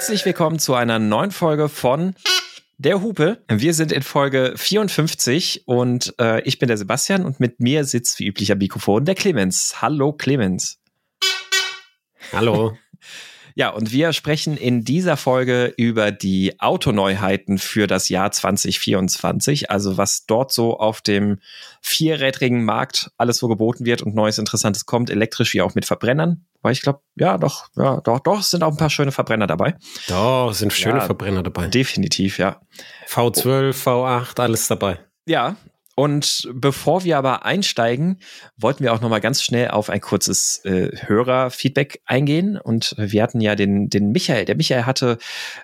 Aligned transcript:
Herzlich 0.00 0.24
willkommen 0.24 0.58
zu 0.58 0.72
einer 0.72 0.98
neuen 0.98 1.30
Folge 1.30 1.68
von 1.68 2.14
der 2.78 3.02
Hupe. 3.02 3.44
Wir 3.50 3.74
sind 3.74 3.92
in 3.92 4.02
Folge 4.02 4.54
54 4.56 5.64
und 5.66 6.14
äh, 6.18 6.40
ich 6.44 6.58
bin 6.58 6.68
der 6.68 6.78
Sebastian 6.78 7.26
und 7.26 7.38
mit 7.38 7.60
mir 7.60 7.84
sitzt 7.84 8.18
wie 8.18 8.26
üblich 8.26 8.50
am 8.50 8.56
Mikrofon 8.56 9.04
der 9.04 9.14
Clemens. 9.14 9.82
Hallo 9.82 10.14
Clemens. 10.14 10.80
Hallo. 12.32 12.78
Ja, 13.60 13.68
und 13.68 13.92
wir 13.92 14.14
sprechen 14.14 14.56
in 14.56 14.84
dieser 14.84 15.18
Folge 15.18 15.74
über 15.76 16.12
die 16.12 16.58
Autoneuheiten 16.60 17.58
für 17.58 17.86
das 17.86 18.08
Jahr 18.08 18.32
2024, 18.32 19.70
also 19.70 19.98
was 19.98 20.24
dort 20.24 20.50
so 20.50 20.78
auf 20.78 21.02
dem 21.02 21.40
vierrädrigen 21.82 22.64
Markt 22.64 23.10
alles 23.18 23.36
so 23.36 23.48
geboten 23.48 23.84
wird 23.84 24.00
und 24.00 24.14
Neues 24.14 24.38
Interessantes 24.38 24.86
kommt, 24.86 25.10
elektrisch 25.10 25.52
wie 25.52 25.60
auch 25.60 25.74
mit 25.74 25.84
Verbrennern. 25.84 26.46
Weil 26.62 26.72
ich 26.72 26.80
glaube, 26.80 27.00
ja, 27.16 27.36
doch, 27.36 27.68
ja, 27.76 28.00
doch, 28.00 28.20
doch, 28.20 28.40
es 28.40 28.48
sind 28.48 28.62
auch 28.62 28.70
ein 28.70 28.78
paar 28.78 28.88
schöne 28.88 29.12
Verbrenner 29.12 29.46
dabei. 29.46 29.76
Doch, 30.08 30.52
es 30.52 30.60
sind 30.60 30.72
schöne 30.72 31.00
Ja, 31.00 31.04
Verbrenner 31.04 31.42
dabei. 31.42 31.66
Definitiv, 31.66 32.38
ja. 32.38 32.62
V12, 33.08 33.74
V8, 33.74 34.40
alles 34.40 34.68
dabei. 34.68 35.00
Ja, 35.26 35.56
und 36.00 36.48
bevor 36.54 37.04
wir 37.04 37.18
aber 37.18 37.44
einsteigen, 37.44 38.20
wollten 38.56 38.82
wir 38.82 38.94
auch 38.94 39.02
noch 39.02 39.10
mal 39.10 39.20
ganz 39.20 39.42
schnell 39.42 39.68
auf 39.68 39.90
ein 39.90 40.00
kurzes 40.00 40.64
äh, 40.64 40.96
Hörerfeedback 40.96 42.00
eingehen. 42.06 42.56
Und 42.56 42.94
wir 42.96 43.22
hatten 43.22 43.42
ja 43.42 43.54
den, 43.54 43.90
den 43.90 44.10
Michael. 44.10 44.46
Der 44.46 44.56
Michael 44.56 44.86
hatte 44.86 45.18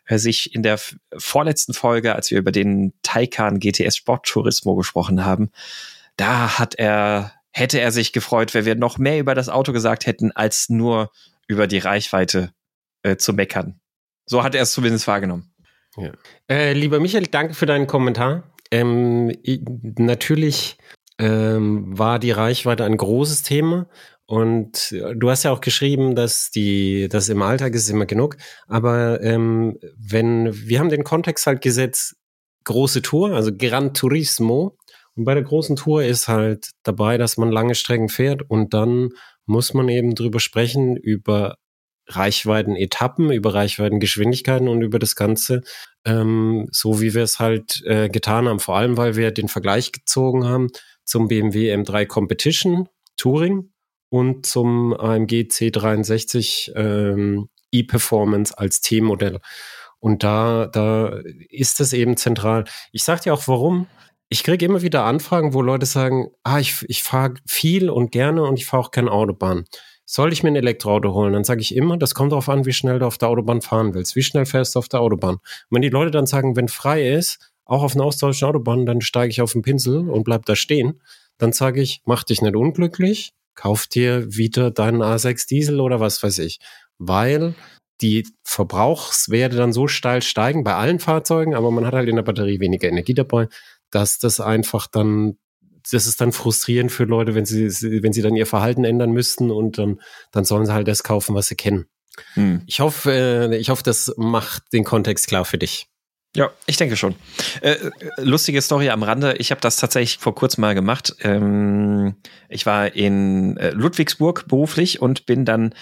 äh, 0.05 0.19
sich 0.19 0.55
in 0.55 0.63
der 0.63 0.79
vorletzten 1.17 1.73
Folge, 1.73 2.15
als 2.15 2.31
wir 2.31 2.37
über 2.37 2.53
den 2.53 2.93
Taycan 3.01 3.61
GTS 3.61 3.97
Sport 3.97 4.27
Turismo 4.27 4.75
gesprochen 4.75 5.25
haben, 5.25 5.53
da 6.19 6.59
hat 6.59 6.75
er, 6.75 7.33
hätte 7.51 7.81
er 7.81 7.91
sich 7.91 8.13
gefreut, 8.13 8.53
wenn 8.53 8.67
wir 8.67 8.75
noch 8.75 8.99
mehr 8.99 9.19
über 9.19 9.35
das 9.35 9.49
Auto 9.49 9.73
gesagt 9.73 10.05
hätten, 10.05 10.33
als 10.33 10.69
nur 10.69 11.13
über 11.49 11.67
die 11.67 11.79
Reichweite 11.79 12.53
äh, 13.03 13.17
zu 13.17 13.33
meckern. 13.33 13.81
So 14.27 14.45
hat 14.45 14.55
er 14.55 14.65
es 14.65 14.73
zumindest 14.73 15.07
wahrgenommen. 15.07 15.55
Äh, 16.47 16.75
lieber 16.75 17.01
Michael, 17.01 17.27
danke 17.27 17.55
für 17.55 17.65
deinen 17.65 17.87
Kommentar. 17.87 18.43
Ähm, 18.71 19.33
natürlich 19.99 20.79
ähm, 21.19 21.99
war 21.99 22.19
die 22.19 22.31
Reichweite 22.31 22.85
ein 22.85 22.97
großes 22.97 23.43
Thema. 23.43 23.89
Und 24.27 24.93
äh, 24.93 25.15
du 25.15 25.31
hast 25.31 25.45
ja 25.45 25.53
auch 25.53 25.61
geschrieben, 25.61 26.15
dass 26.15 26.51
die, 26.51 27.09
das 27.09 27.29
im 27.29 27.43
Alltag 27.43 27.75
ist 27.75 27.89
immer 27.89 28.07
genug. 28.07 28.37
Aber 28.67 29.23
ähm, 29.23 29.79
wenn, 29.97 30.53
wir 30.53 30.81
haben 30.81 30.89
den 30.89 31.05
Kontext 31.05 31.47
halt 31.47 31.61
gesetzt, 31.63 32.17
große 32.65 33.03
Tour, 33.03 33.35
also 33.35 33.53
Gran 33.57 33.95
Turismo. 33.95 34.77
Und 35.15 35.25
bei 35.25 35.35
der 35.35 35.45
großen 35.45 35.77
Tour 35.77 36.03
ist 36.03 36.29
halt 36.29 36.71
dabei, 36.83 37.17
dass 37.17 37.37
man 37.37 37.51
lange 37.51 37.75
Strecken 37.75 38.09
fährt 38.09 38.43
und 38.51 38.75
dann 38.75 39.11
muss 39.47 39.73
man 39.73 39.89
eben 39.89 40.15
drüber 40.15 40.41
sprechen, 40.41 40.97
über 40.97 41.57
Reichweiten-Etappen, 42.09 43.31
über 43.33 43.55
Reichweiten-Geschwindigkeiten 43.55 44.69
und 44.69 44.83
über 44.83 44.99
das 44.99 45.17
Ganze, 45.17 45.63
ähm, 46.05 46.69
so 46.71 47.01
wie 47.01 47.15
wir 47.15 47.23
es 47.23 47.39
halt 47.39 47.83
äh, 47.85 48.09
getan 48.09 48.49
haben. 48.49 48.61
Vor 48.61 48.77
allem, 48.77 48.97
weil 48.97 49.17
wir 49.17 49.31
den 49.33 49.49
Vergleich 49.49 49.93
gezogen 49.93 50.45
haben 50.45 50.69
zum 51.05 51.29
BMW 51.29 51.75
M3 51.75 52.07
Competition 52.07 52.89
Touring 53.17 53.71
und 54.09 54.47
zum 54.47 54.95
AMG 54.95 55.49
C63 55.51 56.73
ähm, 56.77 57.49
E-Performance 57.73 58.57
als 58.57 58.81
T-Modell. 58.81 59.41
Und 59.99 60.23
da, 60.23 60.67
da 60.67 61.21
ist 61.49 61.81
das 61.81 61.93
eben 61.93 62.17
zentral. 62.17 62.65
Ich 62.93 63.05
sag 63.05 63.23
dir 63.23 63.35
auch 63.35 63.49
warum. 63.49 63.87
Ich 64.29 64.43
kriege 64.43 64.65
immer 64.65 64.83
wieder 64.83 65.05
Anfragen, 65.05 65.55
wo 65.55 65.63
Leute 65.63 65.87
sagen, 65.87 66.29
ah, 66.43 66.59
ich, 66.59 66.85
ich 66.89 67.03
fahre 67.03 67.35
viel 67.47 67.91
und 67.91 68.11
gerne 68.13 68.43
und 68.43 68.59
ich 68.59 68.67
fahre 68.67 68.85
auch 68.85 68.91
keine 68.91 69.13
Autobahn. 69.13 69.65
Soll 70.09 70.33
ich 70.33 70.43
mir 70.43 70.51
ein 70.51 70.57
Elektroauto 70.57 71.13
holen? 71.13 71.33
Dann 71.33 71.45
sage 71.45 71.61
ich 71.61 71.75
immer, 71.75 71.97
das 71.97 72.15
kommt 72.15 72.33
darauf 72.33 72.49
an, 72.49 72.65
wie 72.65 72.73
schnell 72.73 73.01
du 73.01 73.07
auf 73.07 73.19
der 73.19 73.29
Autobahn 73.29 73.61
fahren 73.61 73.93
willst. 73.93 74.15
Wie 74.15 74.23
schnell 74.23 74.47
fährst 74.47 74.75
du 74.75 74.79
auf 74.79 74.89
der 74.89 75.01
Autobahn? 75.01 75.35
Und 75.35 75.43
wenn 75.71 75.83
die 75.83 75.89
Leute 75.89 76.13
dann 76.13 76.27
sagen, 76.27 76.55
wenn 76.55 76.69
frei 76.69 77.11
ist, 77.11 77.53
auch 77.65 77.83
auf 77.83 77.95
einer 77.95 78.05
austauschenden 78.05 78.55
Autobahn, 78.55 78.87
dann 78.87 79.01
steige 79.01 79.31
ich 79.31 79.43
auf 79.43 79.53
den 79.53 79.63
Pinsel 79.63 80.09
und 80.09 80.23
bleib 80.23 80.47
da 80.47 80.55
stehen. 80.55 81.03
Dann 81.39 81.53
sage 81.53 81.83
ich, 81.83 82.03
mach 82.05 82.23
dich 82.23 82.41
nicht 82.41 82.55
unglücklich, 82.55 83.33
kauf 83.57 83.87
dir 83.89 84.33
wieder 84.35 84.71
deinen 84.71 85.03
A6 85.03 85.49
Diesel 85.49 85.81
oder 85.81 85.99
was 85.99 86.23
weiß 86.23 86.39
ich. 86.39 86.61
Weil 86.99 87.55
die 88.01 88.27
Verbrauchswerte 88.45 89.57
dann 89.57 89.73
so 89.73 89.89
steil 89.89 90.23
steigen 90.23 90.65
bei 90.65 90.75
allen 90.75 91.01
Fahrzeugen, 91.01 91.55
aber 91.55 91.71
man 91.71 91.87
hat 91.87 91.95
halt 91.95 92.09
in 92.09 92.17
der 92.17 92.23
Batterie 92.23 92.61
weniger 92.61 92.89
Energie 92.89 93.15
dabei, 93.15 93.49
dass 93.91 94.19
das 94.19 94.41
einfach 94.41 94.87
dann, 94.87 95.39
das 95.91 96.07
ist 96.07 96.21
dann 96.21 96.33
frustrierend 96.33 96.91
für 96.93 97.05
Leute, 97.05 97.35
wenn 97.35 97.45
sie, 97.47 97.67
wenn 98.03 98.13
sie 98.13 98.23
dann 98.23 98.37
ihr 98.37 98.47
Verhalten 98.47 98.85
ändern 98.85 99.13
müssten 99.13 99.51
und 99.51 99.79
dann, 99.79 100.01
dann 100.33 100.45
sollen 100.45 100.67
sie 100.67 100.73
halt 100.73 100.89
das 100.89 101.03
kaufen, 101.03 101.35
was 101.35 101.49
sie 101.49 101.55
kennen. 101.57 101.87
Hm. 102.35 102.63
Ich 102.67 102.81
hoffe, 102.81 103.13
äh, 103.13 103.57
ich 103.57 103.69
hoffe, 103.71 103.83
das 103.83 104.13
macht 104.17 104.73
den 104.73 104.85
Kontext 104.85 105.29
klar 105.29 105.45
für 105.45 105.59
dich. 105.59 105.89
Ja, 106.35 106.51
ich 106.67 106.77
denke 106.77 106.97
schon. 106.97 107.15
Äh, 107.63 107.73
äh, 107.73 107.91
lustige 108.19 108.61
Story 108.61 108.91
am 108.91 109.03
Rande. 109.03 109.35
Ich 109.39 109.51
habe 109.51 109.61
das 109.61 109.77
tatsächlich 109.77 110.19
vor 110.19 110.35
kurzem 110.35 110.61
mal 110.63 110.75
gemacht. 110.75 111.17
Ähm, 111.21 112.17
ich 112.49 112.67
war 112.67 112.95
in 112.95 113.57
äh, 113.57 113.71
Ludwigsburg 113.71 114.47
beruflich 114.49 115.01
und 115.01 115.25
bin 115.27 115.45
dann 115.45 115.75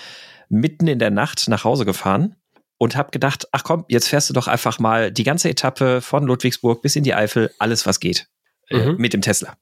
mitten 0.48 0.86
in 0.86 0.98
der 1.00 1.10
Nacht 1.10 1.48
nach 1.48 1.64
Hause 1.64 1.84
gefahren 1.84 2.36
und 2.78 2.94
habe 2.96 3.10
gedacht, 3.10 3.48
ach 3.52 3.64
komm, 3.64 3.84
jetzt 3.88 4.08
fährst 4.08 4.28
du 4.30 4.34
doch 4.34 4.46
einfach 4.46 4.78
mal 4.78 5.10
die 5.10 5.24
ganze 5.24 5.48
Etappe 5.48 6.00
von 6.00 6.24
Ludwigsburg 6.24 6.82
bis 6.82 6.94
in 6.96 7.02
die 7.04 7.14
Eifel, 7.14 7.50
alles 7.58 7.86
was 7.86 7.98
geht, 7.98 8.28
äh, 8.68 8.76
Mhm. 8.76 8.96
mit 8.98 9.12
dem 9.12 9.22
Tesla. 9.22 9.56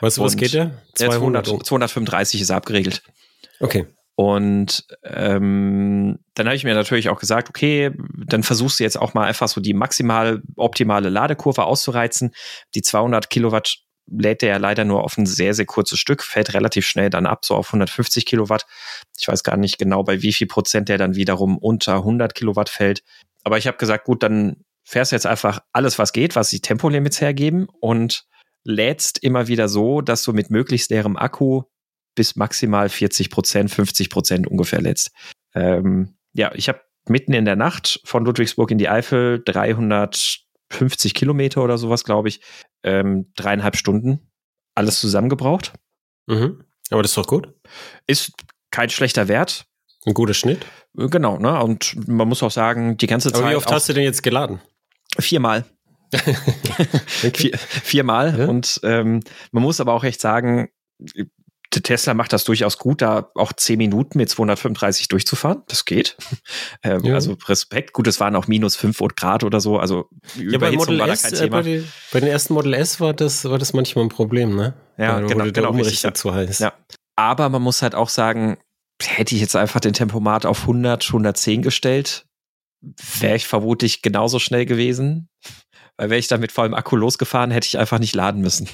Weißt 0.00 0.18
du, 0.18 0.22
was 0.22 0.36
geht 0.36 0.54
der? 0.54 0.72
Der 0.98 1.10
200, 1.10 1.46
235 1.46 2.40
ist 2.40 2.50
abgeregelt. 2.50 3.02
Okay. 3.60 3.86
Und 4.14 4.84
ähm, 5.02 6.18
dann 6.34 6.46
habe 6.46 6.54
ich 6.54 6.64
mir 6.64 6.74
natürlich 6.74 7.08
auch 7.08 7.18
gesagt, 7.18 7.48
okay, 7.48 7.90
dann 8.26 8.42
versuchst 8.42 8.78
du 8.78 8.84
jetzt 8.84 8.98
auch 8.98 9.14
mal 9.14 9.24
einfach 9.26 9.48
so 9.48 9.62
die 9.62 9.72
maximal 9.72 10.42
optimale 10.56 11.08
Ladekurve 11.08 11.64
auszureizen. 11.64 12.34
Die 12.74 12.82
200 12.82 13.30
Kilowatt 13.30 13.78
lädt 14.10 14.42
der 14.42 14.50
ja 14.50 14.56
leider 14.58 14.84
nur 14.84 15.04
auf 15.04 15.16
ein 15.16 15.26
sehr, 15.26 15.54
sehr 15.54 15.66
kurzes 15.66 15.98
Stück, 15.98 16.22
fällt 16.22 16.52
relativ 16.52 16.86
schnell 16.86 17.10
dann 17.10 17.26
ab, 17.26 17.44
so 17.44 17.54
auf 17.54 17.68
150 17.68 18.26
Kilowatt. 18.26 18.66
Ich 19.18 19.28
weiß 19.28 19.42
gar 19.42 19.56
nicht 19.56 19.78
genau, 19.78 20.02
bei 20.02 20.20
wie 20.20 20.32
viel 20.32 20.48
Prozent 20.48 20.88
der 20.88 20.98
dann 20.98 21.14
wiederum 21.14 21.56
unter 21.56 21.96
100 21.96 22.34
Kilowatt 22.34 22.68
fällt. 22.68 23.02
Aber 23.44 23.56
ich 23.56 23.66
habe 23.66 23.78
gesagt, 23.78 24.04
gut, 24.04 24.22
dann 24.22 24.64
fährst 24.84 25.12
du 25.12 25.16
jetzt 25.16 25.26
einfach 25.26 25.60
alles, 25.72 25.98
was 25.98 26.12
geht, 26.12 26.36
was 26.36 26.50
die 26.50 26.60
Tempolimits 26.60 27.20
hergeben 27.20 27.68
und 27.80 28.26
lädst 28.64 29.22
immer 29.22 29.48
wieder 29.48 29.68
so, 29.68 30.00
dass 30.00 30.22
du 30.22 30.32
mit 30.32 30.50
möglichst 30.50 30.90
leerem 30.90 31.16
Akku 31.16 31.62
bis 32.14 32.36
maximal 32.36 32.88
40 32.88 33.30
Prozent, 33.30 33.70
50 33.70 34.10
Prozent 34.10 34.46
ungefähr 34.46 34.80
lädst. 34.80 35.12
Ähm, 35.54 36.16
ja, 36.32 36.52
ich 36.54 36.68
habe 36.68 36.80
mitten 37.08 37.32
in 37.32 37.44
der 37.44 37.56
Nacht 37.56 38.00
von 38.04 38.24
Ludwigsburg 38.24 38.70
in 38.70 38.78
die 38.78 38.88
Eifel 38.88 39.42
350 39.44 41.14
Kilometer 41.14 41.62
oder 41.62 41.78
sowas, 41.78 42.04
glaube 42.04 42.28
ich, 42.28 42.40
ähm, 42.82 43.32
dreieinhalb 43.36 43.76
Stunden 43.76 44.30
alles 44.74 45.00
zusammengebraucht. 45.00 45.72
Mhm. 46.26 46.64
Aber 46.90 47.02
das 47.02 47.12
ist 47.12 47.16
doch 47.16 47.26
gut. 47.26 47.52
Ist 48.06 48.32
kein 48.70 48.90
schlechter 48.90 49.28
Wert. 49.28 49.66
Ein 50.06 50.14
guter 50.14 50.34
Schnitt. 50.34 50.64
Genau, 50.94 51.38
ne? 51.38 51.62
Und 51.62 52.08
man 52.08 52.26
muss 52.28 52.42
auch 52.42 52.50
sagen, 52.50 52.96
die 52.96 53.06
ganze 53.06 53.30
Zeit 53.30 53.40
Aber 53.40 53.50
wie 53.50 53.56
oft 53.56 53.70
hast 53.70 53.88
du 53.88 53.92
denn 53.92 54.04
jetzt 54.04 54.22
geladen? 54.22 54.60
viermal. 55.18 55.64
Vier, 57.34 57.56
viermal. 57.56 58.38
Ja. 58.38 58.46
Und 58.46 58.80
ähm, 58.82 59.20
man 59.52 59.62
muss 59.62 59.80
aber 59.80 59.92
auch 59.92 60.04
echt 60.04 60.20
sagen, 60.20 60.68
Tesla 61.70 62.14
macht 62.14 62.32
das 62.32 62.42
durchaus 62.44 62.78
gut, 62.78 63.00
da 63.00 63.30
auch 63.36 63.52
10 63.52 63.78
Minuten 63.78 64.18
mit 64.18 64.28
235 64.28 65.06
durchzufahren. 65.08 65.62
Das 65.68 65.84
geht. 65.84 66.16
Ähm, 66.82 67.04
Ja. 67.04 67.14
Also 67.14 67.36
Respekt. 67.46 67.92
Gut, 67.92 68.06
es 68.06 68.20
waren 68.20 68.34
auch 68.34 68.46
minus 68.46 68.74
5 68.74 68.98
Grad 69.14 69.44
oder 69.44 69.60
so. 69.60 69.78
Also 69.78 70.08
Ja, 70.36 70.58
bei 70.58 70.72
Model 70.72 70.98
war 70.98 71.06
da 71.08 71.14
kein 71.14 71.32
äh, 71.32 71.36
Thema. 71.36 71.56
bei, 71.58 71.62
den, 71.62 71.92
bei 72.10 72.20
den 72.20 72.28
ersten 72.30 72.54
Model 72.54 72.72
S 72.72 73.00
war 73.00 73.12
das, 73.12 73.44
war 73.44 73.58
das 73.58 73.74
manchmal 73.74 74.06
ein 74.06 74.08
Problem, 74.08 74.56
ne? 74.56 74.74
Ja, 74.96 75.20
Da 75.20 75.26
genau, 75.26 75.44
wurde 75.44 75.52
genau, 75.52 75.70
richtig, 75.72 76.02
ja. 76.02 76.14
zu 76.14 76.32
heiß. 76.32 76.58
Ja. 76.60 76.72
Aber 77.16 77.50
man 77.50 77.60
muss 77.60 77.82
halt 77.82 77.94
auch 77.94 78.08
sagen, 78.08 78.56
hätte 79.02 79.34
ich 79.34 79.42
jetzt 79.42 79.56
einfach 79.56 79.80
den 79.80 79.92
Tempomat 79.92 80.46
auf 80.46 80.62
100, 80.62 81.06
110 81.06 81.60
gestellt, 81.62 82.24
wäre 83.20 83.36
ich 83.36 83.46
vermutlich 83.46 84.00
genauso 84.00 84.38
schnell 84.38 84.64
gewesen. 84.64 85.28
Weil 86.00 86.08
wäre 86.08 86.18
ich 86.18 86.28
dann 86.28 86.40
mit 86.40 86.50
vollem 86.50 86.72
Akku 86.72 86.96
losgefahren, 86.96 87.50
hätte 87.50 87.66
ich 87.66 87.78
einfach 87.78 87.98
nicht 87.98 88.14
laden 88.14 88.40
müssen. 88.40 88.66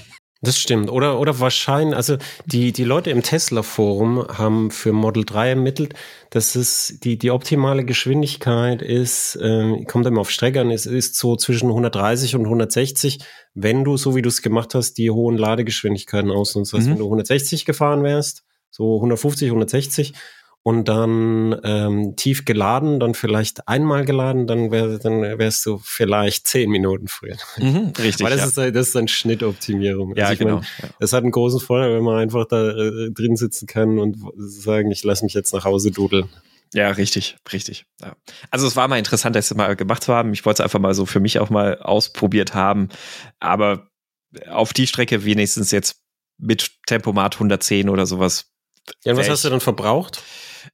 Das 0.42 0.60
stimmt. 0.60 0.92
Oder, 0.92 1.18
oder 1.18 1.40
wahrscheinlich, 1.40 1.96
also 1.96 2.18
die, 2.44 2.70
die 2.70 2.84
Leute 2.84 3.10
im 3.10 3.24
Tesla-Forum 3.24 4.28
haben 4.28 4.70
für 4.70 4.92
Model 4.92 5.24
3 5.24 5.48
ermittelt, 5.48 5.94
dass 6.30 6.54
es 6.54 7.00
die, 7.02 7.18
die 7.18 7.32
optimale 7.32 7.84
Geschwindigkeit 7.84 8.80
ist, 8.80 9.36
ähm, 9.42 9.86
kommt 9.86 10.06
immer 10.06 10.20
auf 10.20 10.30
Strecke 10.30 10.60
an, 10.60 10.70
es 10.70 10.86
ist 10.86 11.16
so 11.16 11.34
zwischen 11.34 11.68
130 11.68 12.36
und 12.36 12.44
160, 12.44 13.18
wenn 13.54 13.82
du, 13.82 13.96
so 13.96 14.14
wie 14.14 14.22
du 14.22 14.28
es 14.28 14.40
gemacht 14.40 14.74
hast, 14.76 14.98
die 14.98 15.10
hohen 15.10 15.36
Ladegeschwindigkeiten 15.36 16.30
ausnutzt. 16.30 16.74
Mhm. 16.74 16.86
wenn 16.86 16.98
du 16.98 17.04
160 17.06 17.64
gefahren 17.64 18.04
wärst, 18.04 18.44
so 18.70 18.96
150, 18.96 19.48
160 19.48 20.12
und 20.66 20.88
dann 20.88 21.56
ähm, 21.62 22.16
tief 22.16 22.44
geladen, 22.44 22.98
dann 22.98 23.14
vielleicht 23.14 23.68
einmal 23.68 24.04
geladen, 24.04 24.48
dann, 24.48 24.72
wär, 24.72 24.98
dann 24.98 25.20
wärst 25.38 25.64
du 25.64 25.78
vielleicht 25.78 26.48
zehn 26.48 26.68
Minuten 26.68 27.06
früher. 27.06 27.36
Mhm, 27.56 27.92
richtig. 27.96 28.24
Weil 28.26 28.32
das, 28.32 28.40
ja. 28.40 28.46
ist, 28.48 28.58
ein- 28.58 28.72
das 28.74 28.88
ist 28.88 28.96
eine 28.96 29.06
Schnittoptimierung. 29.06 30.16
ja, 30.16 30.26
Also 30.26 30.38
genau. 30.42 30.56
mein, 30.56 30.64
ja. 30.82 30.88
es 30.98 31.12
hat 31.12 31.22
einen 31.22 31.30
großen 31.30 31.60
Vorteil, 31.60 31.94
wenn 31.94 32.02
man 32.02 32.16
einfach 32.18 32.46
da 32.48 32.70
äh, 32.70 33.12
drin 33.12 33.36
sitzen 33.36 33.68
kann 33.68 34.00
und 34.00 34.16
sagen, 34.38 34.90
ich 34.90 35.04
lasse 35.04 35.24
mich 35.24 35.34
jetzt 35.34 35.54
nach 35.54 35.64
Hause 35.64 35.92
dudeln. 35.92 36.28
Ja, 36.74 36.90
richtig, 36.90 37.36
richtig. 37.52 37.86
Ja. 38.00 38.16
Also 38.50 38.66
es 38.66 38.74
war 38.74 38.88
mal 38.88 38.98
interessant, 38.98 39.36
das 39.36 39.54
mal 39.54 39.76
gemacht 39.76 40.02
zu 40.02 40.12
haben. 40.12 40.32
Ich 40.32 40.44
wollte 40.44 40.64
es 40.64 40.64
einfach 40.64 40.80
mal 40.80 40.94
so 40.94 41.06
für 41.06 41.20
mich 41.20 41.38
auch 41.38 41.48
mal 41.48 41.78
ausprobiert 41.78 42.54
haben. 42.54 42.88
Aber 43.38 43.86
auf 44.50 44.72
die 44.72 44.88
Strecke 44.88 45.24
wenigstens 45.24 45.70
jetzt 45.70 46.00
mit 46.38 46.72
Tempomat 46.88 47.36
110 47.36 47.88
oder 47.88 48.04
sowas. 48.04 48.46
Ja, 49.04 49.12
und 49.12 49.18
was 49.18 49.28
hast 49.28 49.44
du 49.44 49.48
dann 49.50 49.60
verbraucht? 49.60 50.20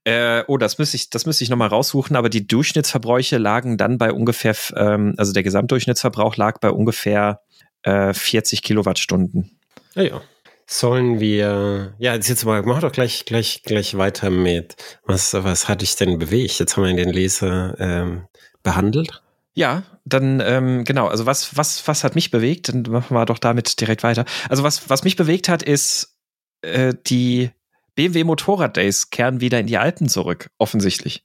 Äh, 0.04 0.42
oh, 0.46 0.58
das 0.58 0.78
müsste 0.78 0.96
ich, 0.96 1.10
das 1.10 1.26
müsste 1.26 1.44
ich 1.44 1.50
nochmal 1.50 1.68
raussuchen, 1.68 2.16
aber 2.16 2.28
die 2.28 2.46
Durchschnittsverbräuche 2.46 3.38
lagen 3.38 3.76
dann 3.76 3.98
bei 3.98 4.12
ungefähr, 4.12 4.54
ähm, 4.76 5.14
also 5.16 5.32
der 5.32 5.42
Gesamtdurchschnittsverbrauch 5.42 6.36
lag 6.36 6.58
bei 6.60 6.70
ungefähr 6.70 7.40
äh, 7.82 8.12
40 8.12 8.62
Kilowattstunden. 8.62 9.58
Ja, 9.94 10.02
ja. 10.02 10.20
Sollen 10.66 11.20
wir, 11.20 11.94
ja, 11.98 12.14
jetzt 12.14 12.44
mal, 12.44 12.62
mach 12.62 12.80
doch 12.80 12.92
gleich, 12.92 13.24
gleich, 13.26 13.62
gleich 13.62 13.96
weiter 13.98 14.30
mit. 14.30 14.76
Was, 15.04 15.34
was 15.34 15.68
hat 15.68 15.82
dich 15.82 15.96
denn 15.96 16.18
bewegt? 16.18 16.58
Jetzt 16.58 16.76
haben 16.76 16.84
wir 16.84 16.94
den 16.94 17.12
Leser 17.12 17.74
ähm, 17.78 18.26
behandelt. 18.62 19.22
Ja, 19.54 19.82
dann 20.04 20.40
ähm, 20.40 20.84
genau. 20.84 21.08
Also 21.08 21.26
was 21.26 21.56
was 21.56 21.86
was 21.86 22.04
hat 22.04 22.14
mich 22.14 22.30
bewegt? 22.30 22.68
Dann 22.68 22.82
machen 22.88 23.14
wir 23.14 23.26
doch 23.26 23.38
damit 23.38 23.80
direkt 23.80 24.02
weiter. 24.02 24.24
Also 24.48 24.62
was 24.62 24.88
was 24.88 25.04
mich 25.04 25.16
bewegt 25.16 25.48
hat, 25.48 25.62
ist 25.62 26.16
äh, 26.62 26.94
die 27.06 27.50
BMW 27.94 28.24
Motorrad 28.24 28.76
Days 28.76 29.10
kehren 29.10 29.40
wieder 29.40 29.60
in 29.60 29.66
die 29.66 29.78
Alpen 29.78 30.08
zurück, 30.08 30.50
offensichtlich. 30.58 31.24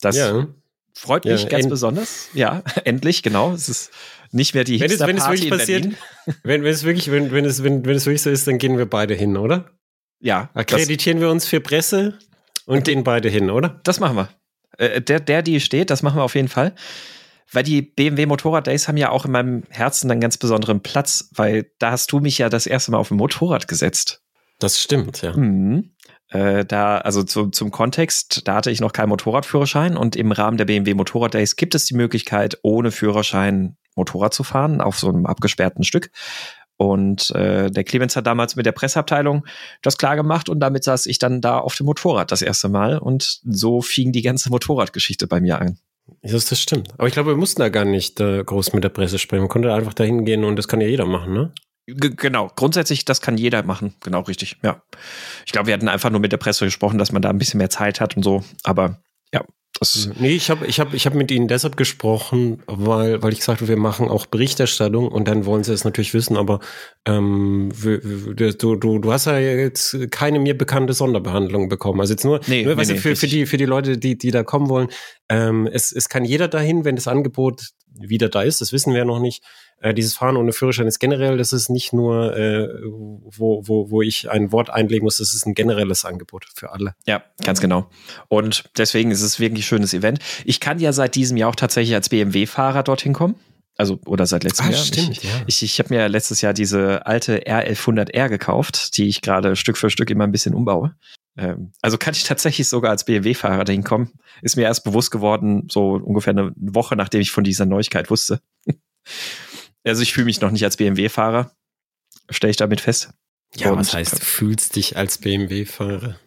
Das 0.00 0.16
ja. 0.16 0.46
freut 0.94 1.24
mich 1.24 1.44
ja, 1.44 1.48
ganz 1.48 1.68
besonders. 1.68 2.28
Ja, 2.34 2.62
endlich, 2.84 3.22
genau. 3.22 3.52
Es 3.52 3.68
ist 3.68 3.90
nicht 4.32 4.54
mehr 4.54 4.64
die 4.64 4.80
wenn 4.80 4.90
es, 4.90 5.00
wenn 5.00 5.16
es 5.16 5.28
wirklich 5.28 5.50
passiert, 5.50 5.88
wenn, 6.42 6.62
wenn 6.62 6.72
es 6.72 6.84
wirklich, 6.84 7.10
wenn, 7.10 7.32
wenn 7.32 7.44
es, 7.44 7.62
wenn, 7.62 7.84
wenn 7.84 7.96
es 7.96 8.06
wirklich 8.06 8.22
so 8.22 8.30
ist, 8.30 8.46
dann 8.46 8.58
gehen 8.58 8.76
wir 8.76 8.86
beide 8.86 9.14
hin, 9.14 9.36
oder? 9.36 9.70
Ja. 10.20 10.50
Akkreditieren 10.54 11.20
wir 11.20 11.30
uns 11.30 11.46
für 11.46 11.60
Presse 11.60 12.18
und 12.66 12.84
gehen 12.84 13.04
beide 13.04 13.28
hin, 13.28 13.50
oder? 13.50 13.80
Das 13.84 14.00
machen 14.00 14.16
wir. 14.16 14.28
Äh, 14.78 15.00
der, 15.00 15.20
der, 15.20 15.42
die 15.42 15.60
steht, 15.60 15.90
das 15.90 16.02
machen 16.02 16.18
wir 16.18 16.24
auf 16.24 16.34
jeden 16.34 16.48
Fall. 16.48 16.74
Weil 17.52 17.62
die 17.62 17.82
BMW 17.82 18.26
Motorrad 18.26 18.66
Days 18.66 18.88
haben 18.88 18.96
ja 18.96 19.10
auch 19.10 19.24
in 19.24 19.30
meinem 19.30 19.62
Herzen 19.68 20.10
einen 20.10 20.20
ganz 20.20 20.38
besonderen 20.38 20.80
Platz, 20.80 21.28
weil 21.34 21.70
da 21.78 21.92
hast 21.92 22.10
du 22.10 22.20
mich 22.20 22.38
ja 22.38 22.48
das 22.48 22.66
erste 22.66 22.90
Mal 22.90 22.98
auf 22.98 23.10
ein 23.10 23.16
Motorrad 23.16 23.68
gesetzt. 23.68 24.22
Das 24.58 24.80
stimmt, 24.80 25.22
ja. 25.22 25.36
Mhm. 25.36 25.93
Äh, 26.34 26.64
da, 26.64 26.98
also 26.98 27.22
zu, 27.22 27.50
zum 27.50 27.70
Kontext, 27.70 28.42
da 28.48 28.56
hatte 28.56 28.72
ich 28.72 28.80
noch 28.80 28.92
keinen 28.92 29.10
Motorradführerschein 29.10 29.96
und 29.96 30.16
im 30.16 30.32
Rahmen 30.32 30.56
der 30.56 30.64
BMW 30.64 30.94
Motorrad 30.94 31.34
Days 31.34 31.54
gibt 31.54 31.76
es 31.76 31.86
die 31.86 31.94
Möglichkeit, 31.94 32.58
ohne 32.62 32.90
Führerschein 32.90 33.76
Motorrad 33.94 34.34
zu 34.34 34.42
fahren, 34.42 34.80
auf 34.80 34.98
so 34.98 35.08
einem 35.08 35.26
abgesperrten 35.26 35.84
Stück. 35.84 36.10
Und 36.76 37.30
äh, 37.30 37.70
der 37.70 37.84
Clemens 37.84 38.16
hat 38.16 38.26
damals 38.26 38.56
mit 38.56 38.66
der 38.66 38.72
Presseabteilung 38.72 39.46
das 39.80 39.96
klar 39.96 40.16
gemacht 40.16 40.48
und 40.48 40.58
damit 40.58 40.82
saß 40.82 41.06
ich 41.06 41.20
dann 41.20 41.40
da 41.40 41.58
auf 41.58 41.76
dem 41.76 41.86
Motorrad 41.86 42.32
das 42.32 42.42
erste 42.42 42.68
Mal 42.68 42.98
und 42.98 43.40
so 43.44 43.80
fing 43.80 44.10
die 44.10 44.22
ganze 44.22 44.50
Motorradgeschichte 44.50 45.28
bei 45.28 45.40
mir 45.40 45.60
an. 45.60 45.78
Ja, 46.22 46.32
das 46.32 46.60
stimmt. 46.60 46.88
Aber 46.98 47.06
ich 47.06 47.14
glaube, 47.14 47.30
wir 47.30 47.36
mussten 47.36 47.60
da 47.60 47.68
gar 47.68 47.84
nicht 47.84 48.18
äh, 48.18 48.42
groß 48.42 48.72
mit 48.72 48.82
der 48.82 48.88
Presse 48.88 49.20
sprechen. 49.20 49.42
Man 49.42 49.48
konnte 49.48 49.72
einfach 49.72 49.94
da 49.94 50.02
hingehen 50.02 50.42
und 50.42 50.56
das 50.56 50.66
kann 50.66 50.80
ja 50.80 50.88
jeder 50.88 51.06
machen, 51.06 51.32
ne? 51.32 51.52
Genau, 51.86 52.50
grundsätzlich, 52.54 53.04
das 53.04 53.20
kann 53.20 53.36
jeder 53.36 53.62
machen. 53.62 53.94
Genau, 54.00 54.20
richtig. 54.20 54.56
Ja. 54.62 54.82
Ich 55.44 55.52
glaube, 55.52 55.66
wir 55.66 55.74
hatten 55.74 55.88
einfach 55.88 56.10
nur 56.10 56.20
mit 56.20 56.32
der 56.32 56.38
Presse 56.38 56.64
gesprochen, 56.64 56.98
dass 56.98 57.12
man 57.12 57.20
da 57.20 57.28
ein 57.28 57.38
bisschen 57.38 57.58
mehr 57.58 57.70
Zeit 57.70 58.00
hat 58.00 58.16
und 58.16 58.22
so. 58.22 58.42
Aber 58.62 59.02
ja, 59.34 59.44
das 59.80 60.08
nee, 60.18 60.30
ich 60.30 60.50
habe 60.50 60.66
ich 60.66 60.80
hab, 60.80 60.94
ich 60.94 61.04
hab 61.04 61.14
mit 61.14 61.30
ihnen 61.30 61.48
deshalb 61.48 61.76
gesprochen, 61.76 62.62
weil, 62.66 63.22
weil 63.22 63.32
ich 63.32 63.40
gesagt 63.40 63.60
habe, 63.60 63.68
wir 63.68 63.76
machen 63.76 64.08
auch 64.08 64.24
Berichterstattung 64.24 65.08
und 65.08 65.28
dann 65.28 65.44
wollen 65.44 65.64
sie 65.64 65.74
es 65.74 65.84
natürlich 65.84 66.14
wissen, 66.14 66.36
aber 66.36 66.60
ähm, 67.06 67.70
du, 67.82 68.76
du, 68.76 68.98
du 68.98 69.12
hast 69.12 69.26
ja 69.26 69.38
jetzt 69.38 70.10
keine 70.10 70.38
mir 70.38 70.56
bekannte 70.56 70.94
Sonderbehandlung 70.94 71.68
bekommen. 71.68 72.00
Also 72.00 72.14
jetzt 72.14 72.24
nur, 72.24 72.40
nee, 72.46 72.64
nur 72.64 72.76
nee, 72.76 72.84
nee, 72.86 72.96
für, 72.96 73.16
für, 73.16 73.26
die, 73.26 73.46
für 73.46 73.56
die 73.56 73.66
Leute, 73.66 73.98
die, 73.98 74.16
die 74.16 74.30
da 74.30 74.42
kommen 74.42 74.70
wollen, 74.70 74.88
ähm, 75.28 75.66
es, 75.66 75.92
es 75.92 76.08
kann 76.08 76.24
jeder 76.24 76.48
dahin, 76.48 76.84
wenn 76.84 76.94
das 76.94 77.08
Angebot 77.08 77.70
wieder 77.94 78.28
da 78.28 78.42
ist, 78.42 78.60
das 78.60 78.72
wissen 78.72 78.92
wir 78.92 79.00
ja 79.00 79.04
noch 79.04 79.20
nicht. 79.20 79.42
Äh, 79.80 79.94
dieses 79.94 80.14
Fahren 80.14 80.36
ohne 80.36 80.52
Führerschein 80.52 80.86
ist 80.86 80.98
generell, 80.98 81.36
das 81.36 81.52
ist 81.52 81.68
nicht 81.68 81.92
nur, 81.92 82.36
äh, 82.36 82.68
wo, 82.82 83.62
wo, 83.66 83.90
wo 83.90 84.02
ich 84.02 84.30
ein 84.30 84.52
Wort 84.52 84.70
einlegen 84.70 85.04
muss, 85.04 85.18
das 85.18 85.34
ist 85.34 85.46
ein 85.46 85.54
generelles 85.54 86.04
Angebot 86.04 86.46
für 86.54 86.72
alle. 86.72 86.94
Ja, 87.06 87.22
ganz 87.44 87.60
genau. 87.60 87.88
Und 88.28 88.64
deswegen 88.78 89.10
ist 89.10 89.22
es 89.22 89.40
wirklich 89.40 89.60
ein 89.60 89.68
schönes 89.68 89.94
Event. 89.94 90.20
Ich 90.44 90.60
kann 90.60 90.78
ja 90.78 90.92
seit 90.92 91.14
diesem 91.14 91.36
Jahr 91.36 91.50
auch 91.50 91.56
tatsächlich 91.56 91.94
als 91.94 92.08
BMW-Fahrer 92.08 92.82
dorthin 92.82 93.12
kommen. 93.12 93.36
Also, 93.76 93.98
oder 94.06 94.24
seit 94.26 94.44
letztem 94.44 94.66
ah, 94.66 94.70
Jahr. 94.70 94.84
Stimmt, 94.84 95.18
ich 95.18 95.24
ja. 95.24 95.30
ich, 95.46 95.62
ich 95.62 95.78
habe 95.80 95.92
mir 95.92 96.08
letztes 96.08 96.40
Jahr 96.40 96.54
diese 96.54 97.06
alte 97.06 97.40
R1100R 97.42 98.28
gekauft, 98.28 98.96
die 98.96 99.08
ich 99.08 99.20
gerade 99.20 99.56
Stück 99.56 99.76
für 99.76 99.90
Stück 99.90 100.10
immer 100.10 100.24
ein 100.24 100.32
bisschen 100.32 100.54
umbaue. 100.54 100.94
Ähm, 101.36 101.72
also 101.82 101.98
kann 101.98 102.14
ich 102.14 102.24
tatsächlich 102.24 102.68
sogar 102.68 102.90
als 102.90 103.04
BMW-Fahrer 103.04 103.64
dahin 103.64 103.84
kommen. 103.84 104.12
Ist 104.42 104.56
mir 104.56 104.62
erst 104.62 104.84
bewusst 104.84 105.10
geworden, 105.10 105.68
so 105.70 105.94
ungefähr 105.94 106.32
eine 106.32 106.52
Woche, 106.56 106.96
nachdem 106.96 107.20
ich 107.20 107.30
von 107.30 107.44
dieser 107.44 107.66
Neuigkeit 107.66 108.10
wusste. 108.10 108.40
also 109.84 110.02
ich 110.02 110.12
fühle 110.12 110.26
mich 110.26 110.40
noch 110.40 110.50
nicht 110.50 110.64
als 110.64 110.76
BMW-Fahrer, 110.76 111.50
stelle 112.30 112.50
ich 112.50 112.56
damit 112.56 112.80
fest. 112.80 113.10
Ja, 113.56 113.70
Und, 113.70 113.78
was 113.78 113.94
heißt, 113.94 114.14
du 114.14 114.24
fühlst 114.24 114.74
dich 114.76 114.96
als 114.96 115.18
BMW-Fahrer? 115.18 116.18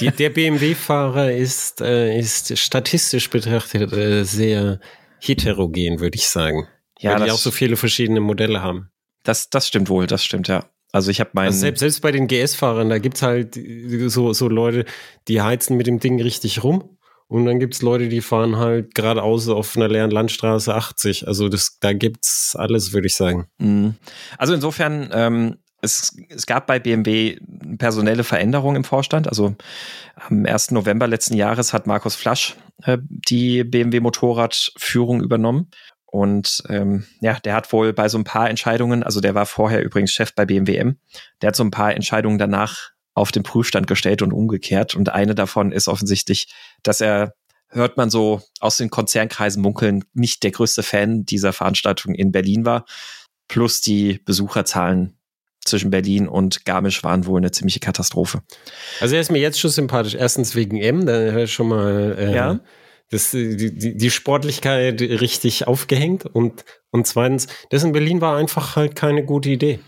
der 0.00 0.30
BMW-Fahrer 0.30 1.32
ist, 1.32 1.80
äh, 1.80 2.18
ist 2.18 2.58
statistisch 2.58 3.30
betrachtet 3.30 3.92
äh, 3.92 4.24
sehr 4.24 4.80
heterogen, 5.18 6.00
würde 6.00 6.16
ich 6.16 6.28
sagen. 6.28 6.68
Ja, 6.98 7.18
weil 7.18 7.26
die 7.26 7.30
auch 7.30 7.38
so 7.38 7.50
viele 7.50 7.76
verschiedene 7.76 8.20
Modelle 8.20 8.62
haben. 8.62 8.90
Das, 9.22 9.50
das 9.50 9.68
stimmt 9.68 9.88
wohl, 9.88 10.06
das 10.06 10.24
stimmt, 10.24 10.48
ja. 10.48 10.64
Also 10.92 11.10
ich 11.10 11.20
habe 11.20 11.30
meinen. 11.34 11.46
Also 11.46 11.60
selbst, 11.60 11.80
selbst 11.80 12.00
bei 12.00 12.12
den 12.12 12.26
GS-Fahrern, 12.26 12.88
da 12.88 12.98
gibt's 12.98 13.22
halt 13.22 13.58
so, 14.06 14.32
so 14.32 14.48
Leute, 14.48 14.84
die 15.28 15.42
heizen 15.42 15.76
mit 15.76 15.86
dem 15.86 16.00
Ding 16.00 16.20
richtig 16.20 16.64
rum. 16.64 16.96
Und 17.28 17.44
dann 17.44 17.58
gibt's 17.58 17.82
Leute, 17.82 18.08
die 18.08 18.20
fahren 18.20 18.56
halt 18.56 18.94
geradeaus 18.94 19.48
auf 19.48 19.76
einer 19.76 19.88
leeren 19.88 20.12
Landstraße 20.12 20.72
80. 20.72 21.26
Also 21.26 21.48
das, 21.48 21.78
da 21.80 21.92
gibt's 21.92 22.54
alles, 22.56 22.92
würde 22.92 23.08
ich 23.08 23.16
sagen. 23.16 23.46
Mhm. 23.58 23.96
Also 24.38 24.54
insofern, 24.54 25.10
ähm, 25.12 25.56
es, 25.82 26.16
es 26.28 26.46
gab 26.46 26.66
bei 26.66 26.78
BMW 26.78 27.38
personelle 27.78 28.24
Veränderungen 28.24 28.76
im 28.76 28.84
Vorstand. 28.84 29.28
Also 29.28 29.56
am 30.14 30.46
1. 30.46 30.70
November 30.70 31.06
letzten 31.08 31.34
Jahres 31.34 31.72
hat 31.72 31.86
Markus 31.86 32.14
Flasch 32.14 32.56
äh, 32.84 32.98
die 33.00 33.64
BMW 33.64 34.00
Motorradführung 34.00 35.20
übernommen. 35.20 35.70
Und 36.16 36.62
ähm, 36.70 37.04
ja, 37.20 37.38
der 37.40 37.52
hat 37.52 37.70
wohl 37.74 37.92
bei 37.92 38.08
so 38.08 38.16
ein 38.16 38.24
paar 38.24 38.48
Entscheidungen, 38.48 39.02
also 39.02 39.20
der 39.20 39.34
war 39.34 39.44
vorher 39.44 39.84
übrigens 39.84 40.12
Chef 40.12 40.34
bei 40.34 40.46
BMWM, 40.46 40.96
der 41.42 41.48
hat 41.48 41.56
so 41.56 41.62
ein 41.62 41.70
paar 41.70 41.94
Entscheidungen 41.94 42.38
danach 42.38 42.92
auf 43.12 43.32
den 43.32 43.42
Prüfstand 43.42 43.86
gestellt 43.86 44.22
und 44.22 44.32
umgekehrt. 44.32 44.94
Und 44.94 45.10
eine 45.10 45.34
davon 45.34 45.72
ist 45.72 45.88
offensichtlich, 45.88 46.48
dass 46.82 47.02
er, 47.02 47.34
hört 47.68 47.98
man 47.98 48.08
so 48.08 48.40
aus 48.60 48.78
den 48.78 48.88
Konzernkreisen 48.88 49.60
munkeln, 49.60 50.04
nicht 50.14 50.42
der 50.42 50.52
größte 50.52 50.82
Fan 50.82 51.26
dieser 51.26 51.52
Veranstaltung 51.52 52.14
in 52.14 52.32
Berlin 52.32 52.64
war. 52.64 52.86
Plus 53.46 53.82
die 53.82 54.18
Besucherzahlen 54.24 55.18
zwischen 55.66 55.90
Berlin 55.90 56.28
und 56.28 56.64
Garmisch 56.64 57.04
waren 57.04 57.26
wohl 57.26 57.40
eine 57.40 57.50
ziemliche 57.50 57.80
Katastrophe. 57.80 58.40
Also 59.00 59.16
er 59.16 59.20
ist 59.20 59.30
mir 59.30 59.40
jetzt 59.40 59.60
schon 59.60 59.70
sympathisch. 59.70 60.14
Erstens 60.14 60.54
wegen 60.54 60.78
M, 60.78 61.04
da 61.04 61.12
hat 61.12 61.40
er 61.40 61.46
schon 61.46 61.68
mal 61.68 62.16
äh, 62.18 62.34
ja 62.34 62.60
das, 63.10 63.34
äh, 63.34 63.56
die, 63.56 63.96
die 63.96 64.10
Sportlichkeit 64.10 65.00
richtig 65.00 65.66
aufgehängt 65.66 66.26
und, 66.26 66.64
und 66.90 67.06
zweitens, 67.06 67.46
das 67.70 67.84
in 67.84 67.92
Berlin 67.92 68.20
war 68.20 68.36
einfach 68.36 68.76
halt 68.76 68.96
keine 68.96 69.24
gute 69.24 69.50
Idee. 69.50 69.80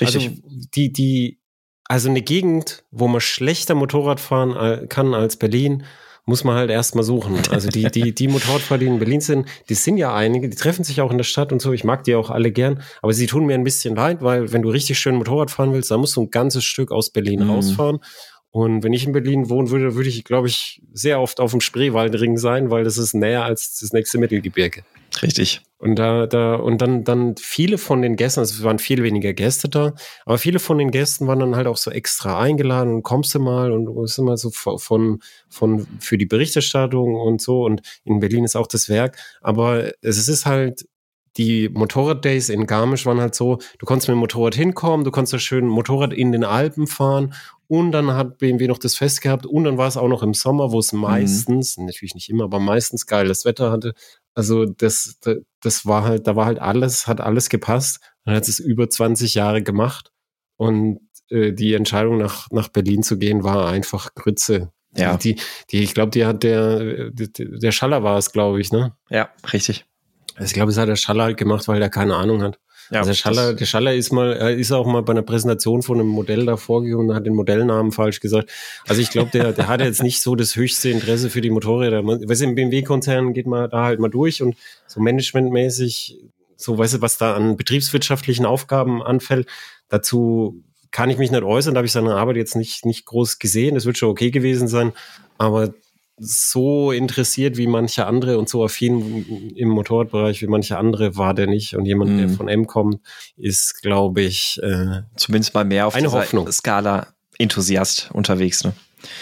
Richtig. 0.00 0.28
Also 0.28 0.36
die, 0.74 0.92
die, 0.92 1.40
also 1.84 2.10
eine 2.10 2.22
Gegend, 2.22 2.84
wo 2.90 3.08
man 3.08 3.20
schlechter 3.20 3.74
Motorrad 3.74 4.20
fahren 4.20 4.54
äh, 4.56 4.86
kann 4.86 5.14
als 5.14 5.36
Berlin, 5.36 5.84
muss 6.28 6.44
man 6.44 6.56
halt 6.56 6.70
erstmal 6.70 7.04
suchen. 7.04 7.38
Also 7.50 7.68
die, 7.70 7.84
die, 7.84 8.14
die 8.14 8.28
Motorradfahrer, 8.28 8.78
die 8.78 8.86
in 8.86 8.98
Berlin 8.98 9.22
sind, 9.22 9.48
die 9.70 9.74
sind 9.74 9.96
ja 9.96 10.14
einige, 10.14 10.50
die 10.50 10.56
treffen 10.56 10.84
sich 10.84 11.00
auch 11.00 11.10
in 11.10 11.16
der 11.16 11.24
Stadt 11.24 11.52
und 11.52 11.62
so. 11.62 11.72
Ich 11.72 11.84
mag 11.84 12.04
die 12.04 12.14
auch 12.14 12.28
alle 12.28 12.52
gern, 12.52 12.82
aber 13.00 13.14
sie 13.14 13.26
tun 13.26 13.46
mir 13.46 13.54
ein 13.54 13.64
bisschen 13.64 13.96
leid, 13.96 14.18
weil 14.20 14.52
wenn 14.52 14.60
du 14.60 14.68
richtig 14.68 14.98
schön 14.98 15.14
Motorrad 15.16 15.50
fahren 15.50 15.72
willst, 15.72 15.90
dann 15.90 16.00
musst 16.00 16.16
du 16.16 16.22
ein 16.22 16.30
ganzes 16.30 16.64
Stück 16.64 16.92
aus 16.92 17.08
Berlin 17.08 17.44
mhm. 17.44 17.50
rausfahren. 17.50 18.00
Und 18.50 18.82
wenn 18.82 18.94
ich 18.94 19.06
in 19.06 19.12
Berlin 19.12 19.50
wohnen 19.50 19.70
würde, 19.70 19.94
würde 19.94 20.08
ich, 20.08 20.24
glaube 20.24 20.48
ich, 20.48 20.82
sehr 20.92 21.20
oft 21.20 21.38
auf 21.38 21.50
dem 21.50 21.60
Spreewaldring 21.60 22.38
sein, 22.38 22.70
weil 22.70 22.82
das 22.82 22.96
ist 22.96 23.14
näher 23.14 23.44
als 23.44 23.78
das 23.78 23.92
nächste 23.92 24.18
Mittelgebirge. 24.18 24.84
Richtig. 25.22 25.62
Und 25.78 25.96
da, 25.96 26.26
da, 26.26 26.56
und 26.56 26.82
dann, 26.82 27.04
dann 27.04 27.36
viele 27.36 27.78
von 27.78 28.02
den 28.02 28.16
Gästen, 28.16 28.40
also 28.40 28.54
es 28.54 28.64
waren 28.64 28.78
viel 28.78 29.02
weniger 29.02 29.32
Gäste 29.32 29.68
da, 29.68 29.94
aber 30.26 30.38
viele 30.38 30.58
von 30.58 30.78
den 30.78 30.90
Gästen 30.90 31.26
waren 31.28 31.38
dann 31.38 31.56
halt 31.56 31.68
auch 31.68 31.76
so 31.76 31.90
extra 31.90 32.40
eingeladen 32.40 32.94
und 32.94 33.02
kommst 33.04 33.34
du 33.34 33.38
mal 33.38 33.70
und 33.70 33.84
du 33.84 33.94
bist 33.94 34.18
immer 34.18 34.36
so 34.36 34.50
von, 34.50 35.20
von, 35.48 35.86
für 36.00 36.18
die 36.18 36.26
Berichterstattung 36.26 37.14
und 37.14 37.40
so. 37.40 37.64
Und 37.64 37.82
in 38.04 38.18
Berlin 38.18 38.44
ist 38.44 38.56
auch 38.56 38.66
das 38.66 38.88
Werk. 38.88 39.18
Aber 39.40 39.92
es 40.02 40.26
ist 40.26 40.46
halt, 40.46 40.84
die 41.36 41.68
Motorrad-Days 41.68 42.48
in 42.48 42.66
Garmisch 42.66 43.06
waren 43.06 43.20
halt 43.20 43.34
so, 43.34 43.58
du 43.78 43.86
konntest 43.86 44.08
mit 44.08 44.16
dem 44.16 44.20
Motorrad 44.20 44.56
hinkommen, 44.56 45.04
du 45.04 45.12
konntest 45.12 45.34
da 45.34 45.38
schön 45.38 45.66
Motorrad 45.66 46.12
in 46.12 46.32
den 46.32 46.42
Alpen 46.42 46.88
fahren 46.88 47.34
und 47.68 47.92
dann 47.92 48.12
hat 48.12 48.38
BMW 48.38 48.66
noch 48.66 48.78
das 48.78 48.96
Fest 48.96 49.20
gehabt 49.20 49.46
und 49.46 49.64
dann 49.64 49.78
war 49.78 49.86
es 49.86 49.96
auch 49.96 50.08
noch 50.08 50.22
im 50.22 50.34
Sommer, 50.34 50.72
wo 50.72 50.78
es 50.78 50.92
mhm. 50.92 51.00
meistens, 51.00 51.76
mhm. 51.76 51.86
natürlich 51.86 52.14
nicht 52.14 52.30
immer, 52.30 52.44
aber 52.44 52.58
meistens 52.58 53.06
geiles 53.06 53.44
Wetter 53.44 53.70
hatte. 53.70 53.92
Also 54.34 54.64
das, 54.64 55.18
das 55.60 55.86
war 55.86 56.04
halt, 56.04 56.26
da 56.26 56.34
war 56.34 56.46
halt 56.46 56.58
alles, 56.58 57.06
hat 57.06 57.20
alles 57.20 57.48
gepasst. 57.48 58.00
Dann 58.24 58.34
hat 58.34 58.48
es 58.48 58.58
über 58.58 58.88
20 58.88 59.34
Jahre 59.34 59.62
gemacht 59.62 60.10
und 60.56 61.00
äh, 61.28 61.52
die 61.52 61.74
Entscheidung 61.74 62.18
nach, 62.18 62.50
nach 62.50 62.68
Berlin 62.68 63.02
zu 63.02 63.18
gehen 63.18 63.44
war 63.44 63.68
einfach 63.68 64.14
Grütze. 64.14 64.72
Ja. 64.96 65.16
Die, 65.16 65.36
die, 65.70 65.82
ich 65.82 65.92
glaube, 65.92 66.10
die 66.10 66.24
hat 66.24 66.42
der, 66.42 67.10
der 67.10 67.72
Schaller 67.72 68.02
war 68.02 68.16
es, 68.16 68.32
glaube 68.32 68.60
ich, 68.60 68.72
ne? 68.72 68.96
Ja, 69.10 69.28
richtig. 69.52 69.84
Also 70.34 70.46
ich 70.46 70.54
glaube, 70.54 70.70
es 70.70 70.78
hat 70.78 70.88
der 70.88 70.96
Schaller 70.96 71.24
halt 71.24 71.36
gemacht, 71.36 71.68
weil 71.68 71.80
der 71.80 71.90
keine 71.90 72.16
Ahnung 72.16 72.42
hat. 72.42 72.58
Ja, 72.90 73.00
also 73.00 73.10
der 73.10 73.14
Schaller, 73.14 73.54
der 73.54 73.66
Schaller 73.66 73.94
ist 73.94 74.12
mal, 74.12 74.32
er 74.32 74.54
ist 74.54 74.72
auch 74.72 74.86
mal 74.86 75.02
bei 75.02 75.12
einer 75.12 75.22
Präsentation 75.22 75.82
von 75.82 76.00
einem 76.00 76.08
Modell 76.08 76.46
da 76.46 76.56
vorgegangen 76.56 77.10
und 77.10 77.14
hat 77.14 77.26
den 77.26 77.34
Modellnamen 77.34 77.92
falsch 77.92 78.20
gesagt. 78.20 78.50
Also 78.86 79.02
ich 79.02 79.10
glaube, 79.10 79.30
der, 79.30 79.52
der 79.52 79.68
hat 79.68 79.80
jetzt 79.80 80.02
nicht 80.02 80.22
so 80.22 80.34
das 80.34 80.56
höchste 80.56 80.88
Interesse 80.90 81.30
für 81.30 81.40
die 81.40 81.50
Motorräder. 81.50 82.04
Weißt 82.04 82.40
du, 82.40 82.46
im 82.46 82.54
BMW-Konzern 82.54 83.34
geht 83.34 83.46
man 83.46 83.68
da 83.70 83.84
halt 83.84 84.00
mal 84.00 84.08
durch 84.08 84.42
und 84.42 84.56
so 84.86 85.00
managementmäßig, 85.00 86.18
so 86.56 86.78
weißt 86.78 86.94
du, 86.94 87.00
was 87.02 87.18
da 87.18 87.34
an 87.34 87.56
betriebswirtschaftlichen 87.56 88.46
Aufgaben 88.46 89.02
anfällt, 89.02 89.48
dazu 89.88 90.62
kann 90.90 91.10
ich 91.10 91.18
mich 91.18 91.30
nicht 91.30 91.42
äußern, 91.42 91.74
da 91.74 91.78
habe 91.78 91.86
ich 91.86 91.92
seine 91.92 92.14
Arbeit 92.14 92.36
jetzt 92.36 92.56
nicht, 92.56 92.86
nicht 92.86 93.04
groß 93.04 93.38
gesehen. 93.38 93.74
Das 93.74 93.84
wird 93.84 93.98
schon 93.98 94.08
okay 94.08 94.30
gewesen 94.30 94.68
sein, 94.68 94.92
aber 95.36 95.74
so 96.18 96.92
interessiert 96.92 97.56
wie 97.56 97.66
manche 97.66 98.06
andere 98.06 98.38
und 98.38 98.48
so 98.48 98.64
affin 98.64 99.52
im 99.54 99.68
Motorradbereich 99.68 100.42
wie 100.42 100.46
manche 100.46 100.76
andere 100.76 101.16
war 101.16 101.34
der 101.34 101.46
nicht. 101.46 101.74
Und 101.74 101.86
jemand, 101.86 102.12
mhm. 102.12 102.18
der 102.18 102.28
von 102.28 102.48
M 102.48 102.66
kommt, 102.66 103.00
ist, 103.36 103.80
glaube 103.82 104.22
ich, 104.22 104.60
äh, 104.62 105.02
zumindest 105.16 105.54
mal 105.54 105.64
mehr 105.64 105.86
auf 105.86 105.94
eine 105.94 106.12
Hoffnung. 106.12 106.50
Skala 106.50 107.08
Enthusiast 107.38 108.10
unterwegs. 108.12 108.64
Ne? 108.64 108.72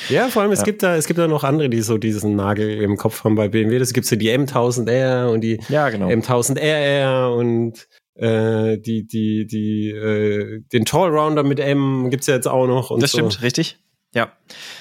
Ja, 0.08 0.28
vor 0.28 0.42
allem, 0.42 0.52
es 0.52 0.60
ja. 0.60 0.64
gibt 0.64 0.82
da, 0.82 0.96
es 0.96 1.06
gibt 1.06 1.18
da 1.18 1.28
noch 1.28 1.44
andere, 1.44 1.68
die 1.68 1.82
so 1.82 1.98
diesen 1.98 2.34
Nagel 2.34 2.82
im 2.82 2.96
Kopf 2.96 3.24
haben 3.24 3.34
bei 3.34 3.48
BMW. 3.48 3.78
Das 3.78 3.92
gibt 3.92 4.10
ja 4.10 4.16
die 4.16 4.30
M1000R 4.30 5.26
und 5.26 5.42
die 5.42 5.60
ja, 5.68 5.90
genau. 5.90 6.08
M1000RR 6.08 7.34
und 7.36 7.86
äh, 8.14 8.78
die, 8.78 9.06
die, 9.06 9.46
die, 9.46 9.90
äh, 9.90 10.62
den 10.72 10.84
Tall 10.84 11.10
Rounder 11.10 11.42
mit 11.42 11.60
M 11.60 12.08
gibt's 12.10 12.26
ja 12.26 12.34
jetzt 12.34 12.48
auch 12.48 12.66
noch. 12.66 12.90
Und 12.90 13.02
das 13.02 13.12
so. 13.12 13.18
stimmt, 13.18 13.42
richtig. 13.42 13.78
Ja. 14.16 14.32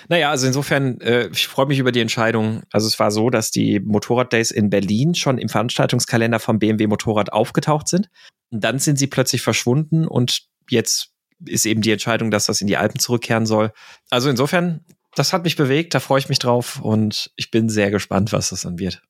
Naja, 0.07 0.29
also 0.29 0.47
insofern, 0.47 1.01
äh, 1.01 1.27
ich 1.27 1.47
freue 1.47 1.65
mich 1.65 1.77
über 1.77 1.91
die 1.91 1.99
Entscheidung. 1.99 2.63
Also 2.71 2.87
es 2.87 2.97
war 2.99 3.11
so, 3.11 3.29
dass 3.29 3.51
die 3.51 3.81
Motorrad-Days 3.81 4.49
in 4.51 4.69
Berlin 4.69 5.13
schon 5.13 5.37
im 5.39 5.49
Veranstaltungskalender 5.49 6.39
vom 6.39 6.57
BMW 6.57 6.87
Motorrad 6.87 7.33
aufgetaucht 7.33 7.89
sind. 7.89 8.09
Und 8.49 8.63
dann 8.63 8.79
sind 8.79 8.97
sie 8.97 9.07
plötzlich 9.07 9.41
verschwunden 9.41 10.07
und 10.07 10.43
jetzt 10.69 11.09
ist 11.45 11.65
eben 11.65 11.81
die 11.81 11.91
Entscheidung, 11.91 12.31
dass 12.31 12.45
das 12.45 12.61
in 12.61 12.67
die 12.67 12.77
Alpen 12.77 12.97
zurückkehren 12.97 13.45
soll. 13.45 13.73
Also 14.09 14.29
insofern, 14.29 14.85
das 15.15 15.33
hat 15.33 15.43
mich 15.43 15.57
bewegt, 15.57 15.93
da 15.93 15.99
freue 15.99 16.19
ich 16.19 16.29
mich 16.29 16.39
drauf 16.39 16.79
und 16.81 17.29
ich 17.35 17.51
bin 17.51 17.67
sehr 17.67 17.91
gespannt, 17.91 18.31
was 18.31 18.51
das 18.51 18.61
dann 18.61 18.79
wird. 18.79 19.01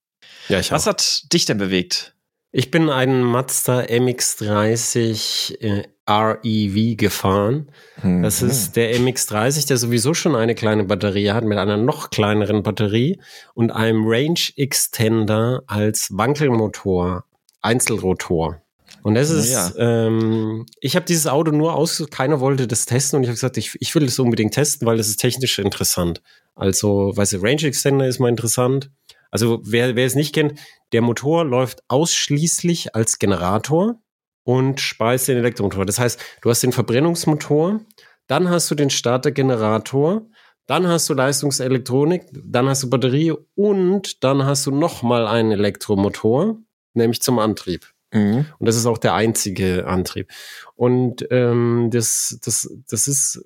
Ja, 0.50 0.60
ich 0.60 0.72
was 0.72 0.88
auch. 0.88 0.94
hat 0.94 1.32
dich 1.34 1.46
denn 1.46 1.60
bewegt? 1.60 2.16
Ich 2.52 2.72
bin 2.72 2.90
einen 2.90 3.22
Mazda 3.22 3.82
MX30 3.82 5.62
äh, 5.62 5.84
REV 6.08 6.98
gefahren. 6.98 7.70
Mhm. 8.04 8.24
Das 8.24 8.42
ist 8.42 8.76
der 8.76 8.96
MX30, 8.96 9.68
der 9.68 9.78
sowieso 9.78 10.14
schon 10.14 10.36
eine 10.36 10.56
kleine 10.56 10.84
Batterie 10.84 11.32
hat 11.32 11.44
mit 11.44 11.58
einer 11.58 11.78
noch 11.78 12.10
kleineren 12.10 12.64
Batterie 12.64 13.20
und 13.54 13.72
einem 13.72 14.04
Range 14.06 14.40
Extender 14.56 15.64
als 15.68 16.10
Wankelmotor, 16.12 17.26
Einzelrotor. 17.62 18.62
Und 19.02 19.16
das 19.16 19.30
ist, 19.30 19.52
ja. 19.52 19.72
ähm, 19.78 20.66
ich 20.80 20.96
habe 20.96 21.06
dieses 21.06 21.28
Auto 21.28 21.52
nur 21.52 21.76
aus, 21.76 22.04
keiner 22.10 22.40
wollte 22.40 22.68
das 22.68 22.86
testen 22.86 23.18
und 23.18 23.24
ich 23.24 23.30
habe 23.30 23.36
gesagt, 23.36 23.58
ich, 23.58 23.76
ich 23.80 23.94
will 23.94 24.06
das 24.06 24.18
unbedingt 24.18 24.54
testen, 24.54 24.88
weil 24.88 24.98
das 24.98 25.08
ist 25.08 25.18
technisch 25.18 25.60
interessant. 25.60 26.22
Also, 26.56 27.12
weißt 27.16 27.34
du, 27.34 27.38
Range 27.38 27.62
Extender 27.64 28.08
ist 28.08 28.20
mal 28.20 28.30
interessant. 28.30 28.90
Also 29.30 29.60
wer, 29.64 29.96
wer 29.96 30.06
es 30.06 30.16
nicht 30.16 30.34
kennt, 30.34 30.60
der 30.92 31.02
Motor 31.02 31.46
läuft 31.46 31.84
ausschließlich 31.88 32.96
als 32.96 33.20
Generator 33.20 34.00
und 34.46 34.80
speist 34.80 35.28
den 35.28 35.38
Elektromotor. 35.38 35.86
Das 35.86 36.00
heißt, 36.00 36.24
du 36.42 36.50
hast 36.50 36.64
den 36.64 36.72
Verbrennungsmotor, 36.72 37.82
dann 38.28 38.50
hast 38.50 38.72
du 38.72 38.76
den 38.76 38.90
Startergenerator, 38.90 40.22
dann 40.68 40.88
hast 40.88 41.10
du 41.10 41.14
Leistungselektronik, 41.14 42.24
dann 42.32 42.70
hast 42.70 42.84
du 42.84 42.90
Batterie 42.90 43.34
und 43.56 44.24
dann 44.24 44.46
hast 44.46 44.66
du 44.66 44.72
nochmal 44.72 45.28
einen 45.28 45.52
Elektromotor, 45.52 46.58
nämlich 46.94 47.22
zum 47.22 47.40
Antrieb. 47.40 47.92
Mhm. 48.14 48.46
Und 48.60 48.68
das 48.68 48.76
ist 48.78 48.86
auch 48.86 48.98
der 48.98 49.16
einzige 49.16 49.88
Antrieb. 49.88 50.30
Und 50.76 51.28
ähm, 51.32 51.90
das, 51.92 52.40
das, 52.44 52.70
das 52.88 53.08
ist 53.08 53.44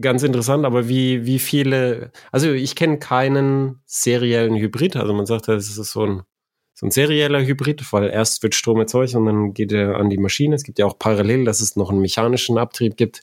ganz 0.00 0.22
interessant, 0.22 0.64
aber 0.64 0.88
wie, 0.88 1.26
wie 1.26 1.38
viele, 1.38 2.10
also 2.32 2.50
ich 2.52 2.74
kenne 2.74 2.98
keinen 2.98 3.82
seriellen 3.86 4.56
Hybrid, 4.56 4.96
also 4.96 5.12
man 5.12 5.26
sagt, 5.26 5.48
das 5.48 5.68
ist 5.68 5.92
so 5.92 6.06
ein, 6.06 6.22
so 6.74 6.86
ein 6.86 6.90
serieller 6.90 7.44
Hybrid, 7.44 7.84
weil 7.92 8.10
erst 8.10 8.42
wird 8.42 8.54
Strom 8.54 8.80
erzeugt 8.80 9.14
und 9.14 9.26
dann 9.26 9.54
geht 9.54 9.72
er 9.72 9.96
an 9.96 10.10
die 10.10 10.18
Maschine. 10.18 10.56
Es 10.56 10.64
gibt 10.64 10.78
ja 10.80 10.86
auch 10.86 10.98
parallel, 10.98 11.44
dass 11.44 11.60
es 11.60 11.76
noch 11.76 11.90
einen 11.90 12.00
mechanischen 12.00 12.58
Abtrieb 12.58 12.96
gibt, 12.96 13.22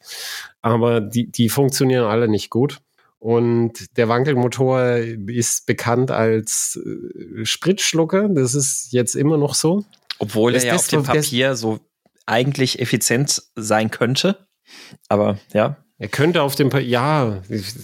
aber 0.62 1.02
die, 1.02 1.30
die 1.30 1.50
funktionieren 1.50 2.06
alle 2.06 2.30
nicht 2.30 2.50
gut. 2.50 2.80
Und 3.20 3.98
der 3.98 4.10
Wankelmotor 4.10 4.96
ist 5.28 5.68
bekannt 5.68 6.10
als 6.10 6.80
äh, 6.84 7.46
Spritschlucker. 7.46 8.30
Das 8.30 8.56
ist 8.56 8.92
jetzt 8.94 9.16
immer 9.16 9.38
noch 9.38 9.54
so. 9.54 9.86
Obwohl 10.18 10.56
er 10.56 10.64
ja 10.64 10.74
auf 10.74 10.88
dem 10.88 11.04
Papier 11.04 11.56
so 11.56 11.80
eigentlich 12.26 12.80
effizient 12.80 13.44
sein 13.56 13.92
könnte. 13.92 14.48
Aber 15.08 15.38
ja. 15.54 15.78
Er 16.00 16.08
könnte 16.08 16.42
auf 16.42 16.56
dem 16.56 16.70
Papier, 16.70 16.88
ja, 16.88 17.44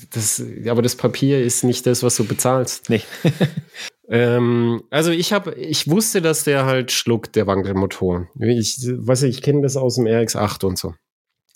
das, 0.09 0.43
aber 0.67 0.81
das 0.81 0.95
Papier 0.95 1.43
ist 1.43 1.63
nicht 1.63 1.85
das, 1.85 2.01
was 2.01 2.15
du 2.15 2.25
bezahlst. 2.25 2.89
Nee. 2.89 3.03
ähm, 4.09 4.83
also 4.89 5.11
ich 5.11 5.33
habe, 5.33 5.53
ich 5.55 5.89
wusste, 5.89 6.21
dass 6.21 6.43
der 6.43 6.65
halt 6.65 6.91
schluckt, 6.91 7.35
der 7.35 7.47
Wankelmotor. 7.47 8.27
Ich 8.39 8.77
weiß 8.79 9.23
nicht, 9.23 9.37
ich 9.37 9.41
kenne 9.41 9.61
das 9.61 9.75
aus 9.75 9.95
dem 9.95 10.05
RX8 10.05 10.65
und 10.65 10.77
so. 10.77 10.93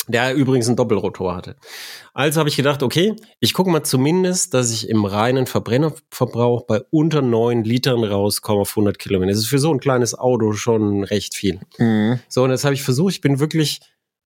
Der 0.07 0.33
übrigens 0.33 0.67
einen 0.67 0.75
Doppelrotor 0.75 1.35
hatte. 1.35 1.55
Also 2.13 2.39
habe 2.39 2.49
ich 2.49 2.57
gedacht, 2.57 2.83
okay, 2.83 3.15
ich 3.39 3.53
gucke 3.53 3.69
mal 3.69 3.83
zumindest, 3.83 4.53
dass 4.53 4.71
ich 4.71 4.89
im 4.89 5.05
reinen 5.05 5.45
Verbrennerverbrauch 5.45 6.65
bei 6.65 6.81
unter 6.89 7.21
9 7.21 7.63
Litern 7.63 8.03
rauskomme 8.03 8.61
auf 8.61 8.71
100 8.71 8.97
Kilometer. 8.97 9.31
Das 9.31 9.39
ist 9.39 9.47
für 9.47 9.59
so 9.59 9.71
ein 9.71 9.79
kleines 9.79 10.17
Auto 10.17 10.53
schon 10.53 11.03
recht 11.03 11.35
viel. 11.35 11.59
Mhm. 11.77 12.19
So, 12.27 12.43
und 12.43 12.49
das 12.49 12.63
habe 12.63 12.73
ich 12.73 12.83
versucht. 12.83 13.13
Ich 13.13 13.21
bin 13.21 13.39
wirklich 13.39 13.79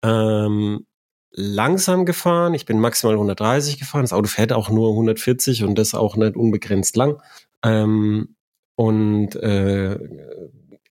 ähm, 0.03 0.85
langsam 1.31 2.05
gefahren. 2.05 2.53
Ich 2.53 2.65
bin 2.65 2.79
maximal 2.79 3.15
130 3.15 3.79
gefahren. 3.79 4.03
Das 4.03 4.13
Auto 4.13 4.27
fährt 4.27 4.51
auch 4.51 4.69
nur 4.69 4.89
140 4.91 5.63
und 5.63 5.75
das 5.77 5.95
auch 5.95 6.17
nicht 6.17 6.35
unbegrenzt 6.35 6.97
lang. 6.97 7.21
Ähm, 7.63 8.35
und 8.75 9.35
äh, 9.35 9.99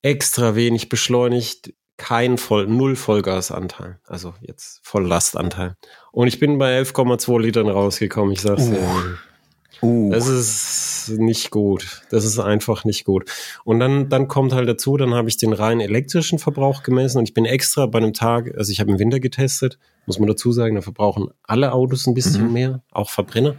extra 0.03 0.55
wenig 0.55 0.89
beschleunigt, 0.89 1.75
kein 1.97 2.39
voll, 2.39 2.67
null 2.67 2.97
Vollgasanteil. 2.97 4.01
Also 4.07 4.35
jetzt 4.41 4.81
Volllastanteil. 4.83 5.77
Und 6.13 6.29
ich 6.29 6.39
bin 6.39 6.59
bei 6.59 6.81
11,2 6.81 7.41
Litern 7.41 7.69
rausgekommen. 7.69 8.33
Ich 8.33 8.41
sag's 8.41 8.69
uh. 8.69 8.71
dir. 8.71 9.19
Uh. 9.83 10.11
Das 10.11 10.27
ist 10.27 11.19
nicht 11.19 11.51
gut. 11.51 12.03
Das 12.11 12.25
ist 12.25 12.39
einfach 12.39 12.85
nicht 12.85 13.05
gut. 13.05 13.31
Und 13.65 13.81
dann, 13.81 14.09
dann 14.09 14.29
kommt 14.29 14.53
halt 14.53 14.69
dazu, 14.69 14.97
dann 14.97 15.15
habe 15.15 15.29
ich 15.29 15.37
den 15.37 15.53
rein 15.53 15.81
elektrischen 15.81 16.39
Verbrauch 16.39 16.83
gemessen 16.83 17.19
und 17.19 17.25
ich 17.29 17.35
bin 17.35 17.45
extra 17.45 17.87
bei 17.87 17.99
einem 17.99 18.13
Tag, 18.13 18.55
also 18.57 18.73
ich 18.73 18.81
habe 18.81 18.91
im 18.91 18.99
Winter 18.99 19.21
getestet, 19.21 19.79
muss 20.07 20.19
man 20.19 20.29
dazu 20.29 20.53
sagen, 20.53 20.75
da 20.75 20.83
verbrauchen 20.83 21.29
alle 21.43 21.73
Autos 21.73 22.07
ein 22.07 22.15
bisschen 22.15 22.49
mhm. 22.49 22.53
mehr, 22.53 22.83
auch 22.93 23.11
Verbrenner. 23.11 23.57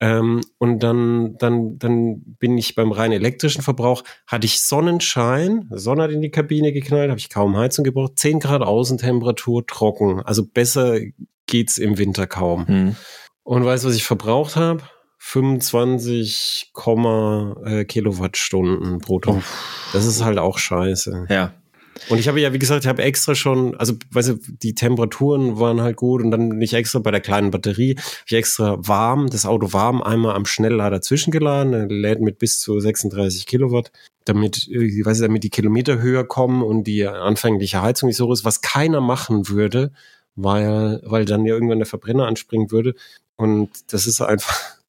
Ähm, 0.00 0.40
und 0.58 0.82
dann, 0.82 1.36
dann, 1.36 1.78
dann 1.78 2.22
bin 2.38 2.56
ich 2.56 2.74
beim 2.74 2.90
rein 2.90 3.12
elektrischen 3.12 3.62
Verbrauch, 3.62 4.02
hatte 4.26 4.46
ich 4.46 4.62
Sonnenschein, 4.62 5.68
Sonne 5.70 6.04
hat 6.04 6.10
in 6.10 6.22
die 6.22 6.30
Kabine 6.30 6.72
geknallt, 6.72 7.10
habe 7.10 7.20
ich 7.20 7.28
kaum 7.28 7.56
Heizung 7.56 7.84
gebraucht, 7.84 8.18
10 8.18 8.40
Grad 8.40 8.62
Außentemperatur, 8.62 9.66
trocken. 9.66 10.22
Also 10.22 10.46
besser 10.46 10.98
geht's 11.46 11.76
im 11.76 11.98
Winter 11.98 12.26
kaum. 12.26 12.64
Mhm. 12.66 12.96
Und 13.42 13.64
weißt 13.64 13.84
du, 13.84 13.88
was 13.88 13.96
ich 13.96 14.04
verbraucht 14.04 14.56
habe? 14.56 14.82
25, 15.18 16.72
äh, 17.64 17.84
Kilowattstunden 17.84 18.98
brutto. 19.00 19.42
Das 19.92 20.06
ist 20.06 20.24
halt 20.24 20.38
auch 20.38 20.56
scheiße. 20.56 21.26
Ja. 21.28 21.59
Und 22.08 22.18
ich 22.18 22.28
habe 22.28 22.40
ja, 22.40 22.52
wie 22.52 22.58
gesagt, 22.58 22.84
ich 22.84 22.88
habe 22.88 23.02
extra 23.02 23.34
schon, 23.34 23.76
also 23.76 23.94
weißt 24.10 24.28
du, 24.30 24.38
die 24.62 24.74
Temperaturen 24.74 25.58
waren 25.58 25.80
halt 25.80 25.96
gut 25.96 26.22
und 26.22 26.30
dann 26.30 26.48
nicht 26.48 26.72
extra 26.72 26.98
bei 26.98 27.10
der 27.10 27.20
kleinen 27.20 27.50
Batterie, 27.50 27.96
ich 28.26 28.32
extra 28.32 28.76
warm, 28.80 29.28
das 29.28 29.46
Auto 29.46 29.72
warm, 29.72 30.02
einmal 30.02 30.34
am 30.34 30.46
Schnelllader 30.46 31.02
zwischengeladen, 31.02 31.88
lädt 31.88 32.20
mit 32.20 32.38
bis 32.38 32.60
zu 32.60 32.80
36 32.80 33.46
Kilowatt, 33.46 33.92
damit, 34.24 34.68
ich 34.68 35.04
weiß, 35.04 35.20
damit 35.20 35.44
die 35.44 35.50
Kilometer 35.50 36.00
höher 36.00 36.24
kommen 36.24 36.62
und 36.62 36.84
die 36.84 37.06
anfängliche 37.06 37.82
Heizung 37.82 38.08
nicht 38.08 38.16
so 38.16 38.32
ist, 38.32 38.44
was 38.44 38.60
keiner 38.60 39.00
machen 39.00 39.48
würde, 39.48 39.92
weil, 40.36 41.00
weil 41.04 41.24
dann 41.24 41.44
ja 41.44 41.54
irgendwann 41.54 41.78
der 41.78 41.86
Verbrenner 41.86 42.26
anspringen 42.26 42.70
würde. 42.70 42.94
Und 43.36 43.70
das 43.92 44.06
ist 44.06 44.20
einfach, 44.20 44.79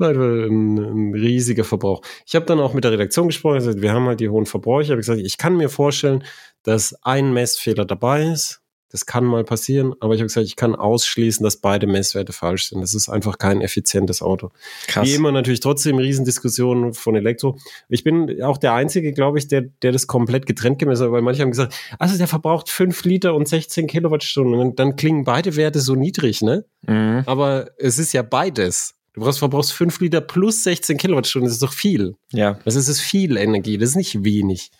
ein, 0.00 1.12
riesiger 1.14 1.64
Verbrauch. 1.64 2.02
Ich 2.26 2.34
habe 2.34 2.46
dann 2.46 2.60
auch 2.60 2.74
mit 2.74 2.84
der 2.84 2.92
Redaktion 2.92 3.28
gesprochen, 3.28 3.56
gesagt, 3.56 3.82
wir 3.82 3.92
haben 3.92 4.06
halt 4.06 4.20
die 4.20 4.28
hohen 4.28 4.46
Verbräuche. 4.46 4.84
Ich 4.84 4.90
habe 4.90 5.00
gesagt, 5.00 5.20
ich 5.20 5.38
kann 5.38 5.56
mir 5.56 5.68
vorstellen, 5.68 6.24
dass 6.62 6.94
ein 7.02 7.32
Messfehler 7.32 7.84
dabei 7.84 8.24
ist. 8.24 8.60
Das 8.92 9.06
kann 9.06 9.24
mal 9.24 9.44
passieren, 9.44 9.94
aber 10.00 10.14
ich 10.14 10.20
habe 10.20 10.26
gesagt, 10.26 10.46
ich 10.46 10.56
kann 10.56 10.74
ausschließen, 10.74 11.44
dass 11.44 11.58
beide 11.58 11.86
Messwerte 11.86 12.32
falsch 12.32 12.70
sind. 12.70 12.80
Das 12.80 12.92
ist 12.92 13.08
einfach 13.08 13.38
kein 13.38 13.60
effizientes 13.60 14.20
Auto. 14.20 14.50
Krass. 14.88 15.06
Wie 15.06 15.14
immer 15.14 15.30
natürlich 15.30 15.60
trotzdem 15.60 15.98
Riesendiskussionen 15.98 16.92
von 16.92 17.14
Elektro. 17.14 17.56
Ich 17.88 18.02
bin 18.02 18.42
auch 18.42 18.58
der 18.58 18.74
Einzige, 18.74 19.12
glaube 19.12 19.38
ich, 19.38 19.46
der, 19.46 19.62
der 19.82 19.92
das 19.92 20.08
komplett 20.08 20.44
getrennt 20.44 20.80
gemessen 20.80 21.04
hat, 21.04 21.12
weil 21.12 21.22
manche 21.22 21.42
haben 21.42 21.52
gesagt, 21.52 21.72
also 22.00 22.18
der 22.18 22.26
verbraucht 22.26 22.68
fünf 22.68 23.04
Liter 23.04 23.34
und 23.36 23.46
16 23.46 23.86
Kilowattstunden. 23.86 24.58
Und 24.58 24.80
dann 24.80 24.96
klingen 24.96 25.22
beide 25.22 25.54
Werte 25.54 25.78
so 25.78 25.94
niedrig, 25.94 26.42
ne? 26.42 26.64
Mhm. 26.82 27.22
Aber 27.26 27.70
es 27.78 28.00
ist 28.00 28.12
ja 28.12 28.22
beides. 28.22 28.96
Du 29.12 29.22
brauchst, 29.22 29.40
verbrauchst 29.40 29.72
5 29.72 30.00
Liter 30.00 30.20
plus 30.20 30.62
16 30.64 30.96
Kilowattstunden. 30.96 31.48
Das 31.48 31.54
ist 31.54 31.62
doch 31.62 31.72
viel. 31.72 32.14
Ja. 32.32 32.58
Das 32.64 32.76
ist, 32.76 32.88
ist 32.88 33.00
viel 33.00 33.36
Energie. 33.36 33.76
Das 33.76 33.90
ist 33.90 33.96
nicht 33.96 34.24
wenig. 34.24 34.70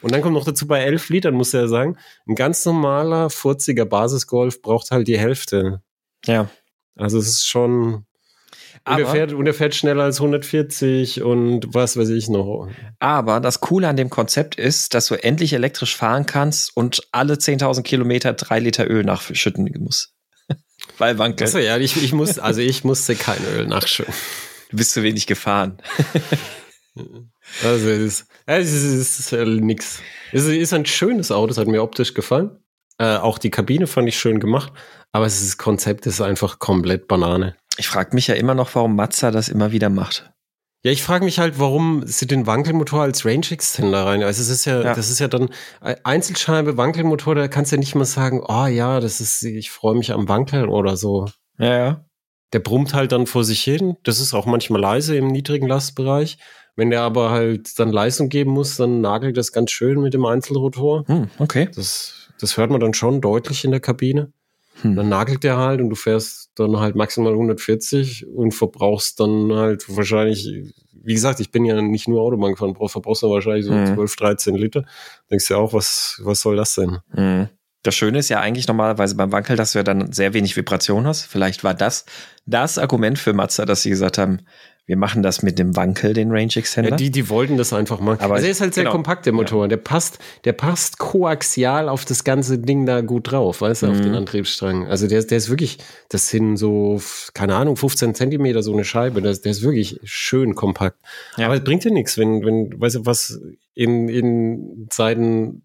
Und 0.00 0.12
dann 0.12 0.20
kommt 0.20 0.34
noch 0.34 0.44
dazu 0.44 0.66
bei 0.66 0.80
11 0.80 1.08
Litern, 1.08 1.34
muss 1.34 1.52
ja 1.52 1.66
sagen, 1.66 1.96
ein 2.26 2.34
ganz 2.34 2.64
normaler, 2.66 3.30
furziger 3.30 3.86
Basisgolf 3.86 4.60
braucht 4.60 4.90
halt 4.90 5.08
die 5.08 5.18
Hälfte. 5.18 5.80
Ja. 6.26 6.50
Also 6.96 7.18
es 7.18 7.28
ist 7.28 7.46
schon. 7.46 8.04
Und 8.86 8.98
er, 8.98 9.06
Aber, 9.06 9.06
fährt, 9.06 9.32
und 9.32 9.46
er 9.46 9.54
fährt 9.54 9.74
schneller 9.74 10.04
als 10.04 10.20
140 10.20 11.22
und 11.22 11.72
was 11.72 11.96
weiß 11.96 12.10
ich 12.10 12.28
noch. 12.28 12.68
aber 12.98 13.40
das 13.40 13.60
Coole 13.60 13.88
an 13.88 13.96
dem 13.96 14.10
Konzept 14.10 14.56
ist, 14.56 14.92
dass 14.92 15.06
du 15.06 15.14
endlich 15.14 15.54
elektrisch 15.54 15.96
fahren 15.96 16.26
kannst 16.26 16.76
und 16.76 17.00
alle 17.10 17.34
10.000 17.34 17.82
Kilometer 17.82 18.34
drei 18.34 18.58
Liter 18.58 18.90
Öl 18.90 19.04
nachschütten 19.04 19.70
musst. 19.78 20.13
Weil 20.98 21.18
Wankel. 21.18 21.46
Achso, 21.46 21.58
ja, 21.58 21.76
ich, 21.76 22.02
ich 22.02 22.12
muss, 22.12 22.38
also 22.38 22.60
ich 22.60 22.84
musste 22.84 23.16
kein 23.16 23.44
Öl 23.56 23.66
nachschütten. 23.66 24.14
Du 24.70 24.76
bist 24.76 24.92
zu 24.92 25.02
wenig 25.02 25.26
gefahren. 25.26 25.78
Also 27.62 27.88
es 27.88 28.00
ist, 28.00 28.26
es 28.46 28.72
ist, 28.72 28.84
es 28.84 29.18
ist 29.18 29.32
äh, 29.32 29.44
nix. 29.44 30.00
Es 30.32 30.46
ist 30.46 30.72
ein 30.72 30.86
schönes 30.86 31.30
Auto, 31.30 31.50
es 31.50 31.58
hat 31.58 31.66
mir 31.66 31.82
optisch 31.82 32.14
gefallen. 32.14 32.58
Äh, 32.98 33.16
auch 33.16 33.38
die 33.38 33.50
Kabine 33.50 33.86
fand 33.86 34.08
ich 34.08 34.18
schön 34.18 34.40
gemacht, 34.40 34.72
aber 35.12 35.26
es 35.26 35.40
ist, 35.40 35.48
das 35.48 35.58
Konzept 35.58 36.06
ist 36.06 36.20
einfach 36.20 36.58
komplett 36.58 37.08
Banane. 37.08 37.56
Ich 37.76 37.88
frage 37.88 38.14
mich 38.14 38.28
ja 38.28 38.34
immer 38.34 38.54
noch, 38.54 38.74
warum 38.74 38.96
Mazda 38.96 39.30
das 39.30 39.48
immer 39.48 39.72
wieder 39.72 39.90
macht. 39.90 40.32
Ja, 40.84 40.92
ich 40.92 41.02
frage 41.02 41.24
mich 41.24 41.38
halt, 41.38 41.58
warum 41.58 42.02
sie 42.06 42.26
den 42.26 42.46
Wankelmotor 42.46 43.00
als 43.00 43.24
Range 43.24 43.46
Extender 43.50 44.04
rein. 44.04 44.22
Also 44.22 44.42
es 44.42 44.50
ist 44.50 44.66
ja, 44.66 44.82
Ja. 44.82 44.94
das 44.94 45.08
ist 45.10 45.18
ja 45.18 45.28
dann 45.28 45.48
äh, 45.80 45.96
Einzelscheibe, 46.04 46.76
Wankelmotor, 46.76 47.34
da 47.34 47.48
kannst 47.48 47.72
du 47.72 47.76
ja 47.76 47.80
nicht 47.80 47.94
mal 47.94 48.04
sagen, 48.04 48.42
oh 48.46 48.66
ja, 48.66 49.00
das 49.00 49.22
ist, 49.22 49.42
ich 49.44 49.70
freue 49.70 49.94
mich 49.94 50.12
am 50.12 50.28
Wankeln 50.28 50.68
oder 50.68 50.98
so. 50.98 51.26
Ja, 51.58 51.76
ja. 51.78 52.04
Der 52.52 52.58
brummt 52.58 52.92
halt 52.92 53.12
dann 53.12 53.26
vor 53.26 53.44
sich 53.44 53.62
hin. 53.62 53.96
Das 54.04 54.20
ist 54.20 54.34
auch 54.34 54.44
manchmal 54.44 54.80
leise 54.80 55.16
im 55.16 55.28
niedrigen 55.28 55.66
Lastbereich. 55.66 56.36
Wenn 56.76 56.90
der 56.90 57.00
aber 57.00 57.30
halt 57.30 57.78
dann 57.78 57.90
Leistung 57.90 58.28
geben 58.28 58.50
muss, 58.50 58.76
dann 58.76 59.00
nagelt 59.00 59.36
das 59.38 59.52
ganz 59.52 59.70
schön 59.70 60.00
mit 60.02 60.12
dem 60.12 60.26
Einzelrotor. 60.26 61.04
Hm, 61.06 61.30
okay. 61.38 61.68
Das, 61.74 62.28
das 62.38 62.56
hört 62.58 62.70
man 62.70 62.80
dann 62.80 62.92
schon 62.94 63.22
deutlich 63.22 63.64
in 63.64 63.70
der 63.70 63.80
Kabine. 63.80 64.32
Hm. 64.84 64.96
Dann 64.96 65.08
nagelt 65.08 65.42
der 65.44 65.56
halt 65.56 65.80
und 65.80 65.90
du 65.90 65.96
fährst 65.96 66.50
dann 66.56 66.78
halt 66.78 66.94
maximal 66.94 67.32
140 67.32 68.26
und 68.26 68.52
verbrauchst 68.52 69.18
dann 69.18 69.52
halt 69.52 69.84
wahrscheinlich, 69.96 70.48
wie 70.92 71.14
gesagt, 71.14 71.40
ich 71.40 71.50
bin 71.50 71.64
ja 71.64 71.80
nicht 71.82 72.06
nur 72.08 72.20
Autobahn 72.20 72.52
gefahren, 72.52 72.74
brauch- 72.74 72.90
verbrauchst 72.90 73.22
dann 73.22 73.30
wahrscheinlich 73.30 73.64
so 73.66 73.72
Mhm. 73.72 73.94
12, 73.94 74.16
13 74.16 74.54
Liter. 74.54 74.84
Denkst 75.30 75.48
du 75.48 75.54
ja 75.54 75.60
auch, 75.60 75.72
was, 75.72 76.20
was 76.22 76.40
soll 76.40 76.56
das 76.56 76.74
denn? 76.74 76.98
Hm. 77.12 77.48
Das 77.82 77.94
Schöne 77.94 78.18
ist 78.18 78.30
ja 78.30 78.40
eigentlich 78.40 78.66
normalerweise 78.66 79.14
beim 79.14 79.30
Wankel, 79.32 79.56
dass 79.56 79.72
du 79.72 79.78
ja 79.78 79.82
dann 79.82 80.10
sehr 80.12 80.32
wenig 80.32 80.56
Vibration 80.56 81.06
hast. 81.06 81.24
Vielleicht 81.26 81.64
war 81.64 81.74
das 81.74 82.06
das 82.46 82.78
Argument 82.78 83.18
für 83.18 83.32
Mazda, 83.34 83.66
dass 83.66 83.82
sie 83.82 83.90
gesagt 83.90 84.16
haben, 84.18 84.38
wir 84.86 84.96
machen 84.98 85.22
das 85.22 85.42
mit 85.42 85.58
dem 85.58 85.76
Wankel, 85.76 86.12
den 86.12 86.30
Range 86.30 86.52
Extender. 86.54 86.90
Ja, 86.90 86.96
die, 86.96 87.10
die 87.10 87.30
wollten 87.30 87.56
das 87.56 87.72
einfach 87.72 88.00
machen. 88.00 88.20
Aber 88.20 88.34
also 88.34 88.44
er 88.44 88.50
ist 88.52 88.60
halt 88.60 88.74
sehr 88.74 88.84
genau. 88.84 88.92
kompakt, 88.92 89.24
der 89.24 89.32
Motor. 89.32 89.66
Der 89.66 89.78
passt, 89.78 90.18
der 90.44 90.52
passt 90.52 90.98
koaxial 90.98 91.88
auf 91.88 92.04
das 92.04 92.22
ganze 92.24 92.58
Ding 92.58 92.84
da 92.84 93.00
gut 93.00 93.30
drauf, 93.32 93.62
weißt 93.62 93.82
du, 93.84 93.86
auf 93.88 93.96
Mhm. 93.96 94.02
den 94.02 94.14
Antriebsstrang. 94.14 94.86
Also 94.86 95.06
der, 95.06 95.20
ist- 95.20 95.30
der 95.30 95.38
ist 95.38 95.48
wirklich, 95.48 95.78
das 96.10 96.28
sind 96.28 96.56
so, 96.58 97.00
keine 97.32 97.54
Ahnung, 97.56 97.76
15 97.76 98.14
Zentimeter 98.14 98.62
so 98.62 98.72
eine 98.74 98.84
Scheibe. 98.84 99.22
Das, 99.22 99.40
der 99.40 99.52
ist 99.52 99.62
wirklich 99.62 100.00
schön 100.04 100.54
kompakt. 100.54 100.98
Ja. 101.38 101.46
Aber 101.46 101.54
es 101.54 101.64
bringt 101.64 101.82
dir 101.84 101.90
nichts, 101.92 102.18
wenn, 102.18 102.44
wenn, 102.44 102.78
weißt 102.78 102.96
du, 102.96 103.06
was 103.06 103.40
in, 103.74 104.08
in 104.10 104.86
Zeiten 104.90 105.62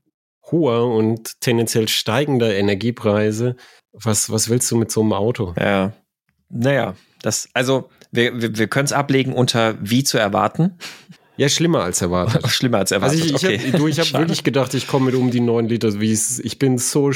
hoher 0.49 0.87
und 0.95 1.41
tendenziell 1.41 1.87
steigender 1.89 2.55
Energiepreise, 2.55 3.55
was, 3.91 4.29
was 4.31 4.49
willst 4.49 4.71
du 4.71 4.77
mit 4.77 4.91
so 4.91 5.01
einem 5.01 5.13
Auto? 5.13 5.53
ja. 5.59 5.91
Naja, 6.51 6.95
das, 7.21 7.47
also 7.53 7.89
wir, 8.11 8.41
wir, 8.41 8.57
wir 8.57 8.67
können 8.67 8.85
es 8.85 8.93
ablegen 8.93 9.33
unter 9.33 9.75
wie 9.81 10.03
zu 10.03 10.17
erwarten. 10.17 10.77
Ja, 11.37 11.47
schlimmer 11.47 11.83
als 11.83 12.01
erwartet. 12.01 12.45
Schlimmer 12.51 12.79
als 12.79 12.91
Also 12.91 13.05
erwartet. 13.05 13.19
ich, 13.23 13.29
ich 13.29 13.35
okay. 13.35 13.71
habe 13.71 13.89
ich 13.89 13.97
hab 13.99 14.05
Schade. 14.07 14.23
wirklich 14.25 14.43
gedacht, 14.43 14.73
ich 14.73 14.87
komme 14.87 15.05
mit 15.05 15.15
um 15.15 15.31
die 15.31 15.39
neun 15.39 15.69
Liter. 15.69 16.01
Wie 16.01 16.11
es, 16.11 16.37
ich 16.39 16.59
bin 16.59 16.77
so, 16.77 17.11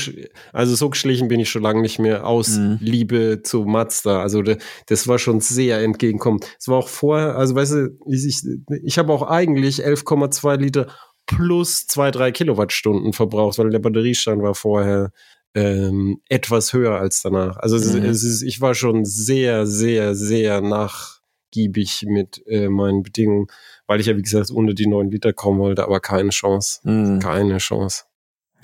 also 0.54 0.76
so 0.76 0.90
geschlichen 0.90 1.28
bin 1.28 1.42
ich 1.42 1.50
schon 1.50 1.62
lange 1.62 1.82
nicht 1.82 2.00
mehr 2.00 2.26
aus 2.26 2.58
Mhm. 2.58 2.78
Liebe 2.80 3.42
zu 3.44 3.66
Mazda. 3.66 4.22
Also 4.22 4.42
das 4.86 5.08
war 5.10 5.20
schon 5.20 5.42
sehr 5.42 5.82
entgegenkommend. 5.82 6.46
Es 6.58 6.70
war 6.70 6.78
auch 6.78 6.88
vorher, 6.88 7.36
also 7.36 7.54
weißt 7.56 7.74
du, 7.74 7.98
ich, 8.10 8.26
ich, 8.26 8.44
ich 8.84 8.98
habe 8.98 9.12
auch 9.12 9.24
eigentlich 9.24 9.86
11,2 9.86 10.56
Liter 10.56 10.88
plus 11.26 11.86
zwei 11.88 12.10
drei 12.12 12.32
Kilowattstunden 12.32 13.12
verbraucht, 13.12 13.58
weil 13.58 13.72
der 13.72 13.80
Batteriestand 13.80 14.42
war 14.42 14.56
vorher 14.56 15.12
ähm, 15.56 16.22
etwas 16.30 16.74
höher 16.74 17.00
als 17.00 17.22
danach. 17.22 17.58
Also 17.58 17.76
es, 17.76 17.94
Mhm. 17.94 18.06
es 18.06 18.24
ist, 18.24 18.42
ich 18.42 18.62
war 18.62 18.74
schon 18.76 19.06
sehr, 19.06 19.66
sehr, 19.68 20.16
sehr 20.16 20.62
nachgiebig 20.62 22.06
mit 22.08 22.42
äh, 22.48 22.70
meinen 22.70 23.04
Bedingungen, 23.04 23.48
weil 23.88 24.00
ich 24.00 24.08
ja, 24.08 24.18
wie 24.18 24.22
gesagt, 24.22 24.50
unter 24.50 24.74
die 24.74 24.88
9 24.88 25.12
Liter 25.12 25.34
kommen 25.34 25.60
wollte, 25.60 25.84
aber 25.84 26.00
keine 26.00 26.30
Chance. 26.30 26.80
Hm. 26.84 27.20
Keine 27.20 27.58
Chance. 27.58 28.04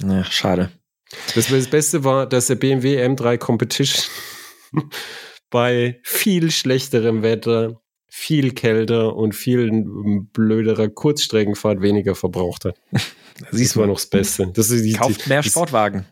Ja, 0.02 0.24
schade. 0.24 0.72
Das, 1.36 1.48
das 1.48 1.68
Beste 1.68 2.04
war, 2.04 2.28
dass 2.28 2.48
der 2.48 2.56
BMW 2.56 3.04
M3 3.04 3.38
Competition 3.38 4.04
bei 5.50 6.00
viel 6.04 6.52
schlechterem 6.52 7.22
Wetter, 7.24 7.82
viel 8.08 8.52
kälter 8.54 9.16
und 9.16 9.34
viel 9.34 9.72
blöderer 10.34 10.90
Kurzstreckenfahrt 10.90 11.82
weniger 11.82 12.16
verbraucht 12.16 12.66
hat. 12.66 12.76
Siehst 13.52 13.72
das 13.72 13.78
war 13.78 13.88
noch 13.88 13.96
das 13.96 14.08
Beste. 14.08 14.52
Das 14.54 14.70
die, 14.70 14.94
kauft 14.94 15.28
mehr 15.28 15.42
die, 15.42 15.50
Sportwagen. 15.50 16.06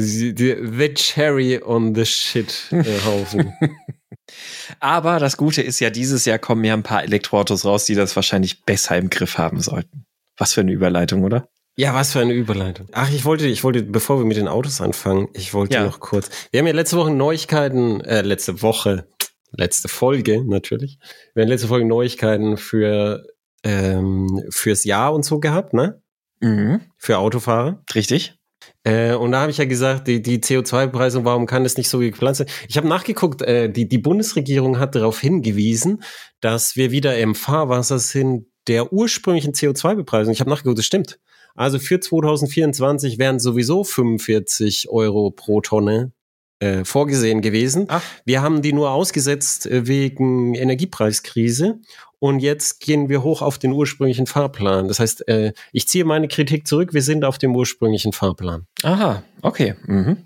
Die, 0.00 0.32
die, 0.34 0.56
the 0.62 0.94
cherry 0.94 1.60
on 1.62 1.94
the 1.94 2.06
shit 2.06 2.68
äh, 2.70 2.84
Haufen. 3.04 3.52
Aber 4.80 5.18
das 5.18 5.36
Gute 5.36 5.62
ist 5.62 5.80
ja, 5.80 5.90
dieses 5.90 6.24
Jahr 6.24 6.38
kommen 6.38 6.62
ja 6.64 6.74
ein 6.74 6.82
paar 6.82 7.02
Elektroautos 7.02 7.64
raus, 7.64 7.84
die 7.86 7.94
das 7.94 8.14
wahrscheinlich 8.14 8.64
besser 8.64 8.96
im 8.96 9.10
Griff 9.10 9.38
haben 9.38 9.60
sollten. 9.60 10.04
Was 10.36 10.52
für 10.52 10.60
eine 10.60 10.72
Überleitung, 10.72 11.24
oder? 11.24 11.48
Ja, 11.76 11.94
was 11.94 12.12
für 12.12 12.20
eine 12.20 12.32
Überleitung. 12.34 12.88
Ach, 12.92 13.10
ich 13.10 13.24
wollte, 13.24 13.46
ich 13.46 13.64
wollte, 13.64 13.82
bevor 13.82 14.18
wir 14.18 14.24
mit 14.24 14.36
den 14.36 14.48
Autos 14.48 14.80
anfangen, 14.80 15.28
ich 15.32 15.54
wollte 15.54 15.74
Ja. 15.74 15.84
noch 15.84 16.00
kurz. 16.00 16.28
Wir 16.50 16.60
haben 16.60 16.66
ja 16.66 16.72
letzte 16.74 16.96
Woche 16.96 17.10
Neuigkeiten, 17.10 18.00
äh, 18.02 18.22
letzte 18.22 18.62
Woche, 18.62 19.08
letzte 19.52 19.88
Folge 19.88 20.44
natürlich. 20.44 20.98
Wir 21.34 21.42
haben 21.42 21.48
letzte 21.50 21.68
Folge 21.68 21.86
Neuigkeiten 21.86 22.56
für 22.56 23.24
ähm, 23.64 24.44
fürs 24.50 24.84
Jahr 24.84 25.12
und 25.12 25.24
so 25.24 25.40
gehabt, 25.40 25.72
ne? 25.74 26.00
Mhm. 26.40 26.80
Für 26.96 27.18
Autofahrer. 27.18 27.82
Richtig? 27.94 28.37
Äh, 28.84 29.14
und 29.14 29.32
da 29.32 29.40
habe 29.40 29.50
ich 29.50 29.58
ja 29.58 29.64
gesagt, 29.64 30.08
die, 30.08 30.22
die 30.22 30.38
CO2-Bepreisung, 30.38 31.24
warum 31.24 31.46
kann 31.46 31.64
das 31.64 31.76
nicht 31.76 31.88
so 31.88 31.98
geplant 31.98 32.36
sein? 32.36 32.46
Ich 32.68 32.76
habe 32.76 32.88
nachgeguckt, 32.88 33.42
äh, 33.42 33.70
die, 33.70 33.88
die 33.88 33.98
Bundesregierung 33.98 34.78
hat 34.78 34.94
darauf 34.94 35.20
hingewiesen, 35.20 36.02
dass 36.40 36.76
wir 36.76 36.90
wieder 36.90 37.18
im 37.18 37.34
Fahrwasser 37.34 37.98
sind 37.98 38.46
der 38.66 38.92
ursprünglichen 38.92 39.52
CO2-Bepreisung. 39.52 40.32
Ich 40.32 40.40
habe 40.40 40.50
nachgeguckt, 40.50 40.78
das 40.78 40.84
stimmt. 40.84 41.18
Also 41.54 41.78
für 41.78 41.98
2024 41.98 43.18
wären 43.18 43.40
sowieso 43.40 43.82
45 43.82 44.90
Euro 44.90 45.30
pro 45.30 45.60
Tonne 45.60 46.12
äh, 46.60 46.84
vorgesehen 46.84 47.40
gewesen. 47.40 47.86
Ach, 47.88 48.02
Wir 48.24 48.42
haben 48.42 48.62
die 48.62 48.72
nur 48.72 48.90
ausgesetzt 48.90 49.66
äh, 49.66 49.86
wegen 49.86 50.54
Energiepreiskrise 50.54 51.78
und 52.18 52.40
jetzt 52.40 52.80
gehen 52.80 53.08
wir 53.08 53.22
hoch 53.22 53.42
auf 53.42 53.58
den 53.58 53.72
ursprünglichen 53.72 54.26
Fahrplan. 54.26 54.88
Das 54.88 54.98
heißt, 55.00 55.28
äh, 55.28 55.52
ich 55.72 55.86
ziehe 55.88 56.04
meine 56.04 56.28
Kritik 56.28 56.66
zurück, 56.66 56.92
wir 56.94 57.02
sind 57.02 57.24
auf 57.24 57.38
dem 57.38 57.54
ursprünglichen 57.54 58.12
Fahrplan. 58.12 58.66
aha, 58.82 59.22
okay. 59.42 59.74
Mhm. 59.86 60.16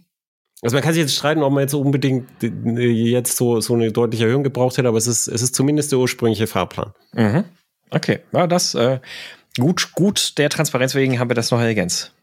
Also 0.62 0.76
man 0.76 0.82
kann 0.84 0.94
sich 0.94 1.02
jetzt 1.02 1.16
streiten, 1.16 1.42
ob 1.42 1.52
man 1.52 1.62
jetzt 1.62 1.74
unbedingt 1.74 2.28
äh, 2.42 2.86
jetzt 2.86 3.36
so, 3.36 3.60
so 3.60 3.74
eine 3.74 3.90
deutliche 3.90 4.24
Erhöhung 4.24 4.44
gebraucht 4.44 4.78
hätte, 4.78 4.88
aber 4.88 4.98
es 4.98 5.08
ist, 5.08 5.26
es 5.26 5.42
ist 5.42 5.56
zumindest 5.56 5.90
der 5.90 5.98
ursprüngliche 5.98 6.46
Fahrplan. 6.46 6.92
Mhm. 7.14 7.44
Okay, 7.90 8.20
ja, 8.32 8.46
das 8.46 8.74
äh, 8.74 9.00
gut, 9.58 9.92
gut. 9.92 10.38
Der 10.38 10.48
Transparenz 10.48 10.94
wegen 10.94 11.18
haben 11.18 11.28
wir 11.28 11.34
das 11.34 11.50
noch 11.50 11.60
ergänzt. 11.60 12.14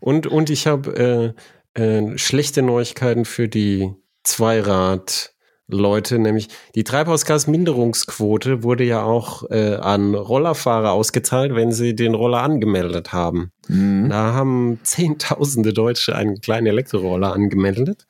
Und, 0.00 0.26
und 0.26 0.50
ich 0.50 0.66
habe 0.66 1.34
äh, 1.36 1.40
äh, 1.74 2.18
schlechte 2.18 2.62
Neuigkeiten 2.62 3.24
für 3.24 3.48
die 3.48 3.90
Zweirad-Leute, 4.24 6.18
nämlich 6.18 6.48
die 6.74 6.84
Treibhausgasminderungsquote 6.84 8.62
wurde 8.62 8.84
ja 8.84 9.02
auch 9.02 9.50
äh, 9.50 9.76
an 9.76 10.14
Rollerfahrer 10.14 10.92
ausgezahlt, 10.92 11.54
wenn 11.54 11.72
sie 11.72 11.96
den 11.96 12.14
Roller 12.14 12.42
angemeldet 12.42 13.12
haben. 13.12 13.52
Mhm. 13.68 14.08
Da 14.08 14.32
haben 14.34 14.80
Zehntausende 14.82 15.72
Deutsche 15.72 16.14
einen 16.14 16.40
kleinen 16.40 16.66
Elektroroller 16.66 17.32
angemeldet, 17.32 18.06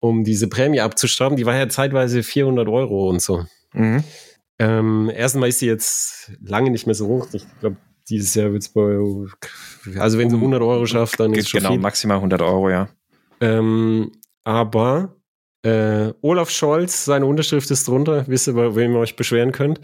um 0.00 0.24
diese 0.24 0.48
Prämie 0.48 0.80
abzustrafen. 0.80 1.36
Die 1.36 1.46
war 1.46 1.56
ja 1.56 1.68
zeitweise 1.68 2.22
400 2.22 2.68
Euro 2.68 3.08
und 3.08 3.20
so. 3.20 3.44
Mhm. 3.72 4.04
Ähm, 4.58 5.10
erstmal 5.14 5.50
ist 5.50 5.58
sie 5.58 5.66
jetzt 5.66 6.32
lange 6.42 6.70
nicht 6.70 6.86
mehr 6.86 6.94
so 6.94 7.08
hoch. 7.08 7.28
Ich 7.32 7.44
glaube, 7.60 7.76
dieses 8.08 8.34
Jahr 8.34 8.52
wird 8.52 8.62
es 8.62 8.68
bei, 8.68 8.98
also 10.00 10.18
wenn 10.18 10.30
sie 10.30 10.36
100 10.36 10.62
Euro 10.62 10.86
schafft, 10.86 11.18
dann 11.20 11.34
ist 11.34 11.48
schon 11.48 11.60
Genau, 11.60 11.72
viel. 11.72 11.80
maximal 11.80 12.16
100 12.18 12.40
Euro, 12.42 12.70
ja. 12.70 12.88
Ähm, 13.40 14.12
aber 14.44 15.16
äh, 15.62 16.12
Olaf 16.20 16.50
Scholz, 16.50 17.04
seine 17.04 17.26
Unterschrift 17.26 17.70
ist 17.70 17.88
drunter, 17.88 18.24
wisst 18.28 18.46
ihr, 18.46 18.54
bei 18.54 18.74
wem 18.76 18.92
ihr 18.92 19.00
euch 19.00 19.16
beschweren 19.16 19.52
könnt. 19.52 19.80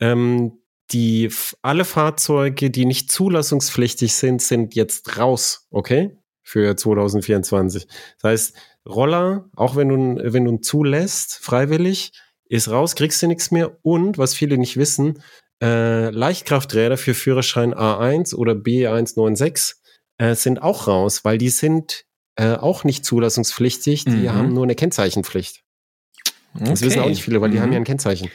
Ähm, 0.00 0.58
die 0.92 1.30
alle 1.62 1.84
Fahrzeuge, 1.84 2.70
die 2.70 2.84
nicht 2.86 3.10
zulassungspflichtig 3.10 4.14
sind, 4.14 4.40
sind 4.40 4.74
jetzt 4.74 5.18
raus, 5.18 5.66
okay? 5.70 6.16
Für 6.42 6.76
2024. 6.76 7.86
Das 8.20 8.30
heißt, 8.30 8.56
Roller, 8.88 9.50
auch 9.56 9.74
wenn 9.74 9.88
du, 9.88 10.32
wenn 10.32 10.44
du 10.44 10.52
ihn 10.52 10.62
zulässt, 10.62 11.38
freiwillig, 11.42 12.12
ist 12.48 12.70
raus, 12.70 12.94
kriegst 12.94 13.20
du 13.20 13.26
nichts 13.26 13.50
mehr. 13.50 13.76
Und 13.82 14.16
was 14.16 14.34
viele 14.34 14.56
nicht 14.58 14.76
wissen, 14.76 15.22
äh, 15.62 16.10
Leichtkrafträder 16.10 16.96
für 16.96 17.14
Führerschein 17.14 17.74
A1 17.74 18.34
oder 18.34 18.52
B196 18.52 19.74
äh, 20.18 20.34
sind 20.34 20.60
auch 20.62 20.86
raus, 20.86 21.24
weil 21.24 21.38
die 21.38 21.48
sind 21.50 22.04
äh, 22.36 22.54
auch 22.54 22.84
nicht 22.84 23.04
zulassungspflichtig, 23.04 24.04
die 24.04 24.10
Mhm. 24.10 24.32
haben 24.32 24.52
nur 24.52 24.64
eine 24.64 24.74
Kennzeichenpflicht. 24.74 25.62
Das 26.58 26.82
wissen 26.82 27.00
auch 27.00 27.08
nicht 27.08 27.22
viele, 27.22 27.40
weil 27.40 27.50
die 27.50 27.56
Mhm. 27.58 27.62
haben 27.62 27.72
ja 27.72 27.78
ein 27.78 27.84
Kennzeichen. 27.84 28.30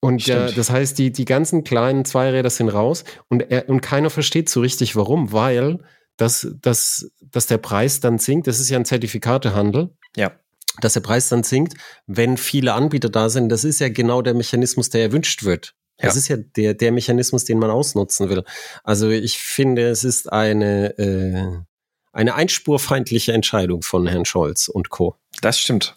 Und 0.00 0.22
Stimmt. 0.22 0.56
das 0.58 0.68
heißt, 0.70 0.98
die, 0.98 1.12
die 1.12 1.24
ganzen 1.24 1.62
kleinen 1.64 2.04
Zweiräder 2.04 2.50
sind 2.50 2.68
raus 2.68 3.04
und, 3.28 3.40
er, 3.50 3.68
und 3.68 3.80
keiner 3.82 4.10
versteht 4.10 4.48
so 4.48 4.60
richtig, 4.60 4.96
warum, 4.96 5.32
weil 5.32 5.78
das, 6.16 6.48
das, 6.60 7.10
dass 7.20 7.46
der 7.46 7.58
Preis 7.58 8.00
dann 8.00 8.18
sinkt, 8.18 8.46
das 8.46 8.58
ist 8.60 8.68
ja 8.68 8.78
ein 8.78 8.84
Zertifikatehandel, 8.84 9.90
Ja. 10.16 10.32
dass 10.80 10.94
der 10.94 11.00
Preis 11.00 11.28
dann 11.28 11.44
sinkt, 11.44 11.74
wenn 12.06 12.36
viele 12.36 12.74
Anbieter 12.74 13.10
da 13.10 13.28
sind, 13.28 13.48
das 13.48 13.64
ist 13.64 13.78
ja 13.80 13.88
genau 13.88 14.22
der 14.22 14.34
Mechanismus, 14.34 14.90
der 14.90 15.02
erwünscht 15.02 15.44
wird. 15.44 15.74
Das 15.98 16.14
Ja. 16.14 16.18
ist 16.18 16.28
ja 16.28 16.36
der, 16.36 16.74
der 16.74 16.92
Mechanismus, 16.92 17.44
den 17.44 17.58
man 17.58 17.70
ausnutzen 17.70 18.28
will. 18.28 18.44
Also 18.82 19.10
ich 19.10 19.38
finde, 19.38 19.88
es 19.88 20.04
ist 20.04 20.32
eine, 20.32 20.98
äh, 20.98 21.58
eine 22.12 22.34
einspurfeindliche 22.34 23.32
Entscheidung 23.32 23.82
von 23.82 24.06
Herrn 24.06 24.24
Scholz 24.24 24.68
und 24.68 24.90
Co. 24.90 25.16
Das 25.40 25.58
stimmt. 25.58 25.96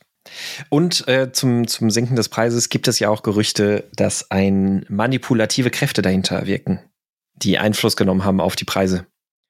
Und 0.70 1.08
äh, 1.08 1.32
zum, 1.32 1.68
zum 1.68 1.90
Sinken 1.92 2.16
des 2.16 2.30
Preises 2.30 2.70
gibt 2.70 2.88
es 2.88 3.00
ja 3.00 3.10
auch 3.10 3.22
Gerüchte, 3.24 3.90
dass 3.96 4.32
ein 4.32 4.86
manipulative 4.90 5.70
Kräfte 5.70 6.02
dahinter 6.02 6.48
wirken, 6.48 6.80
die 7.36 7.58
Einfluss 7.58 7.96
genommen 7.96 8.24
haben 8.26 8.42
auf 8.42 8.56
die 8.56 8.66
Preise. 8.66 9.06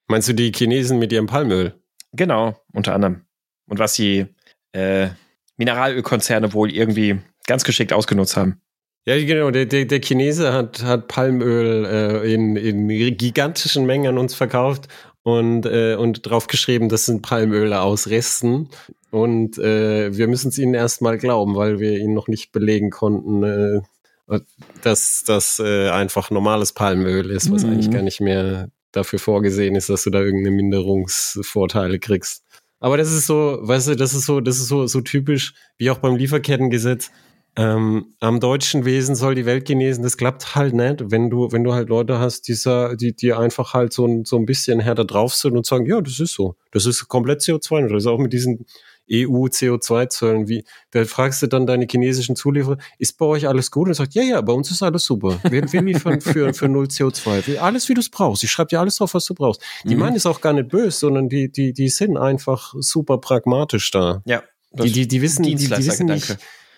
Meinst 0.08 0.28
du 0.28 0.34
die 0.34 0.52
Chinesen 0.52 1.00
mit 1.00 1.12
ihrem 1.14 1.28
Palmöl? 1.28 1.80
Genau, 2.12 2.60
unter 2.74 2.94
anderem. 2.94 3.26
Und 3.68 3.80
was 3.80 3.94
die 3.94 4.26
äh, 4.74 5.10
Mineralölkonzerne 5.58 6.54
wohl 6.54 6.72
irgendwie 6.72 7.20
ganz 7.48 7.64
geschickt 7.64 7.94
ausgenutzt 7.94 8.36
haben. 8.38 8.62
Ja, 9.06 9.18
genau. 9.24 9.52
Der, 9.52 9.66
der, 9.66 9.86
der 9.86 10.02
Chinese 10.02 10.52
hat, 10.52 10.84
hat 10.84 11.08
Palmöl 11.08 11.86
äh, 11.86 12.34
in, 12.34 12.56
in 12.56 12.88
gigantischen 13.18 13.86
Mengen 13.86 14.08
an 14.08 14.18
uns 14.18 14.34
verkauft 14.34 14.88
und, 15.22 15.66
äh, 15.66 15.96
und 15.96 16.26
drauf 16.26 16.48
geschrieben, 16.48 16.90
das 16.90 17.06
sind 17.06 17.22
Palmöle 17.22 17.82
aus 17.82 18.08
Resten. 18.08 18.70
Und 19.12 19.58
äh, 19.60 20.16
wir 20.18 20.28
müssen 20.28 20.50
es 20.50 20.58
ihnen 20.58 20.74
erstmal 20.74 21.18
glauben, 21.18 21.56
weil 21.56 21.80
wir 21.80 21.98
ihnen 22.00 22.14
noch 22.14 22.28
nicht 22.28 22.52
belegen 22.52 22.90
konnten, 22.90 23.44
äh, 23.44 24.40
dass 24.82 25.24
das 25.24 25.62
äh, 25.64 25.90
einfach 25.90 26.32
normales 26.32 26.74
Palmöl 26.74 27.30
ist, 27.30 27.52
was 27.52 27.64
Mhm. 27.64 27.70
eigentlich 27.72 27.92
gar 27.92 28.02
nicht 28.02 28.22
mehr 28.22 28.70
dafür 28.92 29.20
vorgesehen 29.20 29.76
ist, 29.76 29.90
dass 29.90 30.04
du 30.04 30.10
da 30.10 30.20
irgendeine 30.20 30.56
Minderungsvorteile 30.56 32.00
kriegst. 32.00 32.44
Aber 32.80 32.98
das 32.98 33.12
ist 33.12 33.28
so, 33.28 33.60
weißt 33.62 33.90
du, 33.90 33.96
das 33.96 34.14
ist 34.14 34.26
so, 34.26 34.42
das 34.42 34.58
ist 34.58 34.68
so, 34.68 34.88
so 34.88 35.02
typisch, 35.02 35.54
wie 35.78 35.90
auch 35.92 36.00
beim 36.00 36.16
Lieferkettengesetz. 36.16 37.12
Ähm, 37.58 38.14
am 38.20 38.40
deutschen 38.42 38.84
Wesen 38.84 39.16
soll 39.16 39.34
die 39.36 39.46
Welt 39.46 39.66
genesen. 39.66 40.04
Das 40.04 40.18
klappt 40.18 40.56
halt 40.56 40.74
nicht, 40.74 41.10
wenn 41.12 41.30
du, 41.30 41.52
wenn 41.54 41.64
du 41.64 41.74
halt 41.74 41.88
Leute 41.90 42.20
hast, 42.20 42.48
die, 42.50 42.54
sa- 42.54 42.96
die, 42.96 43.16
die 43.16 43.32
einfach 43.34 43.74
halt 43.74 43.94
so 43.94 44.06
ein, 44.06 44.26
so 44.26 44.36
ein 44.38 44.46
bisschen 44.46 44.80
härter 44.82 45.06
drauf 45.06 45.34
sind 45.36 45.56
und 45.56 45.66
sagen, 45.66 45.86
ja, 45.86 46.02
das 46.02 46.20
ist 46.20 46.34
so. 46.34 46.56
Das 46.72 46.86
ist 46.86 47.08
komplett 47.08 47.40
CO2. 47.42 47.88
Das 47.88 48.04
ist 48.04 48.08
auch 48.08 48.20
mit 48.20 48.34
diesen 48.34 48.66
EU-CO2-Zöllen. 49.10 50.48
Wie, 50.48 50.64
da 50.92 51.06
fragst 51.06 51.42
du 51.42 51.48
dann 51.48 51.66
deine 51.66 51.88
chinesischen 51.90 52.36
Zulieferer, 52.36 52.78
ist 52.98 53.18
bei 53.18 53.26
euch 53.26 53.48
alles 53.48 53.72
gut? 53.72 53.88
Und 53.88 53.94
sagt, 53.94 54.14
ja, 54.16 54.24
ja, 54.24 54.42
bei 54.42 54.54
uns 54.54 54.72
ist 54.72 54.82
alles 54.84 55.06
super. 55.06 55.40
Wir, 55.50 55.72
wir 55.72 55.82
liefern 55.82 56.22
für, 56.22 56.54
für 56.54 56.68
null 56.68 56.86
CO2. 56.86 57.48
Wir- 57.48 57.64
Alles, 57.64 57.88
wie 57.90 57.94
du 57.94 58.02
es 58.02 58.10
brauchst. 58.10 58.44
Ich 58.44 58.52
schreibe 58.52 58.70
dir 58.70 58.80
alles 58.80 58.98
drauf, 58.98 59.14
was 59.14 59.26
du 59.26 59.34
brauchst. 59.34 59.62
Die 59.84 59.94
Mhm. 59.96 60.02
meinen 60.02 60.16
es 60.16 60.26
auch 60.26 60.42
gar 60.42 60.54
nicht 60.54 60.70
böse, 60.70 60.92
sondern 60.98 61.30
die, 61.30 61.52
die, 61.52 61.74
die 61.74 61.90
sind 61.90 62.18
einfach 62.18 62.74
super 62.80 63.18
pragmatisch 63.20 63.92
da. 63.92 64.22
Ja. 64.26 64.44
Die, 64.74 64.92
die, 64.92 65.08
die 65.08 65.22
wissen, 65.22 65.44
die, 65.44 65.56
die 65.56 65.70
wissen 65.88 66.08
nicht, 66.08 66.38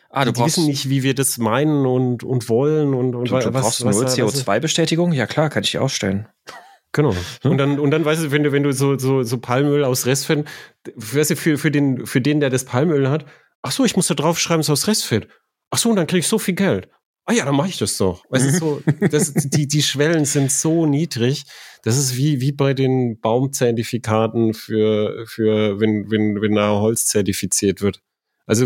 Ah, 0.09 0.25
du 0.25 0.31
die 0.31 0.39
brauchst, 0.39 0.57
wissen 0.57 0.67
nicht, 0.67 0.89
wie 0.89 1.03
wir 1.03 1.15
das 1.15 1.37
meinen 1.37 1.85
und, 1.85 2.23
und 2.23 2.49
wollen 2.49 2.93
und, 2.93 3.15
und 3.15 3.29
du, 3.29 3.39
du 3.39 3.53
was, 3.53 3.63
brauchst 3.63 3.85
was, 3.85 3.95
nur 3.95 4.05
was- 4.05 4.17
CO2-Bestätigung? 4.17 5.11
Ja 5.13 5.27
klar, 5.27 5.49
kann 5.49 5.63
ich 5.63 5.71
dir 5.71 5.81
ausstellen. 5.81 6.27
Genau. 6.93 7.13
Und 7.43 7.57
dann, 7.57 7.79
und 7.79 7.91
dann 7.91 8.05
weißt 8.05 8.23
du, 8.23 8.31
wenn 8.31 8.43
du, 8.43 8.51
wenn 8.53 8.63
du 8.63 8.71
so, 8.71 8.97
so, 8.97 9.21
so 9.21 9.37
Palmöl 9.37 9.83
aus 9.83 10.05
Restfett, 10.05 10.47
weißt 10.95 11.31
du, 11.31 11.35
für, 11.35 11.57
für 11.57 11.69
den, 11.69 12.05
für 12.07 12.21
den, 12.21 12.39
der 12.39 12.49
das 12.49 12.63
Palmöl 12.63 13.09
hat, 13.09 13.25
ach 13.61 13.71
so, 13.71 13.83
ich 13.83 13.95
muss 13.97 14.07
da 14.07 14.13
draufschreiben, 14.15 14.61
es 14.61 14.67
ist 14.67 14.71
aus 14.71 14.87
Restfett. 14.87 15.27
Ach 15.69 15.77
so, 15.77 15.89
und 15.89 15.97
dann 15.97 16.07
krieg 16.07 16.19
ich 16.19 16.27
so 16.27 16.39
viel 16.39 16.55
Geld. 16.55 16.87
Ah 17.25 17.33
ja, 17.33 17.43
dann 17.43 17.55
mache 17.55 17.67
ich 17.67 17.77
das 17.77 17.97
doch. 17.97 18.23
Weißt 18.29 18.45
du, 18.45 18.51
so, 18.57 18.81
das, 19.11 19.33
die, 19.33 19.67
die 19.67 19.83
Schwellen 19.83 20.23
sind 20.23 20.49
so 20.49 20.85
niedrig. 20.85 21.43
Das 21.83 21.97
ist 21.97 22.15
wie, 22.15 22.39
wie 22.39 22.53
bei 22.53 22.73
den 22.73 23.19
Baumzertifikaten 23.19 24.53
für, 24.53 25.25
für, 25.27 25.79
wenn, 25.81 26.09
wenn, 26.09 26.41
wenn 26.41 26.55
da 26.55 26.79
Holz 26.79 27.05
zertifiziert 27.05 27.81
wird. 27.81 28.01
Also 28.47 28.65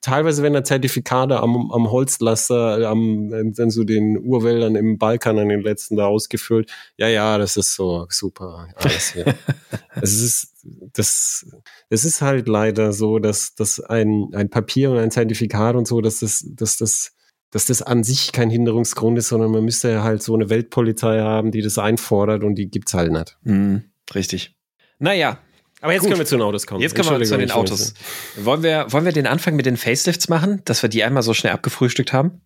teilweise 0.00 0.42
werden 0.42 0.54
da 0.54 0.64
Zertifikate 0.64 1.38
am, 1.38 1.70
am 1.70 1.90
Holzlaster, 1.92 2.88
am, 2.88 3.30
dann 3.54 3.70
so 3.70 3.84
den 3.84 4.18
Urwäldern 4.18 4.74
im 4.74 4.98
Balkan 4.98 5.38
an 5.38 5.48
den 5.48 5.60
letzten 5.60 5.96
da 5.96 6.06
ausgefüllt. 6.06 6.72
Ja, 6.96 7.06
ja, 7.06 7.38
das 7.38 7.56
ist 7.56 7.74
so 7.76 8.06
super. 8.10 8.68
Alles 8.74 9.12
hier. 9.12 9.26
es 10.02 10.20
ist, 10.20 10.66
das, 10.92 11.46
es 11.88 12.04
ist 12.04 12.20
halt 12.20 12.48
leider 12.48 12.92
so, 12.92 13.20
dass, 13.20 13.54
dass 13.54 13.78
ein, 13.78 14.30
ein 14.34 14.50
Papier 14.50 14.90
und 14.90 14.98
ein 14.98 15.12
Zertifikat 15.12 15.76
und 15.76 15.86
so, 15.86 16.00
dass 16.00 16.18
das, 16.18 16.44
dass 16.44 16.76
das, 16.76 17.12
dass 17.52 17.66
das 17.66 17.82
an 17.82 18.02
sich 18.02 18.32
kein 18.32 18.50
Hinderungsgrund 18.50 19.18
ist, 19.18 19.28
sondern 19.28 19.52
man 19.52 19.64
müsste 19.64 19.88
ja 19.88 20.02
halt 20.02 20.20
so 20.20 20.34
eine 20.34 20.50
Weltpolizei 20.50 21.20
haben, 21.20 21.52
die 21.52 21.62
das 21.62 21.78
einfordert 21.78 22.42
und 22.42 22.56
die 22.56 22.68
gibt's 22.68 22.92
halt 22.92 23.12
nicht. 23.12 23.38
Mhm, 23.44 23.84
richtig. 24.12 24.56
Naja, 24.98 25.38
Aber 25.80 25.92
jetzt 25.92 26.02
Gut. 26.02 26.10
können 26.10 26.20
wir 26.20 26.26
zu 26.26 26.36
den 26.36 26.42
Autos 26.42 26.66
kommen. 26.66 26.80
jetzt 26.80 26.94
kommen 26.94 27.18
wir 27.18 27.26
zu 27.26 27.36
den 27.36 27.50
Autos. 27.50 27.94
Wollen 28.36 28.62
wir, 28.62 28.86
wollen 28.90 29.04
wir 29.04 29.12
den 29.12 29.26
Anfang 29.26 29.56
mit 29.56 29.66
den 29.66 29.76
Facelifts 29.76 30.28
machen, 30.28 30.62
dass 30.64 30.82
wir 30.82 30.88
die 30.88 31.04
einmal 31.04 31.22
so 31.22 31.34
schnell 31.34 31.52
abgefrühstückt 31.52 32.12
haben? 32.12 32.40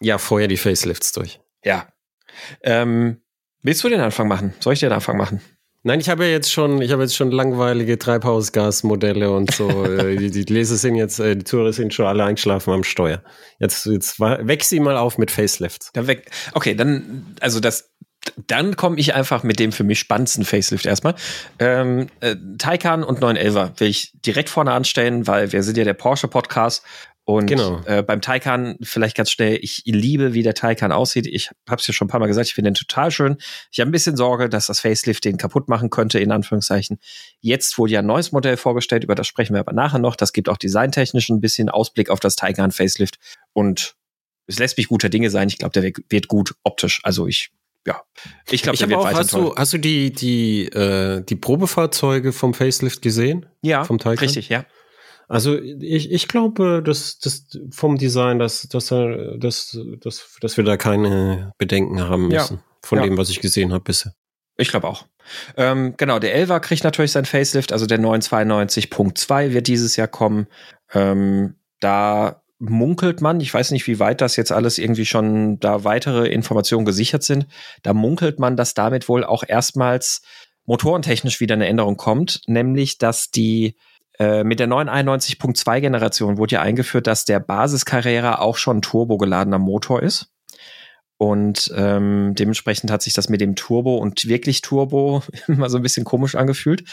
Ja, 0.00 0.18
vorher 0.18 0.48
die 0.48 0.56
Facelifts 0.56 1.12
durch. 1.12 1.40
Ja. 1.64 1.88
Ähm, 2.62 3.22
willst 3.62 3.82
du 3.84 3.88
den 3.88 4.00
Anfang 4.00 4.28
machen? 4.28 4.54
Soll 4.60 4.74
ich 4.74 4.80
den 4.80 4.92
Anfang 4.92 5.16
machen? 5.16 5.40
Nein, 5.86 6.00
ich 6.00 6.08
habe 6.08 6.24
ja 6.24 6.30
jetzt 6.30 6.50
schon, 6.50 6.80
ich 6.80 6.92
habe 6.92 7.02
jetzt 7.02 7.14
schon 7.14 7.30
langweilige 7.30 7.98
Treibhausgasmodelle 7.98 9.30
und 9.30 9.52
so. 9.54 9.68
Äh, 9.84 10.16
die, 10.16 10.30
die 10.30 10.44
Leser 10.44 10.76
sind 10.76 10.94
jetzt, 10.96 11.20
äh, 11.20 11.36
die 11.36 11.44
Zuhörer 11.44 11.72
sind 11.72 11.92
schon 11.92 12.06
alle 12.06 12.24
eingeschlafen 12.24 12.72
am 12.72 12.84
Steuer. 12.84 13.22
Jetzt, 13.58 13.84
jetzt 13.86 14.18
weck 14.18 14.64
sie 14.64 14.80
mal 14.80 14.96
auf 14.96 15.18
mit 15.18 15.30
Facelifts. 15.30 15.90
Dann 15.92 16.06
weg. 16.06 16.30
Okay, 16.54 16.74
dann, 16.74 17.36
also 17.40 17.60
das, 17.60 17.93
dann 18.46 18.76
komme 18.76 18.98
ich 18.98 19.14
einfach 19.14 19.42
mit 19.42 19.58
dem 19.58 19.72
für 19.72 19.84
mich 19.84 19.98
spannendsten 19.98 20.44
Facelift 20.44 20.86
erstmal. 20.86 21.14
Ähm, 21.58 22.08
äh, 22.20 22.36
Taycan 22.58 23.04
und 23.04 23.20
911er 23.20 23.78
will 23.80 23.88
ich 23.88 24.12
direkt 24.24 24.48
vorne 24.48 24.72
anstellen, 24.72 25.26
weil 25.26 25.52
wir 25.52 25.62
sind 25.62 25.76
ja 25.76 25.84
der 25.84 25.94
Porsche 25.94 26.28
Podcast. 26.28 26.84
Und 27.26 27.46
Genau. 27.46 27.80
äh, 27.86 28.02
beim 28.02 28.20
Taycan 28.20 28.76
vielleicht 28.82 29.16
ganz 29.16 29.30
schnell, 29.30 29.58
ich 29.62 29.82
liebe, 29.86 30.34
wie 30.34 30.42
der 30.42 30.52
Taycan 30.52 30.92
aussieht. 30.92 31.26
Ich 31.26 31.48
habe 31.66 31.80
es 31.80 31.86
ja 31.86 31.94
schon 31.94 32.04
ein 32.06 32.10
paar 32.10 32.20
Mal 32.20 32.26
gesagt, 32.26 32.48
ich 32.48 32.54
finde 32.54 32.70
den 32.70 32.74
total 32.74 33.10
schön. 33.10 33.38
Ich 33.72 33.80
habe 33.80 33.88
ein 33.88 33.92
bisschen 33.92 34.14
Sorge, 34.14 34.50
dass 34.50 34.66
das 34.66 34.80
Facelift 34.80 35.24
den 35.24 35.38
kaputt 35.38 35.66
machen 35.66 35.88
könnte, 35.88 36.18
in 36.18 36.32
Anführungszeichen. 36.32 36.98
Jetzt 37.40 37.78
wurde 37.78 37.94
ja 37.94 38.00
ein 38.00 38.06
neues 38.06 38.32
Modell 38.32 38.58
vorgestellt, 38.58 39.04
über 39.04 39.14
das 39.14 39.26
sprechen 39.26 39.54
wir 39.54 39.60
aber 39.60 39.72
nachher 39.72 40.00
noch. 40.00 40.16
Das 40.16 40.34
gibt 40.34 40.50
auch 40.50 40.58
designtechnisch 40.58 41.30
ein 41.30 41.40
bisschen 41.40 41.70
Ausblick 41.70 42.10
auf 42.10 42.20
das 42.20 42.36
Taycan 42.36 42.72
Facelift. 42.72 43.18
Und 43.54 43.94
es 44.46 44.58
lässt 44.58 44.76
mich 44.76 44.88
guter 44.88 45.08
Dinge 45.08 45.30
sein. 45.30 45.48
Ich 45.48 45.56
glaube, 45.56 45.72
der 45.80 45.92
wird 46.10 46.28
gut 46.28 46.54
optisch. 46.62 47.00
Also 47.04 47.26
ich, 47.26 47.50
ja, 47.86 48.00
ich 48.50 48.62
glaube, 48.62 48.74
Ich 48.76 48.82
habe 48.82 48.96
auch, 48.98 49.06
hast 49.12 49.30
toll. 49.30 49.44
du, 49.50 49.54
hast 49.56 49.72
du 49.72 49.78
die, 49.78 50.12
die, 50.12 50.66
äh, 50.66 51.22
die 51.22 51.36
Probefahrzeuge 51.36 52.32
vom 52.32 52.54
Facelift 52.54 53.02
gesehen? 53.02 53.46
ja, 53.62 53.84
vom 53.84 53.98
Taycan? 53.98 54.24
richtig, 54.24 54.48
ja. 54.48 54.64
Also 55.26 55.58
ich, 55.58 56.12
ich 56.12 56.28
glaube, 56.28 56.82
dass, 56.84 57.18
dass 57.18 57.46
vom 57.70 57.96
Design, 57.96 58.38
dass, 58.38 58.68
dass, 58.68 58.88
dass, 58.88 59.78
dass, 60.00 60.36
dass 60.40 60.56
wir 60.58 60.64
da 60.64 60.76
keine 60.76 61.52
Bedenken 61.58 62.00
haben 62.08 62.30
Ja. 62.30 62.40
müssen. 62.42 62.60
Von 62.84 62.98
Ja. 62.98 63.04
dem, 63.04 63.16
was 63.16 63.30
ich 63.30 63.40
gesehen 63.40 63.72
habe 63.72 63.84
bisher. 63.84 64.12
Ich 64.58 64.68
glaube 64.68 64.86
auch. 64.86 65.06
Ähm, 65.56 65.94
genau, 65.96 66.18
der 66.18 66.36
11er 66.46 66.60
kriegt 66.60 66.84
natürlich 66.84 67.12
sein 67.12 67.24
Facelift, 67.24 67.72
also 67.72 67.86
der 67.86 67.98
992.2 67.98 69.52
wird 69.52 69.66
dieses 69.66 69.96
Jahr 69.96 70.08
kommen. 70.08 70.46
Ähm, 70.92 71.54
da 71.80 72.42
munkelt 72.68 73.20
man, 73.20 73.40
ich 73.40 73.52
weiß 73.52 73.70
nicht, 73.70 73.86
wie 73.86 73.98
weit 73.98 74.20
das 74.20 74.36
jetzt 74.36 74.52
alles 74.52 74.78
irgendwie 74.78 75.06
schon 75.06 75.58
da 75.60 75.84
weitere 75.84 76.28
Informationen 76.28 76.84
gesichert 76.84 77.22
sind, 77.22 77.46
da 77.82 77.94
munkelt 77.94 78.38
man, 78.38 78.56
dass 78.56 78.74
damit 78.74 79.08
wohl 79.08 79.24
auch 79.24 79.44
erstmals 79.46 80.22
motorentechnisch 80.66 81.40
wieder 81.40 81.54
eine 81.54 81.66
Änderung 81.66 81.96
kommt, 81.96 82.40
nämlich 82.46 82.98
dass 82.98 83.30
die 83.30 83.76
äh, 84.18 84.44
mit 84.44 84.60
der 84.60 84.68
991.2 84.68 85.80
Generation 85.80 86.38
wurde 86.38 86.54
ja 86.54 86.62
eingeführt, 86.62 87.06
dass 87.06 87.24
der 87.24 87.40
Basis 87.40 87.84
Carrera 87.84 88.38
auch 88.38 88.56
schon 88.56 88.82
turbogeladener 88.82 89.58
Motor 89.58 90.02
ist. 90.02 90.30
Und 91.16 91.72
ähm, 91.76 92.34
dementsprechend 92.36 92.90
hat 92.90 93.02
sich 93.02 93.12
das 93.12 93.28
mit 93.28 93.40
dem 93.40 93.56
Turbo 93.56 93.96
und 93.96 94.26
wirklich 94.26 94.62
Turbo 94.62 95.22
immer 95.48 95.70
so 95.70 95.78
ein 95.78 95.82
bisschen 95.82 96.04
komisch 96.04 96.34
angefühlt. 96.34 96.84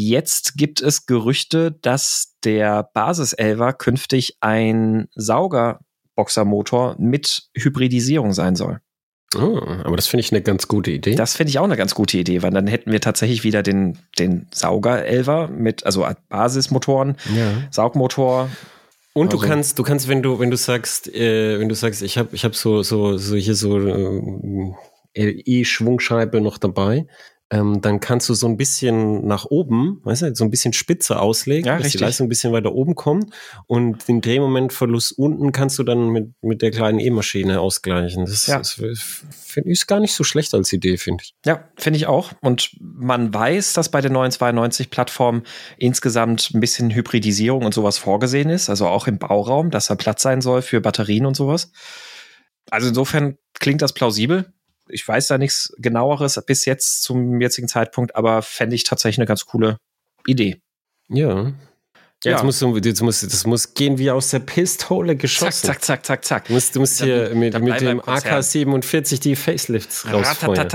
Jetzt 0.00 0.56
gibt 0.56 0.80
es 0.80 1.06
Gerüchte, 1.06 1.72
dass 1.72 2.36
der 2.44 2.88
Basis 2.94 3.36
11er 3.36 3.72
künftig 3.72 4.36
ein 4.38 5.08
Saugerboxermotor 5.16 6.94
mit 7.00 7.48
Hybridisierung 7.56 8.32
sein 8.32 8.54
soll. 8.54 8.78
Oh, 9.34 9.58
aber 9.58 9.96
das 9.96 10.06
finde 10.06 10.20
ich 10.20 10.30
eine 10.30 10.40
ganz 10.40 10.68
gute 10.68 10.92
Idee. 10.92 11.16
Das 11.16 11.34
finde 11.34 11.50
ich 11.50 11.58
auch 11.58 11.64
eine 11.64 11.76
ganz 11.76 11.96
gute 11.96 12.16
Idee, 12.16 12.44
weil 12.44 12.52
dann 12.52 12.68
hätten 12.68 12.92
wir 12.92 13.00
tatsächlich 13.00 13.42
wieder 13.42 13.64
den, 13.64 13.98
den 14.20 14.46
Sauger 14.54 15.04
11er 15.04 15.48
mit, 15.48 15.84
also 15.84 16.06
Basismotoren, 16.28 17.16
ja. 17.36 17.66
Saugmotor 17.72 18.50
Und 19.14 19.32
also. 19.32 19.42
du 19.42 19.48
kannst, 19.48 19.80
du 19.80 19.82
kannst, 19.82 20.06
wenn 20.06 20.22
du, 20.22 20.38
wenn 20.38 20.52
du 20.52 20.56
sagst, 20.56 21.12
äh, 21.12 21.58
wenn 21.58 21.68
du 21.68 21.74
sagst, 21.74 22.02
ich 22.02 22.18
habe, 22.18 22.28
ich 22.36 22.44
habe 22.44 22.54
so, 22.54 22.84
so, 22.84 23.18
so 23.18 23.34
hier 23.34 23.56
so 23.56 23.80
äh, 25.12 25.42
E-Schwungscheibe 25.44 26.40
noch 26.40 26.56
dabei, 26.58 27.08
ähm, 27.50 27.80
dann 27.80 28.00
kannst 28.00 28.28
du 28.28 28.34
so 28.34 28.46
ein 28.46 28.58
bisschen 28.58 29.26
nach 29.26 29.46
oben, 29.46 30.00
weißt 30.04 30.22
du, 30.22 30.34
so 30.34 30.44
ein 30.44 30.50
bisschen 30.50 30.74
spitze 30.74 31.18
auslegen, 31.18 31.66
ja, 31.66 31.76
dass 31.76 31.86
richtig. 31.86 31.98
die 31.98 32.04
Leistung 32.04 32.26
ein 32.26 32.28
bisschen 32.28 32.52
weiter 32.52 32.72
oben 32.72 32.94
kommt 32.94 33.32
und 33.66 34.06
den 34.06 34.20
Drehmomentverlust 34.20 35.12
unten 35.18 35.52
kannst 35.52 35.78
du 35.78 35.82
dann 35.82 36.08
mit, 36.08 36.32
mit 36.42 36.60
der 36.60 36.70
kleinen 36.70 36.98
E-Maschine 36.98 37.60
ausgleichen. 37.60 38.26
Das, 38.26 38.46
ja. 38.46 38.58
das 38.58 38.72
finde 38.72 39.70
ich 39.70 39.86
gar 39.86 40.00
nicht 40.00 40.14
so 40.14 40.24
schlecht 40.24 40.52
als 40.52 40.72
Idee, 40.74 40.98
finde 40.98 41.24
ich. 41.24 41.34
Ja, 41.46 41.64
finde 41.76 41.96
ich 41.96 42.06
auch. 42.06 42.32
Und 42.42 42.76
man 42.80 43.32
weiß, 43.32 43.72
dass 43.72 43.90
bei 43.90 44.02
der 44.02 44.10
992-Plattform 44.10 45.42
insgesamt 45.78 46.50
ein 46.52 46.60
bisschen 46.60 46.94
Hybridisierung 46.94 47.64
und 47.64 47.72
sowas 47.72 47.96
vorgesehen 47.96 48.50
ist, 48.50 48.68
also 48.68 48.86
auch 48.86 49.06
im 49.06 49.18
Bauraum, 49.18 49.70
dass 49.70 49.86
da 49.86 49.94
Platz 49.94 50.22
sein 50.22 50.42
soll 50.42 50.60
für 50.60 50.82
Batterien 50.82 51.24
und 51.24 51.34
sowas. 51.34 51.72
Also 52.70 52.88
insofern 52.88 53.38
klingt 53.54 53.80
das 53.80 53.94
plausibel 53.94 54.52
ich 54.90 55.06
weiß 55.06 55.28
da 55.28 55.38
nichts 55.38 55.72
genaueres 55.78 56.40
bis 56.46 56.64
jetzt 56.64 57.02
zum 57.02 57.40
jetzigen 57.40 57.68
Zeitpunkt, 57.68 58.16
aber 58.16 58.42
fände 58.42 58.74
ich 58.74 58.84
tatsächlich 58.84 59.18
eine 59.18 59.26
ganz 59.26 59.46
coole 59.46 59.78
Idee. 60.26 60.60
Ja. 61.08 61.52
Ja. 62.24 62.32
Jetzt 62.32 62.42
muss, 62.42 62.84
jetzt 62.84 63.00
muss, 63.00 63.20
das 63.20 63.46
muss 63.46 63.74
gehen 63.74 63.98
wie 63.98 64.10
aus 64.10 64.30
der 64.30 64.40
Pistole 64.40 65.14
geschossen. 65.14 65.66
Zack, 65.66 65.84
zack, 65.84 66.04
zack, 66.04 66.04
zack, 66.04 66.24
zack. 66.24 66.44
Du 66.46 66.54
musst, 66.54 66.74
du 66.74 66.80
musst 66.80 67.00
hier 67.00 67.32
mit, 67.32 67.56
mit 67.60 67.80
dem 67.80 68.00
AK-47 68.00 69.20
die 69.20 69.36
Facelifts 69.36 70.04
rausfeuern. 70.12 70.68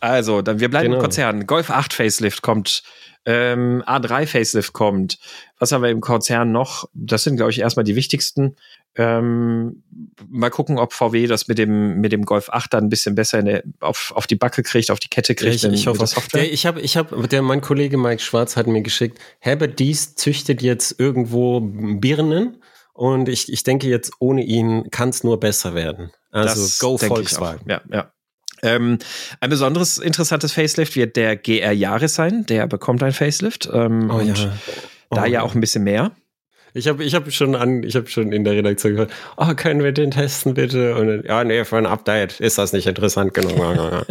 Also, 0.00 0.40
dann, 0.40 0.60
wir 0.60 0.70
bleiben 0.70 0.86
genau. 0.86 0.96
im 0.96 1.02
Konzern. 1.02 1.46
Golf 1.46 1.68
8 1.68 1.92
Facelift 1.92 2.40
kommt 2.40 2.82
ähm, 3.28 3.82
A3 3.86 4.26
Facelift 4.26 4.72
kommt. 4.72 5.18
Was 5.58 5.72
haben 5.72 5.82
wir 5.82 5.90
im 5.90 6.00
Konzern 6.00 6.50
noch? 6.50 6.88
Das 6.94 7.24
sind, 7.24 7.36
glaube 7.36 7.50
ich, 7.50 7.60
erstmal 7.60 7.84
die 7.84 7.94
wichtigsten. 7.94 8.56
Ähm, 8.98 9.84
mal 10.28 10.50
gucken, 10.50 10.76
ob 10.76 10.92
VW 10.92 11.28
das 11.28 11.46
mit 11.46 11.56
dem, 11.56 12.00
mit 12.00 12.10
dem 12.10 12.24
Golf 12.24 12.50
8 12.50 12.74
dann 12.74 12.84
ein 12.84 12.88
bisschen 12.88 13.14
besser 13.14 13.40
der, 13.44 13.62
auf, 13.78 14.12
auf 14.16 14.26
die 14.26 14.34
Backe 14.34 14.64
kriegt, 14.64 14.90
auf 14.90 14.98
die 14.98 15.08
Kette 15.08 15.36
kriegt. 15.36 15.62
Ja, 15.62 15.70
ich, 15.70 15.80
ich 15.80 15.86
hoffe, 15.86 16.04
der, 16.34 16.52
ich 16.52 16.66
habe, 16.66 16.80
ich 16.80 16.96
habe, 16.96 17.28
der, 17.28 17.42
mein 17.42 17.60
Kollege 17.60 17.96
Mike 17.96 18.20
Schwarz 18.20 18.56
hat 18.56 18.66
mir 18.66 18.82
geschickt, 18.82 19.20
Herbert 19.38 19.78
Dies 19.78 20.16
züchtet 20.16 20.62
jetzt 20.62 20.98
irgendwo 20.98 21.60
Birnen. 21.60 22.60
Und 22.92 23.28
ich, 23.28 23.52
ich 23.52 23.62
denke 23.62 23.86
jetzt, 23.86 24.10
ohne 24.18 24.42
ihn 24.42 24.90
kann 24.90 25.10
es 25.10 25.22
nur 25.22 25.38
besser 25.38 25.76
werden. 25.76 26.10
Also 26.32 26.62
das 26.62 26.80
go 26.80 26.98
Volkswagen. 26.98 27.70
Ja, 27.70 27.80
ja. 27.92 28.12
Ähm, 28.62 28.98
ein 29.38 29.50
besonderes 29.50 29.98
interessantes 29.98 30.52
Facelift 30.52 30.96
wird 30.96 31.14
der 31.14 31.36
GR 31.36 31.70
Yaris 31.70 32.16
sein. 32.16 32.44
Der 32.46 32.66
bekommt 32.66 33.04
ein 33.04 33.12
Facelift. 33.12 33.70
Ähm, 33.72 34.10
oh, 34.10 34.20
ja. 34.20 34.34
Oh, 35.10 35.14
da 35.14 35.26
ja 35.26 35.42
auch 35.42 35.54
ein 35.54 35.60
bisschen 35.60 35.84
mehr. 35.84 36.10
Ich 36.74 36.88
habe 36.88 37.02
ich 37.04 37.14
hab 37.14 37.30
schon 37.32 37.54
an, 37.54 37.82
ich 37.82 37.96
habe 37.96 38.08
schon 38.08 38.32
in 38.32 38.44
der 38.44 38.54
Redaktion 38.54 38.92
gehört, 38.92 39.12
oh, 39.36 39.54
können 39.54 39.82
wir 39.82 39.92
den 39.92 40.10
testen 40.10 40.54
bitte? 40.54 40.96
Und 40.96 41.06
dann, 41.06 41.22
ja, 41.24 41.44
nee, 41.44 41.64
für 41.64 41.78
ein 41.78 41.86
Update 41.86 42.40
ist 42.40 42.58
das 42.58 42.72
nicht 42.72 42.86
interessant 42.86 43.34
genug. 43.34 43.52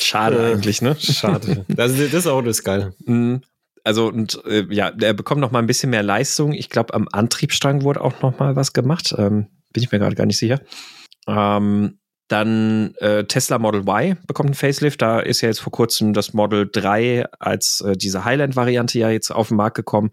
Schade 0.00 0.36
äh, 0.36 0.52
eigentlich, 0.52 0.82
ne? 0.82 0.96
Schade. 0.98 1.64
Das, 1.68 1.92
das 2.10 2.26
Auto 2.26 2.48
ist 2.48 2.64
geil. 2.64 2.92
Mhm. 3.04 3.42
Also 3.84 4.08
und 4.08 4.44
äh, 4.46 4.66
ja, 4.70 4.90
der 4.90 5.12
bekommt 5.12 5.40
noch 5.40 5.52
mal 5.52 5.60
ein 5.60 5.68
bisschen 5.68 5.90
mehr 5.90 6.02
Leistung. 6.02 6.52
Ich 6.52 6.70
glaube, 6.70 6.92
am 6.92 7.06
Antriebsstrang 7.12 7.82
wurde 7.82 8.00
auch 8.00 8.20
noch 8.20 8.38
mal 8.38 8.56
was 8.56 8.72
gemacht. 8.72 9.14
Ähm, 9.16 9.46
bin 9.72 9.82
ich 9.82 9.92
mir 9.92 10.00
gerade 10.00 10.16
gar 10.16 10.26
nicht 10.26 10.38
sicher. 10.38 10.60
Ähm, 11.28 11.98
dann 12.28 12.94
äh, 12.96 13.24
Tesla 13.24 13.58
Model 13.58 13.82
Y 13.82 14.16
bekommt 14.26 14.50
ein 14.50 14.54
Facelift. 14.54 15.00
Da 15.00 15.20
ist 15.20 15.42
ja 15.42 15.48
jetzt 15.48 15.60
vor 15.60 15.72
kurzem 15.72 16.12
das 16.12 16.32
Model 16.32 16.68
3 16.70 17.26
als 17.38 17.80
äh, 17.82 17.96
diese 17.96 18.24
Highland-Variante 18.24 18.98
ja 18.98 19.10
jetzt 19.10 19.30
auf 19.30 19.48
den 19.48 19.56
Markt 19.56 19.76
gekommen, 19.76 20.10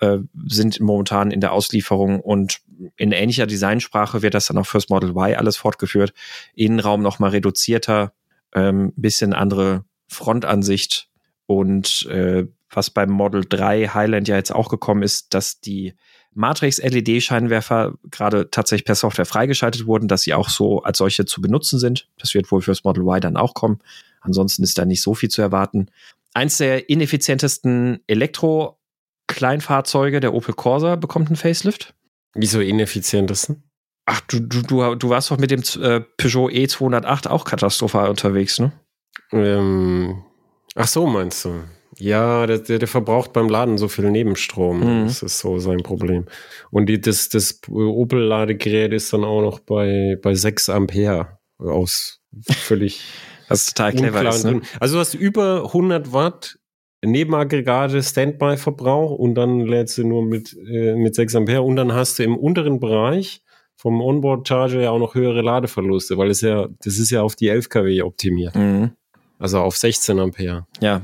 äh, 0.00 0.18
sind 0.46 0.80
momentan 0.80 1.30
in 1.30 1.40
der 1.40 1.52
Auslieferung 1.52 2.20
und 2.20 2.60
in 2.96 3.12
ähnlicher 3.12 3.46
Designsprache 3.46 4.22
wird 4.22 4.34
das 4.34 4.46
dann 4.46 4.58
auch 4.58 4.66
fürs 4.66 4.88
Model 4.88 5.10
Y 5.10 5.36
alles 5.36 5.56
fortgeführt. 5.56 6.12
Innenraum 6.54 7.02
nochmal 7.02 7.30
reduzierter, 7.30 8.12
ähm, 8.52 8.92
bisschen 8.96 9.32
andere 9.32 9.84
Frontansicht 10.08 11.08
und 11.46 12.06
äh, 12.06 12.46
was 12.70 12.90
beim 12.90 13.10
Model 13.10 13.44
3 13.48 13.88
Highland 13.88 14.26
ja 14.26 14.36
jetzt 14.36 14.52
auch 14.52 14.68
gekommen 14.68 15.04
ist, 15.04 15.34
dass 15.34 15.60
die 15.60 15.94
Matrix-LED-Scheinwerfer 16.34 17.94
gerade 18.10 18.50
tatsächlich 18.50 18.84
per 18.84 18.94
Software 18.94 19.26
freigeschaltet 19.26 19.86
wurden, 19.86 20.08
dass 20.08 20.22
sie 20.22 20.34
auch 20.34 20.48
so 20.48 20.82
als 20.82 20.98
solche 20.98 21.24
zu 21.24 21.40
benutzen 21.40 21.78
sind. 21.78 22.08
Das 22.18 22.34
wird 22.34 22.50
wohl 22.50 22.62
fürs 22.62 22.82
Model 22.84 23.04
Y 23.04 23.20
dann 23.20 23.36
auch 23.36 23.54
kommen. 23.54 23.78
Ansonsten 24.20 24.62
ist 24.62 24.78
da 24.78 24.84
nicht 24.84 25.02
so 25.02 25.14
viel 25.14 25.28
zu 25.28 25.42
erwarten. 25.42 25.88
Eins 26.32 26.58
der 26.58 26.88
ineffizientesten 26.88 28.00
Elektro-Kleinfahrzeuge, 28.06 30.20
der 30.20 30.34
Opel 30.34 30.54
Corsa, 30.54 30.96
bekommt 30.96 31.28
einen 31.28 31.36
Facelift. 31.36 31.94
Wieso 32.34 32.60
ineffizientesten? 32.60 33.62
Ach, 34.06 34.20
du, 34.22 34.40
du, 34.40 34.62
du, 34.62 34.94
du 34.96 35.08
warst 35.08 35.30
doch 35.30 35.38
mit 35.38 35.50
dem 35.50 35.62
äh, 35.82 36.00
Peugeot 36.00 36.50
E208 36.50 37.28
auch 37.28 37.44
katastrophal 37.44 38.10
unterwegs, 38.10 38.58
ne? 38.58 38.72
Ähm, 39.32 40.22
ach 40.74 40.88
so, 40.88 41.06
meinst 41.06 41.44
du? 41.44 41.62
Ja, 41.98 42.46
der, 42.46 42.58
der, 42.58 42.78
der 42.78 42.88
verbraucht 42.88 43.32
beim 43.32 43.48
Laden 43.48 43.78
so 43.78 43.88
viel 43.88 44.10
Nebenstrom. 44.10 44.80
Mhm. 44.80 45.06
Das 45.06 45.22
ist 45.22 45.38
so 45.38 45.58
sein 45.58 45.82
Problem. 45.82 46.26
Und 46.70 46.86
die, 46.86 47.00
das, 47.00 47.28
das 47.28 47.60
Opel-Ladegerät 47.68 48.92
ist 48.92 49.12
dann 49.12 49.24
auch 49.24 49.42
noch 49.42 49.60
bei, 49.60 50.18
bei 50.22 50.34
6 50.34 50.68
Ampere 50.68 51.38
aus 51.58 52.20
völlig. 52.50 53.02
Was 53.48 53.66
total 53.66 53.92
clever 53.92 54.28
ist. 54.28 54.44
Ne? 54.44 54.62
Also 54.80 54.94
du 54.94 55.00
hast 55.00 55.14
über 55.14 55.64
100 55.66 56.12
Watt 56.12 56.58
Nebenaggregate 57.04 58.02
Standby-Verbrauch 58.02 59.10
und 59.10 59.34
dann 59.34 59.60
lädst 59.60 59.98
du 59.98 60.06
nur 60.06 60.24
mit, 60.24 60.56
äh, 60.66 60.94
mit 60.94 61.14
6 61.14 61.36
Ampere 61.36 61.62
und 61.62 61.76
dann 61.76 61.92
hast 61.92 62.18
du 62.18 62.22
im 62.22 62.36
unteren 62.36 62.80
Bereich 62.80 63.42
vom 63.76 64.00
Onboard-Charger 64.00 64.80
ja 64.80 64.90
auch 64.90 64.98
noch 64.98 65.14
höhere 65.14 65.42
Ladeverluste, 65.42 66.16
weil 66.16 66.30
es 66.30 66.40
ja, 66.40 66.68
das 66.82 66.98
ist 66.98 67.10
ja 67.10 67.22
auf 67.22 67.36
die 67.36 67.48
11 67.48 67.68
kW 67.68 68.02
optimiert. 68.02 68.54
Mhm. 68.54 68.92
Also 69.38 69.58
auf 69.60 69.76
16 69.76 70.18
Ampere. 70.18 70.66
Ja, 70.80 71.02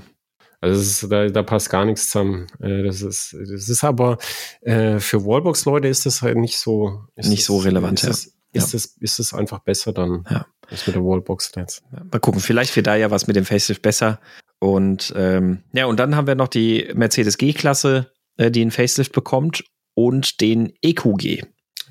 also 0.60 0.80
ist, 0.80 1.10
da, 1.10 1.28
da 1.28 1.42
passt 1.42 1.70
gar 1.70 1.84
nichts 1.84 2.08
zusammen. 2.10 2.46
Äh, 2.60 2.82
das 2.82 3.02
ist, 3.02 3.32
das 3.32 3.68
ist 3.68 3.84
aber 3.84 4.18
äh, 4.60 4.98
für 4.98 5.24
Wallbox-Leute 5.24 5.88
ist 5.88 6.04
das 6.06 6.22
halt 6.22 6.36
nicht 6.36 6.58
so 6.58 7.04
nicht 7.16 7.40
das, 7.40 7.46
so 7.46 7.58
relevant. 7.58 8.02
Ist, 8.02 8.04
ja. 8.04 8.10
es, 8.10 8.26
ist, 8.52 8.72
ja. 8.72 8.76
es, 8.76 8.86
ist 9.00 9.18
es 9.20 9.34
einfach 9.34 9.60
besser 9.60 9.92
dann 9.92 10.26
ja. 10.30 10.46
als 10.68 10.86
mit 10.86 10.96
der 10.96 11.02
Wallbox 11.02 11.52
jetzt. 11.56 11.82
Mal 11.90 12.20
gucken, 12.20 12.40
vielleicht 12.40 12.76
wird 12.76 12.86
da 12.86 12.94
ja 12.94 13.10
was 13.10 13.26
mit 13.26 13.36
dem 13.36 13.46
Facelift 13.46 13.82
besser. 13.82 14.20
Und 14.58 15.14
ähm, 15.16 15.62
ja, 15.72 15.86
und 15.86 15.98
dann 15.98 16.14
haben 16.14 16.26
wir 16.26 16.34
noch 16.34 16.48
die 16.48 16.90
Mercedes 16.94 17.38
G-Klasse, 17.38 18.12
äh, 18.36 18.50
die 18.50 18.60
einen 18.60 18.70
Facelift 18.70 19.12
bekommt 19.12 19.64
und 19.94 20.42
den 20.42 20.74
EQG. 20.82 21.44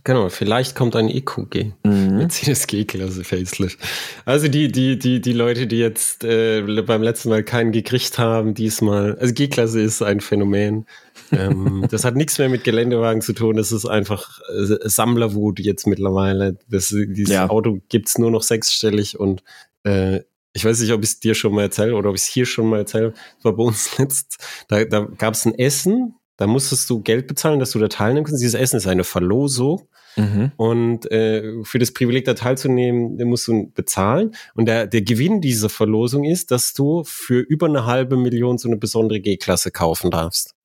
Genau, 0.04 0.30
vielleicht 0.30 0.76
kommt 0.76 0.96
ein 0.96 1.10
EQG. 1.10 1.74
Mhm. 1.84 2.18
Mercedes 2.18 2.68
G-Klasse 2.68 3.24
Facelift. 3.24 3.80
Also 4.26 4.48
die, 4.48 4.72
die, 4.72 4.98
die, 4.98 5.22
die 5.22 5.34
Leute, 5.34 5.68
die 5.68 5.78
jetzt 5.80 6.24
äh, 6.24 6.62
beim 6.82 7.04
letzten 7.04 7.30
Mal 7.30 7.44
keinen 7.44 7.72
gekriegt 7.72 8.18
haben, 8.18 8.54
diesmal, 8.54 9.18
also 9.20 9.34
G-Klasse 9.34 9.82
ist 9.82 10.02
ein 10.02 10.22
Phänomen. 10.22 10.86
ähm, 11.32 11.86
das 11.92 12.06
hat 12.06 12.16
nichts 12.16 12.38
mehr 12.38 12.50
mit 12.50 12.64
Geländewagen 12.64 13.22
zu 13.22 13.34
tun. 13.34 13.56
Das 13.56 13.72
ist 13.72 13.86
einfach 13.86 14.40
äh, 14.50 14.88
Sammlerwut 14.88 15.60
jetzt 15.60 15.88
mittlerweile. 15.88 16.58
Das, 16.70 16.90
dieses 16.90 17.34
ja. 17.34 17.50
Auto 17.50 17.80
gibt's 17.90 18.18
nur 18.18 18.32
noch 18.32 18.44
sechsstellig 18.44 19.20
und 19.20 19.44
äh, 19.84 20.22
ich 20.54 20.66
weiß 20.66 20.80
nicht, 20.80 20.92
ob 20.94 21.04
ich 21.04 21.10
es 21.10 21.20
dir 21.20 21.36
schon 21.36 21.54
mal 21.54 21.64
erzähle 21.64 21.96
oder 21.96 22.10
ob 22.10 22.16
ich 22.16 22.24
es 22.24 22.28
hier 22.28 22.46
schon 22.46 22.68
mal 22.68 22.80
erzähle. 22.80 23.14
Das 23.36 23.46
war 23.46 23.56
bei 23.56 23.64
uns 23.64 23.98
letzt. 23.98 24.38
Da, 24.68 24.84
da 24.86 25.02
gab 25.18 25.34
es 25.34 25.46
ein 25.46 25.58
Essen 25.58 26.16
da 26.40 26.48
musstest 26.48 26.90
du 26.90 27.02
Geld 27.02 27.28
bezahlen, 27.28 27.60
dass 27.60 27.72
du 27.72 27.80
da 27.80 27.90
teilnehmen 27.90 28.26
kannst. 28.26 28.42
Dieses 28.42 28.60
Essen 28.60 28.78
ist 28.78 28.88
eine 28.88 29.04
Verlosung. 29.04 29.90
Mhm. 30.16 30.54
Und 30.56 31.12
äh, 31.12 31.44
für 31.64 31.80
das 31.80 31.92
Privileg 31.92 32.24
da 32.24 32.34
teilzunehmen, 32.34 33.18
musst 33.28 33.50
du 33.50 33.70
bezahlen. 33.76 34.34
Und 34.56 34.66
der, 34.66 34.88
der 34.88 35.02
Gewinn 35.02 35.42
dieser 35.42 35.68
Verlosung 35.68 36.24
ist, 36.24 36.52
dass 36.52 36.74
du 36.74 37.04
für 37.04 37.42
über 37.42 37.68
eine 37.68 37.86
halbe 37.86 38.16
Million 38.16 38.58
so 38.58 38.70
eine 38.70 38.78
besondere 38.78 39.20
G-Klasse 39.20 39.72
kaufen 39.72 40.12
darfst. 40.12 40.56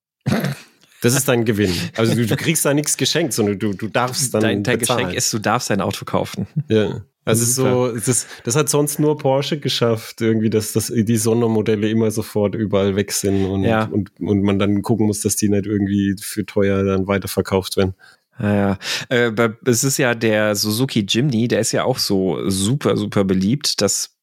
Das 1.01 1.13
ist 1.13 1.27
dein 1.27 1.43
Gewinn. 1.43 1.73
Also 1.97 2.15
du, 2.15 2.25
du 2.25 2.37
kriegst 2.37 2.63
da 2.63 2.73
nichts 2.73 2.95
geschenkt, 2.95 3.33
sondern 3.33 3.59
du, 3.59 3.73
du 3.73 3.89
darfst 3.89 4.33
dann. 4.33 4.41
Dein, 4.41 4.63
dein 4.63 4.79
Geschenk 4.79 5.13
ist, 5.13 5.31
du 5.33 5.39
darfst 5.39 5.69
dein 5.69 5.81
Auto 5.81 6.05
kaufen. 6.05 6.47
Ja. 6.69 7.01
Also 7.25 7.45
so, 7.45 7.97
das, 7.97 8.27
das 8.43 8.55
hat 8.55 8.69
sonst 8.69 8.99
nur 8.99 9.17
Porsche 9.17 9.59
geschafft, 9.59 10.21
irgendwie, 10.21 10.51
dass, 10.51 10.73
dass 10.73 10.93
die 10.95 11.17
Sondermodelle 11.17 11.89
immer 11.89 12.11
sofort 12.11 12.53
überall 12.53 12.95
weg 12.95 13.11
sind 13.11 13.45
und, 13.45 13.63
ja. 13.63 13.85
und, 13.85 14.11
und 14.19 14.43
man 14.43 14.59
dann 14.59 14.83
gucken 14.83 15.07
muss, 15.07 15.21
dass 15.21 15.35
die 15.35 15.49
nicht 15.49 15.65
irgendwie 15.65 16.15
für 16.19 16.45
teuer 16.45 16.83
dann 16.83 17.07
weiterverkauft 17.07 17.77
werden. 17.77 17.95
Ja, 18.39 18.77
äh, 19.09 19.31
es 19.65 19.83
ist 19.83 19.97
ja 19.97 20.13
der 20.13 20.55
Suzuki 20.55 21.05
Jimny, 21.07 21.47
der 21.47 21.61
ist 21.61 21.71
ja 21.71 21.83
auch 21.83 21.97
so 21.97 22.49
super, 22.49 22.97
super 22.97 23.23
beliebt, 23.23 23.81
dass 23.81 24.14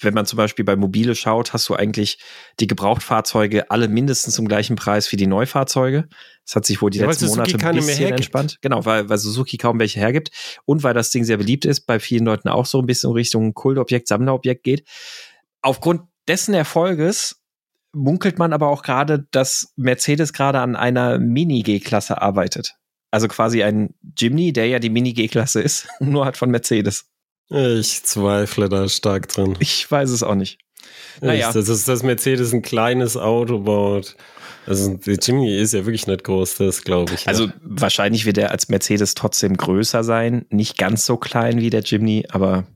wenn 0.00 0.14
man 0.14 0.26
zum 0.26 0.36
Beispiel 0.36 0.64
bei 0.64 0.76
Mobile 0.76 1.14
schaut, 1.14 1.52
hast 1.52 1.68
du 1.68 1.74
eigentlich 1.74 2.18
die 2.60 2.66
Gebrauchtfahrzeuge 2.66 3.70
alle 3.70 3.88
mindestens 3.88 4.34
zum 4.34 4.48
gleichen 4.48 4.76
Preis 4.76 5.10
wie 5.12 5.16
die 5.16 5.26
Neufahrzeuge. 5.26 6.08
Das 6.44 6.56
hat 6.56 6.66
sich 6.66 6.80
wohl 6.80 6.90
die 6.90 6.98
ja, 6.98 7.06
letzten 7.06 7.26
Monate 7.26 7.58
ein 7.58 7.74
bisschen 7.76 8.12
entspannt. 8.12 8.58
Genau, 8.60 8.84
weil, 8.84 9.08
weil 9.08 9.18
Suzuki 9.18 9.56
kaum 9.56 9.78
welche 9.78 10.00
hergibt 10.00 10.30
und 10.64 10.82
weil 10.82 10.94
das 10.94 11.10
Ding 11.10 11.24
sehr 11.24 11.36
beliebt 11.36 11.64
ist, 11.64 11.82
bei 11.82 11.98
vielen 11.98 12.24
Leuten 12.24 12.48
auch 12.48 12.66
so 12.66 12.80
ein 12.80 12.86
bisschen 12.86 13.12
Richtung 13.12 13.54
Kultobjekt, 13.54 14.08
Sammlerobjekt 14.08 14.62
geht. 14.62 14.86
Aufgrund 15.62 16.02
dessen 16.28 16.54
Erfolges 16.54 17.42
munkelt 17.92 18.38
man 18.38 18.52
aber 18.52 18.68
auch 18.68 18.82
gerade, 18.82 19.26
dass 19.30 19.72
Mercedes 19.76 20.32
gerade 20.32 20.60
an 20.60 20.76
einer 20.76 21.18
Mini-G-Klasse 21.18 22.20
arbeitet. 22.20 22.74
Also 23.10 23.28
quasi 23.28 23.62
ein 23.62 23.94
Jimny, 24.16 24.52
der 24.52 24.66
ja 24.66 24.78
die 24.78 24.90
Mini 24.90 25.14
G-Klasse 25.14 25.62
ist, 25.62 25.88
nur 26.00 26.24
halt 26.24 26.36
von 26.36 26.50
Mercedes. 26.50 27.06
Ich 27.48 28.02
zweifle 28.02 28.68
da 28.68 28.88
stark 28.88 29.28
drin. 29.28 29.56
Ich 29.60 29.90
weiß 29.90 30.10
es 30.10 30.22
auch 30.22 30.34
nicht. 30.34 30.58
Naja. 31.20 31.52
Das 31.52 31.68
ist, 31.68 31.88
dass 31.88 32.02
Mercedes 32.02 32.52
ein 32.52 32.62
kleines 32.62 33.16
Auto 33.16 33.60
baut. 33.60 34.16
Also 34.66 34.96
der 34.96 35.14
Jimny 35.14 35.56
ist 35.56 35.74
ja 35.74 35.86
wirklich 35.86 36.06
nicht 36.08 36.24
groß, 36.24 36.56
das 36.56 36.82
glaube 36.82 37.14
ich. 37.14 37.28
Also 37.28 37.48
wahrscheinlich 37.62 38.26
wird 38.26 38.38
er 38.38 38.50
als 38.50 38.68
Mercedes 38.68 39.14
trotzdem 39.14 39.56
größer 39.56 40.02
sein. 40.02 40.44
Nicht 40.50 40.76
ganz 40.76 41.06
so 41.06 41.16
klein 41.16 41.60
wie 41.60 41.70
der 41.70 41.82
Jimny, 41.82 42.26
aber 42.28 42.66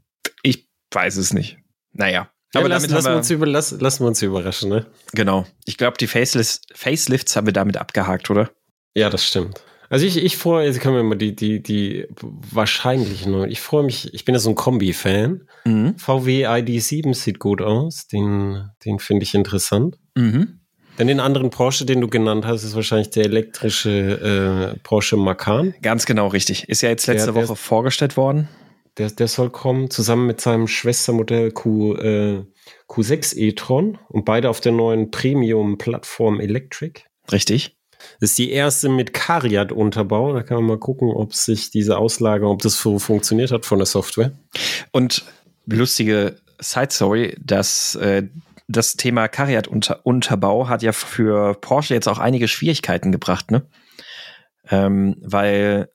ich 0.42 0.68
weiß 0.92 1.16
es 1.16 1.33
nicht. 1.33 1.59
Naja. 1.92 2.30
Ja, 2.54 2.61
aber 2.61 2.68
lassen, 2.68 2.90
lassen, 2.90 3.11
wir 3.11 3.16
uns 3.16 3.30
über, 3.30 3.46
lassen, 3.46 3.78
lassen 3.78 4.04
wir 4.04 4.09
uns 4.09 4.22
überraschen, 4.22 4.70
ne? 4.70 4.87
Genau. 5.12 5.46
Ich 5.66 5.76
glaube, 5.76 5.96
die 5.98 6.09
Facelifts, 6.09 6.62
Facelifts 6.74 7.37
haben 7.37 7.46
wir 7.46 7.52
damit 7.52 7.76
abgehakt, 7.76 8.28
oder? 8.28 8.50
Ja, 8.94 9.09
das 9.09 9.24
stimmt. 9.24 9.62
Also 9.90 10.07
ich, 10.07 10.16
ich 10.16 10.37
freue, 10.37 10.66
jetzt 10.66 10.79
können 10.81 10.94
wir 10.94 11.03
mal 11.03 11.18
die, 11.18 11.35
die, 11.35 11.61
die 11.61 12.07
wahrscheinlichen, 12.22 13.48
ich 13.50 13.61
freue 13.61 13.83
mich, 13.83 14.14
ich 14.14 14.24
bin 14.24 14.37
ja 14.37 14.38
so 14.38 14.50
ein 14.50 14.55
Kombi-Fan. 14.55 15.48
Mhm. 15.64 15.98
VW 15.98 16.46
ID7 16.46 17.12
sieht 17.12 17.40
gut 17.40 17.61
aus, 17.61 18.07
den, 18.07 18.70
den 18.85 19.00
finde 19.00 19.24
ich 19.24 19.35
interessant. 19.35 19.98
Mhm. 20.14 20.61
Denn 20.96 21.09
den 21.09 21.18
anderen 21.18 21.50
Porsche, 21.50 21.87
den 21.87 22.00
du 22.00 22.07
genannt 22.07 22.46
hast, 22.46 22.62
ist 22.62 22.76
wahrscheinlich 22.76 23.11
der 23.11 23.24
elektrische 23.24 24.74
äh, 24.76 24.79
Porsche 24.85 25.16
Macan. 25.16 25.74
Ganz 25.83 26.07
genau 26.07 26.29
richtig. 26.29 26.68
Ist 26.68 26.83
ja 26.83 26.88
jetzt 26.88 27.09
letzte 27.09 27.33
der, 27.33 27.35
Woche 27.35 27.46
der, 27.48 27.57
vorgestellt 27.57 28.16
worden. 28.16 28.48
Der, 28.96 29.11
der 29.11 29.26
soll 29.26 29.50
kommen, 29.50 29.90
zusammen 29.90 30.26
mit 30.26 30.40
seinem 30.40 30.68
Schwestermodell 30.68 31.50
Q, 31.50 31.94
äh, 31.96 32.44
Q6 32.88 33.37
e-tron 33.37 33.98
und 34.09 34.24
beide 34.24 34.50
auf 34.50 34.61
der 34.61 34.70
neuen 34.70 35.11
Premium-Plattform 35.11 36.38
Electric. 36.38 37.00
Richtig. 37.33 37.80
Das 38.21 38.31
ist 38.31 38.39
die 38.39 38.51
erste 38.51 38.89
mit 38.89 39.13
Cariat-Unterbau. 39.13 40.33
Da 40.33 40.43
kann 40.43 40.59
man 40.59 40.67
mal 40.67 40.79
gucken, 40.79 41.11
ob 41.11 41.35
sich 41.35 41.71
diese 41.71 41.99
Auslage, 41.99 42.47
ob 42.47 42.63
das 42.63 42.81
so 42.81 42.99
funktioniert 42.99 43.53
hat 43.53 43.67
von 43.67 43.79
der 43.79 43.87
Software. 43.87 44.33
Und 44.93 45.25
lustige 45.67 46.37
Side 46.61 46.91
Story, 46.91 47.37
dass 47.41 47.95
äh, 47.97 48.25
das 48.69 48.97
Thema 48.97 49.29
Cariat-Unterbau 49.29 50.69
hat 50.69 50.83
ja 50.83 50.93
für 50.93 51.55
Porsche 51.55 51.95
jetzt 51.95 52.09
auch 52.09 52.19
einige 52.19 52.49
Schwierigkeiten 52.49 53.11
gebracht, 53.11 53.51
ne? 53.51 53.63
Ähm, 54.69 55.17
weil 55.23 55.89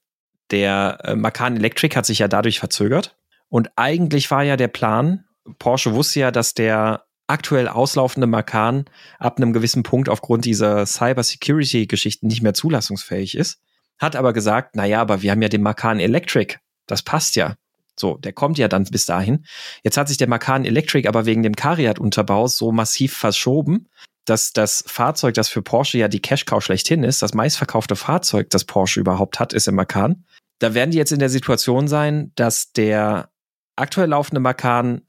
der 0.52 1.00
äh, 1.04 1.16
Macan 1.16 1.56
Electric 1.56 1.96
hat 1.96 2.06
sich 2.06 2.20
ja 2.20 2.28
dadurch 2.28 2.60
verzögert. 2.60 3.16
Und 3.48 3.70
eigentlich 3.76 4.30
war 4.32 4.44
ja 4.44 4.58
der 4.58 4.68
Plan, 4.68 5.24
Porsche 5.60 5.94
wusste 5.94 6.20
ja, 6.20 6.32
dass 6.32 6.54
der 6.54 7.06
aktuell 7.28 7.68
auslaufende 7.68 8.28
Macan 8.28 8.86
ab 9.20 9.38
einem 9.38 9.54
gewissen 9.54 9.84
Punkt 9.84 10.10
aufgrund 10.10 10.46
dieser 10.46 10.86
Cyber-Security-Geschichten 10.86 12.28
nicht 12.28 12.42
mehr 12.42 12.54
zulassungsfähig 12.54 13.36
ist. 13.36 13.60
Hat 13.98 14.16
aber 14.16 14.34
gesagt, 14.34 14.76
naja, 14.76 15.02
aber 15.02 15.22
wir 15.22 15.32
haben 15.32 15.42
ja 15.42 15.50
den 15.50 15.62
Macan 15.62 16.00
Electric. 16.00 16.58
Das 16.86 17.02
passt 17.02 17.36
ja. 17.36 17.56
So, 17.98 18.18
der 18.18 18.34
kommt 18.34 18.58
ja 18.58 18.68
dann 18.68 18.84
bis 18.84 19.06
dahin. 19.06 19.46
Jetzt 19.84 19.98
hat 19.98 20.10
sich 20.10 20.18
der 20.18 20.28
Macan 20.28 20.66
Electric 20.66 21.08
aber 21.08 21.26
wegen 21.26 21.44
dem 21.44 21.56
Cariat-Unterbaus 21.56 22.58
so 22.58 22.72
massiv 22.72 23.16
verschoben, 23.16 23.88
dass 24.26 24.52
das 24.52 24.84
Fahrzeug, 24.86 25.36
das 25.36 25.48
für 25.48 25.62
Porsche 25.62 25.98
ja 25.98 26.08
die 26.08 26.22
Cash-Cow 26.22 26.62
schlechthin 26.64 27.04
ist, 27.04 27.22
das 27.22 27.34
meistverkaufte 27.34 27.96
Fahrzeug, 27.96 28.50
das 28.50 28.66
Porsche 28.66 29.00
überhaupt 29.00 29.40
hat, 29.40 29.54
ist 29.54 29.68
im 29.68 29.76
Macan. 29.76 30.26
Da 30.60 30.74
werden 30.74 30.92
die 30.92 30.98
jetzt 30.98 31.12
in 31.12 31.20
der 31.20 31.30
Situation 31.30 31.88
sein, 31.88 32.32
dass 32.36 32.72
der 32.72 33.30
aktuell 33.76 34.10
laufende 34.10 34.42
Macan 34.42 35.02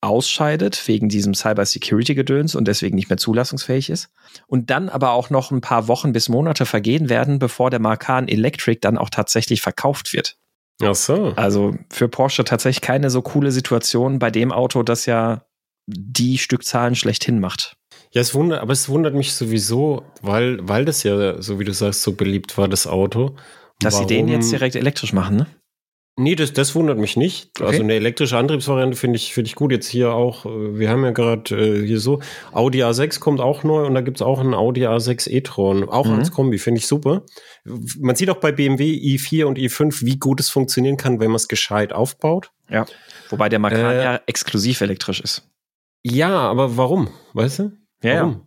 ausscheidet 0.00 0.86
wegen 0.86 1.08
diesem 1.08 1.34
Cyber-Security-Gedöns 1.34 2.54
und 2.54 2.68
deswegen 2.68 2.94
nicht 2.94 3.10
mehr 3.10 3.16
zulassungsfähig 3.16 3.90
ist. 3.90 4.10
Und 4.46 4.70
dann 4.70 4.88
aber 4.88 5.10
auch 5.12 5.30
noch 5.30 5.50
ein 5.50 5.60
paar 5.60 5.88
Wochen 5.88 6.12
bis 6.12 6.28
Monate 6.28 6.66
vergehen 6.66 7.08
werden, 7.08 7.38
bevor 7.38 7.70
der 7.70 7.80
Macan 7.80 8.28
Electric 8.28 8.78
dann 8.80 8.98
auch 8.98 9.10
tatsächlich 9.10 9.60
verkauft 9.60 10.12
wird. 10.12 10.36
Ach 10.80 10.94
so. 10.94 11.32
Also 11.34 11.74
für 11.90 12.08
Porsche 12.08 12.44
tatsächlich 12.44 12.80
keine 12.80 13.10
so 13.10 13.22
coole 13.22 13.50
Situation 13.50 14.18
bei 14.20 14.30
dem 14.30 14.52
Auto, 14.52 14.84
das 14.84 15.06
ja 15.06 15.42
die 15.86 16.38
Stückzahlen 16.38 16.94
schlechthin 16.94 17.40
macht. 17.40 17.76
Ja, 18.12 18.20
es 18.20 18.34
wundert, 18.34 18.60
aber 18.62 18.72
es 18.72 18.88
wundert 18.88 19.14
mich 19.14 19.34
sowieso, 19.34 20.04
weil, 20.22 20.58
weil 20.66 20.84
das 20.84 21.02
ja, 21.02 21.42
so 21.42 21.58
wie 21.58 21.64
du 21.64 21.72
sagst, 21.72 22.02
so 22.02 22.12
beliebt 22.12 22.56
war, 22.56 22.68
das 22.68 22.86
Auto. 22.86 23.36
Dass 23.80 23.94
Warum? 23.94 24.08
sie 24.08 24.14
den 24.14 24.28
jetzt 24.28 24.50
direkt 24.50 24.76
elektrisch 24.76 25.12
machen, 25.12 25.36
ne? 25.36 25.46
Nee, 26.18 26.34
das, 26.34 26.52
das 26.52 26.74
wundert 26.74 26.98
mich 26.98 27.16
nicht. 27.16 27.50
Okay. 27.60 27.68
Also 27.68 27.82
eine 27.84 27.94
elektrische 27.94 28.36
Antriebsvariante 28.36 28.96
finde 28.96 29.16
ich, 29.16 29.32
finde 29.32 29.46
ich 29.46 29.54
gut. 29.54 29.70
Jetzt 29.70 29.86
hier 29.86 30.12
auch, 30.12 30.46
äh, 30.46 30.76
wir 30.76 30.90
haben 30.90 31.04
ja 31.04 31.12
gerade 31.12 31.54
äh, 31.56 31.86
hier 31.86 32.00
so, 32.00 32.18
Audi 32.50 32.82
A6 32.82 33.20
kommt 33.20 33.40
auch 33.40 33.62
neu 33.62 33.86
und 33.86 33.94
da 33.94 34.00
gibt's 34.00 34.20
auch 34.20 34.40
einen 34.40 34.52
Audi 34.52 34.84
A6 34.84 35.30
e-tron, 35.30 35.88
auch 35.88 36.06
mhm. 36.06 36.14
als 36.14 36.32
Kombi, 36.32 36.58
finde 36.58 36.80
ich 36.80 36.88
super. 36.88 37.22
Man 37.64 38.16
sieht 38.16 38.30
auch 38.30 38.38
bei 38.38 38.50
BMW 38.50 38.94
i4 38.94 39.44
und 39.44 39.58
i5, 39.58 40.04
wie 40.04 40.18
gut 40.18 40.40
es 40.40 40.50
funktionieren 40.50 40.96
kann, 40.96 41.20
wenn 41.20 41.28
man 41.28 41.36
es 41.36 41.46
gescheit 41.46 41.92
aufbaut. 41.92 42.50
Ja, 42.68 42.84
wobei 43.28 43.48
der 43.48 43.60
Macan 43.60 43.78
äh, 43.78 44.02
ja 44.02 44.20
exklusiv 44.26 44.80
elektrisch 44.80 45.20
ist. 45.20 45.48
Ja, 46.02 46.36
aber 46.36 46.76
warum, 46.76 47.10
weißt 47.34 47.60
du? 47.60 47.72
Ja, 48.02 48.16
warum? 48.16 48.32
Ja. 48.32 48.40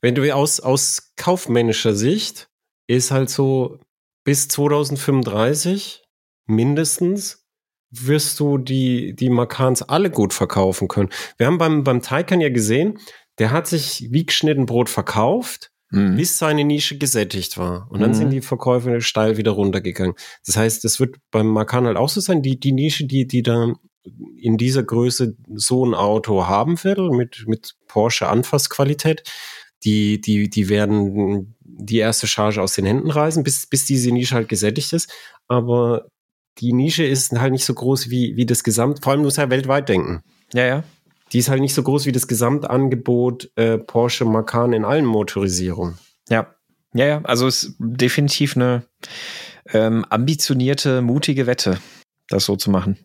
Wenn 0.00 0.14
du 0.14 0.32
aus, 0.32 0.60
aus 0.60 1.12
kaufmännischer 1.16 1.94
Sicht 1.94 2.48
ist 2.86 3.10
halt 3.10 3.30
so 3.30 3.80
bis 4.22 4.46
2035 4.46 6.05
mindestens 6.46 7.44
wirst 7.90 8.40
du 8.40 8.58
die, 8.58 9.14
die 9.14 9.30
Makans 9.30 9.82
alle 9.82 10.10
gut 10.10 10.34
verkaufen 10.34 10.88
können. 10.88 11.10
Wir 11.38 11.46
haben 11.46 11.58
beim, 11.58 11.84
beim 11.84 12.02
Taycan 12.02 12.40
ja 12.40 12.48
gesehen, 12.48 12.98
der 13.38 13.50
hat 13.50 13.66
sich 13.66 14.08
wie 14.10 14.26
geschnitten 14.26 14.66
Brot 14.66 14.88
verkauft, 14.88 15.70
mhm. 15.90 16.16
bis 16.16 16.38
seine 16.38 16.64
Nische 16.64 16.98
gesättigt 16.98 17.58
war. 17.58 17.86
Und 17.90 18.00
dann 18.00 18.10
mhm. 18.10 18.14
sind 18.14 18.30
die 18.30 18.40
Verkäufe 18.40 19.00
steil 19.00 19.36
wieder 19.36 19.52
runtergegangen. 19.52 20.14
Das 20.44 20.56
heißt, 20.56 20.84
es 20.84 21.00
wird 21.00 21.16
beim 21.30 21.48
Macan 21.48 21.86
halt 21.86 21.96
auch 21.96 22.08
so 22.08 22.20
sein, 22.20 22.42
die, 22.42 22.58
die 22.58 22.72
Nische, 22.72 23.04
die, 23.04 23.26
die 23.26 23.42
da 23.42 23.74
in 24.36 24.56
dieser 24.56 24.82
Größe 24.82 25.36
so 25.54 25.84
ein 25.84 25.94
Auto 25.94 26.46
haben 26.46 26.82
will, 26.84 27.10
mit, 27.10 27.44
mit 27.46 27.74
Porsche 27.88 28.28
Anfassqualität, 28.28 29.22
die, 29.84 30.20
die, 30.20 30.48
die 30.48 30.68
werden 30.68 31.56
die 31.60 31.98
erste 31.98 32.26
Charge 32.26 32.62
aus 32.62 32.74
den 32.74 32.86
Händen 32.86 33.10
reißen, 33.10 33.42
bis, 33.42 33.66
bis 33.66 33.84
diese 33.84 34.10
Nische 34.10 34.34
halt 34.34 34.48
gesättigt 34.48 34.92
ist. 34.92 35.12
Aber 35.48 36.06
die 36.58 36.72
Nische 36.72 37.04
ist 37.04 37.32
halt 37.32 37.52
nicht 37.52 37.64
so 37.64 37.74
groß 37.74 38.10
wie, 38.10 38.36
wie 38.36 38.46
das 38.46 38.64
Gesamt, 38.64 39.02
vor 39.02 39.12
allem 39.12 39.22
muss 39.22 39.36
ja 39.36 39.50
weltweit 39.50 39.88
denken. 39.88 40.22
Ja, 40.52 40.64
ja. 40.64 40.84
Die 41.32 41.38
ist 41.38 41.48
halt 41.48 41.60
nicht 41.60 41.74
so 41.74 41.82
groß 41.82 42.06
wie 42.06 42.12
das 42.12 42.28
Gesamtangebot 42.28 43.50
äh, 43.56 43.78
Porsche 43.78 44.24
Macan 44.24 44.72
in 44.72 44.84
allen 44.84 45.04
Motorisierungen. 45.04 45.98
Ja. 46.28 46.54
Ja, 46.94 47.06
ja, 47.06 47.20
also 47.24 47.46
ist 47.46 47.74
definitiv 47.78 48.56
eine 48.56 48.82
ähm, 49.72 50.06
ambitionierte, 50.08 51.02
mutige 51.02 51.46
Wette, 51.46 51.78
das 52.28 52.46
so 52.46 52.56
zu 52.56 52.70
machen. 52.70 52.96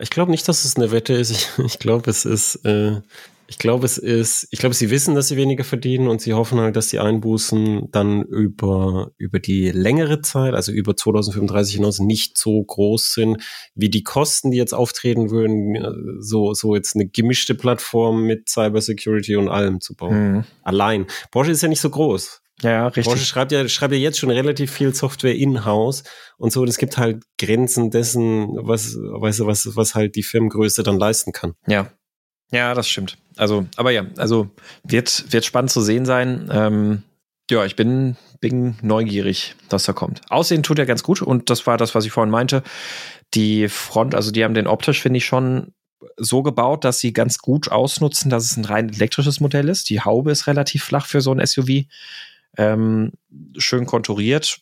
Ich 0.00 0.10
glaube 0.10 0.30
nicht, 0.30 0.48
dass 0.48 0.64
es 0.64 0.76
eine 0.76 0.90
Wette 0.90 1.12
ist. 1.12 1.30
Ich, 1.58 1.64
ich 1.64 1.78
glaube, 1.78 2.10
es 2.10 2.24
ist 2.24 2.56
äh, 2.64 3.00
ich 3.48 3.58
glaube, 3.58 3.84
es 3.84 3.98
ist, 3.98 4.48
ich 4.50 4.58
glaube, 4.58 4.74
sie 4.74 4.90
wissen, 4.90 5.14
dass 5.14 5.28
sie 5.28 5.36
weniger 5.36 5.64
verdienen 5.64 6.08
und 6.08 6.20
sie 6.20 6.34
hoffen 6.34 6.58
halt, 6.58 6.74
dass 6.76 6.88
die 6.88 6.98
Einbußen 6.98 7.90
dann 7.92 8.22
über, 8.22 9.12
über 9.18 9.38
die 9.38 9.70
längere 9.70 10.20
Zeit, 10.20 10.54
also 10.54 10.72
über 10.72 10.96
2035 10.96 11.76
hinaus, 11.76 12.00
nicht 12.00 12.38
so 12.38 12.62
groß 12.62 13.14
sind, 13.14 13.42
wie 13.74 13.88
die 13.88 14.02
Kosten, 14.02 14.50
die 14.50 14.56
jetzt 14.56 14.74
auftreten 14.74 15.30
würden, 15.30 16.20
so, 16.20 16.54
so 16.54 16.74
jetzt 16.74 16.96
eine 16.96 17.06
gemischte 17.06 17.54
Plattform 17.54 18.24
mit 18.24 18.48
Cybersecurity 18.48 19.36
und 19.36 19.48
allem 19.48 19.80
zu 19.80 19.94
bauen. 19.94 20.32
Mhm. 20.32 20.44
Allein. 20.62 21.06
Porsche 21.30 21.52
ist 21.52 21.62
ja 21.62 21.68
nicht 21.68 21.80
so 21.80 21.90
groß. 21.90 22.42
Ja, 22.62 22.86
richtig. 22.86 23.04
Porsche 23.04 23.24
schreibt 23.24 23.52
ja, 23.52 23.68
schreibt 23.68 23.92
ja 23.92 23.98
jetzt 23.98 24.18
schon 24.18 24.30
relativ 24.30 24.72
viel 24.72 24.94
Software 24.94 25.34
in-house 25.34 26.04
und 26.38 26.52
so. 26.52 26.62
Und 26.62 26.68
es 26.68 26.78
gibt 26.78 26.96
halt 26.96 27.22
Grenzen 27.38 27.90
dessen, 27.90 28.48
was, 28.56 28.96
weißt 28.96 29.40
du, 29.40 29.46
was, 29.46 29.76
was 29.76 29.94
halt 29.94 30.16
die 30.16 30.22
Firmengröße 30.22 30.82
dann 30.82 30.98
leisten 30.98 31.32
kann. 31.32 31.54
Ja, 31.66 31.92
ja, 32.50 32.74
das 32.74 32.88
stimmt. 32.88 33.18
Also, 33.36 33.66
aber 33.76 33.90
ja, 33.90 34.06
also 34.16 34.50
wird, 34.84 35.32
wird 35.32 35.44
spannend 35.44 35.70
zu 35.70 35.80
sehen 35.80 36.06
sein. 36.06 36.48
Ähm, 36.52 37.02
ja, 37.50 37.64
ich 37.64 37.76
bin, 37.76 38.16
bin 38.40 38.76
neugierig, 38.82 39.54
dass 39.68 39.84
da 39.84 39.92
kommt. 39.92 40.20
Aussehen 40.30 40.62
tut 40.62 40.78
er 40.78 40.86
ganz 40.86 41.02
gut 41.02 41.22
und 41.22 41.50
das 41.50 41.66
war 41.66 41.76
das, 41.76 41.94
was 41.94 42.04
ich 42.04 42.12
vorhin 42.12 42.30
meinte. 42.30 42.62
Die 43.34 43.68
Front, 43.68 44.14
also 44.14 44.30
die 44.30 44.44
haben 44.44 44.54
den 44.54 44.66
optisch, 44.66 45.00
finde 45.00 45.18
ich, 45.18 45.26
schon 45.26 45.72
so 46.16 46.42
gebaut, 46.42 46.84
dass 46.84 46.98
sie 46.98 47.12
ganz 47.12 47.38
gut 47.38 47.70
ausnutzen, 47.70 48.30
dass 48.30 48.44
es 48.44 48.56
ein 48.56 48.64
rein 48.64 48.88
elektrisches 48.88 49.40
Modell 49.40 49.68
ist. 49.68 49.90
Die 49.90 50.00
Haube 50.00 50.30
ist 50.30 50.46
relativ 50.46 50.84
flach 50.84 51.06
für 51.06 51.20
so 51.20 51.32
ein 51.32 51.44
SUV. 51.44 51.84
Ähm, 52.58 53.12
schön 53.58 53.86
konturiert 53.86 54.60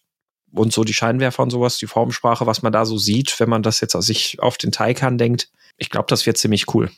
und 0.52 0.72
so 0.72 0.84
die 0.84 0.94
Scheinwerfer 0.94 1.42
und 1.42 1.50
sowas, 1.50 1.78
die 1.78 1.86
Formsprache, 1.86 2.46
was 2.46 2.62
man 2.62 2.72
da 2.72 2.84
so 2.84 2.98
sieht, 2.98 3.38
wenn 3.40 3.48
man 3.48 3.62
das 3.62 3.80
jetzt 3.80 3.92
sich 4.02 4.40
auf 4.40 4.56
den 4.56 4.72
Taycan 4.72 5.18
denkt. 5.18 5.50
Ich 5.76 5.90
glaube, 5.90 6.06
das 6.08 6.26
wird 6.26 6.38
ziemlich 6.38 6.72
cool. 6.74 6.90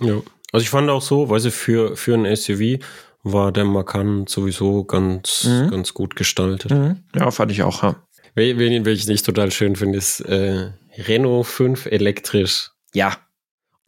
Ja. 0.00 0.20
Also 0.52 0.64
ich 0.64 0.70
fand 0.70 0.88
auch 0.90 1.02
so, 1.02 1.28
weil 1.28 1.40
sie 1.40 1.50
für, 1.50 1.96
für 1.96 2.14
ein 2.14 2.34
SUV 2.34 2.82
war 3.22 3.52
der 3.52 3.64
Macan 3.64 4.26
sowieso 4.26 4.84
ganz, 4.84 5.44
mhm. 5.44 5.70
ganz 5.70 5.92
gut 5.92 6.16
gestaltet. 6.16 6.70
Mhm. 6.70 7.04
Ja, 7.14 7.30
fand 7.30 7.52
ich 7.52 7.62
auch, 7.62 7.82
ja. 7.82 7.96
Wen, 8.34 8.58
wen 8.58 8.86
ich 8.86 9.06
nicht 9.06 9.26
total 9.26 9.50
schön 9.50 9.74
finde, 9.74 9.98
ist 9.98 10.20
äh, 10.20 10.70
Renault 10.96 11.46
5 11.46 11.86
elektrisch. 11.86 12.70
Ja. 12.94 13.16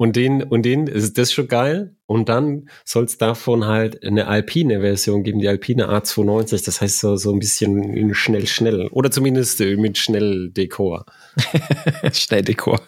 Und 0.00 0.16
den, 0.16 0.42
und 0.42 0.62
den 0.62 0.86
ist 0.86 1.18
das 1.18 1.30
schon 1.30 1.46
geil. 1.46 1.94
Und 2.06 2.30
dann 2.30 2.70
soll 2.86 3.04
es 3.04 3.18
davon 3.18 3.66
halt 3.66 4.02
eine 4.02 4.28
alpine 4.28 4.80
Version 4.80 5.24
geben, 5.24 5.40
die 5.40 5.48
alpine 5.48 5.90
A290. 5.90 6.64
Das 6.64 6.80
heißt 6.80 7.00
so, 7.00 7.16
so 7.16 7.30
ein 7.34 7.38
bisschen 7.38 8.14
schnell, 8.14 8.46
schnell. 8.46 8.88
Oder 8.92 9.10
zumindest 9.10 9.60
äh, 9.60 9.76
mit 9.76 9.98
schnell 9.98 10.48
Dekor. 10.52 11.04
schnell 12.14 12.40
Dekor. 12.40 12.80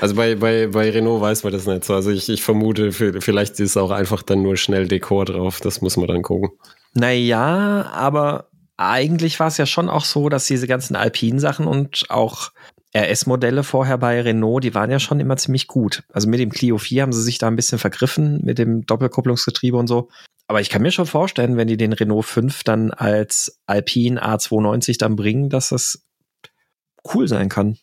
Also 0.00 0.14
bei, 0.14 0.36
bei, 0.36 0.68
bei 0.68 0.90
Renault 0.90 1.20
weiß 1.20 1.42
man 1.42 1.52
das 1.52 1.66
nicht 1.66 1.84
so. 1.84 1.94
Also 1.94 2.12
ich, 2.12 2.28
ich 2.28 2.44
vermute, 2.44 2.92
vielleicht 2.92 3.58
ist 3.58 3.76
auch 3.76 3.90
einfach 3.90 4.22
dann 4.22 4.42
nur 4.42 4.56
schnell 4.56 4.86
Dekor 4.86 5.24
drauf. 5.24 5.58
Das 5.58 5.80
muss 5.80 5.96
man 5.96 6.06
dann 6.06 6.22
gucken. 6.22 6.50
Naja, 6.94 7.90
aber 7.92 8.50
eigentlich 8.76 9.40
war 9.40 9.48
es 9.48 9.56
ja 9.56 9.66
schon 9.66 9.88
auch 9.88 10.04
so, 10.04 10.28
dass 10.28 10.46
diese 10.46 10.68
ganzen 10.68 10.94
alpinen 10.94 11.40
Sachen 11.40 11.66
und 11.66 12.04
auch 12.08 12.52
RS-Modelle 12.94 13.62
vorher 13.62 13.98
bei 13.98 14.20
Renault, 14.20 14.64
die 14.64 14.74
waren 14.74 14.90
ja 14.90 14.98
schon 14.98 15.20
immer 15.20 15.36
ziemlich 15.36 15.66
gut. 15.66 16.02
Also 16.12 16.28
mit 16.28 16.40
dem 16.40 16.50
Clio 16.50 16.78
4 16.78 17.02
haben 17.02 17.12
sie 17.12 17.22
sich 17.22 17.38
da 17.38 17.48
ein 17.48 17.56
bisschen 17.56 17.78
vergriffen 17.78 18.40
mit 18.44 18.58
dem 18.58 18.84
Doppelkupplungsgetriebe 18.84 19.76
und 19.76 19.86
so. 19.86 20.08
Aber 20.46 20.60
ich 20.60 20.68
kann 20.68 20.82
mir 20.82 20.90
schon 20.90 21.06
vorstellen, 21.06 21.56
wenn 21.56 21.68
die 21.68 21.78
den 21.78 21.92
Renault 21.92 22.26
5 22.26 22.64
dann 22.64 22.90
als 22.90 23.60
Alpine 23.66 24.22
A290 24.22 24.98
dann 24.98 25.16
bringen, 25.16 25.48
dass 25.48 25.70
das 25.70 26.04
cool 27.14 27.26
sein 27.26 27.48
kann. 27.48 27.78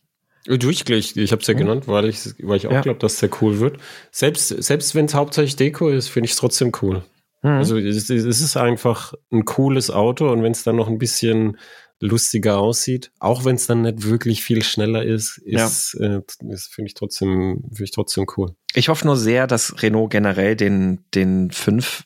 Durchgleich, 0.46 1.16
ich 1.16 1.32
habe 1.32 1.42
es 1.42 1.48
ja 1.48 1.54
mhm. 1.54 1.60
genannt, 1.60 1.88
weil 1.88 2.06
ich, 2.06 2.20
weil 2.40 2.58
ich 2.58 2.68
auch 2.68 2.72
ja. 2.72 2.82
glaube, 2.82 3.00
dass 3.00 3.18
der 3.18 3.30
cool 3.42 3.60
wird. 3.60 3.78
Selbst, 4.12 4.48
selbst 4.48 4.96
wenn 4.96 5.06
es 5.06 5.14
hauptsächlich 5.14 5.56
Deko 5.56 5.90
ist, 5.90 6.08
finde 6.08 6.26
ich 6.26 6.32
es 6.32 6.38
trotzdem 6.38 6.72
cool. 6.82 7.04
Mhm. 7.42 7.50
Also 7.50 7.78
es, 7.78 8.10
es, 8.10 8.42
ist 8.42 8.58
einfach 8.58 9.14
ein 9.32 9.46
cooles 9.46 9.92
Auto 9.92 10.30
und 10.32 10.44
wenn 10.44 10.52
es 10.52 10.64
dann 10.64 10.76
noch 10.76 10.88
ein 10.88 10.98
bisschen 10.98 11.58
lustiger 12.00 12.60
aussieht, 12.60 13.12
auch 13.20 13.46
wenn 13.46 13.56
es 13.56 13.68
dann 13.68 13.82
nicht 13.82 14.04
wirklich 14.04 14.44
viel 14.44 14.64
schneller 14.64 15.04
ist, 15.04 15.38
ist, 15.38 15.98
ja. 16.00 16.18
äh, 16.18 16.22
ist 16.50 16.74
finde 16.74 16.88
ich 16.88 16.94
trotzdem, 16.94 17.64
finde 17.70 17.84
ich 17.84 17.92
trotzdem 17.92 18.26
cool. 18.38 18.56
Ich 18.74 18.90
hoffe 18.90 19.06
nur 19.06 19.18
sehr, 19.18 19.48
dass 19.48 19.82
Renault 19.82 20.12
generell 20.12 20.56
den, 20.56 21.04
den 21.14 21.52
5 21.52 22.06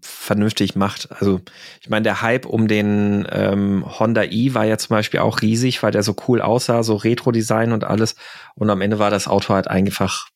vernünftig 0.00 0.76
macht. 0.76 1.10
Also 1.10 1.40
ich 1.80 1.88
meine, 1.88 2.04
der 2.04 2.22
Hype 2.22 2.46
um 2.46 2.68
den 2.68 3.26
ähm, 3.30 3.84
Honda 3.98 4.24
i 4.24 4.54
war 4.54 4.64
ja 4.64 4.78
zum 4.78 4.94
Beispiel 4.94 5.20
auch 5.20 5.42
riesig, 5.42 5.82
weil 5.82 5.92
der 5.92 6.02
so 6.02 6.14
cool 6.26 6.40
aussah, 6.40 6.82
so 6.82 6.96
Retro-Design 6.96 7.72
und 7.72 7.84
alles. 7.84 8.14
Und 8.54 8.70
am 8.70 8.80
Ende 8.80 8.98
war 8.98 9.10
das 9.10 9.28
Auto 9.28 9.54
halt 9.54 9.68
einfach 9.68 10.28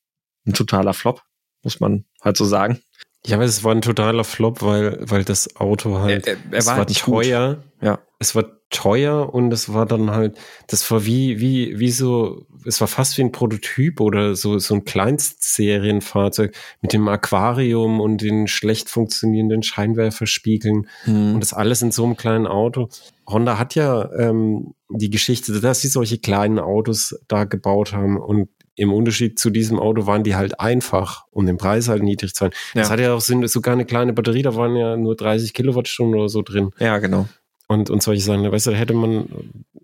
ein 0.47 0.53
totaler 0.53 0.95
Flop, 0.95 1.23
muss 1.63 1.81
man 1.81 2.05
halt 2.21 2.37
so 2.37 2.45
sagen. 2.45 2.81
Ja, 3.25 3.37
aber 3.37 3.45
es 3.45 3.63
war 3.63 3.73
ein 3.73 3.83
totaler 3.83 4.25
Flop, 4.25 4.63
weil, 4.63 4.99
weil 5.01 5.23
das 5.23 5.55
Auto 5.57 6.01
halt, 6.01 6.27
er, 6.27 6.35
er, 6.35 6.41
er 6.51 6.67
war, 6.67 6.77
halt 6.77 6.89
nicht 6.89 7.03
teuer. 7.03 7.55
Gut. 7.55 7.65
Ja. 7.83 7.99
Es 8.19 8.35
war 8.35 8.45
teuer 8.73 9.33
und 9.33 9.53
es 9.53 9.73
war 9.73 9.87
dann 9.87 10.11
halt, 10.11 10.37
das 10.67 10.91
war 10.91 11.05
wie, 11.05 11.39
wie, 11.39 11.79
wie 11.79 11.91
so, 11.91 12.47
es 12.67 12.81
war 12.81 12.89
fast 12.89 13.17
wie 13.17 13.23
ein 13.23 13.31
Prototyp 13.31 14.01
oder 14.01 14.35
so, 14.35 14.59
so 14.59 14.75
ein 14.75 14.85
Kleinstserienfahrzeug 14.85 16.55
mit 16.81 16.93
dem 16.93 17.07
Aquarium 17.07 18.01
und 18.01 18.23
den 18.23 18.49
schlecht 18.49 18.89
funktionierenden 18.89 19.63
Scheinwerferspiegeln 19.63 20.89
hm. 21.05 21.35
und 21.35 21.41
das 21.41 21.53
alles 21.53 21.83
in 21.83 21.93
so 21.93 22.05
einem 22.05 22.17
kleinen 22.17 22.47
Auto. 22.47 22.89
Honda 23.29 23.59
hat 23.59 23.75
ja 23.77 24.11
ähm, 24.19 24.75
die 24.89 25.11
Geschichte, 25.11 25.61
dass 25.61 25.83
sie 25.83 25.89
solche 25.89 26.19
kleinen 26.19 26.59
Autos 26.59 27.19
da 27.29 27.45
gebaut 27.45 27.93
haben 27.93 28.17
und 28.17 28.49
im 28.75 28.93
Unterschied 28.93 29.39
zu 29.39 29.51
diesem 29.51 29.79
Auto 29.79 30.07
waren 30.07 30.25
die 30.25 30.35
halt 30.35 30.59
einfach, 30.59 31.27
um 31.31 31.45
den 31.47 31.59
Preis 31.59 31.89
halt 31.89 32.03
niedrig 32.03 32.35
zu 32.35 32.45
halten. 32.45 32.57
Ja. 32.75 32.81
Das 32.81 32.91
hat 32.91 33.01
ja 33.01 33.13
auch 33.13 33.21
Sinn, 33.21 33.47
sogar 33.47 33.75
eine 33.75 33.85
kleine 33.85 34.15
Batterie, 34.15 34.43
da 34.43 34.57
waren 34.57 34.75
ja 34.77 34.97
nur 34.97 35.15
30 35.15 35.53
Kilowattstunden 35.53 36.19
oder 36.19 36.29
so 36.31 36.41
drin. 36.43 36.71
Ja, 36.79 36.99
genau. 36.99 37.29
Und, 37.73 37.91
und 37.91 38.03
solche 38.03 38.23
Sachen, 38.23 38.51
weißt 38.51 38.67
du, 38.67 38.71
da 38.71 38.77
hätte 38.77 38.95
man, 38.95 39.29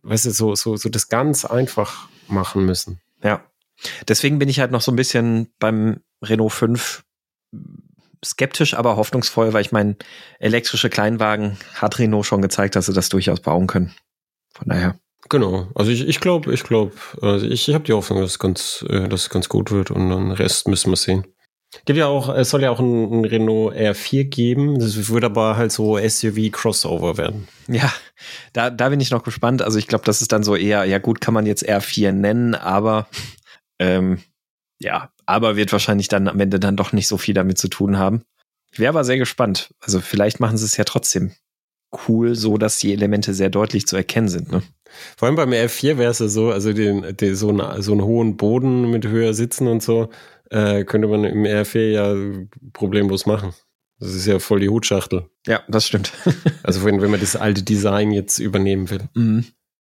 weißt 0.02 0.26
du, 0.26 0.30
so, 0.30 0.54
so, 0.54 0.76
so 0.76 0.88
das 0.88 1.08
ganz 1.08 1.44
einfach 1.44 2.08
machen 2.28 2.64
müssen. 2.64 3.00
Ja. 3.22 3.42
Deswegen 4.06 4.38
bin 4.38 4.48
ich 4.48 4.60
halt 4.60 4.72
noch 4.72 4.80
so 4.80 4.92
ein 4.92 4.96
bisschen 4.96 5.48
beim 5.58 6.00
Renault 6.22 6.52
5 6.52 7.04
skeptisch, 8.24 8.74
aber 8.74 8.96
hoffnungsvoll, 8.96 9.52
weil 9.52 9.62
ich 9.62 9.72
meine, 9.72 9.96
elektrische 10.38 10.90
Kleinwagen 10.90 11.56
hat 11.74 11.98
Renault 11.98 12.26
schon 12.26 12.42
gezeigt, 12.42 12.76
dass 12.76 12.86
sie 12.86 12.92
das 12.92 13.08
durchaus 13.08 13.40
bauen 13.40 13.66
können. 13.66 13.94
Von 14.54 14.68
daher. 14.68 14.98
Genau. 15.28 15.68
Also 15.74 15.90
ich, 15.90 16.06
ich 16.06 16.20
glaube, 16.20 16.52
ich 16.52 16.62
glaube, 16.64 16.92
also 17.20 17.46
ich, 17.46 17.68
ich 17.68 17.74
habe 17.74 17.84
die 17.84 17.92
Hoffnung, 17.92 18.20
dass 18.20 18.32
es 18.32 18.38
ganz, 18.38 18.84
äh, 18.88 19.08
dass 19.08 19.22
es 19.22 19.30
ganz 19.30 19.48
gut 19.48 19.70
wird 19.70 19.90
und 19.90 20.08
den 20.08 20.30
Rest 20.32 20.68
müssen 20.68 20.90
wir 20.90 20.96
sehen. 20.96 21.26
Gibt 21.84 21.98
ja 21.98 22.06
auch, 22.06 22.34
es 22.34 22.50
soll 22.50 22.62
ja 22.62 22.70
auch 22.70 22.80
ein, 22.80 23.20
ein 23.20 23.24
Renault 23.24 23.74
R4 23.74 24.24
geben. 24.24 24.78
Das 24.78 25.10
wird 25.10 25.24
aber 25.24 25.56
halt 25.56 25.70
so 25.70 25.98
SUV-Crossover 25.98 27.18
werden. 27.18 27.46
Ja, 27.66 27.92
da, 28.52 28.70
da 28.70 28.88
bin 28.88 29.00
ich 29.00 29.10
noch 29.10 29.22
gespannt. 29.22 29.60
Also 29.60 29.78
ich 29.78 29.86
glaube, 29.86 30.04
das 30.04 30.22
ist 30.22 30.32
dann 30.32 30.42
so 30.42 30.56
eher, 30.56 30.84
ja 30.84 30.98
gut, 30.98 31.20
kann 31.20 31.34
man 31.34 31.46
jetzt 31.46 31.68
R4 31.68 32.12
nennen, 32.12 32.54
aber 32.54 33.08
ähm, 33.78 34.20
ja, 34.80 35.10
aber 35.26 35.56
wird 35.56 35.72
wahrscheinlich 35.72 36.08
dann 36.08 36.28
am 36.28 36.40
Ende 36.40 36.58
dann 36.58 36.76
doch 36.76 36.92
nicht 36.92 37.08
so 37.08 37.18
viel 37.18 37.34
damit 37.34 37.58
zu 37.58 37.68
tun 37.68 37.98
haben. 37.98 38.22
Ich 38.70 38.78
wäre 38.78 38.90
aber 38.90 39.04
sehr 39.04 39.18
gespannt. 39.18 39.74
Also 39.80 40.00
vielleicht 40.00 40.40
machen 40.40 40.56
sie 40.56 40.64
es 40.64 40.76
ja 40.76 40.84
trotzdem 40.84 41.32
cool, 42.06 42.34
so 42.34 42.58
dass 42.58 42.78
die 42.78 42.92
Elemente 42.92 43.34
sehr 43.34 43.50
deutlich 43.50 43.86
zu 43.86 43.96
erkennen 43.96 44.28
sind. 44.28 44.52
Ne? 44.52 44.62
Vor 45.16 45.26
allem 45.26 45.36
beim 45.36 45.52
R4 45.52 45.96
wäre 45.98 46.10
es 46.10 46.18
ja 46.18 46.28
so, 46.28 46.50
also 46.50 46.72
den, 46.72 47.16
den, 47.16 47.34
so, 47.34 47.48
einen, 47.48 47.82
so 47.82 47.92
einen 47.92 48.02
hohen 48.02 48.36
Boden 48.36 48.90
mit 48.90 49.06
höher 49.06 49.34
sitzen 49.34 49.68
und 49.68 49.82
so, 49.82 50.10
äh, 50.50 50.84
könnte 50.84 51.08
man 51.08 51.24
im 51.24 51.44
R4 51.44 51.90
ja 51.90 52.14
problemlos 52.72 53.26
machen. 53.26 53.54
Das 54.00 54.14
ist 54.14 54.26
ja 54.26 54.38
voll 54.38 54.60
die 54.60 54.68
Hutschachtel. 54.68 55.28
Ja, 55.46 55.62
das 55.68 55.86
stimmt. 55.86 56.12
also 56.62 56.84
wenn, 56.84 57.00
wenn 57.00 57.10
man 57.10 57.20
das 57.20 57.36
alte 57.36 57.62
Design 57.62 58.12
jetzt 58.12 58.38
übernehmen 58.38 58.90
will. 58.90 59.08
Mhm. 59.14 59.44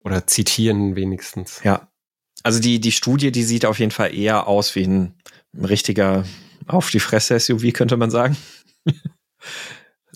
Oder 0.05 0.26
zitieren 0.26 0.94
wenigstens. 0.94 1.61
Ja. 1.64 1.88
Also 2.44 2.61
die, 2.61 2.80
die 2.80 2.92
Studie, 2.92 3.32
die 3.32 3.42
sieht 3.42 3.66
auf 3.66 3.80
jeden 3.80 3.90
Fall 3.90 4.14
eher 4.14 4.46
aus 4.46 4.74
wie 4.76 4.84
ein 4.84 5.14
richtiger 5.53 6.24
auf 6.66 6.90
die 6.90 7.01
Fresse 7.01 7.38
SUV, 7.38 7.72
könnte 7.72 7.96
man 7.96 8.11
sagen. 8.11 8.36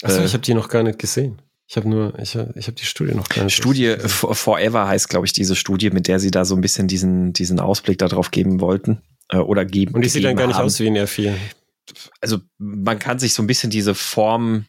Achso, 0.02 0.20
äh, 0.20 0.24
ich 0.24 0.32
habe 0.32 0.44
die 0.44 0.54
noch 0.54 0.68
gar 0.68 0.84
nicht 0.84 0.98
gesehen. 0.98 1.42
Ich 1.66 1.76
habe 1.76 1.88
nur, 1.88 2.16
ich, 2.18 2.34
ich 2.34 2.66
habe 2.66 2.72
die 2.72 2.84
Studie 2.84 3.14
noch 3.14 3.28
gar 3.28 3.44
nicht. 3.44 3.54
Studie 3.54 3.96
Forever 3.98 4.86
heißt, 4.86 5.08
glaube 5.08 5.26
ich, 5.26 5.32
diese 5.32 5.56
Studie, 5.56 5.90
mit 5.90 6.06
der 6.06 6.20
sie 6.20 6.30
da 6.30 6.44
so 6.44 6.54
ein 6.54 6.60
bisschen 6.60 6.86
diesen, 6.86 7.32
diesen 7.32 7.58
Ausblick 7.58 7.98
darauf 7.98 8.30
geben 8.30 8.60
wollten 8.60 9.02
äh, 9.32 9.38
oder 9.38 9.64
geben. 9.64 9.94
Und 9.94 10.02
die 10.02 10.08
sieht 10.08 10.24
dann 10.24 10.36
gar 10.36 10.46
nicht 10.46 10.56
haben. 10.56 10.66
aus 10.66 10.78
wie 10.80 10.86
ein 10.86 10.96
R4. 10.96 11.34
Also 12.20 12.38
man 12.58 12.98
kann 12.98 13.18
sich 13.18 13.34
so 13.34 13.42
ein 13.42 13.46
bisschen 13.46 13.70
diese 13.70 13.94
Form 13.94 14.66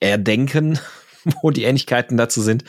erdenken, 0.00 0.78
wo 1.42 1.50
die 1.50 1.64
Ähnlichkeiten 1.64 2.16
dazu 2.16 2.40
sind. 2.40 2.64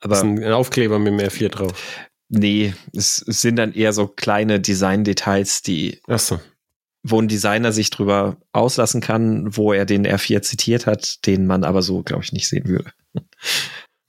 Aber 0.00 0.16
ist 0.16 0.22
ein 0.22 0.52
Aufkleber 0.52 0.98
mit 0.98 1.12
dem 1.12 1.20
R4 1.20 1.48
drauf. 1.48 2.08
Nee, 2.28 2.74
es, 2.96 3.24
es 3.26 3.42
sind 3.42 3.56
dann 3.56 3.72
eher 3.72 3.92
so 3.92 4.08
kleine 4.08 4.58
Design-Details, 4.58 5.62
die 5.62 6.00
Ach 6.08 6.18
so 6.18 6.40
wo 7.02 7.20
ein 7.20 7.28
Designer 7.28 7.72
sich 7.72 7.90
drüber 7.90 8.36
auslassen 8.52 9.00
kann, 9.00 9.56
wo 9.56 9.72
er 9.72 9.86
den 9.86 10.06
R4 10.06 10.42
zitiert 10.42 10.86
hat, 10.86 11.26
den 11.26 11.46
man 11.46 11.64
aber 11.64 11.82
so, 11.82 12.02
glaube 12.02 12.22
ich, 12.22 12.32
nicht 12.32 12.48
sehen 12.48 12.66
würde. 12.66 12.92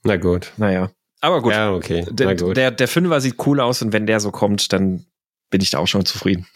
Na 0.04 0.16
gut. 0.16 0.52
Naja. 0.56 0.90
Aber 1.20 1.42
gut. 1.42 1.52
Ja, 1.52 1.72
okay. 1.72 2.06
Na 2.18 2.34
gut. 2.34 2.56
Der, 2.56 2.70
der 2.70 2.88
Fünfer 2.88 3.20
sieht 3.20 3.34
cool 3.46 3.60
aus 3.60 3.82
und 3.82 3.92
wenn 3.92 4.06
der 4.06 4.20
so 4.20 4.30
kommt, 4.30 4.72
dann 4.72 5.06
bin 5.50 5.60
ich 5.60 5.70
da 5.70 5.78
auch 5.78 5.86
schon 5.86 6.04
zufrieden. 6.04 6.46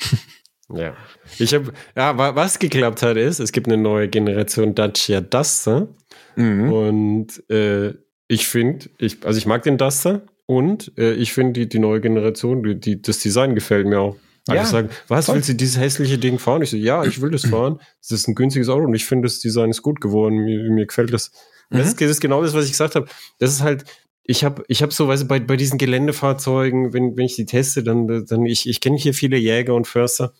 Ja. 0.74 0.94
Ich 1.38 1.54
habe, 1.54 1.72
ja, 1.96 2.16
was 2.36 2.58
geklappt 2.58 3.02
hat, 3.02 3.16
ist, 3.16 3.40
es 3.40 3.52
gibt 3.52 3.68
eine 3.68 3.78
neue 3.78 4.08
Generation 4.08 4.74
Dacia 4.74 5.20
Duster. 5.20 5.88
Mhm. 6.36 6.72
Und 6.72 7.50
äh, 7.50 7.94
ich 8.28 8.46
finde, 8.46 8.90
ich, 8.98 9.24
also 9.24 9.38
ich 9.38 9.46
mag 9.46 9.62
den 9.62 9.78
Duster 9.78 10.26
und 10.46 10.92
äh, 10.98 11.14
ich 11.14 11.32
finde 11.32 11.60
die, 11.60 11.68
die 11.68 11.78
neue 11.78 12.00
Generation, 12.00 12.62
die, 12.62 12.78
die, 12.78 13.00
das 13.00 13.18
Design 13.20 13.54
gefällt 13.54 13.86
mir 13.86 14.00
auch. 14.00 14.16
Alle 14.46 14.60
ja, 14.60 14.64
sagen, 14.64 14.88
was, 15.08 15.26
voll. 15.26 15.36
willst 15.36 15.50
du 15.50 15.54
dieses 15.54 15.78
hässliche 15.78 16.16
Ding 16.16 16.38
fahren? 16.38 16.62
Ich 16.62 16.70
so, 16.70 16.76
ja, 16.76 17.04
ich 17.04 17.20
will 17.20 17.30
das 17.30 17.46
fahren. 17.50 17.80
Das 18.00 18.12
ist 18.12 18.28
ein 18.28 18.34
günstiges 18.34 18.68
Auto 18.68 18.84
und 18.84 18.94
ich 18.94 19.04
finde, 19.04 19.26
das 19.26 19.40
Design 19.40 19.70
ist 19.70 19.82
gut 19.82 20.00
geworden. 20.00 20.36
Mir, 20.36 20.70
mir 20.70 20.86
gefällt 20.86 21.12
das. 21.12 21.32
Mhm. 21.70 21.78
Das, 21.78 21.88
ist, 21.88 22.00
das, 22.00 22.10
ist, 22.10 22.20
genau 22.20 22.42
das, 22.42 22.54
was 22.54 22.64
ich 22.64 22.72
gesagt 22.72 22.94
habe. 22.94 23.06
Das 23.38 23.50
ist 23.50 23.62
halt, 23.62 23.84
ich 24.28 24.44
habe 24.44 24.62
ich 24.68 24.82
hab 24.82 24.92
so, 24.92 25.08
weißt 25.08 25.22
du, 25.22 25.26
bei, 25.26 25.40
bei 25.40 25.56
diesen 25.56 25.78
Geländefahrzeugen, 25.78 26.92
wenn, 26.92 27.16
wenn 27.16 27.24
ich 27.24 27.34
die 27.34 27.46
teste, 27.46 27.82
dann, 27.82 28.26
dann 28.26 28.44
ich, 28.44 28.68
ich 28.68 28.80
kenne 28.80 28.98
hier 28.98 29.14
viele 29.14 29.38
Jäger 29.38 29.74
und 29.74 29.86
Förster. 29.86 30.34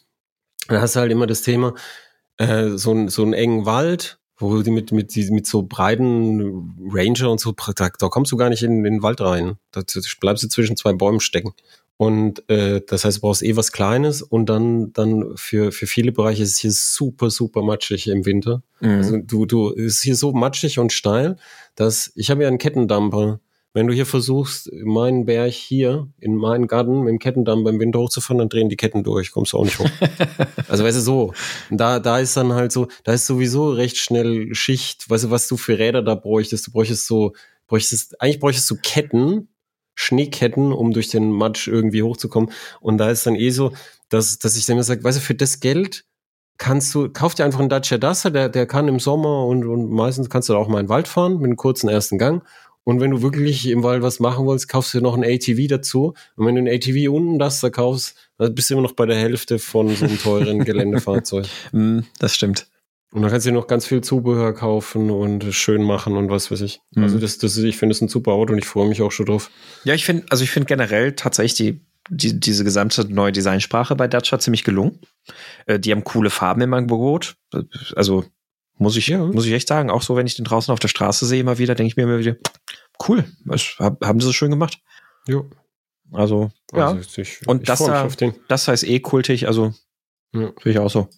Da 0.68 0.82
hast 0.82 0.94
du 0.94 1.00
halt 1.00 1.10
immer 1.10 1.26
das 1.26 1.40
Thema, 1.40 1.74
äh, 2.36 2.68
so, 2.76 2.92
ein, 2.92 3.08
so 3.08 3.22
einen 3.22 3.32
engen 3.32 3.64
Wald, 3.64 4.20
wo 4.36 4.60
die 4.60 4.70
mit, 4.70 4.92
mit, 4.92 5.16
mit 5.16 5.46
so 5.46 5.62
breiten 5.62 6.76
Ranger 6.92 7.30
und 7.30 7.40
so, 7.40 7.52
da, 7.52 7.88
da 7.98 8.08
kommst 8.08 8.30
du 8.30 8.36
gar 8.36 8.50
nicht 8.50 8.62
in, 8.62 8.84
in 8.84 8.92
den 8.92 9.02
Wald 9.02 9.22
rein. 9.22 9.56
Da 9.72 9.82
bleibst 10.20 10.44
du 10.44 10.48
zwischen 10.48 10.76
zwei 10.76 10.92
Bäumen 10.92 11.20
stecken. 11.20 11.54
Und 11.96 12.46
äh, 12.50 12.82
das 12.86 13.06
heißt, 13.06 13.16
du 13.16 13.20
brauchst 13.22 13.42
eh 13.42 13.56
was 13.56 13.72
Kleines 13.72 14.20
und 14.20 14.50
dann, 14.50 14.92
dann 14.92 15.32
für, 15.36 15.72
für 15.72 15.86
viele 15.86 16.12
Bereiche 16.12 16.42
ist 16.42 16.52
es 16.52 16.58
hier 16.58 16.72
super, 16.72 17.30
super 17.30 17.62
matschig 17.62 18.06
im 18.06 18.26
Winter. 18.26 18.62
Mhm. 18.80 18.90
Also 18.90 19.16
du, 19.16 19.46
du, 19.46 19.70
es 19.70 19.94
ist 19.94 20.02
hier 20.02 20.14
so 20.14 20.32
matschig 20.32 20.78
und 20.78 20.92
steil, 20.92 21.38
dass 21.74 22.12
ich 22.14 22.30
habe 22.30 22.42
ja 22.42 22.48
einen 22.48 22.58
Kettendamper. 22.58 23.40
Wenn 23.74 23.86
du 23.86 23.92
hier 23.92 24.06
versuchst, 24.06 24.70
meinen 24.72 25.26
Berg 25.26 25.52
hier 25.52 26.08
in 26.18 26.36
meinen 26.36 26.66
Garten 26.66 27.00
mit 27.00 27.10
dem 27.10 27.18
Kettendamper 27.18 27.70
im 27.70 27.78
Winter 27.78 27.98
hochzufahren, 27.98 28.38
dann 28.38 28.48
drehen 28.48 28.68
die 28.68 28.76
Ketten 28.76 29.04
durch, 29.04 29.30
kommst 29.30 29.52
du 29.52 29.58
auch 29.58 29.64
nicht 29.64 29.78
hoch. 29.78 29.90
also 30.68 30.84
weißt 30.84 30.96
du 30.96 31.02
so, 31.02 31.34
da, 31.70 32.00
da 32.00 32.18
ist 32.18 32.36
dann 32.36 32.54
halt 32.54 32.72
so, 32.72 32.88
da 33.04 33.12
ist 33.12 33.26
sowieso 33.26 33.70
recht 33.70 33.98
schnell 33.98 34.54
Schicht, 34.54 35.08
weißt 35.10 35.24
du, 35.24 35.30
was 35.30 35.48
du 35.48 35.56
für 35.56 35.78
Räder 35.78 36.02
da 36.02 36.14
bräuchtest, 36.14 36.66
du 36.66 36.72
bräuchtest 36.72 37.06
so, 37.06 37.34
bräuchtest, 37.66 38.20
eigentlich 38.20 38.40
bräuchtest 38.40 38.70
du 38.70 38.76
Ketten, 38.82 39.48
Schneeketten, 39.94 40.72
um 40.72 40.92
durch 40.92 41.08
den 41.08 41.30
Matsch 41.30 41.68
irgendwie 41.68 42.02
hochzukommen. 42.02 42.50
Und 42.80 42.98
da 42.98 43.10
ist 43.10 43.26
dann 43.26 43.34
eh 43.34 43.50
so, 43.50 43.72
dass, 44.08 44.38
dass 44.38 44.56
ich 44.56 44.64
dann 44.64 44.76
immer 44.76 44.84
sage, 44.84 45.04
weißt 45.04 45.18
du, 45.18 45.22
für 45.22 45.34
das 45.34 45.60
Geld 45.60 46.04
kannst 46.56 46.94
du, 46.94 47.08
kauf 47.08 47.34
dir 47.34 47.44
einfach 47.44 47.60
einen 47.60 47.68
Dacia 47.68 47.98
Duster, 47.98 48.30
der, 48.30 48.48
der 48.48 48.66
kann 48.66 48.88
im 48.88 49.00
Sommer 49.00 49.46
und, 49.46 49.64
und 49.64 49.90
meistens 49.90 50.28
kannst 50.28 50.48
du 50.48 50.52
da 50.52 50.58
auch 50.58 50.68
mal 50.68 50.80
in 50.80 50.86
den 50.86 50.90
Wald 50.90 51.08
fahren 51.08 51.36
mit 51.36 51.44
einem 51.44 51.56
kurzen 51.56 51.88
ersten 51.88 52.18
Gang. 52.18 52.44
Und 52.88 53.00
wenn 53.00 53.10
du 53.10 53.20
wirklich 53.20 53.68
im 53.68 53.82
Wald 53.82 54.02
was 54.02 54.18
machen 54.18 54.46
willst, 54.46 54.66
kaufst 54.66 54.94
du 54.94 55.02
noch 55.02 55.14
ein 55.14 55.22
ATV 55.22 55.68
dazu. 55.68 56.14
Und 56.36 56.46
wenn 56.46 56.54
du 56.54 56.62
ein 56.62 56.74
ATV 56.74 57.12
unten 57.12 57.38
Duster 57.38 57.70
kaufst, 57.70 58.16
dann 58.38 58.54
bist 58.54 58.70
du 58.70 58.74
immer 58.74 58.82
noch 58.82 58.92
bei 58.92 59.04
der 59.04 59.18
Hälfte 59.18 59.58
von 59.58 59.94
so 59.94 60.06
einem 60.06 60.18
teuren 60.18 60.58
Geländefahrzeug. 60.64 61.44
Mm, 61.72 61.98
das 62.18 62.34
stimmt. 62.34 62.66
Und 63.12 63.20
dann 63.20 63.30
kannst 63.30 63.44
du 63.44 63.50
dir 63.50 63.56
noch 63.56 63.66
ganz 63.66 63.84
viel 63.84 64.00
Zubehör 64.00 64.54
kaufen 64.54 65.10
und 65.10 65.52
schön 65.52 65.82
machen 65.82 66.16
und 66.16 66.30
was 66.30 66.50
weiß 66.50 66.62
ich. 66.62 66.80
Mhm. 66.92 67.02
Also 67.02 67.18
das, 67.18 67.36
das, 67.36 67.58
ich 67.58 67.76
finde 67.76 67.92
es 67.92 68.00
ein 68.00 68.08
super 68.08 68.32
Auto 68.32 68.54
und 68.54 68.58
ich 68.58 68.64
freue 68.64 68.88
mich 68.88 69.02
auch 69.02 69.12
schon 69.12 69.26
drauf. 69.26 69.50
Ja, 69.84 69.92
ich 69.92 70.06
finde, 70.06 70.24
also 70.30 70.42
ich 70.42 70.50
finde 70.50 70.68
generell 70.68 71.12
tatsächlich 71.12 71.56
die, 71.56 71.80
die, 72.08 72.40
diese 72.40 72.64
gesamte 72.64 73.04
neue 73.04 73.32
Designsprache 73.32 73.96
bei 73.96 74.08
Dacia 74.08 74.38
ziemlich 74.38 74.64
gelungen. 74.64 74.98
Äh, 75.66 75.78
die 75.78 75.92
haben 75.92 76.04
coole 76.04 76.30
Farben 76.30 76.62
im 76.62 76.72
Angebot. 76.72 77.36
Also 77.94 78.24
muss 78.78 78.96
ich, 78.96 79.08
Ja. 79.08 79.18
muss 79.24 79.46
ich 79.46 79.52
echt 79.52 79.68
sagen, 79.68 79.90
auch 79.90 80.02
so, 80.02 80.16
wenn 80.16 80.26
ich 80.26 80.36
den 80.36 80.44
draußen 80.44 80.72
auf 80.72 80.78
der 80.80 80.88
Straße 80.88 81.26
sehe, 81.26 81.40
immer 81.40 81.58
wieder, 81.58 81.74
denke 81.74 81.88
ich 81.88 81.96
mir 81.96 82.04
immer 82.04 82.18
wieder, 82.18 82.36
cool, 83.08 83.24
das 83.44 83.76
hab, 83.78 84.04
haben 84.04 84.20
sie 84.20 84.26
so 84.26 84.32
schön 84.32 84.50
gemacht. 84.50 84.78
Ja. 85.26 85.42
Also, 86.12 86.50
ja, 86.72 86.88
Also 86.92 87.20
ich, 87.20 87.40
Und 87.46 87.62
ich 87.62 87.66
das 87.66 87.80
da- 87.80 88.08
das 88.48 88.68
heißt 88.68 88.84
eh 88.84 89.00
kultig, 89.00 89.46
also 89.46 89.72
Ja. 90.32 90.48
finde 90.60 90.70
ich 90.70 90.78
auch 90.78 90.90
so. 90.90 91.08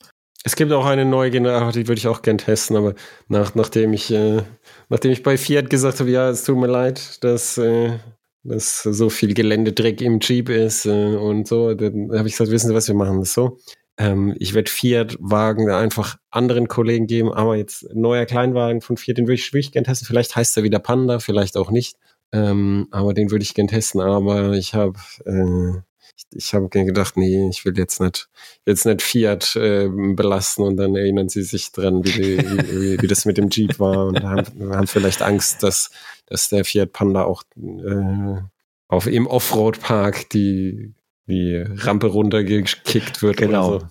Es 0.42 0.56
gibt 0.56 0.72
auch 0.72 0.86
eine 0.86 1.04
neue 1.04 1.30
Generation, 1.30 1.72
die 1.72 1.86
würde 1.86 1.98
ich 1.98 2.08
auch 2.08 2.22
gern 2.22 2.38
testen, 2.38 2.74
aber 2.76 2.94
nach, 3.28 3.54
nachdem 3.54 3.92
ich, 3.92 4.11
äh, 4.11 4.42
nachdem 4.88 5.12
ich 5.12 5.22
bei 5.22 5.36
Fiat 5.36 5.68
gesagt 5.68 6.00
habe, 6.00 6.11
ja, 6.11 6.30
es 6.30 6.44
tut 6.44 6.56
mir 6.56 6.66
leid, 6.66 7.22
dass, 7.22 7.58
äh, 7.58 7.98
dass 8.42 8.82
so 8.82 9.11
viel 9.11 9.34
Geländedreck 9.34 10.00
im 10.00 10.18
Jeep 10.20 10.48
ist 10.48 10.86
äh, 10.86 11.14
und 11.16 11.46
so, 11.46 11.74
dann 11.74 12.11
habe 12.16 12.26
ich 12.26 12.32
gesagt, 12.34 12.50
wissen 12.50 12.68
Sie 12.68 12.74
was, 12.74 12.88
wir 12.88 12.94
machen 12.94 13.20
das 13.20 13.34
so. 13.34 13.58
Ähm, 13.99 14.34
ich 14.38 14.55
werde 14.55 14.70
Fiat-Wagen 14.70 15.70
einfach 15.70 16.16
anderen 16.30 16.68
Kollegen 16.68 17.07
geben, 17.07 17.32
aber 17.32 17.57
jetzt 17.57 17.86
neuer 17.95 18.26
Kleinwagen 18.26 18.80
von 18.80 18.97
Fiat, 18.97 19.18
den 19.18 19.26
würde 19.26 19.34
ich 19.34 19.53
wirklich 19.53 19.72
gern 19.72 19.84
testen. 19.84 20.07
Vielleicht 20.07 20.36
heißt 20.36 20.57
er 20.57 20.62
wieder 20.62 20.78
Panda, 20.78 21.18
vielleicht 21.18 21.57
auch 21.57 21.70
nicht. 21.70 21.97
Ähm, 22.32 22.88
aber 22.91 23.12
den 23.12 23.30
würde 23.30 23.43
ich 23.43 23.55
gern 23.55 23.68
testen, 23.68 24.01
aber 24.01 24.53
ich 24.53 24.74
habe 24.74 24.99
äh, 25.26 25.80
ich, 26.16 26.47
ich 26.47 26.55
habe 26.55 26.68
gedacht, 26.68 27.16
nee, 27.16 27.49
ich 27.49 27.64
will 27.64 27.76
jetzt 27.76 28.01
nicht 28.01 28.28
jetzt 28.66 28.86
nicht 28.86 29.03
Fiat 29.03 29.57
äh, 29.57 29.88
belasten 29.88 30.62
und 30.62 30.76
dann 30.76 30.95
erinnern 30.95 31.28
sie 31.28 31.43
sich 31.43 31.72
dran, 31.72 32.05
wie, 32.05 32.12
die, 32.12 32.38
wie, 32.38 33.03
wie 33.03 33.07
das 33.07 33.24
mit 33.24 33.36
dem 33.38 33.51
Jeep 33.51 33.78
war 33.78 34.07
und 34.07 34.22
haben, 34.22 34.74
haben 34.74 34.86
vielleicht 34.86 35.22
Angst, 35.22 35.62
dass, 35.62 35.91
dass 36.26 36.49
der 36.49 36.64
Fiat 36.64 36.93
Panda 36.93 37.24
auch 37.24 37.43
äh, 37.57 38.41
auf 38.88 39.07
im 39.07 39.26
Offroad-Park 39.26 40.30
die, 40.30 40.95
die 41.26 41.56
Rampe 41.56 42.08
runtergekickt 42.08 43.22
wird. 43.22 43.36
Genau. 43.36 43.68
Oder 43.76 43.80
so. 43.80 43.86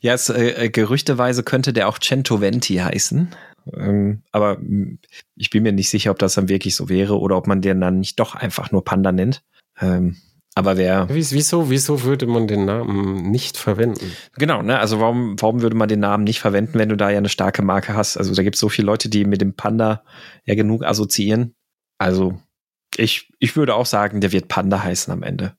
Ja, 0.00 0.14
es, 0.14 0.28
äh, 0.28 0.68
gerüchteweise 0.70 1.42
könnte 1.42 1.72
der 1.72 1.88
auch 1.88 1.98
Centoventi 1.98 2.76
heißen. 2.76 3.28
Ähm, 3.74 4.22
aber 4.30 4.58
ich 5.34 5.50
bin 5.50 5.64
mir 5.64 5.72
nicht 5.72 5.90
sicher, 5.90 6.12
ob 6.12 6.20
das 6.20 6.34
dann 6.34 6.48
wirklich 6.48 6.76
so 6.76 6.88
wäre 6.88 7.18
oder 7.18 7.36
ob 7.36 7.48
man 7.48 7.62
den 7.62 7.80
dann 7.80 7.98
nicht 7.98 8.20
doch 8.20 8.36
einfach 8.36 8.70
nur 8.70 8.84
Panda 8.84 9.10
nennt. 9.10 9.42
Ähm, 9.80 10.16
aber 10.54 10.76
wer, 10.76 11.08
Wie- 11.08 11.14
Wieso, 11.32 11.68
wieso 11.68 12.02
würde 12.04 12.26
man 12.26 12.46
den 12.46 12.64
Namen 12.64 13.28
nicht 13.30 13.56
verwenden? 13.58 14.12
genau, 14.38 14.62
ne, 14.62 14.78
also 14.78 15.00
warum, 15.00 15.34
warum 15.42 15.62
würde 15.62 15.76
man 15.76 15.88
den 15.88 16.00
Namen 16.00 16.22
nicht 16.24 16.38
verwenden, 16.40 16.78
wenn 16.78 16.88
du 16.88 16.96
da 16.96 17.10
ja 17.10 17.18
eine 17.18 17.28
starke 17.28 17.60
Marke 17.62 17.94
hast? 17.94 18.16
Also 18.16 18.32
da 18.34 18.42
gibt 18.44 18.54
es 18.54 18.60
so 18.60 18.68
viele 18.68 18.86
Leute, 18.86 19.08
die 19.08 19.24
mit 19.24 19.40
dem 19.40 19.54
Panda 19.54 20.04
ja 20.44 20.54
genug 20.54 20.84
assoziieren. 20.84 21.54
Also 21.98 22.40
ich, 22.96 23.32
ich 23.40 23.56
würde 23.56 23.74
auch 23.74 23.84
sagen, 23.86 24.20
der 24.20 24.30
wird 24.32 24.46
Panda 24.48 24.82
heißen 24.82 25.12
am 25.12 25.24
Ende. 25.24 25.56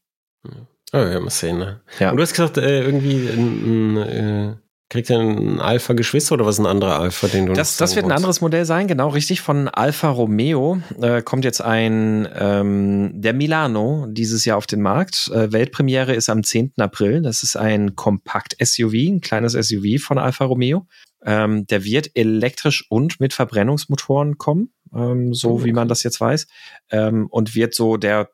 Oh, 0.93 0.97
ja, 0.97 1.19
mal 1.19 1.29
sehen. 1.29 1.57
Ne? 1.57 1.81
Ja. 1.99 2.11
Und 2.11 2.17
du 2.17 2.23
hast 2.23 2.31
gesagt, 2.31 2.57
äh, 2.57 2.83
irgendwie 2.83 3.27
ein, 3.27 3.95
ein, 3.95 3.97
äh, 3.97 4.55
kriegt 4.89 5.09
er 5.09 5.19
ein 5.19 5.59
Alpha-Geschwister 5.59 6.35
oder 6.35 6.45
was 6.45 6.59
ein 6.59 6.65
anderer 6.65 6.99
Alpha, 6.99 7.27
den 7.27 7.47
du 7.47 7.53
Das, 7.53 7.75
das 7.75 7.95
wird 7.95 8.05
ein 8.05 8.13
anderes 8.13 8.39
Modell 8.39 8.63
sein, 8.63 8.87
genau 8.87 9.09
richtig. 9.09 9.41
Von 9.41 9.67
Alfa 9.67 10.09
Romeo 10.09 10.79
äh, 11.01 11.21
kommt 11.21 11.43
jetzt 11.43 11.61
ein 11.61 12.27
ähm, 12.39 13.11
der 13.13 13.33
Milano 13.33 14.07
dieses 14.09 14.45
Jahr 14.45 14.57
auf 14.57 14.67
den 14.67 14.81
Markt. 14.81 15.29
Äh, 15.33 15.51
Weltpremiere 15.51 16.15
ist 16.15 16.29
am 16.29 16.43
10. 16.43 16.73
April. 16.77 17.21
Das 17.21 17.43
ist 17.43 17.57
ein 17.57 17.95
Kompakt-SUV, 17.95 18.93
ein 18.93 19.21
kleines 19.21 19.53
SUV 19.53 20.01
von 20.01 20.17
Alfa 20.17 20.45
Romeo. 20.45 20.87
Ähm, 21.25 21.67
der 21.67 21.83
wird 21.83 22.11
elektrisch 22.13 22.85
und 22.89 23.19
mit 23.19 23.33
Verbrennungsmotoren 23.33 24.37
kommen, 24.37 24.71
ähm, 24.95 25.33
so 25.33 25.55
Oh, 25.55 25.65
wie 25.65 25.73
man 25.73 25.89
das 25.89 26.03
jetzt 26.03 26.21
weiß. 26.21 26.47
Ähm, 26.91 27.27
und 27.29 27.55
wird 27.55 27.75
so 27.75 27.97
der 27.97 28.29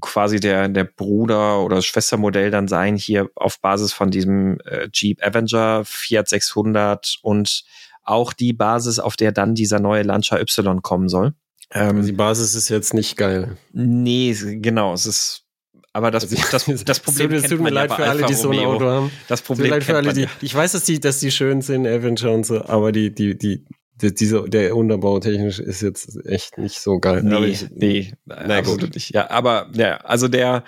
quasi 0.00 0.40
der, 0.40 0.68
der 0.68 0.84
Bruder 0.84 1.60
oder 1.60 1.82
Schwestermodell 1.82 2.50
dann 2.50 2.68
sein, 2.68 2.96
hier 2.96 3.28
auf 3.34 3.60
Basis 3.60 3.92
von 3.92 4.10
diesem 4.10 4.58
äh, 4.64 4.88
Jeep 4.92 5.24
Avenger, 5.24 5.82
Fiat 5.84 6.28
600 6.28 7.18
und 7.22 7.64
auch 8.04 8.32
die 8.32 8.52
Basis, 8.52 8.98
auf 8.98 9.16
der 9.16 9.32
dann 9.32 9.54
dieser 9.54 9.80
neue 9.80 10.02
Lancia 10.02 10.38
Y 10.38 10.82
kommen 10.82 11.08
soll. 11.08 11.34
Ähm, 11.72 11.96
Also 11.96 12.08
die 12.08 12.16
Basis 12.16 12.54
ist 12.54 12.68
jetzt 12.68 12.94
nicht 12.94 13.16
geil. 13.16 13.56
nee, 13.72 14.34
genau, 14.34 14.94
es 14.94 15.04
ist, 15.06 15.44
aber 15.92 16.10
das, 16.10 16.24
Also, 16.24 16.72
das, 16.72 16.84
das 16.84 17.00
Problem 17.00 17.32
es 17.32 17.48
tut 17.48 17.60
mir 17.60 17.68
ja 17.68 17.74
leid 17.74 17.92
für 17.92 18.08
alle, 18.08 18.24
die 18.24 18.34
so 18.34 18.50
ein. 18.50 18.58
Auto 18.60 18.86
haben. 18.86 19.12
Das 19.28 19.42
Tut 19.42 19.50
mir 19.50 19.54
Problem 19.56 19.70
leid 19.72 19.84
für 19.84 19.96
alle, 19.96 20.12
die. 20.14 20.22
ja. 20.22 20.28
Ich 20.40 20.54
weiß, 20.54 20.72
dass 20.72 20.84
die, 20.84 21.00
dass 21.00 21.20
die 21.20 21.30
schön 21.30 21.60
sind, 21.60 21.86
Avenger 21.86 22.30
und 22.32 22.46
so, 22.46 22.64
aber 22.64 22.92
die, 22.92 23.14
die, 23.14 23.36
die, 23.36 23.64
die 24.00 24.14
diese, 24.14 24.48
der 24.48 24.76
Unterbau 24.76 25.18
technisch 25.20 25.58
ist 25.58 25.82
jetzt 25.82 26.24
echt 26.26 26.58
nicht 26.58 26.80
so 26.80 26.98
geil. 26.98 27.18
aber 27.20 27.40
Nee, 27.40 27.46
ich, 27.46 27.70
nee, 27.70 28.12
Na 28.26 28.58
absolut 28.58 28.80
gut. 28.82 28.94
nicht. 28.94 29.14
Ja, 29.14 29.30
aber 29.30 29.70
ja, 29.74 29.96
also 29.98 30.28
der 30.28 30.64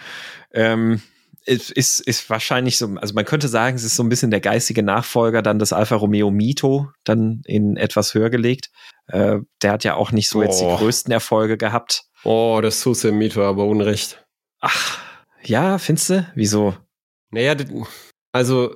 ähm, 0.53 1.01
ist, 1.47 1.71
ist, 1.71 2.01
ist 2.01 2.29
wahrscheinlich 2.29 2.77
so, 2.79 2.87
also 2.97 3.15
man 3.15 3.25
könnte 3.25 3.49
sagen, 3.49 3.77
es 3.77 3.85
ist 3.85 3.97
so 3.97 4.03
ein 4.03 4.09
bisschen 4.09 4.31
der 4.31 4.41
geistige 4.41 4.83
Nachfolger 4.83 5.43
dann 5.43 5.59
des 5.59 5.73
Alfa 5.73 5.97
Romeo 5.97 6.31
Mito, 6.31 6.89
dann 7.05 7.43
in 7.47 7.77
etwas 7.77 8.15
höher 8.15 8.31
gelegt. 8.31 8.71
Äh, 9.07 9.39
der 9.63 9.73
hat 9.73 9.85
ja 9.85 9.95
auch 9.95 10.13
nicht 10.13 10.29
so 10.29 10.43
jetzt 10.43 10.61
die 10.61 10.65
Oh. 10.67 10.77
größten 10.77 11.13
Erfolge 11.13 11.57
gehabt. 11.57 12.05
Oh, 12.25 12.61
das 12.63 12.81
Suse 12.83 13.11
Mito, 13.13 13.43
aber 13.43 13.65
unrecht. 13.65 14.25
Ach, 14.61 14.99
ja, 15.43 15.79
findest 15.79 16.11
du? 16.11 16.27
Wieso? 16.35 16.77
Naja, 17.31 17.55
also 18.33 18.75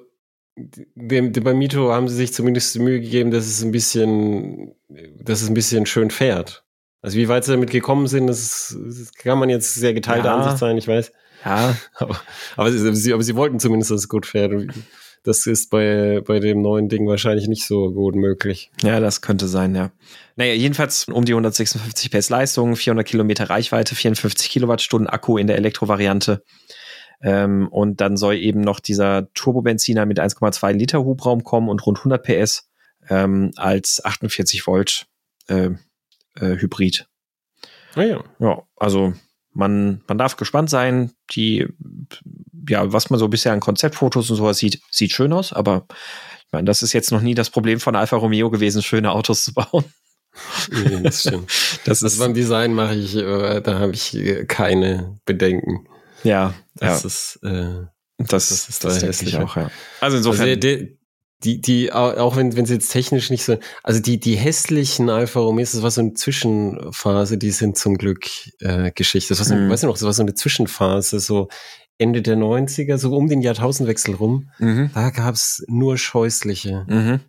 dem, 0.57 1.33
dem, 1.33 1.45
bei 1.45 1.55
Mito 1.55 1.93
haben 1.93 2.09
sie 2.09 2.17
sich 2.17 2.33
zumindest 2.33 2.75
die 2.75 2.79
Mühe 2.79 3.01
gegeben, 3.01 3.31
dass 3.31 3.47
es 3.47 3.63
ein 3.63 3.73
bisschen, 3.73 4.75
dass 5.21 5.43
es 5.43 5.49
ein 5.49 5.55
bisschen 5.55 5.87
schön 5.87 6.11
fährt. 6.11 6.65
Also 7.03 7.19
wie 7.19 7.29
weit 7.29 7.45
sie 7.45 7.53
damit 7.53 7.71
gekommen 7.71 8.07
sind, 8.07 8.29
das, 8.29 8.77
das 8.87 9.13
kann 9.13 9.39
man 9.39 9.51
jetzt 9.51 9.75
sehr 9.75 9.93
geteilter 9.93 10.29
Ja. 10.29 10.37
Ansicht 10.37 10.59
sein, 10.59 10.79
ich 10.79 10.89
weiß. 10.89 11.13
Ja, 11.45 11.77
Aber, 11.97 12.19
aber, 12.57 12.73
sie, 12.73 13.13
aber 13.13 13.23
sie 13.23 13.37
wollten 13.37 13.61
zumindest, 13.61 13.91
dass 13.91 14.01
es 14.03 14.09
gut 14.09 14.25
fährt. 14.27 14.53
Das 15.25 15.47
ist 15.47 15.71
bei, 15.71 16.21
bei 16.25 16.39
dem 16.39 16.63
neuen 16.63 16.89
Ding 16.89 17.07
wahrscheinlich 17.07 17.49
nicht 17.49 17.67
so 17.67 17.91
gut 17.93 18.15
möglich. 18.15 18.71
Ja, 18.83 19.01
das 19.01 19.23
könnte 19.23 19.49
sein, 19.49 19.75
ja. 19.75 19.91
Naja, 20.37 20.53
jedenfalls 20.55 21.07
um 21.09 21.25
die 21.25 21.33
156 21.33 22.11
PS 22.11 22.29
Leistung, 22.29 22.77
400 22.77 23.07
Kilometer 23.07 23.49
Reichweite, 23.51 23.95
54 23.95 24.51
Kilowattstunden 24.51 25.09
Akku 25.09 25.39
in 25.39 25.47
der 25.47 25.57
Elektrovariante. 25.57 26.43
Ähm, 27.25 27.69
und 27.69 28.03
dann 28.03 28.19
soll 28.19 28.37
eben 28.37 28.61
noch 28.61 28.81
dieser 28.81 29.33
Turbobenziner 29.33 30.05
mit 30.05 30.21
1,2 30.21 30.73
Liter 30.73 31.03
Hubraum 31.05 31.43
kommen 31.43 31.71
und 31.71 31.85
rund 31.87 31.99
100 31.99 32.23
PS 32.23 32.69
ähm, 33.09 33.51
als 33.57 34.05
48 34.05 34.67
Volt 34.67 35.07
äh, 35.49 35.71
äh, 36.37 36.57
Hybrid. 36.59 37.09
Naja. 37.97 38.23
Ja, 38.39 38.63
also 38.77 39.15
man, 39.55 40.03
man 40.07 40.19
darf 40.19 40.37
gespannt 40.37 40.69
sein. 40.69 41.13
Die, 41.31 41.67
ja, 42.69 42.93
was 42.93 43.09
man 43.09 43.19
so 43.19 43.29
bisher 43.29 43.55
an 43.55 43.61
Konzeptfotos 43.61 44.29
und 44.29 44.37
sowas 44.37 44.59
sieht, 44.59 44.83
sieht 44.91 45.13
schön 45.13 45.33
aus, 45.33 45.55
aber 45.55 45.87
ich 46.47 46.53
meine, 46.53 46.67
das 46.67 46.83
ist 46.83 46.93
jetzt 46.93 47.11
noch 47.11 47.23
nie 47.23 47.35
das 47.35 47.49
Problem 47.49 47.81
von 47.81 47.97
Alfa 47.97 48.17
Romeo 48.17 48.51
gewesen, 48.51 48.83
schöne 48.83 49.13
Autos 49.13 49.45
zu 49.45 49.55
bauen. 49.55 49.85
Nee, 50.71 51.01
das 51.03 51.21
stimmt. 51.21 51.51
Das 51.85 52.03
Also 52.03 52.23
beim 52.23 52.35
Design 52.35 52.75
mache 52.75 52.97
ich, 52.97 53.17
äh, 53.17 53.61
da 53.63 53.79
habe 53.79 53.93
ich 53.93 54.15
äh, 54.15 54.45
keine 54.45 55.19
Bedenken. 55.25 55.87
Ja, 56.25 56.55
Das 56.75 57.03
ja, 57.03 57.07
ist, 57.07 57.39
äh, 57.45 57.87
das, 58.19 58.49
das 58.49 58.69
ist 58.69 58.85
das 58.85 59.03
hässlich. 59.03 59.37
auch, 59.39 59.57
ja. 59.57 59.71
Also 60.01 60.17
insofern, 60.17 60.49
Also 60.49 60.59
die, 61.45 61.61
die, 61.61 61.93
au- 61.93 62.17
auch 62.17 62.37
wenn, 62.37 62.57
wenn 62.57 62.65
sie 62.67 62.75
jetzt 62.75 62.89
technisch 62.91 63.29
nicht 63.31 63.45
so, 63.45 63.59
also 63.83 64.01
die, 64.01 64.19
die 64.19 64.35
hässlichen 64.37 65.11
Alfa 65.11 65.41
Romeos, 65.41 65.73
das 65.73 65.83
war 65.83 65.91
so 65.91 66.01
eine 66.01 66.15
Zwischenphase, 66.15 67.37
die 67.39 67.51
sind 67.51 67.77
zum 67.77 67.97
Glück 67.99 68.27
äh, 68.61 68.91
Geschichte. 68.93 69.31
Das 69.31 69.39
war 69.41 69.47
so, 69.47 69.55
Mhm. 69.55 69.69
weißt 69.71 69.83
du 69.83 69.87
noch, 69.89 69.95
das 69.95 70.03
war 70.05 70.13
so 70.13 70.23
eine 70.23 70.35
Zwischenphase, 70.35 71.21
so 71.21 71.49
Ende 71.99 72.23
der 72.23 72.37
90er, 72.37 72.99
so 72.99 73.15
um 73.15 73.29
den 73.29 73.41
Jahrtausendwechsel 73.43 74.15
rum. 74.15 74.51
mhm, 74.59 74.91
Da 74.95 75.11
gab's 75.11 75.63
nur 75.69 75.99
scheußliche. 75.99 76.85
mhm. 76.89 77.21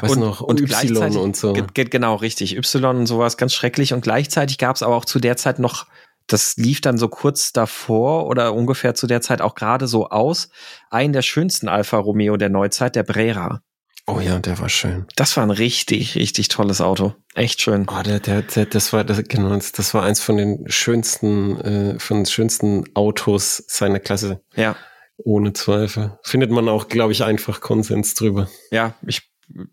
Weißt 0.00 0.14
Und- 0.14 0.20
noch, 0.20 0.40
und 0.40 0.60
Y 0.60 0.68
gleichzeitig- 0.68 1.18
und 1.18 1.36
so. 1.36 1.52
Ge- 1.52 1.64
ge- 1.74 1.84
Genau, 1.86 2.14
richtig. 2.14 2.56
Y 2.56 2.84
und 2.96 3.06
sowas 3.06 3.36
ganz 3.36 3.52
schrecklich. 3.54 3.92
Und 3.92 4.02
gleichzeitig 4.02 4.58
gab 4.58 4.76
es 4.76 4.84
aber 4.84 4.94
auch 4.94 5.04
zu 5.04 5.18
der 5.18 5.36
Zeit 5.36 5.58
noch, 5.58 5.86
das 6.26 6.56
lief 6.56 6.80
dann 6.80 6.98
so 6.98 7.08
kurz 7.08 7.52
davor 7.52 8.26
oder 8.26 8.54
ungefähr 8.54 8.94
zu 8.94 9.06
der 9.06 9.20
Zeit 9.20 9.40
auch 9.40 9.54
gerade 9.54 9.86
so 9.86 10.08
aus, 10.08 10.48
einen 10.90 11.12
der 11.12 11.22
schönsten 11.22 11.68
Alfa 11.68 11.98
Romeo 11.98 12.36
der 12.36 12.48
Neuzeit, 12.48 12.96
der 12.96 13.02
Brera. 13.02 13.60
Oh 14.06 14.20
ja, 14.20 14.38
der 14.38 14.58
war 14.58 14.68
schön. 14.68 15.06
Das 15.16 15.36
war 15.36 15.44
ein 15.44 15.50
richtig, 15.50 16.14
richtig 16.14 16.48
tolles 16.48 16.82
Auto. 16.82 17.14
Echt 17.34 17.62
schön. 17.62 17.86
Oh, 17.88 18.02
der, 18.02 18.20
der, 18.20 18.42
der, 18.42 18.66
das 18.66 18.92
war, 18.92 19.02
das, 19.02 19.22
genau, 19.24 19.56
das, 19.56 19.94
war 19.94 20.02
eins 20.02 20.20
von 20.20 20.36
den 20.36 20.64
schönsten, 20.68 21.60
äh, 21.60 21.98
von 21.98 22.18
den 22.18 22.26
schönsten 22.26 22.84
Autos 22.94 23.64
seiner 23.66 24.00
Klasse. 24.00 24.42
Ja. 24.54 24.76
Ohne 25.16 25.54
Zweifel. 25.54 26.18
Findet 26.22 26.50
man 26.50 26.68
auch, 26.68 26.88
glaube 26.88 27.12
ich, 27.12 27.24
einfach 27.24 27.60
Konsens 27.60 28.14
drüber. 28.14 28.48
Ja, 28.70 28.94
ich 29.06 29.22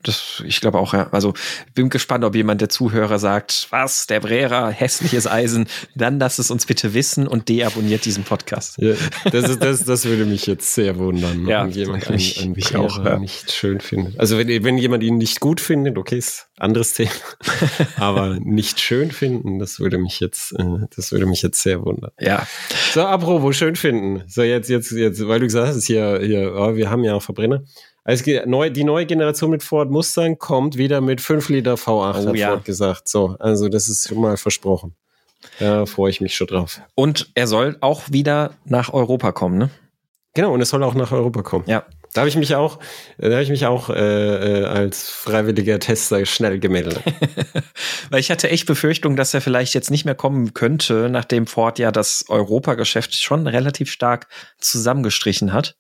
das, 0.04 0.44
ich 0.46 0.62
glaube 0.62 0.80
auch, 0.80 0.94
ja. 0.94 1.10
Also 1.12 1.34
bin 1.74 1.90
gespannt, 1.90 2.24
ob 2.24 2.36
jemand 2.36 2.62
der 2.62 2.70
Zuhörer 2.70 3.20
sagt, 3.20 3.68
was, 3.72 4.08
der 4.08 4.20
Brera, 4.20 4.70
hässliches 4.70 5.28
Eisen, 5.28 5.68
dann 5.96 6.20
lasst 6.20 6.40
es 6.40 6.52
uns 6.52 6.66
bitte 6.66 6.94
wissen 6.94 7.28
und 7.28 7.50
deabonniert 7.50 8.06
diesen 8.06 8.24
Podcast. 8.24 8.78
Ja, 8.78 8.94
das, 9.32 9.50
ist, 9.50 9.64
das, 9.64 9.84
das 9.84 10.06
würde 10.06 10.26
mich 10.26 10.46
jetzt 10.46 10.74
sehr 10.74 10.98
wundern, 10.98 11.48
ja, 11.48 11.64
wenn 11.64 11.72
jemand 11.72 12.08
einen, 12.08 12.16
mich, 12.16 12.42
einen 12.42 12.52
mich 12.54 12.70
Brera 12.72 12.84
auch, 12.84 13.06
ja. 13.06 13.20
nicht 13.20 13.52
schön 13.52 13.80
findet. 13.80 14.20
Also 14.20 14.38
wenn, 14.38 14.64
wenn 14.64 14.78
jemand 14.78 15.04
ihn 15.04 15.18
nicht 15.18 15.40
gut 15.40 15.60
findet, 15.60 15.98
okay, 15.98 16.18
ist 16.18 16.48
anderes 16.58 16.94
Thema. 16.94 17.12
Aber 17.98 18.40
nicht 18.40 18.80
schön 18.80 19.12
finden, 19.12 19.60
das 19.60 19.80
würde 19.80 19.98
mich 19.98 20.20
jetzt, 20.20 20.54
äh, 20.54 20.88
das 20.96 21.12
würde 21.12 21.26
mich 21.26 21.42
jetzt 21.42 21.62
sehr 21.62 21.84
wundern. 21.84 22.12
Ja. 22.20 22.48
So, 22.94 23.02
apropos 23.02 23.56
schön 23.56 23.76
finden. 23.76 24.24
So, 24.28 24.44
jetzt, 24.44 24.70
jetzt, 24.70 24.92
jetzt, 24.92 25.28
weil 25.28 25.40
du 25.40 25.46
gesagt 25.46 25.68
hast, 25.68 25.86
hier, 25.86 26.20
hier, 26.22 26.54
oh, 26.56 26.76
wir 26.76 26.90
haben 26.90 27.04
ja 27.04 27.16
auch 27.16 27.24
Verbrenner. 27.24 27.64
Also 28.04 28.24
die 28.24 28.84
neue 28.84 29.06
Generation 29.06 29.52
mit 29.52 29.64
Ford 29.64 29.92
Mustang 29.92 30.40
kommt 30.40 30.78
wieder 30.78 31.02
mit 31.02 31.22
5 31.22 31.50
Liter 31.50 31.76
V8, 31.76 32.24
Oh, 32.24 32.28
hat 32.28 32.36
ja. 32.36 32.50
Ford 32.50 32.66
gesagt. 32.66 33.08
So, 33.08 33.36
also 33.40 33.70
das 33.70 33.88
ist 33.90 34.08
schon 34.08 34.20
mal 34.20 34.38
versprochen. 34.38 34.96
Da 35.60 35.86
freue 35.86 36.10
ich 36.10 36.22
mich 36.22 36.36
schon 36.36 36.48
drauf. 36.48 36.82
Und 36.96 37.32
er 37.36 37.48
soll 37.48 37.78
auch 37.82 38.04
wieder 38.12 38.52
nach 38.66 38.94
Europa 38.94 39.32
kommen, 39.32 39.58
ne? 39.58 39.70
Genau, 40.34 40.54
und 40.54 40.62
es 40.62 40.70
soll 40.70 40.84
auch 40.84 40.94
nach 40.94 41.12
Europa 41.12 41.42
kommen. 41.42 41.66
Ja. 41.68 41.86
Da 42.14 42.22
habe 42.22 42.30
ich 42.30 42.36
mich 42.36 42.56
auch, 42.56 42.80
da 43.18 43.32
habe 43.32 43.42
ich 43.42 43.50
mich 43.50 43.66
auch 43.66 43.90
äh, 43.90 43.94
äh, 43.94 44.66
als 44.66 45.10
freiwilliger 45.10 45.80
Tester 45.80 46.26
schnell 46.26 46.60
gemeldet. 46.60 47.00
Weil 48.10 48.20
ich 48.20 48.30
hatte 48.30 48.50
echt 48.50 48.66
Befürchtung, 48.66 49.16
dass 49.16 49.34
er 49.34 49.40
vielleicht 49.40 49.74
jetzt 49.74 49.92
nicht 49.92 50.04
mehr 50.04 50.16
kommen 50.16 50.54
könnte, 50.54 51.08
nachdem 51.10 51.48
Ford 51.48 51.80
ja 51.80 51.90
das 51.92 52.26
Europageschäft 52.28 53.16
schon 53.16 53.48
relativ 53.48 53.90
stark 53.90 54.28
zusammengestrichen 54.60 55.54
hat. 55.54 55.78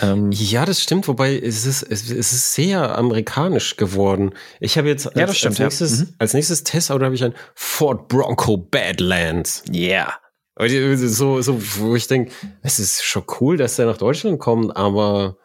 Ähm, 0.00 0.32
ja, 0.32 0.64
das 0.64 0.80
stimmt, 0.82 1.06
wobei 1.08 1.38
es 1.38 1.66
ist, 1.66 1.82
es, 1.82 2.10
ist 2.10 2.54
sehr 2.54 2.98
amerikanisch 2.98 3.76
geworden. 3.76 4.32
Ich 4.60 4.76
habe 4.76 4.88
jetzt 4.88 5.06
als, 5.06 5.14
Ja, 5.16 5.32
stimmt, 5.34 5.58
ja. 5.58 5.66
als, 5.66 5.80
nächstes, 5.80 6.00
Mhm. 6.08 6.14
als 6.18 6.34
nächstes 6.34 6.64
Testauto 6.64 7.04
habe 7.04 7.14
ich 7.14 7.22
ein 7.24 7.34
Ford 7.54 8.08
Bronco 8.08 8.56
Badlands. 8.56 9.62
yeah. 9.72 10.14
So, 10.58 11.40
so, 11.42 11.60
wo 11.78 11.96
ich 11.96 12.06
denke, 12.06 12.30
es 12.62 12.78
ist 12.78 13.02
schon 13.04 13.24
cool, 13.40 13.56
dass 13.56 13.76
der 13.76 13.86
nach 13.86 13.98
Deutschland 13.98 14.38
kommt, 14.38 14.76
aber 14.76 15.36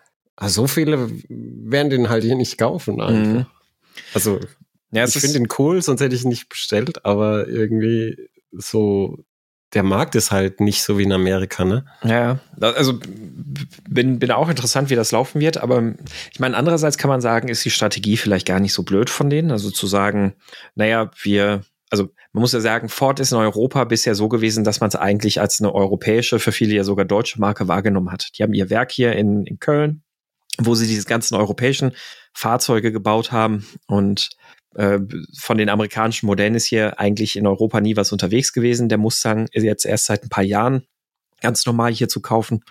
so 0.45 0.67
viele 0.67 1.09
werden 1.29 1.89
den 1.89 2.09
halt 2.09 2.23
hier 2.23 2.35
nicht 2.35 2.57
kaufen. 2.57 3.01
Einfach. 3.01 3.33
Mhm. 3.41 3.45
Also 4.13 4.39
Ja, 4.91 5.05
ich 5.05 5.13
finde 5.13 5.39
ihn 5.39 5.47
cool, 5.57 5.81
sonst 5.81 6.01
hätte 6.01 6.15
ich 6.15 6.23
ihn 6.23 6.29
nicht 6.29 6.49
bestellt, 6.49 7.05
aber 7.05 7.47
irgendwie 7.47 8.29
so, 8.51 9.17
der 9.73 9.83
Markt 9.83 10.15
ist 10.15 10.31
halt 10.31 10.59
nicht 10.61 10.81
so 10.81 10.97
wie 10.97 11.03
in 11.03 11.11
Amerika, 11.11 11.63
ne? 11.63 11.85
Ja, 12.03 12.39
also 12.59 12.99
bin, 13.87 14.19
bin 14.19 14.31
auch 14.31 14.49
interessant, 14.49 14.89
wie 14.89 14.95
das 14.95 15.11
laufen 15.11 15.39
wird, 15.39 15.57
aber 15.57 15.93
ich 16.31 16.39
meine, 16.39 16.57
andererseits 16.57 16.97
kann 16.97 17.09
man 17.09 17.21
sagen, 17.21 17.49
ist 17.49 17.63
die 17.63 17.69
Strategie 17.69 18.17
vielleicht 18.17 18.47
gar 18.47 18.59
nicht 18.59 18.73
so 18.73 18.83
blöd 18.83 19.09
von 19.09 19.29
denen. 19.29 19.51
Also 19.51 19.69
zu 19.69 19.85
sagen, 19.85 20.33
naja, 20.75 21.11
wir, 21.21 21.61
also 21.91 22.09
man 22.33 22.41
muss 22.41 22.53
ja 22.53 22.61
sagen, 22.61 22.89
Ford 22.89 23.19
ist 23.19 23.31
in 23.31 23.37
Europa 23.37 23.83
bisher 23.83 24.15
so 24.15 24.27
gewesen, 24.27 24.63
dass 24.63 24.79
man 24.79 24.87
es 24.87 24.95
eigentlich 24.95 25.39
als 25.39 25.59
eine 25.59 25.73
europäische, 25.73 26.39
für 26.39 26.51
viele 26.51 26.73
ja 26.73 26.83
sogar 26.83 27.05
deutsche 27.05 27.39
Marke 27.39 27.67
wahrgenommen 27.67 28.11
hat. 28.11 28.29
Die 28.37 28.43
haben 28.43 28.53
ihr 28.53 28.71
Werk 28.71 28.91
hier 28.91 29.13
in, 29.13 29.45
in 29.45 29.59
Köln, 29.59 30.01
wo 30.57 30.73
sie 30.73 30.87
diese 30.87 31.05
ganzen 31.05 31.35
europäischen 31.35 31.91
Fahrzeuge 32.33 32.91
gebaut 32.91 33.31
haben 33.31 33.67
und 33.87 34.29
äh, 34.75 34.99
von 35.37 35.57
den 35.57 35.69
amerikanischen 35.69 36.27
Modellen 36.27 36.55
ist 36.55 36.65
hier 36.65 36.99
eigentlich 36.99 37.35
in 37.35 37.47
Europa 37.47 37.81
nie 37.81 37.95
was 37.95 38.11
unterwegs 38.11 38.53
gewesen. 38.53 38.89
Der 38.89 38.97
Mustang 38.97 39.47
ist 39.51 39.63
jetzt 39.63 39.85
erst 39.85 40.05
seit 40.05 40.23
ein 40.23 40.29
paar 40.29 40.43
Jahren 40.43 40.83
ganz 41.41 41.65
normal 41.65 41.91
hier 41.93 42.07
zu 42.09 42.21
kaufen. 42.21 42.61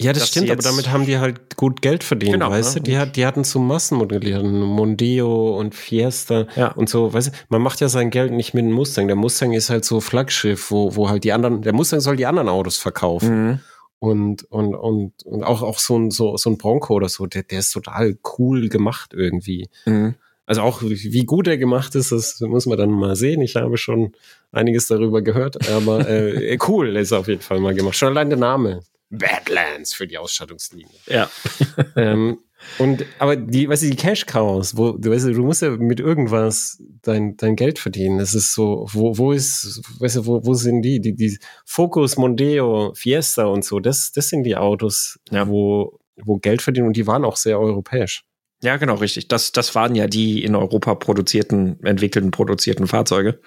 Ja, 0.00 0.12
das 0.12 0.28
stimmt, 0.28 0.48
aber 0.48 0.62
damit 0.62 0.90
haben 0.92 1.06
die 1.06 1.18
halt 1.18 1.56
gut 1.56 1.82
Geld 1.82 2.04
verdient, 2.04 2.34
Genau, 2.34 2.50
weißt 2.50 2.76
ne? 2.76 2.82
du? 2.82 2.90
Die, 2.90 2.98
hat, 2.98 3.16
die 3.16 3.26
hatten 3.26 3.42
so 3.42 3.58
Massenmodellieren, 3.58 4.60
Mondeo 4.60 5.58
und 5.58 5.74
Fiesta 5.74 6.46
Ja. 6.54 6.68
und 6.70 6.88
so, 6.88 7.12
weißt 7.12 7.28
du, 7.28 7.32
man 7.48 7.62
macht 7.62 7.80
ja 7.80 7.88
sein 7.88 8.10
Geld 8.10 8.32
nicht 8.32 8.54
mit 8.54 8.64
dem 8.64 8.70
Mustang. 8.70 9.08
Der 9.08 9.16
Mustang 9.16 9.52
ist 9.54 9.70
halt 9.70 9.84
so 9.84 10.00
Flaggschiff, 10.00 10.70
wo, 10.70 10.94
wo 10.94 11.08
halt 11.08 11.24
die 11.24 11.32
anderen, 11.32 11.62
der 11.62 11.72
Mustang 11.72 11.98
soll 11.98 12.14
die 12.14 12.26
anderen 12.26 12.48
Autos 12.48 12.76
verkaufen. 12.76 13.46
Mhm. 13.46 13.60
Und, 13.98 14.44
und, 14.44 14.76
und, 14.76 15.12
und 15.24 15.42
auch, 15.42 15.62
auch 15.62 15.80
so 15.80 15.98
ein, 15.98 16.12
so, 16.12 16.36
so 16.36 16.50
ein 16.50 16.58
Bronco 16.58 16.94
oder 16.94 17.08
so, 17.08 17.26
der, 17.26 17.42
der 17.42 17.58
ist 17.58 17.72
total 17.72 18.16
cool 18.38 18.68
gemacht 18.68 19.12
irgendwie. 19.12 19.68
Mhm. 19.84 20.14
Also 20.48 20.62
auch 20.62 20.80
wie 20.82 21.26
gut 21.26 21.46
er 21.46 21.58
gemacht 21.58 21.94
ist, 21.94 22.10
das 22.10 22.40
muss 22.40 22.64
man 22.64 22.78
dann 22.78 22.90
mal 22.90 23.16
sehen. 23.16 23.42
Ich 23.42 23.54
habe 23.56 23.76
schon 23.76 24.12
einiges 24.50 24.86
darüber 24.88 25.20
gehört, 25.20 25.68
aber 25.68 26.08
äh, 26.08 26.56
cool 26.66 26.96
ist 26.96 27.12
auf 27.12 27.28
jeden 27.28 27.42
Fall 27.42 27.60
mal 27.60 27.74
gemacht. 27.74 27.96
Schon 27.96 28.08
allein 28.08 28.30
der 28.30 28.38
Name. 28.38 28.80
Badlands 29.10 29.92
für 29.92 30.06
die 30.06 30.16
Ausstattungslinie. 30.16 30.88
Ja. 31.06 31.28
ähm, 31.96 32.38
und 32.78 33.04
aber 33.18 33.36
die, 33.36 33.68
weißt 33.68 33.82
du, 33.82 33.90
die 33.90 33.96
Cash 33.96 34.24
Cows, 34.24 34.74
wo 34.74 34.92
du 34.92 35.10
weißt 35.10 35.26
du, 35.26 35.34
du 35.34 35.44
musst 35.44 35.60
ja 35.60 35.68
mit 35.68 36.00
irgendwas 36.00 36.82
dein, 37.02 37.36
dein 37.36 37.54
Geld 37.54 37.78
verdienen. 37.78 38.16
Das 38.18 38.34
ist 38.34 38.54
so, 38.54 38.86
wo, 38.90 39.18
wo 39.18 39.32
ist, 39.32 39.82
weißt 40.00 40.16
du, 40.16 40.26
wo, 40.26 40.46
wo 40.46 40.54
sind 40.54 40.80
die? 40.80 40.98
Die, 40.98 41.14
die 41.14 41.38
Focus, 41.66 42.16
Mondeo, 42.16 42.94
Fiesta 42.94 43.44
und 43.44 43.66
so, 43.66 43.80
das, 43.80 44.12
das 44.12 44.30
sind 44.30 44.44
die 44.44 44.56
Autos, 44.56 45.20
Ja. 45.30 45.46
wo, 45.46 45.98
wo 46.16 46.38
Geld 46.38 46.62
verdienen 46.62 46.86
und 46.86 46.96
die 46.96 47.06
waren 47.06 47.26
auch 47.26 47.36
sehr 47.36 47.60
europäisch. 47.60 48.24
Ja, 48.62 48.76
genau, 48.76 48.94
richtig. 48.94 49.28
Das, 49.28 49.52
das 49.52 49.74
waren 49.74 49.94
ja 49.94 50.06
die 50.06 50.42
in 50.42 50.54
Europa 50.54 50.94
produzierten, 50.94 51.82
entwickelten, 51.84 52.30
produzierten 52.30 52.86
Fahrzeuge. 52.86 53.40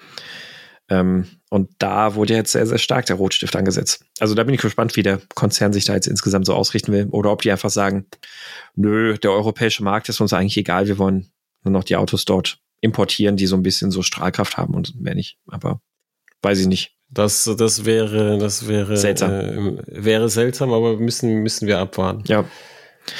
Ähm, 0.88 1.26
und 1.50 1.70
da 1.78 2.14
wurde 2.14 2.34
jetzt 2.34 2.52
sehr, 2.52 2.66
sehr 2.66 2.78
stark 2.78 3.06
der 3.06 3.16
Rotstift 3.16 3.54
angesetzt. 3.54 4.04
Also 4.20 4.34
da 4.34 4.42
bin 4.44 4.54
ich 4.54 4.60
gespannt, 4.60 4.96
wie 4.96 5.02
der 5.02 5.20
Konzern 5.34 5.72
sich 5.72 5.84
da 5.84 5.94
jetzt 5.94 6.06
insgesamt 6.06 6.46
so 6.46 6.54
ausrichten 6.54 6.92
will. 6.92 7.08
Oder 7.10 7.30
ob 7.30 7.42
die 7.42 7.52
einfach 7.52 7.70
sagen, 7.70 8.06
nö, 8.74 9.16
der 9.18 9.32
europäische 9.32 9.84
Markt 9.84 10.08
ist 10.08 10.20
uns 10.20 10.32
eigentlich 10.32 10.56
egal, 10.56 10.88
wir 10.88 10.98
wollen 10.98 11.30
nur 11.62 11.72
noch 11.72 11.84
die 11.84 11.96
Autos 11.96 12.24
dort 12.24 12.58
importieren, 12.80 13.36
die 13.36 13.46
so 13.46 13.56
ein 13.56 13.62
bisschen 13.62 13.90
so 13.90 14.02
Strahlkraft 14.02 14.56
haben 14.56 14.74
und 14.74 15.00
mehr 15.00 15.14
nicht. 15.14 15.38
Aber 15.46 15.80
weiß 16.42 16.58
ich 16.58 16.66
nicht. 16.66 16.96
Das, 17.10 17.44
das 17.58 17.84
wäre, 17.84 18.38
das 18.38 18.66
wäre 18.66 18.96
Seltsam. 18.96 19.30
Äh, 19.30 19.76
wäre 19.86 20.28
seltsam, 20.30 20.72
aber 20.72 20.96
müssen, 20.96 21.42
müssen 21.42 21.68
wir 21.68 21.78
abwarten. 21.78 22.24
Ja. 22.26 22.44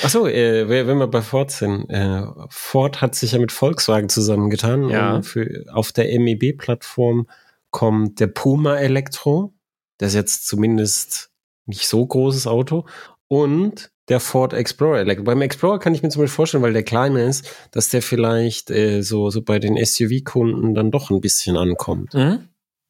Achso, 0.02 0.26
äh, 0.26 0.68
wenn 0.68 0.98
wir 0.98 1.08
bei 1.08 1.22
Ford 1.22 1.50
sind, 1.50 1.88
äh, 1.90 2.22
Ford 2.48 3.00
hat 3.00 3.14
sich 3.14 3.32
ja 3.32 3.38
mit 3.38 3.52
Volkswagen 3.52 4.08
zusammengetan. 4.08 4.88
Ja. 4.88 5.22
Für, 5.22 5.64
auf 5.72 5.92
der 5.92 6.06
MEB-Plattform 6.18 7.28
kommt 7.70 8.20
der 8.20 8.28
Puma 8.28 8.76
Elektro. 8.76 9.54
Das 9.98 10.10
ist 10.10 10.14
jetzt 10.14 10.46
zumindest 10.46 11.30
nicht 11.66 11.88
so 11.88 12.04
großes 12.04 12.46
Auto. 12.46 12.86
Und 13.28 13.90
der 14.08 14.20
Ford 14.20 14.52
Explorer 14.52 14.98
Elektro. 14.98 15.24
Beim 15.24 15.42
Explorer 15.42 15.78
kann 15.78 15.94
ich 15.94 16.02
mir 16.02 16.08
zum 16.08 16.22
Beispiel 16.22 16.34
vorstellen, 16.34 16.62
weil 16.62 16.72
der 16.72 16.82
kleiner 16.82 17.22
ist, 17.24 17.48
dass 17.70 17.88
der 17.88 18.02
vielleicht 18.02 18.70
äh, 18.70 19.02
so, 19.02 19.30
so 19.30 19.42
bei 19.42 19.58
den 19.58 19.82
SUV-Kunden 19.82 20.74
dann 20.74 20.90
doch 20.90 21.10
ein 21.10 21.20
bisschen 21.20 21.56
ankommt. 21.56 22.14
Mhm. 22.14 22.48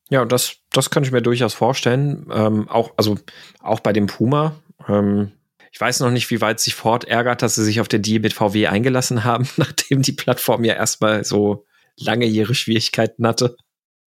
Ja, 0.09 0.25
das, 0.25 0.57
das 0.71 0.91
kann 0.91 1.05
ich 1.05 1.13
mir 1.13 1.23
durchaus 1.23 1.55
vorstellen. 1.55 2.27
Ähm, 2.33 2.69
auch, 2.69 2.93
also 2.97 3.19
auch 3.61 3.81
bei 3.81 3.93
dem 3.93 4.07
Puma. 4.07 4.57
Ähm, 4.89 5.33
ich 5.73 5.81
weiß 5.81 6.01
noch 6.01 6.11
nicht, 6.11 6.31
wie 6.31 6.43
weit 6.43 6.61
sich 6.61 6.75
Ford 6.75 7.05
ärgert, 7.05 7.41
dass 7.41 7.55
sie 7.55 7.65
sich 7.65 7.81
auf 7.81 7.89
den 7.89 8.03
Deal 8.03 8.21
mit 8.21 8.35
VW 8.35 8.67
eingelassen 8.67 9.25
haben, 9.25 9.49
nachdem 9.57 10.03
die 10.03 10.13
Plattform 10.13 10.65
ja 10.65 10.75
erstmal 10.75 11.25
so 11.25 11.65
lange 11.97 12.27
ihre 12.27 12.55
Schwierigkeiten 12.55 13.27
hatte. 13.27 13.57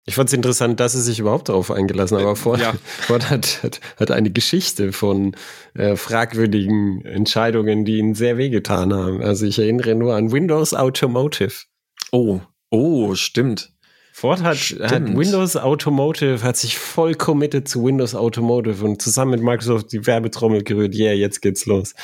Ich 0.05 0.16
fand 0.16 0.28
es 0.28 0.34
interessant, 0.34 0.82
dass 0.82 0.91
sie 0.91 1.01
sich 1.01 1.20
überhaupt 1.20 1.47
darauf 1.47 1.72
eingelassen 1.72 2.18
haben. 2.18 2.26
Aber 2.26 2.36
Ford, 2.36 2.59
Ja. 2.59 2.74
Ford 2.99 3.30
hat, 3.30 3.64
hat, 3.64 3.80
hat 3.97 4.11
eine 4.11 4.32
Geschichte 4.32 4.91
von 4.91 5.36
äh, 5.76 5.95
fragwürdigen 5.95 7.05
Entscheidungen, 7.05 7.86
die 7.86 7.99
ihnen 7.99 8.14
sehr 8.14 8.38
wehgetan 8.38 8.93
haben. 8.93 9.22
Also 9.22 9.45
ich 9.45 9.57
erinnere 9.57 9.95
nur 9.95 10.16
an 10.16 10.34
Windows 10.34 10.74
Automotive. 10.74 11.53
Oh, 12.11 12.41
oh, 12.70 13.16
stimmt. 13.16 13.72
Ford 14.16 14.43
hat, 14.43 14.57
hat 14.57 15.03
Windows 15.18 15.55
Automotive, 15.57 16.43
hat 16.43 16.55
sich 16.55 16.78
voll 16.78 17.16
committed 17.16 17.68
zu 17.68 17.84
Windows 17.84 18.14
Automotive 18.14 18.86
und 18.86 19.01
zusammen 19.01 19.32
mit 19.32 19.41
Microsoft 19.41 19.91
die 19.91 20.05
Werbetrommel 20.05 20.64
gerührt. 20.64 20.93
Yeah, 20.93 21.14
jetzt 21.14 21.41
geht's 21.41 21.66
los. 21.66 21.95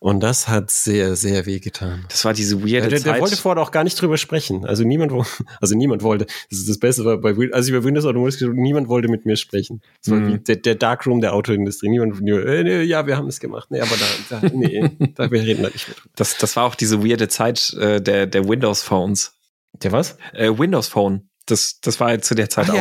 Und 0.00 0.20
das 0.20 0.48
hat 0.48 0.70
sehr, 0.70 1.16
sehr 1.16 1.46
wehgetan. 1.46 2.04
Das 2.10 2.24
war 2.24 2.34
diese 2.34 2.56
Ja, 2.56 2.62
weirde 2.62 2.88
der, 2.88 3.00
der 3.00 3.12
Zeit. 3.14 3.20
wollte 3.22 3.36
Ford 3.36 3.56
auch 3.58 3.70
gar 3.70 3.84
nicht 3.84 3.98
drüber 3.98 4.18
sprechen. 4.18 4.66
Also 4.66 4.82
niemand, 4.84 5.12
also 5.60 5.76
niemand 5.76 6.02
wollte. 6.02 6.26
Das 6.50 6.58
ist 6.58 6.68
das 6.68 6.78
Beste 6.78 7.04
war 7.04 7.16
bei 7.18 7.34
als 7.52 7.68
ich 7.68 7.72
bei 7.72 7.84
Windows 7.84 8.04
Automotive 8.04 8.50
niemand 8.52 8.88
wollte 8.88 9.08
mit 9.08 9.24
mir 9.24 9.36
sprechen. 9.36 9.80
Das 10.02 10.10
war 10.12 10.18
Mhm. 10.18 10.32
wie 10.34 10.38
der, 10.40 10.56
der 10.56 10.74
Darkroom 10.74 11.20
der 11.22 11.32
Autoindustrie. 11.34 11.88
Niemand, 11.88 12.20
äh, 12.20 12.62
nee, 12.64 12.82
ja, 12.82 13.06
wir 13.06 13.16
haben 13.16 13.28
es 13.28 13.38
gemacht. 13.40 13.70
Nee, 13.70 13.80
aber 13.80 13.94
da, 14.28 14.40
da 14.40 14.48
nee, 14.52 14.90
da 15.14 15.30
wir 15.30 15.40
reden 15.40 15.62
da 15.62 15.70
nicht 15.70 15.88
mehr 15.88 15.96
drüber. 15.96 16.10
das, 16.16 16.36
das 16.36 16.56
war 16.56 16.64
auch 16.64 16.74
diese 16.74 17.02
weirde 17.02 17.28
Zeit 17.28 17.72
äh, 17.80 18.02
der, 18.02 18.26
der 18.26 18.46
Windows 18.48 18.82
Phones. 18.82 19.32
Der 19.82 19.92
was? 19.92 20.18
Äh, 20.34 20.50
Windows 20.58 20.88
Phone. 20.88 21.28
Das, 21.46 21.78
das 21.80 22.00
war 22.00 22.18
zu 22.20 22.34
der 22.34 22.48
Zeit 22.48 22.70
auch. 22.70 22.74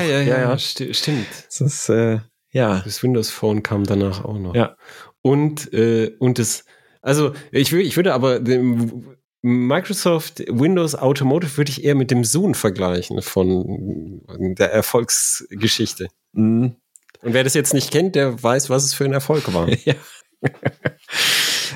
sti- 0.57 0.93
stimmt. 0.93 1.27
Das 1.47 1.61
ist, 1.61 1.89
äh, 1.89 2.19
ja. 2.51 2.81
Das 2.83 3.03
Windows 3.03 3.29
Phone 3.29 3.61
kam 3.63 3.83
danach 3.83 4.23
auch 4.23 4.37
noch. 4.39 4.55
Ja. 4.55 4.75
Und, 5.21 5.73
äh, 5.73 6.15
und 6.19 6.39
das, 6.39 6.65
also 7.01 7.33
ich, 7.51 7.73
ich 7.73 7.95
würde 7.97 8.13
aber 8.13 8.39
dem 8.39 9.15
Microsoft 9.41 10.39
Windows 10.49 10.95
Automotive 10.95 11.57
würde 11.57 11.71
ich 11.71 11.83
eher 11.83 11.95
mit 11.95 12.11
dem 12.11 12.23
Zoom 12.23 12.53
vergleichen 12.53 13.21
von 13.21 14.21
der 14.57 14.71
Erfolgsgeschichte. 14.71 16.07
Mhm. 16.31 16.75
Und 17.21 17.33
wer 17.33 17.43
das 17.43 17.53
jetzt 17.53 17.73
nicht 17.73 17.91
kennt, 17.91 18.15
der 18.15 18.41
weiß, 18.41 18.69
was 18.69 18.83
es 18.85 18.93
für 18.93 19.05
ein 19.05 19.13
Erfolg 19.13 19.53
war. 19.53 19.67
Ja. 19.85 19.95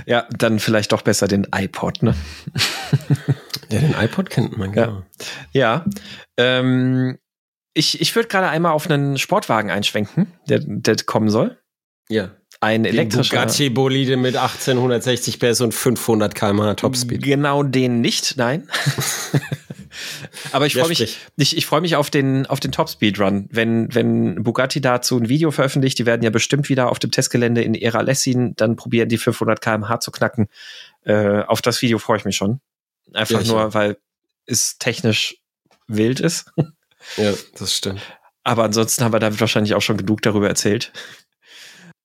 Ja, 0.07 0.25
dann 0.37 0.59
vielleicht 0.59 0.93
doch 0.93 1.01
besser 1.01 1.27
den 1.27 1.47
iPod, 1.53 2.01
ne? 2.01 2.15
ja, 3.69 3.79
den 3.79 3.93
iPod 3.99 4.29
kennt 4.29 4.57
man, 4.57 4.71
genau. 4.71 5.03
Ja. 5.51 5.83
ja 5.83 5.85
ähm, 6.37 7.17
ich 7.73 7.99
ich 7.99 8.15
würde 8.15 8.29
gerade 8.29 8.47
einmal 8.47 8.71
auf 8.71 8.89
einen 8.89 9.17
Sportwagen 9.17 9.69
einschwenken, 9.69 10.33
der, 10.47 10.61
der 10.63 10.95
kommen 11.05 11.29
soll. 11.29 11.59
Ja. 12.09 12.31
Ein 12.61 12.85
elektrischer. 12.85 13.35
Bugatti 13.35 13.69
Bolide 13.69 14.17
mit 14.17 14.37
1860 14.37 15.39
PS 15.39 15.61
und 15.61 15.73
500 15.73 16.33
km/h 16.33 16.73
Topspeed. 16.75 17.21
Genau 17.21 17.61
den 17.61 18.01
nicht, 18.01 18.35
nein. 18.37 18.67
Aber 20.51 20.65
ich 20.65 20.73
freue 20.75 20.89
mich, 20.89 21.19
ich, 21.37 21.57
ich 21.57 21.65
freue 21.65 21.81
mich 21.81 21.95
auf 21.95 22.09
den, 22.09 22.45
auf 22.45 22.59
den 22.59 22.71
Top-Speed-Run. 22.71 23.47
Wenn, 23.51 23.93
wenn 23.93 24.43
Bugatti 24.43 24.81
dazu 24.81 25.17
ein 25.17 25.29
Video 25.29 25.51
veröffentlicht, 25.51 25.99
die 25.99 26.05
werden 26.05 26.23
ja 26.23 26.29
bestimmt 26.29 26.69
wieder 26.69 26.89
auf 26.89 26.99
dem 26.99 27.11
Testgelände 27.11 27.61
in 27.61 27.73
Era 27.75 28.01
Lessin 28.01 28.55
dann 28.55 28.75
probieren, 28.75 29.09
die 29.09 29.17
500 29.17 29.61
kmh 29.61 29.99
zu 29.99 30.11
knacken. 30.11 30.47
Äh, 31.03 31.41
auf 31.41 31.61
das 31.61 31.81
Video 31.81 31.99
freue 31.99 32.17
ich 32.17 32.25
mich 32.25 32.35
schon. 32.35 32.59
Einfach 33.13 33.41
ja, 33.41 33.47
nur, 33.47 33.73
weil 33.73 33.97
es 34.45 34.77
technisch 34.77 35.37
wild 35.87 36.19
ist. 36.19 36.51
Ja, 37.15 37.31
das 37.57 37.73
stimmt. 37.73 38.01
Aber 38.43 38.65
ansonsten 38.65 39.03
haben 39.03 39.13
wir 39.13 39.19
damit 39.19 39.39
wahrscheinlich 39.39 39.75
auch 39.75 39.81
schon 39.81 39.95
genug 39.95 40.21
darüber 40.23 40.49
erzählt. 40.49 40.91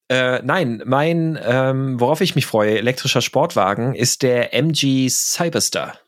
Äh, 0.08 0.42
nein, 0.42 0.82
mein, 0.84 1.36
ähm, 1.42 1.98
worauf 1.98 2.20
ich 2.20 2.36
mich 2.36 2.46
freue, 2.46 2.78
elektrischer 2.78 3.22
Sportwagen, 3.22 3.94
ist 3.94 4.22
der 4.22 4.54
MG 4.54 5.08
Cyberstar 5.08 5.98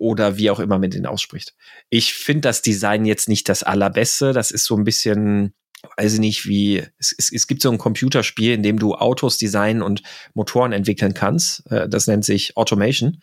oder 0.00 0.38
wie 0.38 0.50
auch 0.50 0.60
immer 0.60 0.78
man 0.78 0.90
den 0.90 1.06
ausspricht. 1.06 1.54
Ich 1.90 2.14
finde 2.14 2.40
das 2.40 2.62
Design 2.62 3.04
jetzt 3.04 3.28
nicht 3.28 3.48
das 3.48 3.62
allerbeste. 3.62 4.32
Das 4.32 4.50
ist 4.50 4.64
so 4.64 4.74
ein 4.74 4.84
bisschen, 4.84 5.52
weiß 5.98 6.14
ich 6.14 6.20
nicht, 6.20 6.46
wie, 6.46 6.78
es, 6.98 7.14
es, 7.16 7.30
es 7.30 7.46
gibt 7.46 7.60
so 7.60 7.70
ein 7.70 7.76
Computerspiel, 7.76 8.54
in 8.54 8.62
dem 8.62 8.78
du 8.78 8.94
Autos 8.94 9.36
designen 9.36 9.82
und 9.82 10.02
Motoren 10.32 10.72
entwickeln 10.72 11.12
kannst. 11.12 11.70
Äh, 11.70 11.86
das 11.86 12.06
nennt 12.06 12.24
sich 12.24 12.56
Automation. 12.56 13.20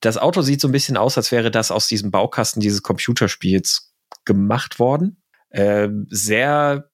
Das 0.00 0.18
Auto 0.18 0.42
sieht 0.42 0.60
so 0.60 0.66
ein 0.66 0.72
bisschen 0.72 0.96
aus, 0.96 1.16
als 1.16 1.30
wäre 1.30 1.52
das 1.52 1.70
aus 1.70 1.86
diesem 1.86 2.10
Baukasten 2.10 2.60
dieses 2.60 2.82
Computerspiels 2.82 3.94
gemacht 4.24 4.80
worden. 4.80 5.22
Äh, 5.50 5.88
sehr 6.08 6.90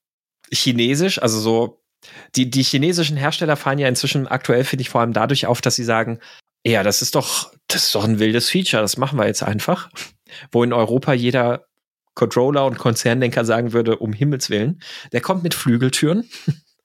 chinesisch, 0.52 1.22
also 1.22 1.40
so 1.40 1.82
die, 2.34 2.50
die 2.50 2.64
chinesischen 2.64 3.16
Hersteller 3.16 3.56
fallen 3.56 3.78
ja 3.78 3.88
inzwischen 3.88 4.26
aktuell, 4.26 4.64
finde 4.64 4.82
ich, 4.82 4.90
vor 4.90 5.00
allem 5.00 5.14
dadurch 5.14 5.46
auf, 5.46 5.62
dass 5.62 5.76
sie 5.76 5.84
sagen, 5.84 6.18
ja, 6.64 6.82
das 6.82 7.00
ist 7.02 7.14
doch, 7.14 7.52
das 7.74 7.84
ist 7.84 7.94
doch 7.94 8.04
ein 8.04 8.18
wildes 8.18 8.50
Feature, 8.50 8.82
das 8.82 8.96
machen 8.96 9.18
wir 9.18 9.26
jetzt 9.26 9.42
einfach. 9.42 9.90
Wo 10.50 10.62
in 10.62 10.72
Europa 10.72 11.12
jeder 11.12 11.66
Controller 12.14 12.66
und 12.66 12.78
Konzerndenker 12.78 13.44
sagen 13.44 13.72
würde, 13.72 13.96
um 13.96 14.12
Himmels 14.12 14.50
Willen, 14.50 14.82
der 15.12 15.20
kommt 15.20 15.42
mit 15.42 15.54
Flügeltüren 15.54 16.28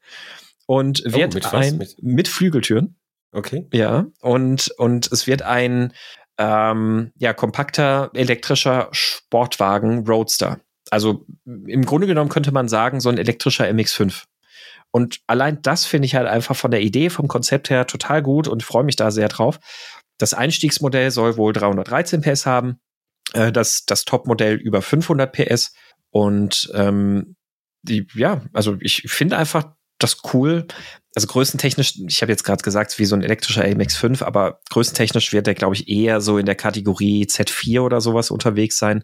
und 0.65 1.03
oh, 1.05 1.13
wird 1.13 1.33
mit 1.33 1.53
ein 1.53 1.77
mit? 1.77 1.95
mit? 2.01 2.27
Flügeltüren. 2.27 2.97
Okay. 3.31 3.67
Ja, 3.73 4.05
und, 4.21 4.71
und 4.77 5.11
es 5.11 5.27
wird 5.27 5.41
ein 5.41 5.93
ähm, 6.37 7.11
ja, 7.17 7.33
kompakter 7.33 8.09
elektrischer 8.13 8.87
Sportwagen 8.91 10.07
Roadster. 10.07 10.61
Also 10.89 11.25
im 11.45 11.85
Grunde 11.85 12.07
genommen 12.07 12.29
könnte 12.29 12.53
man 12.53 12.69
sagen, 12.69 13.01
so 13.01 13.09
ein 13.09 13.17
elektrischer 13.17 13.65
MX5. 13.65 14.23
Und 14.91 15.19
allein 15.27 15.61
das 15.61 15.85
finde 15.85 16.05
ich 16.05 16.15
halt 16.15 16.27
einfach 16.27 16.55
von 16.55 16.71
der 16.71 16.81
Idee, 16.81 17.09
vom 17.09 17.27
Konzept 17.27 17.69
her 17.69 17.87
total 17.87 18.21
gut 18.21 18.47
und 18.47 18.63
freue 18.63 18.85
mich 18.85 18.95
da 18.95 19.11
sehr 19.11 19.27
drauf. 19.27 19.59
Das 20.17 20.33
Einstiegsmodell 20.33 21.11
soll 21.11 21.37
wohl 21.37 21.53
313 21.53 22.21
PS 22.21 22.45
haben, 22.45 22.79
äh, 23.33 23.51
das, 23.51 23.85
das 23.85 24.05
Topmodell 24.05 24.55
über 24.55 24.81
500 24.81 25.31
PS. 25.31 25.73
Und 26.09 26.71
ähm, 26.73 27.35
die, 27.83 28.07
ja, 28.13 28.41
also 28.53 28.77
ich 28.79 29.03
finde 29.07 29.37
einfach 29.37 29.73
das 29.99 30.17
cool. 30.33 30.67
Also 31.15 31.27
größentechnisch, 31.27 31.95
ich 32.07 32.21
habe 32.21 32.31
jetzt 32.31 32.43
gerade 32.43 32.61
gesagt, 32.61 32.97
wie 32.99 33.05
so 33.05 33.15
ein 33.15 33.23
elektrischer 33.23 33.63
AMX5, 33.63 34.23
aber 34.23 34.59
größentechnisch 34.69 35.33
wird 35.33 35.47
der, 35.47 35.55
glaube 35.55 35.75
ich, 35.75 35.89
eher 35.89 36.21
so 36.21 36.37
in 36.37 36.45
der 36.45 36.55
Kategorie 36.55 37.25
Z4 37.25 37.81
oder 37.81 38.01
sowas 38.01 38.29
unterwegs 38.29 38.77
sein. 38.77 39.03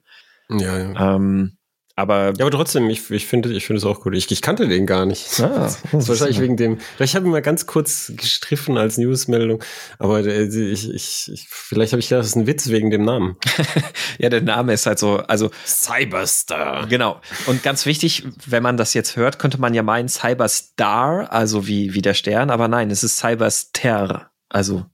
Ja, 0.49 0.77
ja. 0.77 1.15
Ähm, 1.15 1.57
aber, 1.95 2.33
ja, 2.37 2.45
aber 2.45 2.51
trotzdem, 2.51 2.89
ich, 2.89 3.11
ich 3.11 3.27
finde 3.27 3.53
ich 3.53 3.67
finde 3.67 3.77
es 3.77 3.85
auch 3.85 4.01
gut. 4.01 4.15
Ich, 4.15 4.31
ich 4.31 4.41
kannte 4.41 4.67
den 4.67 4.87
gar 4.87 5.05
nicht. 5.05 5.39
Ah, 5.39 5.71
das 5.91 5.93
ist 5.93 6.09
wahrscheinlich 6.09 6.39
wegen 6.39 6.57
dem. 6.57 6.79
Vielleicht 6.95 7.13
habe 7.13 7.25
ich 7.27 7.31
mal 7.31 7.43
ganz 7.43 7.67
kurz 7.67 8.11
gestriffen 8.15 8.79
als 8.79 8.97
Newsmeldung, 8.97 9.63
aber 9.99 10.21
äh, 10.25 10.45
ich, 10.45 10.89
ich, 10.89 11.31
ich 11.31 11.47
vielleicht 11.49 11.93
habe 11.93 11.99
ich 11.99 12.09
gedacht, 12.09 12.21
das 12.21 12.29
ist 12.29 12.35
ein 12.35 12.47
Witz 12.47 12.69
wegen 12.69 12.89
dem 12.89 13.03
Namen. 13.03 13.35
ja, 14.17 14.29
der 14.29 14.41
Name 14.41 14.73
ist 14.73 14.87
halt 14.87 14.97
so, 14.97 15.17
also 15.17 15.51
Cyberstar. 15.67 16.87
Genau. 16.87 17.21
Und 17.45 17.61
ganz 17.61 17.85
wichtig, 17.85 18.23
wenn 18.47 18.63
man 18.63 18.77
das 18.77 18.95
jetzt 18.95 19.15
hört, 19.15 19.37
könnte 19.37 19.61
man 19.61 19.75
ja 19.75 19.83
meinen 19.83 20.09
Cyberstar, 20.09 21.31
also 21.31 21.67
wie, 21.67 21.93
wie 21.93 22.01
der 22.01 22.15
Stern, 22.15 22.49
aber 22.49 22.67
nein, 22.67 22.89
es 22.89 23.03
ist 23.03 23.17
Cyberster. 23.17 24.31
Also 24.49 24.85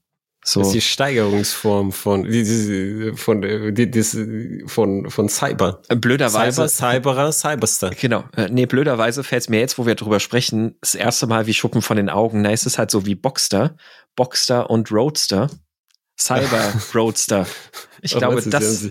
so. 0.42 0.60
Das 0.60 0.68
ist 0.68 0.74
die 0.74 0.80
Steigerungsform 0.80 1.92
von, 1.92 2.24
von, 3.14 3.42
von, 4.66 5.10
von 5.10 5.28
Cyber. 5.28 5.82
Blöderweise. 5.88 6.66
Cyber, 6.68 7.02
Cyberer, 7.02 7.32
Cyberstar. 7.32 7.90
Genau. 7.90 8.24
Äh, 8.34 8.48
nee, 8.50 8.64
blöderweise 8.64 9.22
fällt 9.22 9.42
es 9.42 9.48
mir 9.50 9.60
jetzt, 9.60 9.78
wo 9.78 9.84
wir 9.84 9.94
drüber 9.96 10.18
sprechen, 10.18 10.76
das 10.80 10.94
erste 10.94 11.26
Mal 11.26 11.46
wie 11.46 11.52
Schuppen 11.52 11.82
von 11.82 11.98
den 11.98 12.08
Augen. 12.08 12.40
Na, 12.40 12.50
ist 12.52 12.64
es 12.64 12.78
halt 12.78 12.90
so 12.90 13.04
wie 13.04 13.14
Boxster, 13.14 13.76
Boxster 14.16 14.70
und 14.70 14.90
Roadster. 14.90 15.50
Cyber 16.18 16.72
Roadster. 16.94 17.46
Ich 18.00 18.12
glaube, 18.16 18.42
das, 18.42 18.88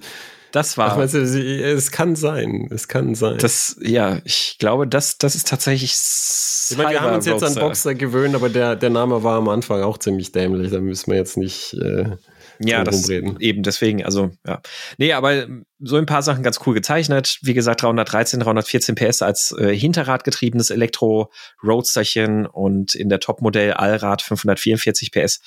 das 0.52 0.78
war. 0.78 0.92
Ach, 0.92 0.98
meinst 0.98 1.14
du, 1.14 1.20
es 1.20 1.92
kann 1.92 2.16
sein. 2.16 2.70
Es 2.72 2.88
kann 2.88 3.16
sein. 3.16 3.38
Das, 3.38 3.78
ja, 3.82 4.20
ich 4.24 4.58
glaube, 4.60 4.88
das, 4.88 5.18
das 5.18 5.36
ist 5.36 5.48
tatsächlich. 5.48 5.94
Ich 6.72 6.78
meine, 6.78 6.92
wir 6.92 7.02
haben 7.02 7.16
uns 7.16 7.26
jetzt 7.26 7.44
an 7.44 7.56
Boxer 7.56 7.96
gewöhnt, 7.96 8.36
aber 8.36 8.50
der, 8.50 8.76
der 8.76 8.90
Name 8.90 9.24
war 9.24 9.38
am 9.38 9.50
Anfang 9.50 9.82
auch 9.84 9.98
ziemlich 9.98 10.32
dämlich. 10.32 10.72
Da 10.72 10.80
müssen 10.80 11.12
wir 11.12 11.18
jetzt 11.18 11.38
nicht. 11.38 11.74
Äh, 11.74 12.16
ja, 12.62 12.84
das 12.84 13.08
reden. 13.08 13.38
eben 13.40 13.64
deswegen, 13.64 14.04
also 14.04 14.32
ja. 14.46 14.62
Nee, 14.98 15.14
aber 15.14 15.48
so 15.80 15.96
ein 15.96 16.06
paar 16.06 16.22
Sachen 16.22 16.44
ganz 16.44 16.60
cool 16.66 16.74
gezeichnet. 16.74 17.40
Wie 17.42 17.54
gesagt, 17.54 17.84
313, 17.84 18.42
314 18.42 18.96
PS 18.96 19.22
als 19.22 19.56
äh, 19.58 19.74
Hinterradgetriebenes 19.74 20.70
Elektro-Roadsterchen 20.70 22.46
und 22.46 22.96
in 22.96 23.08
der 23.08 23.22
Topmodell 23.22 23.74
Allrad 23.74 24.22
544 24.22 25.12
PS. 25.12 25.40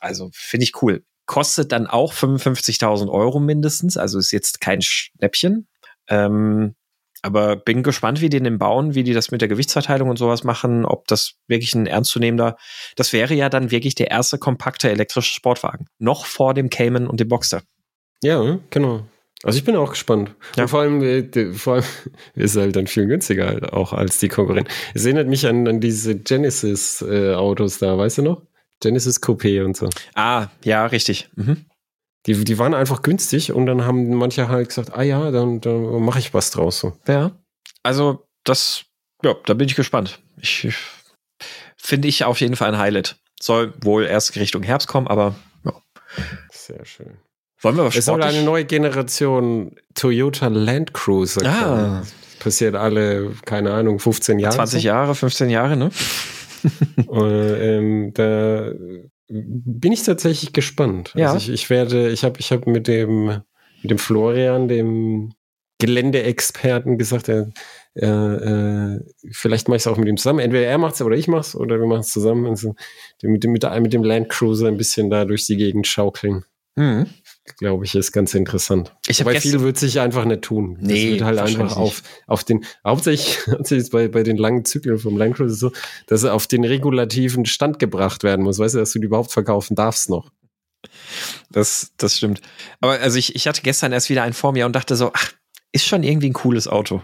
Also 0.00 0.30
finde 0.32 0.64
ich 0.64 0.82
cool 0.82 1.04
kostet 1.28 1.70
dann 1.72 1.86
auch 1.86 2.12
55.000 2.12 3.08
Euro 3.08 3.38
mindestens, 3.38 3.96
also 3.96 4.18
ist 4.18 4.32
jetzt 4.32 4.60
kein 4.60 4.80
Schnäppchen. 4.82 5.68
Ähm, 6.08 6.74
aber 7.20 7.56
bin 7.56 7.82
gespannt, 7.82 8.20
wie 8.20 8.30
die 8.30 8.40
den 8.40 8.58
bauen, 8.58 8.94
wie 8.94 9.02
die 9.04 9.12
das 9.12 9.30
mit 9.30 9.40
der 9.40 9.48
Gewichtsverteilung 9.48 10.08
und 10.08 10.18
sowas 10.18 10.42
machen, 10.42 10.84
ob 10.84 11.06
das 11.06 11.34
wirklich 11.46 11.74
ein 11.74 11.86
ernstzunehmender, 11.86 12.56
das 12.96 13.12
wäre 13.12 13.34
ja 13.34 13.48
dann 13.48 13.70
wirklich 13.70 13.94
der 13.94 14.10
erste 14.10 14.38
kompakte 14.38 14.88
elektrische 14.88 15.34
Sportwagen. 15.34 15.86
Noch 15.98 16.24
vor 16.24 16.54
dem 16.54 16.70
Cayman 16.70 17.06
und 17.06 17.20
dem 17.20 17.28
Boxster. 17.28 17.62
Ja, 18.22 18.58
genau. 18.70 19.04
Also 19.42 19.58
ich 19.58 19.64
bin 19.64 19.76
auch 19.76 19.90
gespannt. 19.90 20.34
Ja. 20.56 20.62
Und 20.62 20.68
vor 20.68 20.80
allem, 20.80 21.02
äh, 21.02 21.52
vor 21.52 21.74
allem 21.74 21.84
ist 22.34 22.56
halt 22.56 22.74
dann 22.74 22.86
viel 22.86 23.06
günstiger 23.06 23.48
halt 23.48 23.72
auch 23.72 23.92
als 23.92 24.18
die 24.18 24.28
Konkurrenz. 24.28 24.68
Es 24.94 25.04
erinnert 25.04 25.28
mich 25.28 25.46
an, 25.46 25.68
an 25.68 25.80
diese 25.80 26.16
Genesis-Autos 26.16 27.76
äh, 27.76 27.86
da, 27.86 27.98
weißt 27.98 28.18
du 28.18 28.22
noch? 28.22 28.42
Genesis 28.80 29.20
Coupé 29.22 29.64
und 29.64 29.76
so. 29.76 29.88
Ah, 30.14 30.48
ja, 30.64 30.86
richtig. 30.86 31.28
Mhm. 31.34 31.66
Die, 32.26 32.44
die 32.44 32.58
waren 32.58 32.74
einfach 32.74 33.02
günstig 33.02 33.52
und 33.52 33.66
dann 33.66 33.84
haben 33.84 34.14
manche 34.14 34.48
halt 34.48 34.68
gesagt, 34.68 34.92
ah 34.94 35.02
ja, 35.02 35.30
dann, 35.30 35.60
dann 35.60 36.02
mache 36.02 36.18
ich 36.18 36.34
was 36.34 36.50
draus. 36.50 36.78
So. 36.80 36.96
Ja, 37.06 37.32
also 37.82 38.26
das, 38.44 38.84
ja, 39.22 39.34
da 39.46 39.54
bin 39.54 39.68
ich 39.68 39.76
gespannt. 39.76 40.20
Ich, 40.40 40.64
ich 40.64 40.76
finde 41.76 42.08
ich 42.08 42.24
auf 42.24 42.40
jeden 42.40 42.56
Fall 42.56 42.68
ein 42.68 42.78
Highlight. 42.78 43.16
Soll 43.40 43.72
wohl 43.82 44.04
erst 44.04 44.36
Richtung 44.36 44.62
Herbst 44.62 44.88
kommen, 44.88 45.06
aber 45.06 45.36
ja. 45.64 45.72
Sehr 46.50 46.84
schön. 46.84 47.18
Wollen 47.60 47.76
wir 47.76 47.84
was 47.84 47.96
Es 47.96 48.04
soll 48.04 48.22
eine 48.22 48.42
neue 48.42 48.64
Generation 48.64 49.74
Toyota 49.94 50.48
Land 50.48 50.94
Cruiser 50.94 51.44
ah. 51.46 52.02
Passiert 52.38 52.76
alle, 52.76 53.32
keine 53.44 53.72
Ahnung, 53.72 53.98
15 53.98 54.38
Jahre. 54.38 54.54
20 54.54 54.84
Jahre, 54.84 55.14
15 55.14 55.50
Jahre, 55.50 55.76
ne? 55.76 55.90
ähm, 57.12 58.12
da 58.14 58.72
bin 59.28 59.92
ich 59.92 60.02
tatsächlich 60.02 60.52
gespannt. 60.52 61.12
Ja. 61.14 61.32
Also 61.32 61.38
ich, 61.38 61.50
ich 61.50 61.70
werde, 61.70 62.10
ich 62.10 62.24
habe 62.24 62.40
ich 62.40 62.50
hab 62.50 62.66
mit 62.66 62.88
dem, 62.88 63.42
mit 63.82 63.90
dem 63.90 63.98
Florian, 63.98 64.68
dem 64.68 65.34
Geländeexperten 65.78 66.98
gesagt, 66.98 67.28
er, 67.28 67.50
äh, 67.94 68.06
äh, 68.06 69.00
vielleicht 69.30 69.68
mache 69.68 69.76
ich 69.76 69.82
es 69.82 69.86
auch 69.86 69.96
mit 69.96 70.08
ihm 70.08 70.16
zusammen. 70.16 70.40
Entweder 70.40 70.66
er 70.66 70.78
macht 70.78 70.94
es 70.94 71.02
oder 71.02 71.16
ich 71.16 71.28
mache 71.28 71.42
es 71.42 71.54
oder 71.54 71.78
wir 71.78 71.86
machen 71.86 72.00
es 72.00 72.08
zusammen. 72.08 72.46
Also 72.46 72.74
mit, 73.22 73.44
dem, 73.44 73.52
mit, 73.52 73.64
mit 73.80 73.92
dem 73.92 74.02
Landcruiser 74.02 74.68
ein 74.68 74.76
bisschen 74.76 75.10
da 75.10 75.24
durch 75.24 75.46
die 75.46 75.56
Gegend 75.56 75.86
schaukeln. 75.86 76.44
Mhm 76.74 77.06
glaube 77.56 77.84
ich, 77.84 77.94
ist 77.94 78.12
ganz 78.12 78.34
interessant. 78.34 78.94
Ich 79.06 79.24
Weil 79.24 79.40
viel 79.40 79.60
wird 79.60 79.78
sich 79.78 80.00
einfach 80.00 80.24
nicht 80.24 80.42
tun. 80.42 80.76
Nee, 80.80 80.94
das 80.94 81.12
wird 81.12 81.22
halt 81.22 81.38
einfach 81.38 81.76
auf, 81.76 82.02
auf 82.26 82.44
den, 82.44 82.64
hauptsächlich, 82.84 83.38
hauptsächlich 83.50 83.90
bei, 83.90 84.08
bei 84.08 84.22
den 84.22 84.36
langen 84.36 84.64
Zyklen 84.64 84.98
vom 84.98 85.16
Land 85.16 85.36
Cruiser 85.36 85.54
so, 85.54 85.72
dass 86.06 86.24
er 86.24 86.34
auf 86.34 86.46
den 86.46 86.64
regulativen 86.64 87.46
Stand 87.46 87.78
gebracht 87.78 88.22
werden 88.22 88.44
muss. 88.44 88.58
Weißt 88.58 88.74
du, 88.74 88.78
dass 88.78 88.92
du 88.92 88.98
die 88.98 89.06
überhaupt 89.06 89.32
verkaufen 89.32 89.74
darfst 89.74 90.10
noch. 90.10 90.30
Das, 91.50 91.92
das 91.96 92.16
stimmt. 92.16 92.40
Aber 92.80 93.00
also 93.00 93.18
ich, 93.18 93.34
ich 93.34 93.46
hatte 93.48 93.62
gestern 93.62 93.92
erst 93.92 94.10
wieder 94.10 94.22
einen 94.22 94.34
vor 94.34 94.52
mir 94.52 94.66
und 94.66 94.74
dachte 94.74 94.96
so, 94.96 95.10
ach, 95.14 95.32
ist 95.72 95.86
schon 95.86 96.02
irgendwie 96.02 96.30
ein 96.30 96.34
cooles 96.34 96.68
Auto. 96.68 97.02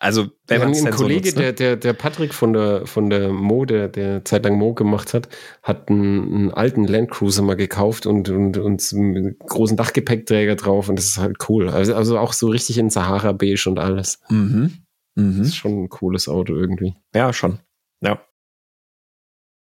Also, 0.00 0.28
wenn 0.46 0.60
man 0.60 0.74
ein 0.74 0.90
Kollege, 0.92 1.30
so 1.30 1.34
nutzt, 1.34 1.36
ne? 1.36 1.42
der, 1.42 1.52
der, 1.52 1.76
der 1.76 1.92
Patrick 1.92 2.32
von 2.32 2.52
der, 2.52 2.86
von 2.86 3.10
der 3.10 3.30
Mode, 3.30 3.88
der 3.88 4.24
zeitlang 4.24 4.56
Mo 4.56 4.72
gemacht 4.74 5.12
hat, 5.12 5.28
hat 5.62 5.88
einen, 5.88 6.34
einen 6.34 6.50
alten 6.52 6.84
Landcruiser 6.86 7.42
mal 7.42 7.56
gekauft 7.56 8.06
und, 8.06 8.28
und, 8.28 8.58
und 8.58 8.92
einen 8.94 9.36
großen 9.40 9.76
Dachgepäckträger 9.76 10.54
drauf 10.54 10.88
und 10.88 10.96
das 10.96 11.06
ist 11.06 11.18
halt 11.18 11.36
cool. 11.48 11.68
Also, 11.68 11.94
also 11.96 12.16
auch 12.18 12.32
so 12.32 12.46
richtig 12.48 12.78
in 12.78 12.90
Sahara-Beige 12.90 13.64
und 13.68 13.78
alles. 13.78 14.20
Mhm. 14.30 14.72
Das 15.16 15.24
Mhm. 15.24 15.42
ist 15.42 15.56
schon 15.56 15.82
ein 15.82 15.88
cooles 15.88 16.28
Auto 16.28 16.54
irgendwie. 16.54 16.94
Ja, 17.12 17.32
schon. 17.32 17.58
Ja. 18.00 18.20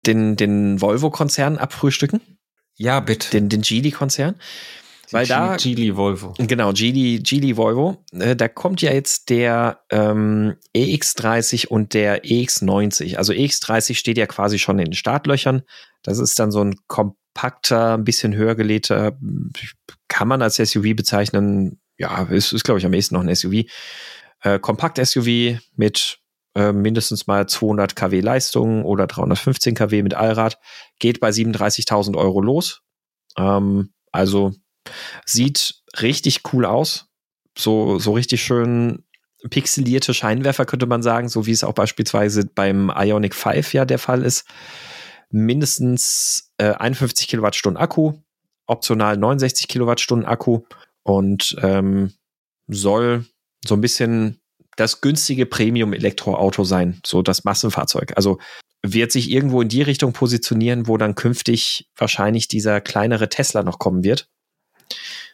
Den, 0.05 0.37
den 0.37 0.79
Volvo-Konzern 0.81 1.57
abfrühstücken, 1.57 2.21
Ja, 2.77 2.99
bitte. 3.01 3.29
den, 3.31 3.49
den 3.49 3.61
Geely-Konzern. 3.61 4.35
Weil 5.13 5.27
da, 5.27 5.55
Geely 5.57 5.95
Volvo. 5.95 6.33
genau, 6.37 6.73
Geely, 6.73 7.19
Geely 7.19 7.55
Volvo, 7.57 8.03
äh, 8.11 8.35
da 8.35 8.47
kommt 8.47 8.81
ja 8.81 8.91
jetzt 8.91 9.29
der 9.29 9.81
ähm, 9.89 10.55
EX30 10.75 11.67
und 11.67 11.93
der 11.93 12.23
EX90. 12.23 13.17
Also 13.17 13.33
EX30 13.33 13.95
steht 13.95 14.17
ja 14.17 14.25
quasi 14.25 14.59
schon 14.59 14.79
in 14.79 14.85
den 14.85 14.93
Startlöchern. 14.93 15.63
Das 16.03 16.19
ist 16.19 16.39
dann 16.39 16.51
so 16.51 16.61
ein 16.63 16.75
kompakter, 16.87 17.95
ein 17.95 18.03
bisschen 18.03 18.35
höher 18.35 18.55
gelegter, 18.55 19.17
kann 20.07 20.27
man 20.27 20.41
als 20.41 20.55
SUV 20.55 20.95
bezeichnen. 20.95 21.79
Ja, 21.97 22.23
ist, 22.23 22.53
ist 22.53 22.63
glaube 22.63 22.79
ich, 22.79 22.85
am 22.85 22.93
ehesten 22.93 23.15
noch 23.15 23.23
ein 23.23 23.33
SUV. 23.33 23.65
Äh, 24.41 24.59
Kompakt-SUV 24.59 25.59
mit 25.75 26.19
äh, 26.55 26.71
mindestens 26.71 27.27
mal 27.27 27.47
200 27.47 27.95
kW 27.95 28.19
Leistung 28.19 28.83
oder 28.85 29.07
315 29.07 29.75
kW 29.75 30.03
mit 30.03 30.13
Allrad. 30.13 30.59
Geht 30.99 31.19
bei 31.19 31.29
37.000 31.29 32.17
Euro 32.17 32.41
los. 32.41 32.81
Ähm, 33.37 33.93
also 34.11 34.53
sieht 35.25 35.75
richtig 35.99 36.41
cool 36.53 36.65
aus. 36.65 37.07
So, 37.57 37.99
so 37.99 38.13
richtig 38.13 38.43
schön 38.43 39.03
pixelierte 39.49 40.13
Scheinwerfer 40.13 40.65
könnte 40.65 40.85
man 40.85 41.03
sagen, 41.03 41.27
so 41.27 41.45
wie 41.45 41.51
es 41.51 41.63
auch 41.63 41.73
beispielsweise 41.73 42.45
beim 42.45 42.91
Ionic 42.95 43.35
5 43.35 43.73
ja 43.73 43.85
der 43.85 43.99
Fall 43.99 44.23
ist. 44.23 44.45
Mindestens 45.29 46.53
äh, 46.57 46.71
51 46.71 47.27
Kilowattstunden 47.27 47.81
Akku, 47.81 48.13
optional 48.67 49.17
69 49.17 49.67
Kilowattstunden 49.67 50.27
Akku 50.27 50.61
und 51.03 51.57
ähm, 51.61 52.13
soll 52.67 53.25
so 53.65 53.75
ein 53.75 53.81
bisschen 53.81 54.39
das 54.75 55.01
günstige 55.01 55.45
Premium-Elektroauto 55.45 56.63
sein, 56.63 56.99
so 57.05 57.21
das 57.21 57.43
Massenfahrzeug. 57.43 58.13
Also 58.15 58.39
wird 58.81 59.11
sich 59.11 59.29
irgendwo 59.31 59.61
in 59.61 59.69
die 59.69 59.81
Richtung 59.81 60.13
positionieren, 60.13 60.87
wo 60.87 60.97
dann 60.97 61.15
künftig 61.15 61.89
wahrscheinlich 61.95 62.47
dieser 62.47 62.81
kleinere 62.81 63.29
Tesla 63.29 63.63
noch 63.63 63.79
kommen 63.79 64.03
wird. 64.03 64.27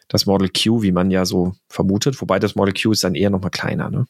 Das 0.08 0.26
Model 0.26 0.48
Q, 0.48 0.82
wie 0.82 0.92
man 0.92 1.10
ja 1.10 1.24
so 1.24 1.52
vermutet, 1.68 2.20
wobei 2.20 2.38
das 2.38 2.56
Model 2.56 2.74
Q 2.74 2.92
ist 2.92 3.04
dann 3.04 3.14
eher 3.14 3.30
noch 3.30 3.40
mal 3.40 3.50
kleiner. 3.50 3.90
Ne? 3.90 4.06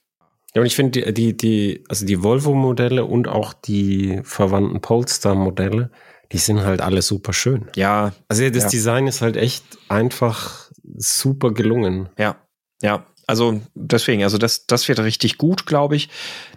Ja, 0.55 0.63
und 0.63 0.67
ich 0.67 0.75
finde 0.75 1.03
die, 1.03 1.15
die, 1.15 1.37
die, 1.37 1.85
also 1.89 2.07
die 2.07 2.23
Volvo-Modelle 2.23 3.05
und 3.05 3.29
auch 3.29 3.53
die 3.53 4.21
verwandten 4.25 4.81
Polestar-Modelle, 4.81 5.91
die 6.33 6.39
sind 6.39 6.61
halt 6.63 6.81
alle 6.81 7.03
super 7.03 7.33
schön. 7.33 7.67
Ja, 7.77 8.13
Also 8.29 8.49
das 8.49 8.65
Ja. 8.65 8.69
Design 8.69 9.07
ist 9.07 9.21
halt 9.21 9.37
echt 9.37 9.65
einfach 9.89 10.71
super 10.97 11.53
gelungen. 11.53 12.09
ja, 12.19 12.37
ja. 12.83 13.07
Also 13.27 13.61
deswegen, 13.77 14.25
also 14.25 14.39
das, 14.39 14.67
das 14.67 14.89
wird 14.89 14.99
richtig 14.99 15.39
gut, 15.39 15.65
glaube 15.65 15.95
ich. 15.95 16.09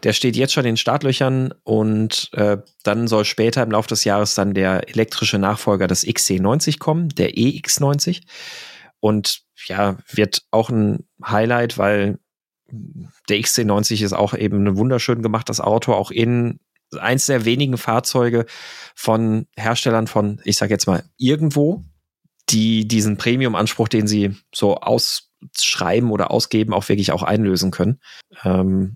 Der 0.02 0.12
steht 0.12 0.36
jetzt 0.36 0.54
schon 0.54 0.64
in 0.66 0.72
den 0.72 0.78
Startlöchern 0.78 1.54
und 1.64 2.32
äh, 2.34 2.58
dann 2.82 3.08
soll 3.08 3.26
später 3.26 3.62
im 3.62 3.70
Laufe 3.70 3.90
des 3.90 4.06
Jahres 4.06 4.34
dann 4.34 4.56
der 4.56 4.90
elektrische 4.90 5.38
Nachfolger 5.38 5.86
des 5.86 6.04
XC90 6.04 6.80
kommen, 6.80 7.10
der 7.10 7.36
EX90. 7.36 8.24
Und 9.04 9.41
ja, 9.66 9.97
wird 10.14 10.43
auch 10.51 10.70
ein 10.70 11.06
Highlight, 11.22 11.78
weil 11.78 12.20
der 13.28 13.38
XC90 13.38 14.01
ist 14.01 14.14
auch 14.14 14.34
eben 14.34 14.78
wunderschön 14.78 15.22
gemachtes 15.22 15.60
Auto, 15.60 15.91
auch 15.91 16.10
in 16.10 16.62
eins 16.97 17.26
der 17.26 17.43
wenigen 17.43 17.78
Fahrzeuge 17.78 18.45
von 18.95 19.45
Herstellern 19.58 20.08
von, 20.08 20.39
ich 20.45 20.56
sag 20.56 20.70
jetzt 20.70 20.88
mal, 20.88 21.04
irgendwo, 21.18 21.84
die 22.47 22.88
diesen 22.88 23.18
Premium-Anspruch, 23.18 23.89
den 23.89 24.08
sie 24.08 24.38
so 24.56 24.78
ausschreiben 24.78 26.10
oder 26.10 26.32
ausgeben, 26.32 26.74
auch 26.74 26.88
wirklich 26.88 27.12
auch 27.12 27.24
einlösen 27.24 27.72
können. 27.72 27.99
Ähm, 28.45 28.95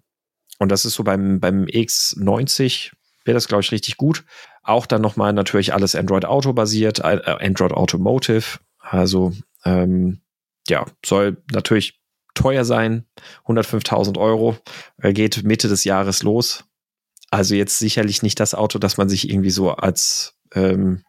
und 0.58 0.72
das 0.72 0.86
ist 0.86 0.94
so 0.94 1.04
beim, 1.04 1.42
beim 1.42 1.66
X90 1.66 2.94
wäre 3.26 3.36
das, 3.36 3.50
glaube 3.50 3.62
ich, 3.62 3.74
richtig 3.74 3.98
gut. 3.98 4.24
Auch 4.64 4.86
dann 4.86 5.02
nochmal 5.02 5.34
natürlich 5.34 5.74
alles 5.74 5.96
Android 5.96 6.24
Auto 6.24 6.54
basiert, 6.54 7.00
äh, 7.00 7.20
Android 7.42 7.74
Automotive. 7.74 8.60
Also 8.80 9.34
ähm, 9.66 10.22
ja, 10.70 10.86
soll 11.06 11.44
natürlich 11.52 12.00
teuer 12.34 12.66
sein. 12.66 13.06
105.000 13.46 14.18
Euro. 14.20 14.58
Er 14.98 15.14
geht 15.14 15.44
Mitte 15.44 15.68
des 15.68 15.84
Jahres 15.84 16.24
los. 16.24 16.66
Also 17.32 17.56
jetzt 17.56 17.78
sicherlich 17.80 18.22
nicht 18.24 18.40
das 18.40 18.54
Auto, 18.54 18.80
das 18.80 18.98
man 18.98 19.10
sich 19.10 19.30
irgendwie 19.30 19.50
so 19.50 19.72
als 19.72 20.36
ähm, 20.54 21.04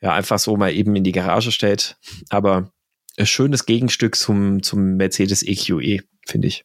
ja 0.00 0.12
einfach 0.14 0.38
so 0.38 0.56
mal 0.56 0.72
eben 0.72 0.94
in 0.96 1.04
die 1.04 1.12
Garage 1.12 1.52
stellt. 1.52 1.96
Aber 2.30 2.72
ein 3.18 3.26
schönes 3.26 3.66
Gegenstück 3.66 4.16
zum, 4.16 4.62
zum 4.62 4.96
Mercedes 4.96 5.42
EQE, 5.42 6.00
finde 6.26 6.48
ich. 6.48 6.64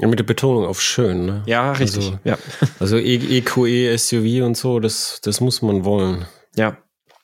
Ja, 0.00 0.06
mit 0.06 0.20
der 0.20 0.24
Betonung 0.24 0.64
auf 0.64 0.80
schön, 0.80 1.26
ne? 1.26 1.42
Ja, 1.46 1.72
richtig. 1.72 2.04
Also- 2.04 2.18
ja. 2.24 2.38
Also 2.78 2.98
E- 2.98 3.38
EQE, 3.38 3.96
SUV 3.98 4.44
und 4.44 4.56
so, 4.56 4.78
das, 4.78 5.20
das 5.22 5.40
muss 5.40 5.60
man 5.62 5.84
wollen. 5.84 6.26
Ja. 6.54 6.76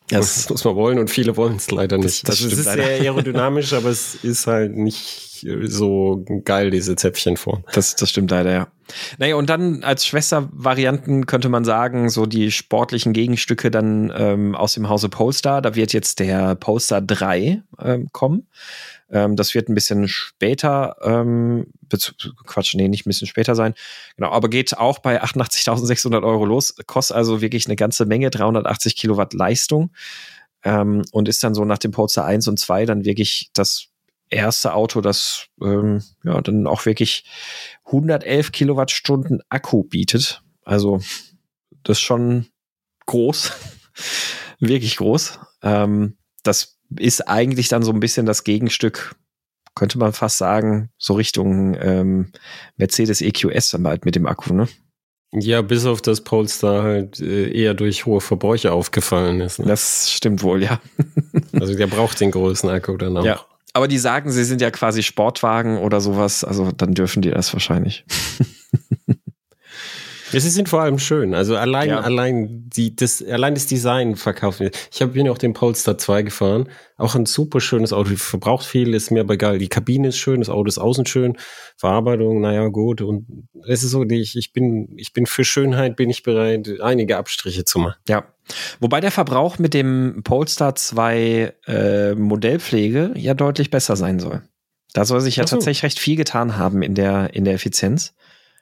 Das, 0.08 0.34
Das, 0.42 0.50
muss 0.50 0.64
man 0.64 0.74
wollen 0.76 0.98
und 0.98 1.08
viele 1.10 1.36
wollen 1.36 1.56
es 1.56 1.70
leider 1.70 1.96
Das- 1.96 2.04
nicht. 2.04 2.28
das 2.28 2.36
also 2.42 2.46
es 2.46 2.52
stimmt 2.52 2.60
ist 2.60 2.66
leider. 2.76 2.82
sehr 2.84 3.00
aerodynamisch, 3.00 3.72
aber 3.72 3.88
es 3.88 4.14
ist 4.16 4.46
halt 4.46 4.76
nicht 4.76 5.46
so 5.64 6.24
geil, 6.44 6.70
diese 6.70 6.94
Zäpfchenform. 6.96 7.64
das, 7.72 7.96
das 7.96 8.10
stimmt 8.10 8.30
leider, 8.30 8.52
ja. 8.52 8.68
Naja, 9.18 9.36
und 9.36 9.48
dann 9.48 9.82
als 9.82 10.06
Schwestervarianten 10.06 11.26
könnte 11.26 11.48
man 11.48 11.64
sagen, 11.64 12.10
so 12.10 12.26
die 12.26 12.50
sportlichen 12.50 13.12
Gegenstücke 13.14 13.70
dann 13.70 14.12
ähm, 14.14 14.54
aus 14.54 14.74
dem 14.74 14.88
Hause 14.88 15.08
Polestar. 15.08 15.62
Da 15.62 15.74
wird 15.74 15.92
jetzt 15.94 16.18
der 16.20 16.54
Polestar 16.54 17.00
3 17.00 17.62
ähm, 17.82 18.08
kommen. 18.12 18.46
Ähm, 19.10 19.36
das 19.36 19.54
wird 19.54 19.68
ein 19.68 19.74
bisschen 19.74 20.08
später, 20.08 20.96
ähm, 21.02 21.66
Quatsch, 22.46 22.74
nee, 22.74 22.88
nicht 22.88 23.06
ein 23.06 23.10
bisschen 23.10 23.26
später 23.26 23.54
sein. 23.54 23.74
Genau, 24.16 24.30
aber 24.30 24.48
geht 24.48 24.76
auch 24.76 24.98
bei 24.98 25.22
88.600 25.22 26.22
Euro 26.22 26.44
los. 26.44 26.74
Kostet 26.86 27.16
also 27.16 27.40
wirklich 27.40 27.66
eine 27.66 27.76
ganze 27.76 28.06
Menge, 28.06 28.30
380 28.30 28.96
Kilowatt 28.96 29.34
Leistung. 29.34 29.90
Ähm, 30.62 31.04
und 31.12 31.28
ist 31.28 31.44
dann 31.44 31.54
so 31.54 31.64
nach 31.64 31.78
dem 31.78 31.90
Polestar 31.90 32.24
1 32.24 32.48
und 32.48 32.58
2 32.58 32.86
dann 32.86 33.04
wirklich 33.04 33.50
das 33.52 33.88
erste 34.30 34.74
Auto, 34.74 35.00
das 35.00 35.46
ähm, 35.60 36.02
ja 36.24 36.40
dann 36.40 36.66
auch 36.66 36.86
wirklich 36.86 37.24
111 37.84 38.52
Kilowattstunden 38.52 39.42
Akku 39.48 39.84
bietet. 39.84 40.42
Also 40.64 41.00
das 41.82 41.98
ist 41.98 42.02
schon 42.02 42.46
groß, 43.06 43.52
wirklich 44.58 44.96
groß. 44.96 45.38
Ähm, 45.62 46.16
das 46.42 46.78
ist 46.98 47.28
eigentlich 47.28 47.68
dann 47.68 47.82
so 47.82 47.92
ein 47.92 48.00
bisschen 48.00 48.26
das 48.26 48.44
Gegenstück, 48.44 49.14
könnte 49.74 49.98
man 49.98 50.12
fast 50.12 50.38
sagen, 50.38 50.90
so 50.98 51.14
Richtung 51.14 51.76
ähm, 51.80 52.32
Mercedes 52.76 53.20
EQS 53.20 53.70
dann 53.70 53.82
bald 53.82 54.04
mit 54.04 54.14
dem 54.14 54.26
Akku, 54.26 54.54
ne? 54.54 54.68
Ja, 55.36 55.62
bis 55.62 55.84
auf 55.84 56.00
das 56.00 56.20
Polestar 56.20 56.84
halt 56.84 57.18
äh, 57.20 57.50
eher 57.50 57.74
durch 57.74 58.06
hohe 58.06 58.20
Verbräuche 58.20 58.70
aufgefallen 58.70 59.40
ist. 59.40 59.58
Ne? 59.58 59.66
Das 59.66 60.10
stimmt 60.10 60.42
wohl, 60.42 60.62
ja. 60.62 60.80
Also 61.52 61.74
der 61.76 61.86
braucht 61.86 62.20
den 62.20 62.30
großen 62.30 62.68
Akku 62.68 62.96
dann 62.96 63.16
auch. 63.16 63.24
Ja. 63.24 63.40
Aber 63.72 63.88
die 63.88 63.98
sagen, 63.98 64.30
sie 64.30 64.44
sind 64.44 64.60
ja 64.60 64.70
quasi 64.70 65.02
Sportwagen 65.02 65.78
oder 65.78 66.00
sowas, 66.00 66.44
also 66.44 66.70
dann 66.70 66.94
dürfen 66.94 67.22
die 67.22 67.30
das 67.30 67.52
wahrscheinlich. 67.52 68.04
Sie 70.40 70.50
sind 70.50 70.68
vor 70.68 70.80
allem 70.82 70.98
schön. 70.98 71.34
Also 71.34 71.56
allein, 71.56 71.88
Ja. 71.88 72.00
allein 72.00 72.68
die, 72.68 72.94
das, 72.94 73.22
allein 73.22 73.54
das 73.54 73.66
Design 73.66 74.16
verkauft 74.16 74.60
wird. 74.60 74.76
Ich 74.92 75.00
habe 75.02 75.18
ja 75.18 75.30
auch 75.30 75.38
den 75.38 75.52
Polestar 75.52 75.98
2 75.98 76.22
gefahren. 76.22 76.68
Auch 76.96 77.14
ein 77.14 77.26
super 77.26 77.60
schönes 77.60 77.92
Auto. 77.92 78.10
Verbraucht 78.16 78.64
viel, 78.64 78.94
ist 78.94 79.10
mir 79.10 79.20
aber 79.20 79.34
egal. 79.34 79.58
Die 79.58 79.68
Kabine 79.68 80.08
ist 80.08 80.18
schön, 80.18 80.40
das 80.40 80.48
Auto 80.48 80.68
ist 80.68 80.78
außen 80.78 81.06
schön. 81.06 81.36
Verarbeitung, 81.76 82.40
naja, 82.40 82.68
gut. 82.68 83.00
Und 83.00 83.26
es 83.66 83.82
ist 83.82 83.90
so, 83.90 84.04
ich, 84.04 84.36
ich 84.36 84.52
bin, 84.52 84.88
ich 84.96 85.12
bin 85.12 85.26
für 85.26 85.44
Schönheit 85.44 85.96
bin 85.96 86.10
ich 86.10 86.22
bereit, 86.22 86.68
einige 86.80 87.16
Abstriche 87.16 87.64
zu 87.64 87.78
machen. 87.78 87.96
Ja. 88.08 88.24
Wobei 88.80 89.00
der 89.00 89.10
Verbrauch 89.10 89.58
mit 89.58 89.74
dem 89.74 90.22
Polestar 90.24 90.74
2 90.74 91.54
äh, 91.66 92.14
Modellpflege 92.14 93.12
ja 93.16 93.34
deutlich 93.34 93.70
besser 93.70 93.96
sein 93.96 94.20
soll. 94.20 94.42
Da 94.92 95.04
soll 95.04 95.20
sich 95.20 95.36
ja 95.36 95.46
so. 95.46 95.56
tatsächlich 95.56 95.82
recht 95.82 95.98
viel 95.98 96.16
getan 96.16 96.56
haben 96.56 96.82
in 96.82 96.94
der, 96.94 97.34
in 97.34 97.44
der 97.44 97.54
Effizienz. 97.54 98.14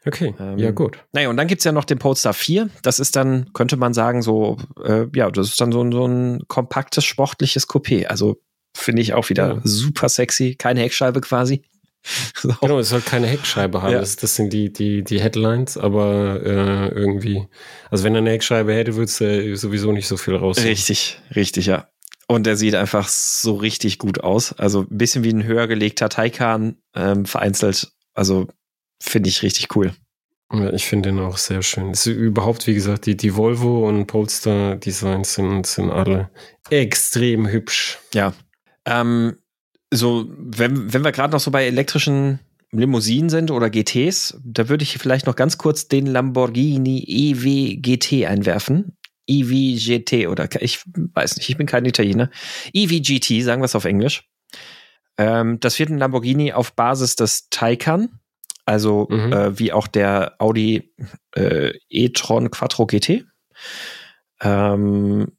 Okay, 0.05 0.35
Ähm, 0.41 0.59
ja 0.59 0.71
gut. 0.73 0.99
Naja, 1.13 1.29
und 1.29 1.37
dann 1.37 1.47
gibt's 1.47 1.65
ja 1.65 1.73
noch 1.73 1.85
den 1.85 1.99
Polestar 1.99 2.35
4. 2.35 2.69
Das 2.83 2.99
ist 2.99 3.15
dann, 3.17 3.53
könnte 3.53 3.77
man 3.77 3.95
sagen, 3.95 4.23
so, 4.23 4.57
äh, 4.85 5.07
ja, 5.15 5.31
das 5.31 5.49
ist 5.51 5.61
dann 5.61 5.71
so, 5.73 5.83
ein- 5.83 5.93
so 5.93 6.07
ein 6.07 6.43
kompaktes, 6.49 7.05
sportliches 7.05 7.69
Coupé. 7.69 8.07
Also 8.07 8.41
finde 8.77 9.03
ich 9.03 9.15
auch 9.15 9.29
wieder 9.29 9.55
Ja. 9.55 9.61
super 9.65 10.09
sexy. 10.09 10.55
Keine 10.57 10.81
Heckscheibe 10.81 11.21
quasi. 11.21 11.63
So. 12.35 12.53
Genau, 12.61 12.81
es 12.81 12.89
soll 12.89 13.01
keine 13.01 13.29
Heckscheibe 13.29 13.81
haben. 13.81 13.93
Ja. 13.93 14.01
Das, 14.01 14.17
das 14.17 14.35
sind 14.35 14.53
die, 14.53 14.73
die, 14.73 15.05
die 15.05 15.21
Headlines, 15.21 15.79
aber 15.79 16.41
äh, 16.45 16.89
irgendwie, 16.89 17.47
also 17.93 18.03
wenn 18.03 18.17
er 18.17 18.19
eine 18.23 18.31
Heckscheibe 18.31 18.75
hätte, 18.75 18.97
würdest 18.97 19.21
du 19.21 19.57
sowieso 19.57 19.93
nicht 19.93 20.09
so 20.09 20.17
viel 20.17 20.35
raus. 20.35 20.65
Richtig, 20.65 21.21
richtig, 21.37 21.67
ja. 21.67 21.87
Und 22.27 22.45
der 22.47 22.57
sieht 22.57 22.75
einfach 22.75 23.07
so 23.07 23.55
richtig 23.55 23.99
gut 23.99 24.25
aus. 24.25 24.53
Also 24.55 24.81
ein 24.81 24.99
bisschen 24.99 25.23
wie 25.23 25.33
ein 25.33 25.45
höher 25.45 25.69
gelegter 25.69 26.09
Taycan 26.09 26.77
ähm, 26.97 27.25
vereinzelt. 27.25 27.93
Also 28.15 28.49
finde 29.03 29.29
ich 29.29 29.43
richtig 29.43 29.75
cool. 29.77 29.93
Ja, 30.53 30.73
ich 30.73 30.85
finde 30.85 31.11
den 31.11 31.19
auch 31.19 31.39
sehr 31.39 31.63
schön. 31.63 31.91
Es 31.91 32.07
ist 32.07 32.15
überhaupt, 32.15 32.67
wie 32.67 32.75
gesagt, 32.75 33.07
die, 33.07 33.17
die 33.17 33.37
Volvo 33.37 33.89
und 33.89 34.07
Polestar 34.07 34.77
Designs 34.77 35.35
sind, 35.35 35.67
sind 35.67 35.91
alle 35.91 36.31
extrem 36.69 37.49
hübsch. 37.49 37.99
Ja. 38.13 38.35
Ähm, 38.85 39.37
so, 39.91 40.27
wenn, 40.37 40.93
wenn 40.93 41.05
wir 41.05 41.13
gerade 41.13 41.33
noch 41.33 41.41
so 41.41 41.51
bei 41.51 41.65
elektrischen 41.65 42.41
Limousinen 42.71 43.31
sind 43.31 43.51
oder 43.51 43.71
GTs, 43.71 44.39
da 44.45 44.69
würde 44.69 44.83
ich 44.83 44.99
vielleicht 44.99 45.27
noch 45.27 45.37
ganz 45.37 45.59
kurz 45.59 45.89
den 45.89 46.07
Lamborghini 46.07 47.05
EV 47.07 47.81
GT 47.81 48.27
einwerfen. 48.27 48.97
EV 49.27 49.79
GT 49.79 50.29
oder 50.29 50.49
ich 50.61 50.81
weiß 50.85 51.37
nicht, 51.37 51.49
ich 51.49 51.57
bin 51.57 51.67
kein 51.67 51.87
Italiener. 51.87 52.31
EV 52.73 53.01
GT, 53.01 53.43
sagen 53.43 53.63
wir 53.63 53.67
es 53.67 53.75
auf 53.75 53.85
Englisch. 53.85 54.29
Ähm, 55.19 55.61
das 55.61 55.79
wird 55.79 55.91
ein 55.91 55.99
Lamborghini 55.99 56.53
auf 56.53 56.75
Basis 56.75 57.17
des 57.17 57.49
Taycan, 57.51 58.09
also 58.65 59.07
mhm. 59.11 59.33
äh, 59.33 59.59
wie 59.59 59.73
auch 59.73 59.87
der 59.87 60.37
Audi 60.39 60.93
äh, 61.35 61.73
e-tron 61.89 62.51
Quattro 62.51 62.87
GT. 62.87 63.25
Ähm, 64.41 65.33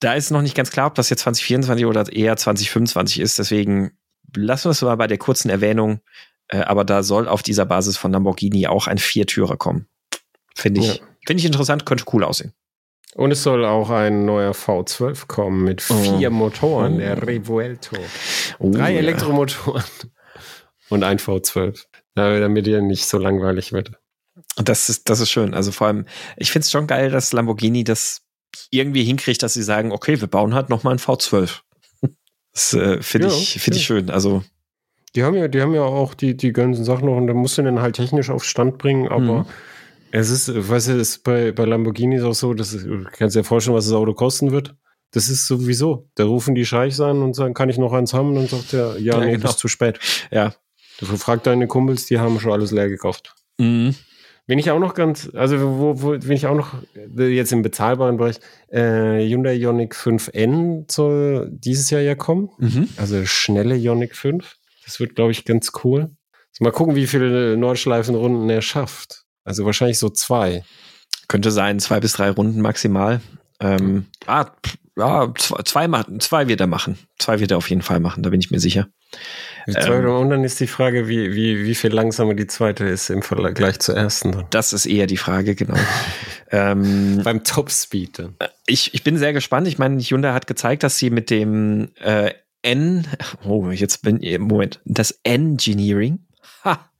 da 0.00 0.14
ist 0.14 0.30
noch 0.30 0.42
nicht 0.42 0.56
ganz 0.56 0.70
klar, 0.70 0.86
ob 0.88 0.94
das 0.94 1.10
jetzt 1.10 1.20
2024 1.22 1.86
oder 1.86 2.12
eher 2.12 2.36
2025 2.36 3.20
ist. 3.20 3.38
Deswegen 3.38 3.92
lassen 4.34 4.66
wir 4.66 4.70
es 4.72 4.82
mal 4.82 4.96
bei 4.96 5.06
der 5.06 5.18
kurzen 5.18 5.50
Erwähnung. 5.50 6.00
Äh, 6.48 6.58
aber 6.58 6.84
da 6.84 7.02
soll 7.02 7.28
auf 7.28 7.42
dieser 7.42 7.66
Basis 7.66 7.96
von 7.96 8.12
Lamborghini 8.12 8.66
auch 8.66 8.86
ein 8.86 8.98
Viertürer 8.98 9.56
kommen. 9.56 9.88
Finde 10.54 10.80
ich, 10.80 10.96
ja. 10.96 11.04
finde 11.26 11.40
ich 11.40 11.46
interessant, 11.46 11.86
könnte 11.86 12.04
cool 12.12 12.24
aussehen. 12.24 12.52
Und 13.14 13.30
es 13.30 13.42
soll 13.42 13.64
auch 13.64 13.90
ein 13.90 14.26
neuer 14.26 14.52
V12 14.52 15.26
kommen 15.26 15.64
mit 15.64 15.80
vier 15.80 16.28
oh. 16.28 16.34
Motoren, 16.34 16.98
der 16.98 17.16
oh. 17.16 17.24
Revuelto. 17.24 17.96
Oh, 18.58 18.70
Drei 18.70 18.92
ja. 18.92 18.98
Elektromotoren 18.98 19.84
und 20.90 21.02
ein 21.02 21.18
V12. 21.18 21.86
Damit 22.16 22.66
ihr 22.66 22.80
nicht 22.80 23.06
so 23.06 23.18
langweilig 23.18 23.72
wird. 23.72 23.92
Das 24.56 24.88
ist, 24.88 25.08
das 25.08 25.20
ist 25.20 25.30
schön. 25.30 25.54
Also 25.54 25.70
vor 25.70 25.86
allem, 25.86 26.06
ich 26.36 26.50
finde 26.50 26.64
es 26.64 26.70
schon 26.70 26.86
geil, 26.86 27.10
dass 27.10 27.32
Lamborghini 27.32 27.84
das 27.84 28.22
irgendwie 28.70 29.04
hinkriegt, 29.04 29.42
dass 29.42 29.54
sie 29.54 29.62
sagen, 29.62 29.92
okay, 29.92 30.20
wir 30.20 30.28
bauen 30.28 30.54
halt 30.54 30.70
nochmal 30.70 30.94
ein 30.94 30.98
V12. 30.98 31.60
Das 32.52 32.72
äh, 32.72 33.02
finde 33.02 33.28
ja, 33.28 33.34
ich, 33.34 33.60
finde 33.60 33.76
ja. 33.76 33.80
ich 33.80 33.86
schön. 33.86 34.08
Also. 34.08 34.42
Die 35.14 35.24
haben 35.24 35.34
ja, 35.34 35.46
die 35.46 35.60
haben 35.60 35.74
ja 35.74 35.82
auch 35.82 36.14
die, 36.14 36.34
die 36.34 36.54
ganzen 36.54 36.86
Sachen 36.86 37.04
noch 37.04 37.16
und 37.18 37.26
da 37.26 37.34
musst 37.34 37.58
du 37.58 37.62
den 37.62 37.80
halt 37.80 37.96
technisch 37.96 38.30
auf 38.30 38.44
Stand 38.44 38.78
bringen, 38.78 39.08
aber 39.08 39.40
mhm. 39.40 39.46
es 40.10 40.30
ist, 40.30 40.48
weißt 40.48 40.88
du, 40.88 40.92
es 40.92 41.10
ist 41.10 41.24
bei, 41.24 41.52
bei 41.52 41.66
Lamborghini 41.66 42.18
auch 42.22 42.32
so, 42.32 42.54
dass 42.54 42.70
du 42.70 43.04
kannst 43.12 43.36
dir 43.36 43.44
vorstellen, 43.44 43.76
was 43.76 43.84
das 43.84 43.92
Auto 43.92 44.14
kosten 44.14 44.52
wird. 44.52 44.74
Das 45.10 45.28
ist 45.28 45.46
sowieso. 45.46 46.08
Da 46.14 46.24
rufen 46.24 46.54
die 46.54 46.64
Scheichs 46.64 46.98
an 46.98 47.20
und 47.22 47.34
sagen, 47.34 47.52
kann 47.52 47.68
ich 47.68 47.76
noch 47.76 47.92
eins 47.92 48.14
haben? 48.14 48.30
Und 48.30 48.36
dann 48.36 48.46
sagt 48.46 48.72
er, 48.72 48.98
ja, 48.98 49.18
ja 49.18 49.20
nee, 49.20 49.32
genau. 49.32 49.42
das 49.42 49.52
ist 49.52 49.58
zu 49.58 49.68
spät. 49.68 49.98
Ja. 50.30 50.54
Du 50.98 51.06
fragst 51.06 51.46
deine 51.46 51.66
Kumpels, 51.66 52.06
die 52.06 52.18
haben 52.18 52.40
schon 52.40 52.52
alles 52.52 52.70
leer 52.70 52.88
gekauft. 52.88 53.34
Mhm. 53.58 53.94
Wenn 54.48 54.60
ich 54.60 54.70
auch 54.70 54.78
noch 54.78 54.94
ganz, 54.94 55.28
also 55.34 55.60
wo, 55.60 56.02
wo 56.02 56.12
wenn 56.12 56.36
ich 56.36 56.46
auch 56.46 56.54
noch 56.54 56.74
äh, 56.94 57.26
jetzt 57.26 57.52
im 57.52 57.62
bezahlbaren 57.62 58.16
Bereich, 58.16 58.38
äh, 58.68 59.26
Hyundai 59.26 59.54
Ioniq 59.54 59.94
5N 59.94 60.90
soll 60.90 61.48
dieses 61.50 61.90
Jahr 61.90 62.00
ja 62.00 62.14
kommen. 62.14 62.50
Mhm. 62.58 62.88
Also 62.96 63.24
schnelle 63.26 63.76
Ioniq 63.76 64.14
5. 64.14 64.56
Das 64.84 65.00
wird, 65.00 65.16
glaube 65.16 65.32
ich, 65.32 65.44
ganz 65.44 65.72
cool. 65.82 66.10
Also 66.52 66.64
mal 66.64 66.70
gucken, 66.70 66.94
wie 66.94 67.08
viele 67.08 67.56
Nordschleifenrunden 67.56 68.48
er 68.48 68.62
schafft. 68.62 69.24
Also 69.44 69.64
wahrscheinlich 69.64 69.98
so 69.98 70.10
zwei. 70.10 70.64
Könnte 71.28 71.50
sein, 71.50 71.80
zwei 71.80 71.98
bis 71.98 72.12
drei 72.12 72.30
Runden 72.30 72.60
maximal. 72.60 73.20
Ähm, 73.58 74.06
ah, 74.26 74.46
ja, 74.96 75.32
zwei, 75.36 75.88
machen, 75.88 76.20
zwei 76.20 76.48
wird 76.48 76.60
er 76.60 76.66
machen. 76.66 76.98
Zwei 77.18 77.40
wird 77.40 77.50
er 77.50 77.58
auf 77.58 77.68
jeden 77.68 77.82
Fall 77.82 78.00
machen, 78.00 78.22
da 78.22 78.30
bin 78.30 78.40
ich 78.40 78.50
mir 78.50 78.60
sicher. 78.60 78.88
Ähm, 79.66 80.08
und 80.08 80.30
dann 80.30 80.44
ist 80.44 80.60
die 80.60 80.66
Frage, 80.66 81.08
wie, 81.08 81.34
wie, 81.34 81.64
wie 81.64 81.74
viel 81.74 81.92
langsamer 81.92 82.34
die 82.34 82.46
zweite 82.46 82.84
ist 82.84 83.10
im 83.10 83.22
Vergleich 83.22 83.80
zur 83.80 83.96
ersten. 83.96 84.44
Das 84.50 84.72
ist 84.72 84.86
eher 84.86 85.06
die 85.06 85.16
Frage, 85.16 85.54
genau. 85.54 85.74
ähm, 86.50 87.20
Beim 87.22 87.42
Topspeed. 87.44 88.18
Dann. 88.18 88.36
Ich, 88.66 88.94
ich 88.94 89.02
bin 89.02 89.18
sehr 89.18 89.32
gespannt. 89.32 89.66
Ich 89.66 89.78
meine, 89.78 90.00
Hyundai 90.00 90.32
hat 90.32 90.46
gezeigt, 90.46 90.82
dass 90.82 90.98
sie 90.98 91.10
mit 91.10 91.30
dem 91.30 91.90
äh, 92.00 92.32
N, 92.62 93.06
oh, 93.44 93.70
jetzt 93.70 94.02
bin 94.02 94.22
ich, 94.22 94.38
Moment, 94.38 94.80
das 94.84 95.18
Engineering, 95.24 96.20
ha, 96.64 96.90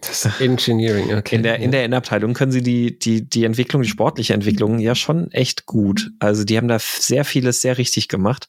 das 0.00 0.40
Engineering, 0.40 1.14
okay. 1.14 1.36
In 1.36 1.42
der, 1.42 1.58
in 1.58 1.70
der 1.70 1.84
Innenabteilung 1.84 2.34
können 2.34 2.52
sie 2.52 2.62
die, 2.62 2.98
die, 2.98 3.28
die 3.28 3.44
Entwicklung, 3.44 3.82
die 3.82 3.88
sportliche 3.88 4.34
Entwicklung 4.34 4.78
ja 4.78 4.94
schon 4.94 5.30
echt 5.32 5.66
gut. 5.66 6.10
Also 6.18 6.44
die 6.44 6.56
haben 6.56 6.68
da 6.68 6.78
sehr 6.78 7.24
vieles 7.24 7.60
sehr 7.60 7.78
richtig 7.78 8.08
gemacht. 8.08 8.48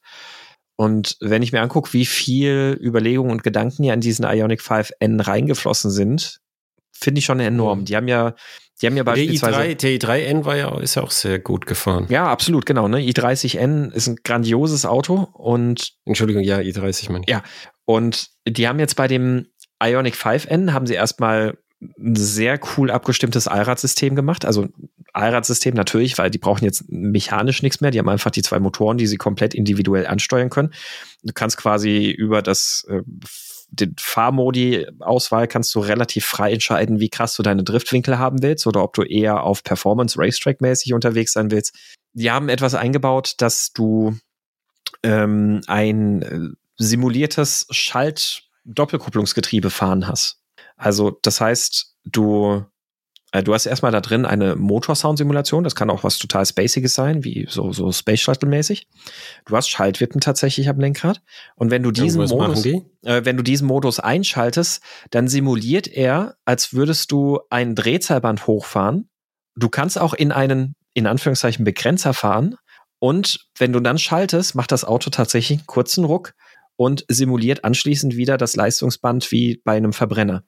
Und 0.76 1.18
wenn 1.22 1.42
ich 1.42 1.52
mir 1.52 1.62
angucke, 1.62 1.94
wie 1.94 2.06
viel 2.06 2.78
Überlegungen 2.80 3.32
und 3.32 3.44
Gedanken 3.44 3.84
ja 3.84 3.94
in 3.94 4.02
diesen 4.02 4.26
Ionic 4.26 4.62
5N 4.62 5.26
reingeflossen 5.26 5.90
sind, 5.90 6.40
finde 6.92 7.20
ich 7.20 7.26
schon 7.26 7.40
enorm. 7.40 7.86
Die 7.86 7.96
haben 7.96 8.08
ja, 8.08 8.36
die 8.82 8.86
haben 8.86 8.96
ja 8.96 9.04
beispielsweise. 9.04 9.76
Der 9.76 9.76
i3, 9.76 10.00
der 10.00 10.18
i3N 10.18 10.46
war 10.46 10.56
ja, 10.56 10.80
ist 10.80 10.96
ja 10.96 11.04
auch 11.04 11.12
sehr 11.12 11.40
gut 11.40 11.66
gefahren. 11.66 12.06
Ja, 12.10 12.28
absolut, 12.28 12.66
genau. 12.66 12.88
Ne? 12.88 13.00
i30N 13.00 13.92
ist 13.92 14.08
ein 14.08 14.18
grandioses 14.24 14.86
Auto 14.86 15.28
und. 15.34 15.94
Entschuldigung, 16.06 16.44
ja, 16.44 16.58
i30 16.58 17.12
meine 17.12 17.24
ich. 17.26 17.32
Ja. 17.32 17.44
Und 17.86 18.30
die 18.48 18.68
haben 18.68 18.80
jetzt 18.80 18.96
bei 18.96 19.08
dem 19.08 19.48
Ionic 19.82 20.16
5N 20.16 20.74
haben 20.74 20.88
sie 20.88 20.96
erstmal 20.96 21.58
ein 21.82 22.16
sehr 22.16 22.60
cool 22.76 22.90
abgestimmtes 22.90 23.48
Allradsystem 23.48 24.16
gemacht. 24.16 24.46
Also 24.46 24.68
Allradsystem 25.14 25.76
natürlich, 25.76 26.18
weil 26.18 26.32
die 26.32 26.40
brauchen 26.40 26.66
jetzt 26.66 26.86
mechanisch 26.90 27.62
nichts 27.62 27.82
mehr. 27.82 27.92
Die 27.92 28.00
haben 28.00 28.10
einfach 28.10 28.32
die 28.32 28.42
zwei 28.42 28.60
Motoren, 28.60 28.98
die 28.98 29.08
sie 29.08 29.18
komplett 29.18 29.54
individuell 29.54 30.08
ansteuern 30.08 30.50
können. 30.50 30.74
Du 31.24 31.34
kannst 31.34 31.58
quasi 31.58 32.10
über 32.10 32.42
das 32.42 32.86
äh, 32.90 33.02
den 33.70 33.96
Fahrmodi-Auswahl 34.00 35.48
kannst 35.48 35.76
du 35.76 35.80
relativ 35.80 36.26
frei 36.26 36.54
entscheiden, 36.54 37.00
wie 37.00 37.10
krass 37.10 37.36
du 37.36 37.44
deine 37.44 37.64
Driftwinkel 37.64 38.18
haben 38.18 38.42
willst 38.42 38.66
oder 38.66 38.84
ob 38.84 38.94
du 38.94 39.04
eher 39.04 39.44
auf 39.44 39.64
Performance 39.64 40.18
Racetrack-mäßig 40.18 40.94
unterwegs 40.94 41.34
sein 41.34 41.52
willst. 41.52 41.76
Die 42.14 42.32
haben 42.32 42.50
etwas 42.50 42.76
eingebaut, 42.76 43.36
dass 43.40 43.74
du 43.74 44.18
ähm, 45.04 45.62
ein 45.68 46.22
äh, 46.22 46.40
simuliertes 46.78 47.68
Schalt-Doppelkupplungsgetriebe 48.68 49.70
fahren 49.70 50.08
hast. 50.08 50.40
Also 50.76 51.18
das 51.22 51.42
heißt, 51.42 51.96
du 52.06 52.66
äh, 53.32 53.44
Du 53.44 53.54
hast 53.54 53.66
erstmal 53.66 53.92
da 53.92 54.00
drin 54.00 54.26
eine 54.26 54.56
Motorsound-Simulation, 54.56 55.64
das 55.64 55.76
kann 55.76 55.90
auch 55.90 56.04
was 56.04 56.18
total 56.18 56.46
Spaciges 56.46 56.94
sein, 56.94 57.24
wie 57.24 57.46
so, 57.50 57.74
so 57.74 57.92
Space 57.92 58.22
Shuttle-mäßig. 58.22 58.88
Du 59.46 59.56
hast 59.56 59.70
Schaltwippen 59.70 60.22
tatsächlich 60.22 60.70
am 60.70 60.80
Lenkrad. 60.80 61.22
Und 61.56 61.72
wenn 61.72 61.84
du 61.84 61.92
diesen 61.92 62.26
Modus, 62.26 62.62
die? 62.62 62.84
äh, 63.04 63.26
wenn 63.26 63.38
du 63.38 63.44
diesen 63.44 63.68
Modus 63.68 64.00
einschaltest, 64.00 64.82
dann 65.10 65.28
simuliert 65.28 65.88
er, 65.88 66.36
als 66.46 66.74
würdest 66.74 67.12
du 67.12 67.40
ein 67.50 67.76
Drehzahlband 67.76 68.48
hochfahren. 68.48 69.10
Du 69.56 69.70
kannst 69.70 70.00
auch 70.00 70.14
in 70.14 70.32
einen, 70.32 70.76
in 70.94 71.08
Anführungszeichen, 71.08 71.66
Begrenzer 71.66 72.14
fahren. 72.14 72.56
Und 73.00 73.48
wenn 73.58 73.74
du 73.74 73.80
dann 73.80 73.98
schaltest, 73.98 74.56
macht 74.56 74.72
das 74.72 74.86
Auto 74.86 75.10
tatsächlich 75.10 75.60
einen 75.60 75.68
kurzen 75.68 76.06
Ruck 76.06 76.34
und 76.78 77.04
simuliert 77.10 77.66
anschließend 77.66 78.16
wieder 78.16 78.38
das 78.38 78.56
Leistungsband 78.56 79.32
wie 79.32 79.62
bei 79.66 79.76
einem 79.76 79.92
Verbrenner. 79.92 80.44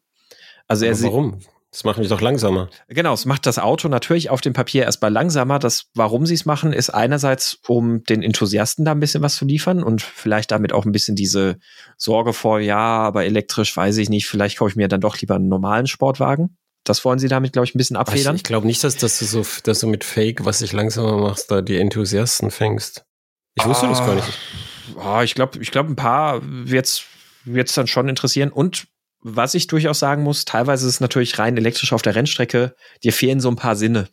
Also 0.68 0.86
er 0.86 1.02
warum? 1.04 1.40
Das 1.72 1.84
macht 1.84 2.00
mich 2.00 2.08
doch 2.08 2.22
langsamer. 2.22 2.70
Genau, 2.88 3.14
es 3.14 3.26
macht 3.26 3.46
das 3.46 3.60
Auto 3.60 3.90
natürlich 3.90 4.32
auf 4.32 4.42
dem 4.42 4.54
Papier 4.54 4.84
erstmal 4.84 5.12
langsamer. 5.12 5.60
Das, 5.60 5.86
warum 5.94 6.26
sie 6.26 6.34
es 6.34 6.46
machen, 6.46 6.74
ist 6.74 6.90
einerseits, 6.90 7.60
um 7.68 8.04
den 8.06 8.24
Enthusiasten 8.24 8.86
da 8.86 8.92
ein 8.92 9.00
bisschen 9.00 9.22
was 9.22 9.36
zu 9.36 9.46
liefern 9.46 9.84
und 9.84 10.02
vielleicht 10.02 10.50
damit 10.50 10.74
auch 10.74 10.86
ein 10.86 10.92
bisschen 10.92 11.16
diese 11.16 11.60
Sorge 11.96 12.34
vor, 12.34 12.60
ja, 12.60 12.78
aber 12.78 13.26
elektrisch 13.26 13.76
weiß 13.78 13.98
ich 13.98 14.10
nicht, 14.10 14.26
vielleicht 14.26 14.58
kaufe 14.58 14.72
ich 14.72 14.76
mir 14.78 14.88
dann 14.88 15.02
doch 15.02 15.20
lieber 15.20 15.36
einen 15.36 15.48
normalen 15.48 15.86
Sportwagen. 15.86 16.58
Das 16.86 17.06
wollen 17.06 17.20
sie 17.20 17.28
damit, 17.28 17.54
glaube 17.54 17.68
ich, 17.68 17.76
ein 17.76 17.78
bisschen 17.78 17.98
abfedern. 17.98 18.36
Ich, 18.36 18.40
ich 18.40 18.46
glaube 18.46 18.66
nicht, 18.66 18.84
dass, 18.84 18.98
dass, 18.98 19.20
du 19.20 19.26
so, 19.26 19.46
dass 19.64 19.80
du 19.80 19.88
mit 19.88 20.04
Fake, 20.04 20.46
was 20.46 20.60
dich 20.60 20.74
langsamer 20.74 21.18
machst, 21.18 21.52
da 21.52 21.62
die 21.62 21.78
Enthusiasten 21.78 22.50
fängst. 22.50 23.06
Ich 23.54 23.66
wusste 23.66 23.86
ah, 23.86 23.90
das 23.90 24.00
gar 24.00 24.16
nicht. 24.16 24.40
Ah, 24.98 25.24
ich 25.24 25.36
glaube, 25.36 25.60
ich 25.62 25.72
glaube, 25.72 25.92
ein 25.92 25.96
paar 25.96 26.42
wird's 26.44 27.04
wird's 27.46 27.74
dann 27.74 27.88
schon 27.88 28.10
interessieren. 28.10 28.52
Und 28.52 28.88
was 29.22 29.54
ich 29.54 29.68
durchaus 29.68 30.00
sagen 30.00 30.24
muss, 30.24 30.46
teilweise 30.46 30.88
ist 30.88 30.96
es 30.96 31.00
natürlich 31.02 31.40
rein 31.40 31.58
elektrisch 31.58 31.94
auf 31.94 32.02
der 32.02 32.16
Rennstrecke, 32.16 32.76
dir 33.04 33.14
fehlen 33.14 33.40
so 33.40 33.50
ein 33.50 33.56
paar 33.56 33.76
Sinne. 33.76 34.08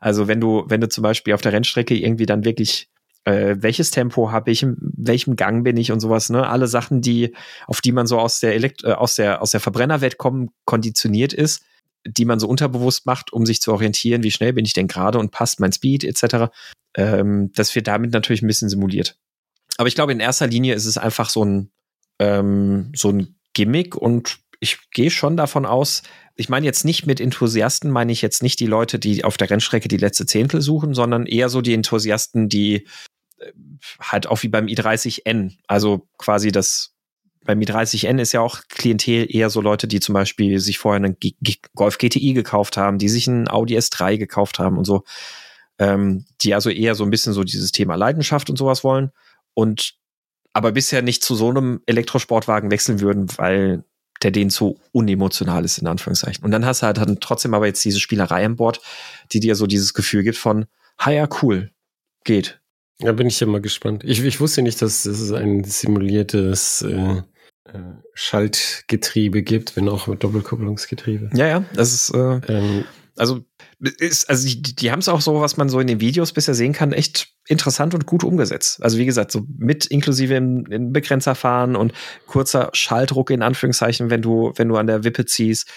Also 0.00 0.26
wenn 0.26 0.40
du, 0.40 0.64
wenn 0.68 0.80
du 0.80 0.88
zum 0.88 1.02
Beispiel 1.02 1.34
auf 1.34 1.42
der 1.42 1.52
Rennstrecke 1.52 1.94
irgendwie 1.94 2.26
dann 2.26 2.44
wirklich 2.44 2.88
äh, 3.24 3.56
welches 3.60 3.92
Tempo 3.92 4.32
habe 4.32 4.50
ich, 4.50 4.62
in 4.62 4.76
welchem 4.80 5.36
Gang 5.36 5.62
bin 5.62 5.76
ich 5.76 5.92
und 5.92 6.00
sowas, 6.00 6.28
ne? 6.28 6.48
Alle 6.48 6.66
Sachen, 6.66 7.02
die, 7.02 7.34
auf 7.66 7.80
die 7.80 7.92
man 7.92 8.06
so 8.06 8.18
aus 8.18 8.40
der 8.40 8.54
Elekt 8.54 8.82
äh, 8.84 8.92
aus 8.92 9.14
der, 9.14 9.42
aus 9.42 9.52
der 9.52 9.60
Verbrennerwelt 9.60 10.18
kommen, 10.18 10.50
konditioniert 10.64 11.32
ist, 11.32 11.62
die 12.04 12.24
man 12.24 12.40
so 12.40 12.48
unterbewusst 12.48 13.06
macht, 13.06 13.32
um 13.32 13.46
sich 13.46 13.60
zu 13.60 13.72
orientieren, 13.72 14.24
wie 14.24 14.32
schnell 14.32 14.52
bin 14.52 14.64
ich 14.64 14.72
denn 14.72 14.88
gerade 14.88 15.18
und 15.18 15.30
passt 15.30 15.60
mein 15.60 15.72
Speed, 15.72 16.02
etc. 16.02 16.50
Ähm, 16.96 17.52
das 17.54 17.74
wird 17.76 17.86
damit 17.86 18.12
natürlich 18.12 18.42
ein 18.42 18.48
bisschen 18.48 18.68
simuliert. 18.68 19.16
Aber 19.82 19.88
ich 19.88 19.96
glaube, 19.96 20.12
in 20.12 20.20
erster 20.20 20.46
Linie 20.46 20.76
ist 20.76 20.86
es 20.86 20.96
einfach 20.96 21.28
so 21.28 21.44
ein, 21.44 21.72
ähm, 22.20 22.92
so 22.94 23.08
ein 23.08 23.34
Gimmick 23.52 23.96
und 23.96 24.38
ich 24.60 24.78
gehe 24.92 25.10
schon 25.10 25.36
davon 25.36 25.66
aus, 25.66 26.04
ich 26.36 26.48
meine 26.48 26.64
jetzt 26.66 26.84
nicht 26.84 27.04
mit 27.04 27.20
Enthusiasten, 27.20 27.90
meine 27.90 28.12
ich 28.12 28.22
jetzt 28.22 28.44
nicht 28.44 28.60
die 28.60 28.68
Leute, 28.68 29.00
die 29.00 29.24
auf 29.24 29.36
der 29.36 29.50
Rennstrecke 29.50 29.88
die 29.88 29.96
letzte 29.96 30.24
Zehntel 30.24 30.60
suchen, 30.60 30.94
sondern 30.94 31.26
eher 31.26 31.48
so 31.48 31.62
die 31.62 31.74
Enthusiasten, 31.74 32.48
die 32.48 32.86
äh, 33.40 33.52
halt 34.00 34.28
auch 34.28 34.44
wie 34.44 34.48
beim 34.50 34.66
i30N, 34.66 35.56
also 35.66 36.06
quasi 36.16 36.52
das 36.52 36.94
beim 37.44 37.58
i30N 37.58 38.20
ist 38.20 38.30
ja 38.30 38.40
auch 38.40 38.60
Klientel 38.68 39.26
eher 39.34 39.50
so 39.50 39.60
Leute, 39.60 39.88
die 39.88 39.98
zum 39.98 40.12
Beispiel 40.12 40.60
sich 40.60 40.78
vorher 40.78 41.04
einen 41.04 41.18
G 41.18 41.32
G 41.40 41.56
Golf 41.74 41.98
GTI 41.98 42.34
gekauft 42.34 42.76
haben, 42.76 42.98
die 42.98 43.08
sich 43.08 43.26
einen 43.26 43.48
Audi 43.48 43.76
S3 43.76 44.16
gekauft 44.16 44.60
haben 44.60 44.78
und 44.78 44.84
so, 44.84 45.02
ähm, 45.80 46.24
die 46.40 46.54
also 46.54 46.70
eher 46.70 46.94
so 46.94 47.02
ein 47.02 47.10
bisschen 47.10 47.32
so 47.32 47.42
dieses 47.42 47.72
Thema 47.72 47.96
Leidenschaft 47.96 48.48
und 48.48 48.56
sowas 48.56 48.84
wollen 48.84 49.10
und 49.54 49.94
aber 50.52 50.72
bisher 50.72 51.02
nicht 51.02 51.24
zu 51.24 51.34
so 51.34 51.48
einem 51.48 51.80
Elektrosportwagen 51.86 52.70
wechseln 52.70 53.00
würden, 53.00 53.26
weil 53.38 53.84
der 54.22 54.30
denen 54.30 54.50
zu 54.50 54.78
unemotional 54.92 55.64
ist, 55.64 55.78
in 55.78 55.86
Anführungszeichen. 55.86 56.44
Und 56.44 56.50
dann 56.50 56.64
hast 56.64 56.82
du 56.82 56.86
halt 56.86 56.98
dann 56.98 57.18
trotzdem 57.20 57.54
aber 57.54 57.66
jetzt 57.66 57.84
diese 57.84 58.00
Spielerei 58.00 58.44
an 58.44 58.56
Bord, 58.56 58.80
die 59.32 59.40
dir 59.40 59.56
so 59.56 59.66
dieses 59.66 59.94
Gefühl 59.94 60.22
gibt 60.22 60.36
von, 60.36 60.66
ha 60.98 61.10
ja, 61.10 61.28
cool, 61.42 61.70
geht. 62.24 62.60
Da 62.98 63.12
bin 63.12 63.26
ich 63.26 63.40
ja 63.40 63.46
mal 63.46 63.60
gespannt. 63.60 64.04
Ich, 64.04 64.22
ich 64.22 64.40
wusste 64.40 64.62
nicht, 64.62 64.80
dass 64.80 65.06
es 65.06 65.32
ein 65.32 65.64
simuliertes 65.64 66.82
äh, 66.82 67.22
äh, 67.64 67.78
Schaltgetriebe 68.14 69.42
gibt, 69.42 69.76
wenn 69.76 69.88
auch 69.88 70.06
mit 70.06 70.22
Doppelkupplungsgetriebe. 70.22 71.30
Ja, 71.34 71.48
ja, 71.48 71.64
das 71.74 71.92
ist, 71.92 72.14
äh, 72.14 72.40
ähm, 72.48 72.84
also, 73.16 73.44
ist, 73.98 74.28
also 74.30 74.48
die, 74.48 74.74
die 74.74 74.90
haben 74.90 75.00
es 75.00 75.08
auch 75.08 75.20
so, 75.20 75.40
was 75.40 75.56
man 75.56 75.68
so 75.68 75.80
in 75.80 75.86
den 75.86 76.00
Videos 76.00 76.32
bisher 76.32 76.54
sehen 76.54 76.72
kann, 76.72 76.92
echt 76.92 77.28
interessant 77.46 77.94
und 77.94 78.06
gut 78.06 78.24
umgesetzt. 78.24 78.82
Also 78.82 78.98
wie 78.98 79.06
gesagt, 79.06 79.32
so 79.32 79.42
mit 79.58 79.86
inklusive 79.86 80.34
im, 80.34 80.64
im 80.66 80.92
Begrenzer 80.92 81.34
fahren 81.34 81.76
und 81.76 81.92
kurzer 82.26 82.70
Schalldruck 82.72 83.30
in 83.30 83.42
Anführungszeichen, 83.42 84.10
wenn 84.10 84.22
du, 84.22 84.52
wenn 84.56 84.68
du 84.68 84.76
an 84.76 84.86
der 84.86 85.04
Wippe 85.04 85.26
ziehst, 85.26 85.68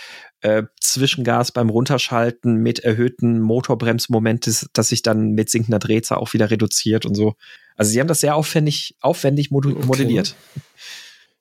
äh, 0.41 0.63
Zwischengas 0.79 1.51
beim 1.51 1.69
Runterschalten 1.69 2.57
mit 2.57 2.79
erhöhten 2.79 3.39
Motorbremsmoment, 3.39 4.47
das, 4.47 4.69
das 4.73 4.89
sich 4.89 5.01
dann 5.01 5.31
mit 5.31 5.49
sinkender 5.49 5.79
Drehzahl 5.79 6.19
auch 6.19 6.33
wieder 6.33 6.51
reduziert 6.51 7.05
und 7.05 7.15
so. 7.15 7.33
Also 7.75 7.91
sie 7.91 7.99
haben 7.99 8.07
das 8.07 8.21
sehr 8.21 8.36
aufwendig, 8.36 8.95
aufwendig 9.01 9.51
modelliert. 9.51 10.36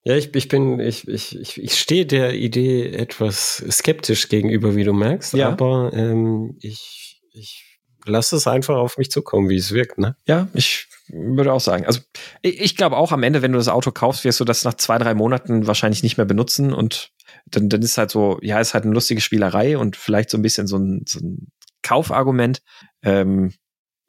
Ja, 0.04 0.16
ich, 0.16 0.34
ich 0.34 0.48
bin, 0.48 0.80
ich, 0.80 1.08
ich, 1.08 1.38
ich, 1.38 1.62
ich 1.62 1.78
stehe 1.78 2.04
der 2.04 2.34
Idee 2.34 2.92
etwas 2.92 3.64
skeptisch 3.70 4.28
gegenüber, 4.28 4.76
wie 4.76 4.84
du 4.84 4.92
merkst, 4.92 5.32
ja. 5.32 5.48
aber 5.48 5.92
ähm, 5.94 6.58
ich, 6.60 7.22
ich 7.32 7.80
lasse 8.04 8.36
es 8.36 8.46
einfach 8.46 8.76
auf 8.76 8.98
mich 8.98 9.10
zukommen, 9.10 9.48
wie 9.48 9.56
es 9.56 9.72
wirkt, 9.72 9.96
ne? 9.96 10.16
Ja, 10.26 10.48
ich 10.52 10.88
würde 11.08 11.54
auch 11.54 11.60
sagen. 11.60 11.86
Also 11.86 12.00
ich, 12.42 12.60
ich 12.60 12.76
glaube 12.76 12.98
auch 12.98 13.12
am 13.12 13.22
Ende, 13.22 13.40
wenn 13.40 13.52
du 13.52 13.58
das 13.58 13.68
Auto 13.68 13.92
kaufst, 13.92 14.24
wirst 14.24 14.40
du 14.40 14.44
das 14.44 14.64
nach 14.64 14.74
zwei, 14.74 14.98
drei 14.98 15.14
Monaten 15.14 15.66
wahrscheinlich 15.66 16.02
nicht 16.02 16.18
mehr 16.18 16.26
benutzen 16.26 16.74
und 16.74 17.10
dann, 17.46 17.70
dann 17.70 17.80
ist 17.80 17.96
halt 17.96 18.10
so, 18.10 18.38
ja, 18.42 18.60
ist 18.60 18.74
halt 18.74 18.84
eine 18.84 18.92
lustige 18.92 19.22
Spielerei 19.22 19.78
und 19.78 19.96
vielleicht 19.96 20.28
so 20.28 20.36
ein 20.36 20.42
bisschen 20.42 20.66
so 20.66 20.76
ein, 20.76 21.04
so 21.08 21.20
ein 21.20 21.48
Kaufargument. 21.82 22.62
Ähm, 23.02 23.54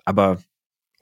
aber 0.03 0.41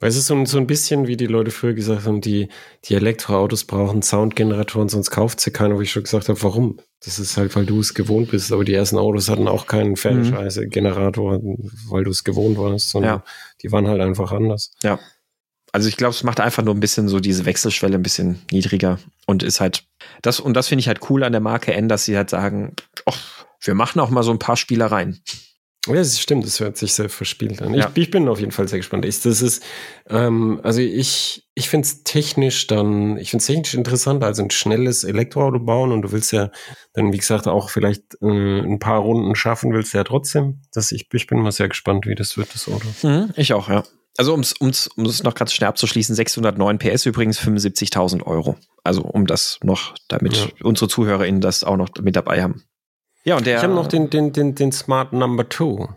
weil 0.04 0.10
es 0.10 0.18
ist 0.18 0.28
so, 0.28 0.44
so 0.44 0.58
ein 0.58 0.68
bisschen, 0.68 1.08
wie 1.08 1.16
die 1.16 1.28
Leute 1.28 1.50
früher 1.50 1.74
gesagt 1.74 2.06
haben, 2.06 2.20
die, 2.20 2.50
die 2.84 2.96
Elektroautos 2.96 3.64
brauchen 3.64 4.02
Soundgeneratoren, 4.02 4.90
sonst 4.90 5.12
kauft 5.12 5.40
sie 5.40 5.52
keiner, 5.52 5.78
wo 5.78 5.82
ich 5.82 5.94
schon 5.94 6.04
gesagt 6.04 6.28
habe, 6.28 6.44
warum? 6.44 6.82
Das 7.06 7.20
ist 7.20 7.38
halt, 7.38 7.56
weil 7.56 7.66
du 7.66 7.80
es 7.80 7.94
gewohnt 7.94 8.30
bist. 8.30 8.52
Aber 8.52 8.66
die 8.66 8.74
ersten 8.74 8.98
Autos 8.98 9.30
hatten 9.30 9.48
auch 9.48 9.66
keinen 9.66 9.96
Fernscheiße-Generator, 9.96 11.40
weil 11.88 12.04
du 12.04 12.12
es 12.12 12.26
gewohnt 12.26 12.58
warst, 12.58 12.90
sondern 12.90 13.20
ja. 13.20 13.24
die 13.62 13.72
waren 13.72 13.88
halt 13.88 14.02
einfach 14.02 14.34
anders. 14.34 14.74
Ja. 14.84 15.00
Also 15.72 15.88
ich 15.88 15.96
glaube, 15.96 16.14
es 16.16 16.24
macht 16.24 16.42
einfach 16.42 16.64
nur 16.64 16.76
ein 16.76 16.82
bisschen 16.82 17.08
so 17.08 17.22
diese 17.22 17.46
Wechselschwelle 17.46 17.96
ein 17.96 18.04
bisschen 18.04 18.42
niedriger 18.52 19.00
und 19.26 19.42
ist 19.42 19.62
halt 19.62 19.86
das 20.22 20.42
und 20.42 20.54
das 20.54 20.68
finde 20.68 20.82
ich 20.82 20.90
halt 20.90 21.10
cool 21.10 21.24
an 21.24 21.32
der 21.32 21.40
Marke 21.40 21.74
N, 21.74 21.88
dass 21.88 22.04
sie 22.04 22.18
halt 22.18 22.30
sagen, 22.30 22.74
oh, 23.06 23.14
wir 23.62 23.74
machen 23.74 24.02
auch 24.02 24.10
mal 24.10 24.24
so 24.24 24.32
ein 24.32 24.40
paar 24.40 24.58
Spielereien. 24.58 25.24
Ja, 25.88 25.96
das 25.96 26.18
stimmt, 26.18 26.46
das 26.46 26.62
hört 26.62 26.78
sich 26.78 26.94
sehr 26.94 27.10
verspielt 27.10 27.62
an. 27.62 27.74
Ja. 27.74 27.92
Ich, 27.94 28.04
ich, 28.04 28.12
bin 28.12 28.30
auf 28.30 28.40
jeden 28.40 28.54
Fall 28.54 28.70
sehr 28.70 28.80
gespannt. 28.80 29.04
Ich, 29.04 29.20
das 29.22 29.42
ist, 29.42 29.62
ähm, 30.10 30.62
also 30.64 30.80
ich, 30.80 31.46
ich 31.56 31.68
finde 31.68 31.86
es 31.86 32.04
technisch 32.04 32.68
dann, 32.68 33.18
ich 33.18 33.32
finde 33.32 33.42
es 33.42 33.48
technisch 33.48 33.74
interessant, 33.74 34.24
also 34.24 34.44
ein 34.44 34.50
schnelles 34.50 35.04
Elektroauto 35.04 35.60
bauen 35.60 35.92
und 35.92 36.04
du 36.04 36.14
willst 36.14 36.32
ja 36.32 36.52
dann, 36.94 37.12
wie 37.12 37.18
gesagt, 37.18 37.48
auch 37.48 37.70
vielleicht 37.70 38.16
äh, 38.22 38.60
ein 38.62 38.80
paar 38.80 39.00
Runden 39.00 39.36
schaffen, 39.36 39.74
willst 39.74 39.94
du 39.94 39.98
ja 39.98 40.06
trotzdem. 40.06 40.62
Das, 40.72 40.94
ich, 40.94 41.08
ich 41.12 41.28
bin 41.28 41.42
mal 41.42 41.52
sehr 41.52 41.68
gespannt, 41.68 42.06
wie 42.08 42.16
das 42.16 42.38
wird, 42.38 42.54
das 42.54 42.70
Auto. 42.70 42.88
Mhm, 43.04 43.34
ich 43.36 43.52
auch, 43.52 43.68
ja. 43.68 43.84
Also 44.16 44.34
um 44.34 44.40
es 44.40 44.54
um's, 44.54 44.88
um's 44.88 45.24
noch 45.24 45.36
ganz 45.36 45.52
schnell 45.52 45.68
abzuschließen, 45.68 46.16
609 46.16 46.78
PS 46.78 47.06
übrigens 47.08 47.40
75.000 47.42 48.24
Euro. 48.24 48.56
Also 48.84 49.02
um 49.02 49.26
das 49.28 49.60
noch, 49.64 49.96
damit 50.08 50.38
ja. 50.38 50.48
unsere 50.62 50.88
ZuhörerInnen 50.88 51.42
das 51.42 51.64
auch 51.66 51.78
noch 51.78 51.90
mit 52.02 52.16
dabei 52.16 52.42
haben. 52.42 52.64
Ja, 53.24 53.38
und 53.38 53.46
der. 53.46 53.58
Ich 53.58 53.64
habe 53.64 53.74
noch 53.74 53.88
den, 53.88 54.10
den, 54.10 54.34
den, 54.34 54.56
den 54.56 54.72
Smart 54.72 55.14
Number 55.14 55.48
Two. 55.48 55.88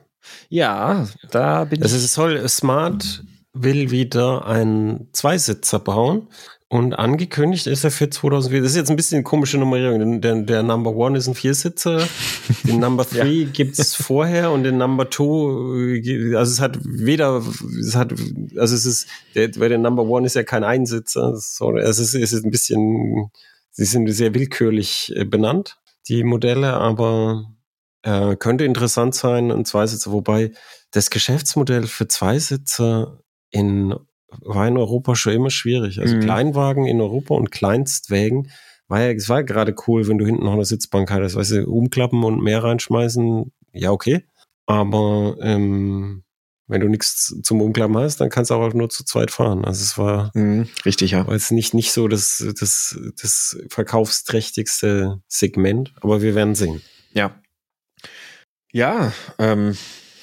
Ja, 0.48 1.06
da 1.30 1.64
bin 1.64 1.80
das 1.80 1.92
ich. 1.92 2.04
Es 2.04 2.14
soll, 2.14 2.48
Smart 2.48 3.24
will 3.52 3.90
wieder 3.90 4.46
einen 4.46 5.08
Zweisitzer 5.12 5.78
bauen. 5.78 6.28
Und 6.68 6.94
angekündigt 6.94 7.68
ist 7.68 7.84
er 7.84 7.92
für 7.92 8.10
2004. 8.10 8.60
Das 8.60 8.72
ist 8.72 8.76
jetzt 8.76 8.90
ein 8.90 8.96
bisschen 8.96 9.18
eine 9.18 9.22
komische 9.22 9.56
Nummerierung. 9.56 10.20
Der, 10.20 10.42
der 10.42 10.62
Number 10.64 10.96
One 10.96 11.16
ist 11.16 11.28
ein 11.28 11.36
Viersitzer. 11.36 12.08
den 12.64 12.80
Number 12.80 13.08
Three 13.08 13.44
ja. 13.44 13.48
gibt's 13.52 13.94
vorher 13.94 14.50
und 14.50 14.64
den 14.64 14.76
Number 14.76 15.08
Two, 15.08 15.94
also 16.34 16.52
es 16.52 16.60
hat 16.60 16.78
weder, 16.82 17.40
es 17.78 17.94
hat, 17.94 18.12
also 18.56 18.74
es 18.74 18.84
ist, 18.84 19.06
der, 19.36 19.54
weil 19.56 19.68
der 19.68 19.78
Number 19.78 20.02
One 20.02 20.26
ist 20.26 20.34
ja 20.34 20.42
kein 20.42 20.64
Einsitzer. 20.64 21.36
Sorry, 21.36 21.82
es 21.82 22.00
ist, 22.00 22.14
es 22.14 22.32
ist 22.32 22.44
ein 22.44 22.50
bisschen, 22.50 23.30
sie 23.70 23.84
sind 23.84 24.08
sehr 24.08 24.34
willkürlich 24.34 25.12
äh, 25.14 25.24
benannt 25.24 25.78
die 26.08 26.24
Modelle, 26.24 26.74
aber 26.74 27.52
äh, 28.02 28.36
könnte 28.36 28.64
interessant 28.64 29.14
sein, 29.14 29.50
ein 29.50 29.64
Zweisitzer, 29.64 30.12
wobei 30.12 30.52
das 30.92 31.10
Geschäftsmodell 31.10 31.86
für 31.86 32.08
Zweisitzer 32.08 33.20
in, 33.50 33.94
war 34.28 34.68
in 34.68 34.76
Europa 34.76 35.16
schon 35.16 35.32
immer 35.32 35.50
schwierig. 35.50 36.00
Also 36.00 36.16
mhm. 36.16 36.20
Kleinwagen 36.20 36.86
in 36.86 37.00
Europa 37.00 37.34
und 37.34 37.50
Kleinstwägen 37.50 38.50
war 38.88 39.00
ja, 39.00 39.10
es 39.10 39.28
war 39.28 39.42
gerade 39.42 39.74
cool, 39.86 40.06
wenn 40.06 40.18
du 40.18 40.26
hinten 40.26 40.44
noch 40.44 40.52
eine 40.52 40.64
Sitzbank 40.64 41.10
hattest, 41.10 41.36
weißt 41.36 41.50
du, 41.52 41.66
umklappen 41.68 42.22
und 42.22 42.42
mehr 42.42 42.62
reinschmeißen, 42.62 43.52
ja, 43.72 43.90
okay. 43.90 44.24
Aber 44.66 45.36
ähm, 45.40 46.22
wenn 46.68 46.80
du 46.80 46.88
nichts 46.88 47.34
zum 47.42 47.60
Umklappen 47.60 47.96
hast, 47.96 48.20
dann 48.20 48.30
kannst 48.30 48.50
du 48.50 48.54
auch 48.54 48.74
nur 48.74 48.90
zu 48.90 49.04
zweit 49.04 49.30
fahren. 49.30 49.64
Also 49.64 49.82
es 49.82 49.98
war 49.98 50.30
mhm, 50.34 50.68
richtig, 50.84 51.12
ja. 51.12 51.26
War 51.26 51.34
jetzt 51.34 51.52
nicht, 51.52 51.74
nicht 51.74 51.92
so 51.92 52.08
das, 52.08 52.44
das, 52.58 52.98
das 53.20 53.58
verkaufsträchtigste 53.68 55.20
Segment, 55.28 55.92
aber 56.00 56.22
wir 56.22 56.34
werden 56.34 56.54
sehen. 56.54 56.82
Ja. 57.12 57.40
Ja, 58.72 59.12
ähm, 59.38 59.76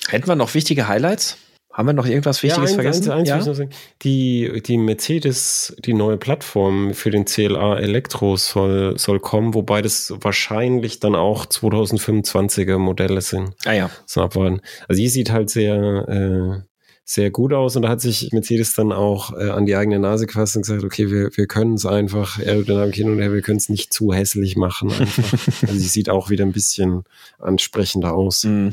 hätten 0.10 0.28
wir 0.28 0.36
noch 0.36 0.54
wichtige 0.54 0.88
Highlights? 0.88 1.38
Haben 1.74 1.88
wir 1.88 1.94
noch 1.94 2.06
irgendwas 2.06 2.44
Wichtiges 2.44 2.72
ja, 2.72 2.78
eins, 2.78 3.04
vergessen? 3.04 3.12
Eins, 3.12 3.32
eins 3.32 3.58
ja? 3.58 3.66
Die, 4.04 4.62
die 4.64 4.78
Mercedes, 4.78 5.76
die 5.84 5.96
neue 5.96 6.18
Plattform 6.18 6.94
für 6.94 7.10
den 7.10 7.26
CLA 7.26 7.80
Elektro 7.80 8.38
soll, 8.38 9.00
soll 9.00 9.20
kommen, 9.20 9.56
wobei 9.56 9.82
das 9.82 10.14
wahrscheinlich 10.22 11.00
dann 11.00 11.16
auch 11.16 11.48
2025er 11.48 12.78
Modelle 12.78 13.22
sind. 13.22 13.56
Ah 13.66 13.74
ja. 13.74 13.90
So 14.06 14.22
abwarten. 14.22 14.62
Also 14.88 15.02
die 15.02 15.10
sieht 15.10 15.32
halt 15.32 15.50
sehr, 15.50 16.08
äh, 16.08 16.62
sehr 17.06 17.32
gut 17.32 17.54
aus 17.54 17.76
und 17.76 17.82
da 17.82 17.90
hat 17.90 18.02
sich 18.02 18.30
Mercedes 18.32 18.76
dann 18.76 18.92
auch 18.92 19.36
äh, 19.36 19.50
an 19.50 19.66
die 19.66 19.76
eigene 19.76 19.98
Nase 19.98 20.28
gefasst 20.28 20.56
und 20.56 20.62
gesagt, 20.62 20.84
okay, 20.84 21.10
wir, 21.10 21.36
wir 21.36 21.48
können 21.48 21.74
es 21.74 21.88
einfach 21.88 22.38
Aerodynamik 22.38 22.94
hin 22.94 23.10
und 23.10 23.20
her, 23.20 23.34
wir 23.34 23.42
können 23.42 23.58
es 23.58 23.70
nicht 23.70 23.92
zu 23.92 24.14
hässlich 24.14 24.58
machen. 24.58 24.92
also 25.62 25.74
sie 25.74 25.80
sieht 25.80 26.12
auch 26.12 26.30
wieder 26.30 26.46
ein 26.46 26.52
bisschen 26.54 27.04
ansprechender 27.40 28.14
aus. 28.14 28.44
Mm. 28.44 28.70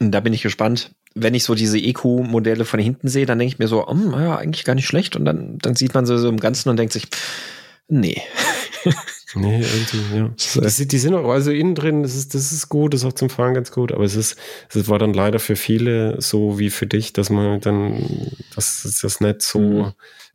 Da 0.00 0.18
bin 0.18 0.32
ich 0.32 0.42
gespannt 0.42 0.90
wenn 1.14 1.34
ich 1.34 1.44
so 1.44 1.54
diese 1.54 1.78
EQ-Modelle 1.78 2.64
von 2.64 2.80
hinten 2.80 3.08
sehe, 3.08 3.26
dann 3.26 3.38
denke 3.38 3.54
ich 3.54 3.58
mir 3.58 3.68
so, 3.68 3.86
oh, 3.86 4.18
ja, 4.18 4.36
eigentlich 4.36 4.64
gar 4.64 4.74
nicht 4.74 4.86
schlecht. 4.86 5.14
Und 5.14 5.24
dann, 5.24 5.58
dann 5.58 5.76
sieht 5.76 5.94
man 5.94 6.06
sie 6.06 6.18
so 6.18 6.28
im 6.28 6.40
Ganzen 6.40 6.68
und 6.68 6.76
denkt 6.76 6.92
sich, 6.92 7.06
nee. 7.88 8.20
nee, 9.34 9.60
irgendwie, 9.60 10.16
ja. 10.16 10.30
Das, 10.60 10.76
die 10.76 10.98
sind 10.98 11.14
auch, 11.14 11.28
also 11.30 11.52
innen 11.52 11.76
drin, 11.76 12.02
das 12.02 12.16
ist, 12.16 12.34
das 12.34 12.50
ist 12.50 12.68
gut, 12.68 12.92
das 12.92 13.02
ist 13.02 13.06
auch 13.06 13.12
zum 13.12 13.30
Fahren 13.30 13.54
ganz 13.54 13.70
gut, 13.70 13.92
aber 13.92 14.04
es 14.04 14.16
ist, 14.16 14.36
es 14.74 14.88
war 14.88 14.98
dann 14.98 15.14
leider 15.14 15.38
für 15.38 15.56
viele 15.56 16.20
so 16.20 16.58
wie 16.58 16.70
für 16.70 16.86
dich, 16.86 17.12
dass 17.12 17.30
man 17.30 17.60
dann, 17.60 18.32
dass 18.56 18.82
das 19.00 19.20
nicht 19.20 19.42
so 19.42 19.60
mhm. 19.60 19.92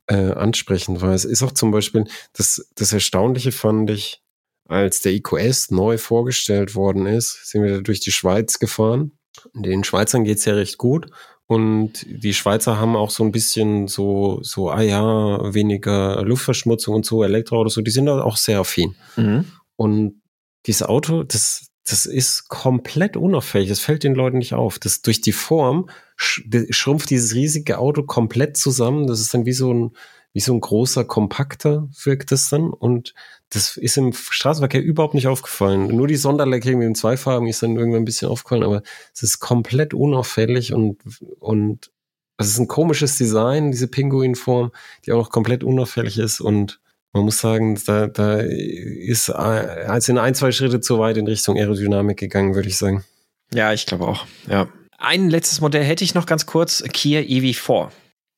äh, 0.08 0.32
ansprechend 0.32 1.02
war. 1.02 1.14
Es 1.14 1.26
ist 1.26 1.44
auch 1.44 1.52
zum 1.52 1.72
Beispiel, 1.72 2.06
das, 2.34 2.70
das 2.76 2.94
Erstaunliche 2.94 3.52
fand 3.52 3.90
ich, 3.90 4.22
als 4.66 5.02
der 5.02 5.14
EQS 5.14 5.72
neu 5.72 5.98
vorgestellt 5.98 6.76
worden 6.76 7.06
ist, 7.06 7.50
sind 7.50 7.64
wir 7.64 7.82
durch 7.82 8.00
die 8.00 8.12
Schweiz 8.12 8.60
gefahren 8.60 9.12
den 9.54 9.84
Schweizern 9.84 10.24
geht's 10.24 10.46
ja 10.46 10.54
recht 10.54 10.78
gut. 10.78 11.08
Und 11.48 12.06
die 12.08 12.36
Schweizer 12.36 12.80
haben 12.80 12.96
auch 12.96 13.10
so 13.10 13.24
ein 13.24 13.32
bisschen 13.32 13.88
so, 13.88 14.40
so, 14.44 14.70
ah 14.70 14.82
ja, 14.82 15.54
weniger 15.54 16.22
Luftverschmutzung 16.24 16.94
und 16.94 17.06
so, 17.06 17.24
Elektroautos, 17.24 17.74
so, 17.74 17.82
die 17.82 17.90
sind 17.90 18.08
auch 18.08 18.38
sehr 18.38 18.60
affin. 18.60 18.96
Mhm. 19.16 19.46
Und 19.76 20.22
dieses 20.68 20.84
Auto, 20.84 21.24
das, 21.24 21.72
das 21.88 22.06
ist 22.06 22.50
komplett 22.50 23.18
unauffällig. 23.18 23.70
Das 23.70 23.80
fällt 23.80 24.04
den 24.04 24.14
Leuten 24.14 24.38
nicht 24.38 24.54
auf. 24.54 24.78
Das 24.78 25.02
durch 25.02 25.22
die 25.22 25.32
Form 25.32 25.90
schrumpft 26.18 27.10
dieses 27.10 27.34
riesige 27.34 27.80
Auto 27.80 28.04
komplett 28.04 28.56
zusammen. 28.56 29.08
Das 29.08 29.20
ist 29.20 29.34
dann 29.34 29.46
wie 29.48 29.54
so 29.54 29.74
ein, 29.74 29.92
wie 30.34 30.42
so 30.42 30.54
ein 30.54 30.60
großer 30.60 31.04
Kompakter 31.06 31.90
wirkt 32.04 32.32
das 32.32 32.50
dann. 32.50 32.70
Und 32.70 33.16
das 33.52 33.78
ist 33.78 33.98
im 33.98 34.14
Straßenverkehr 34.14 34.82
überhaupt 34.82 35.16
nicht 35.16 35.28
aufgefallen. 35.28 35.88
Nur 35.88 36.08
die 36.08 36.16
Sonderlackierung 36.16 36.82
in 36.82 36.96
zwei 36.96 37.18
Farben 37.18 37.48
ist 37.48 37.64
dann 37.64 37.76
irgendwann 37.76 38.04
ein 38.04 38.06
bisschen 38.06 38.30
aufgefallen, 38.30 38.64
aber 38.64 38.84
es 39.14 39.24
ist 39.24 39.40
komplett 39.40 39.94
unauffällig 39.94 40.74
und, 40.74 40.98
und 41.40 41.92
es 42.38 42.48
ist 42.48 42.60
ein 42.60 42.68
komisches 42.68 43.18
Design, 43.18 43.72
diese 43.72 43.88
Pinguinform, 43.88 44.72
die 45.06 45.12
auch 45.12 45.18
noch 45.18 45.30
komplett 45.30 45.64
unauffällig 45.64 46.20
ist 46.20 46.42
und 46.42 46.80
man 47.12 47.24
muss 47.24 47.40
sagen, 47.40 47.80
da, 47.88 48.06
da 48.06 48.40
ist 48.40 49.32
also 49.32 50.12
in 50.12 50.20
ein, 50.20 50.36
zwei 50.36 50.52
Schritte 50.52 50.80
zu 50.80 51.00
weit 51.00 51.18
in 51.18 51.26
Richtung 51.26 51.58
Aerodynamik 51.58 52.18
gegangen, 52.18 52.54
würde 52.54 52.70
ich 52.70 52.78
sagen. 52.78 53.04
Ja, 53.52 53.74
ich 53.74 53.88
glaube 53.88 54.08
auch. 54.08 54.26
Ja. 54.48 54.68
Ein 55.00 55.30
letztes 55.30 55.60
Modell 55.60 55.84
hätte 55.84 56.04
ich 56.04 56.14
noch 56.14 56.28
ganz 56.28 56.46
kurz, 56.46 56.84
Kia 56.94 57.22
EV4. 57.22 57.90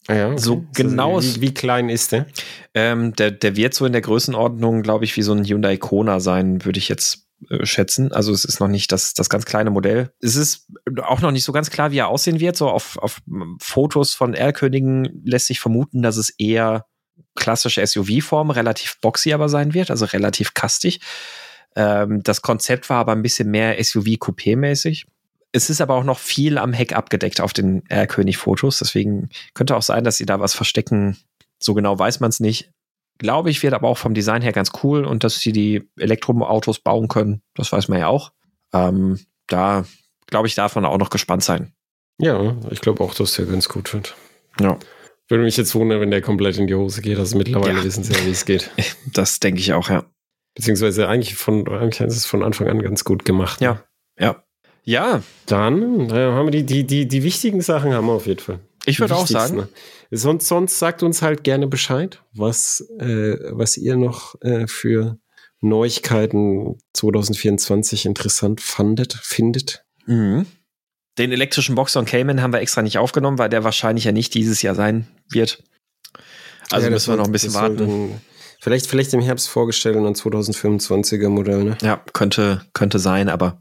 Ah 0.07 0.15
ja, 0.15 0.27
okay. 0.27 0.37
So 0.39 0.65
genau. 0.73 1.21
Wie, 1.21 1.41
wie, 1.41 1.53
klein 1.53 1.89
ist 1.89 2.11
der? 2.11 2.25
Ähm, 2.73 3.13
der? 3.13 3.31
Der 3.31 3.55
wird 3.55 3.73
so 3.73 3.85
in 3.85 3.91
der 3.91 4.01
Größenordnung, 4.01 4.81
glaube 4.81 5.05
ich, 5.05 5.15
wie 5.15 5.21
so 5.21 5.33
ein 5.33 5.45
Hyundai 5.45 5.77
Kona 5.77 6.19
sein, 6.19 6.65
würde 6.65 6.79
ich 6.79 6.89
jetzt 6.89 7.27
äh, 7.49 7.65
schätzen. 7.65 8.11
Also 8.11 8.31
es 8.31 8.43
ist 8.43 8.59
noch 8.59 8.67
nicht 8.67 8.91
das, 8.91 9.13
das 9.13 9.29
ganz 9.29 9.45
kleine 9.45 9.69
Modell. 9.69 10.11
Es 10.19 10.35
ist 10.35 10.67
auch 11.03 11.21
noch 11.21 11.31
nicht 11.31 11.43
so 11.43 11.51
ganz 11.51 11.69
klar, 11.69 11.91
wie 11.91 11.99
er 11.99 12.07
aussehen 12.07 12.39
wird. 12.39 12.55
So 12.55 12.69
auf, 12.69 12.97
auf 12.97 13.21
Fotos 13.59 14.13
von 14.13 14.33
R-Königen 14.33 15.21
lässt 15.23 15.47
sich 15.47 15.59
vermuten, 15.59 16.01
dass 16.01 16.17
es 16.17 16.29
eher 16.31 16.85
klassische 17.35 17.85
SUV-Form, 17.85 18.49
relativ 18.49 18.99
boxy 19.01 19.33
aber 19.33 19.49
sein 19.49 19.73
wird, 19.73 19.91
also 19.91 20.05
relativ 20.05 20.53
kastig. 20.53 20.99
Ähm, 21.75 22.21
das 22.23 22.41
Konzept 22.41 22.89
war 22.89 22.97
aber 22.97 23.13
ein 23.13 23.21
bisschen 23.21 23.49
mehr 23.49 23.79
SUV-Coupé-mäßig 23.79 25.05
es 25.51 25.69
ist 25.69 25.81
aber 25.81 25.95
auch 25.95 26.03
noch 26.03 26.19
viel 26.19 26.57
am 26.57 26.73
Heck 26.73 26.93
abgedeckt 26.95 27.41
auf 27.41 27.53
den 27.53 27.85
R-König-Fotos. 27.87 28.79
Deswegen 28.79 29.29
könnte 29.53 29.75
auch 29.75 29.81
sein, 29.81 30.03
dass 30.03 30.17
sie 30.17 30.25
da 30.25 30.39
was 30.39 30.53
verstecken. 30.53 31.17
So 31.59 31.73
genau 31.73 31.97
weiß 31.97 32.19
man 32.19 32.29
es 32.29 32.39
nicht. 32.39 32.71
Glaube 33.17 33.49
ich, 33.49 33.61
wird 33.61 33.73
aber 33.73 33.87
auch 33.87 33.97
vom 33.97 34.13
Design 34.13 34.41
her 34.41 34.53
ganz 34.53 34.71
cool 34.83 35.05
und 35.05 35.23
dass 35.23 35.39
sie 35.39 35.51
die 35.51 35.89
Elektroautos 35.97 36.79
bauen 36.79 37.07
können, 37.07 37.41
das 37.53 37.71
weiß 37.71 37.87
man 37.87 37.99
ja 37.99 38.07
auch. 38.07 38.31
Ähm, 38.73 39.19
da 39.47 39.85
glaube 40.27 40.47
ich, 40.47 40.55
darf 40.55 40.75
man 40.75 40.85
auch 40.85 40.97
noch 40.97 41.09
gespannt 41.09 41.43
sein. 41.43 41.73
Ja, 42.17 42.55
ich 42.71 42.81
glaube 42.81 43.03
auch, 43.03 43.13
dass 43.13 43.33
der 43.33 43.45
ganz 43.45 43.69
gut 43.69 43.93
wird. 43.93 44.15
Ja. 44.59 44.77
Würde 45.27 45.43
mich 45.43 45.57
jetzt 45.57 45.75
wundern, 45.75 46.01
wenn 46.01 46.11
der 46.11 46.21
komplett 46.21 46.57
in 46.57 46.67
die 46.67 46.75
Hose 46.75 47.01
geht. 47.01 47.17
Also 47.19 47.37
mittlerweile 47.37 47.79
ja. 47.79 47.83
wissen 47.83 48.03
sie 48.03 48.13
ja, 48.13 48.25
wie 48.25 48.31
es 48.31 48.45
geht. 48.45 48.71
Das 49.13 49.39
denke 49.39 49.59
ich 49.59 49.73
auch, 49.73 49.89
ja. 49.89 50.05
Beziehungsweise 50.55 51.07
eigentlich 51.07 51.35
von, 51.35 51.67
eigentlich 51.67 52.01
ist 52.01 52.17
es 52.17 52.25
von 52.25 52.43
Anfang 52.43 52.67
an 52.67 52.81
ganz 52.81 53.03
gut 53.03 53.23
gemacht. 53.23 53.61
Ne? 53.61 53.67
Ja, 53.67 53.83
ja. 54.19 54.43
Ja. 54.83 55.21
Dann 55.45 56.09
äh, 56.09 56.13
haben 56.13 56.47
wir 56.47 56.51
die, 56.51 56.65
die, 56.65 56.85
die, 56.85 57.07
die 57.07 57.23
wichtigen 57.23 57.61
Sachen 57.61 57.93
haben 57.93 58.07
wir 58.07 58.13
auf 58.13 58.27
jeden 58.27 58.39
Fall. 58.39 58.59
Ich 58.85 58.99
würde 58.99 59.15
auch 59.15 59.27
sagen. 59.27 59.67
Sonst, 60.09 60.47
sonst 60.47 60.79
sagt 60.79 61.03
uns 61.03 61.21
halt 61.21 61.43
gerne 61.43 61.67
Bescheid, 61.67 62.21
was, 62.33 62.81
äh, 62.99 63.37
was 63.51 63.77
ihr 63.77 63.95
noch 63.95 64.35
äh, 64.41 64.67
für 64.67 65.17
Neuigkeiten 65.61 66.77
2024 66.93 68.05
interessant 68.05 68.59
fandet, 68.59 69.13
findet. 69.13 69.85
Mhm. 70.07 70.47
Den 71.17 71.31
elektrischen 71.31 71.75
Boxer 71.75 71.99
und 71.99 72.07
Cayman 72.07 72.41
haben 72.41 72.51
wir 72.51 72.59
extra 72.59 72.81
nicht 72.81 72.97
aufgenommen, 72.97 73.37
weil 73.37 73.49
der 73.49 73.63
wahrscheinlich 73.63 74.05
ja 74.05 74.11
nicht 74.11 74.33
dieses 74.33 74.61
Jahr 74.61 74.75
sein 74.75 75.07
wird. 75.29 75.63
Also 76.71 76.87
ja, 76.87 76.91
müssen 76.91 77.13
wir 77.13 77.17
noch 77.17 77.25
ein 77.25 77.31
bisschen 77.31 77.53
warten. 77.53 77.77
Dann, 77.77 78.21
vielleicht, 78.59 78.87
vielleicht 78.87 79.13
im 79.13 79.21
Herbst 79.21 79.49
vorgestellt 79.49 79.95
und 79.97 80.03
dann 80.03 80.13
2025er 80.13 81.29
Modell, 81.29 81.63
ne? 81.63 81.77
Ja, 81.81 82.03
könnte, 82.13 82.65
könnte 82.73 82.97
sein, 82.97 83.29
aber 83.29 83.59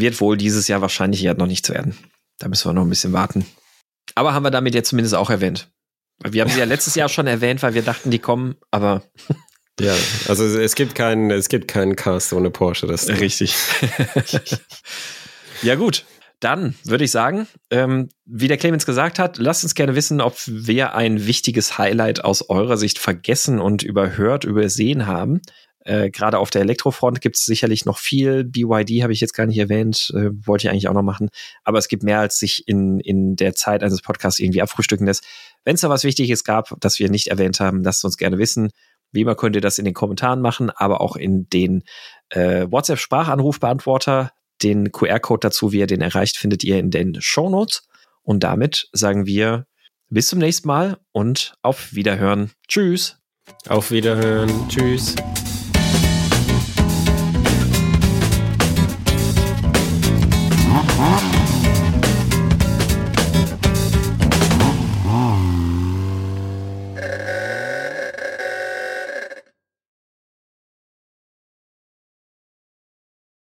wird 0.00 0.20
wohl 0.20 0.36
dieses 0.36 0.68
Jahr 0.68 0.80
wahrscheinlich 0.80 1.20
ja 1.20 1.34
noch 1.34 1.46
nichts 1.46 1.68
werden. 1.70 1.96
Da 2.38 2.48
müssen 2.48 2.68
wir 2.68 2.72
noch 2.72 2.82
ein 2.82 2.90
bisschen 2.90 3.12
warten. 3.12 3.46
Aber 4.14 4.32
haben 4.32 4.44
wir 4.44 4.50
damit 4.50 4.74
jetzt 4.74 4.90
zumindest 4.90 5.14
auch 5.14 5.30
erwähnt. 5.30 5.70
Wir 6.24 6.42
haben 6.42 6.50
sie 6.50 6.58
ja 6.58 6.64
letztes 6.66 6.94
Jahr 6.94 7.08
schon 7.08 7.26
erwähnt, 7.26 7.62
weil 7.62 7.74
wir 7.74 7.82
dachten, 7.82 8.10
die 8.10 8.18
kommen, 8.18 8.56
aber. 8.70 9.02
Ja, 9.80 9.94
also 10.26 10.44
es 10.44 10.74
gibt 10.74 10.96
keinen, 10.96 11.30
es 11.30 11.48
gibt 11.48 11.68
keinen 11.68 11.94
Cast 11.94 12.32
ohne 12.32 12.50
Porsche. 12.50 12.88
Das 12.88 13.06
Richtig. 13.20 13.54
ja, 15.62 15.76
gut. 15.76 16.04
Dann 16.40 16.74
würde 16.82 17.04
ich 17.04 17.12
sagen, 17.12 17.46
ähm, 17.70 18.08
wie 18.24 18.48
der 18.48 18.56
Clemens 18.56 18.86
gesagt 18.86 19.20
hat, 19.20 19.38
lasst 19.38 19.62
uns 19.62 19.76
gerne 19.76 19.94
wissen, 19.94 20.20
ob 20.20 20.36
wir 20.46 20.96
ein 20.96 21.28
wichtiges 21.28 21.78
Highlight 21.78 22.24
aus 22.24 22.50
eurer 22.50 22.76
Sicht 22.76 22.98
vergessen 22.98 23.60
und 23.60 23.84
überhört, 23.84 24.42
übersehen 24.42 25.06
haben. 25.06 25.42
Äh, 25.80 26.10
Gerade 26.10 26.38
auf 26.38 26.50
der 26.50 26.62
Elektrofront 26.62 27.20
gibt 27.20 27.36
es 27.36 27.44
sicherlich 27.44 27.84
noch 27.84 27.98
viel. 27.98 28.44
BYD 28.44 29.02
habe 29.02 29.12
ich 29.12 29.20
jetzt 29.20 29.32
gar 29.32 29.46
nicht 29.46 29.58
erwähnt, 29.58 30.12
äh, 30.14 30.30
wollte 30.46 30.66
ich 30.66 30.70
eigentlich 30.70 30.88
auch 30.88 30.94
noch 30.94 31.02
machen. 31.02 31.28
Aber 31.64 31.78
es 31.78 31.88
gibt 31.88 32.02
mehr, 32.02 32.20
als 32.20 32.38
sich 32.38 32.66
in, 32.66 33.00
in 33.00 33.36
der 33.36 33.54
Zeit 33.54 33.82
eines 33.82 34.02
Podcasts 34.02 34.40
irgendwie 34.40 34.62
abfrühstücken 34.62 35.06
lässt. 35.06 35.24
Wenn 35.64 35.74
es 35.74 35.80
da 35.80 35.88
was 35.88 36.04
Wichtiges 36.04 36.44
gab, 36.44 36.74
das 36.80 36.98
wir 36.98 37.10
nicht 37.10 37.28
erwähnt 37.28 37.60
haben, 37.60 37.82
lasst 37.82 38.04
uns 38.04 38.16
gerne 38.16 38.38
wissen. 38.38 38.70
Wie 39.12 39.22
immer 39.22 39.34
könnt 39.34 39.56
ihr 39.56 39.62
das 39.62 39.78
in 39.78 39.84
den 39.84 39.94
Kommentaren 39.94 40.40
machen, 40.40 40.70
aber 40.70 41.00
auch 41.00 41.16
in 41.16 41.48
den 41.48 41.82
äh, 42.30 42.66
WhatsApp-Sprachanrufbeantworter. 42.70 44.32
Den 44.62 44.90
QR-Code 44.90 45.40
dazu, 45.40 45.72
wie 45.72 45.78
ihr 45.78 45.86
den 45.86 46.00
erreicht, 46.00 46.36
findet 46.36 46.64
ihr 46.64 46.78
in 46.78 46.90
den 46.90 47.20
Show 47.20 47.48
Notes. 47.48 47.86
Und 48.22 48.42
damit 48.44 48.88
sagen 48.92 49.24
wir 49.24 49.66
bis 50.10 50.28
zum 50.28 50.38
nächsten 50.40 50.68
Mal 50.68 50.98
und 51.12 51.54
auf 51.62 51.94
Wiederhören. 51.94 52.50
Tschüss. 52.66 53.18
Auf 53.68 53.90
Wiederhören. 53.90 54.50
Tschüss. 54.68 55.14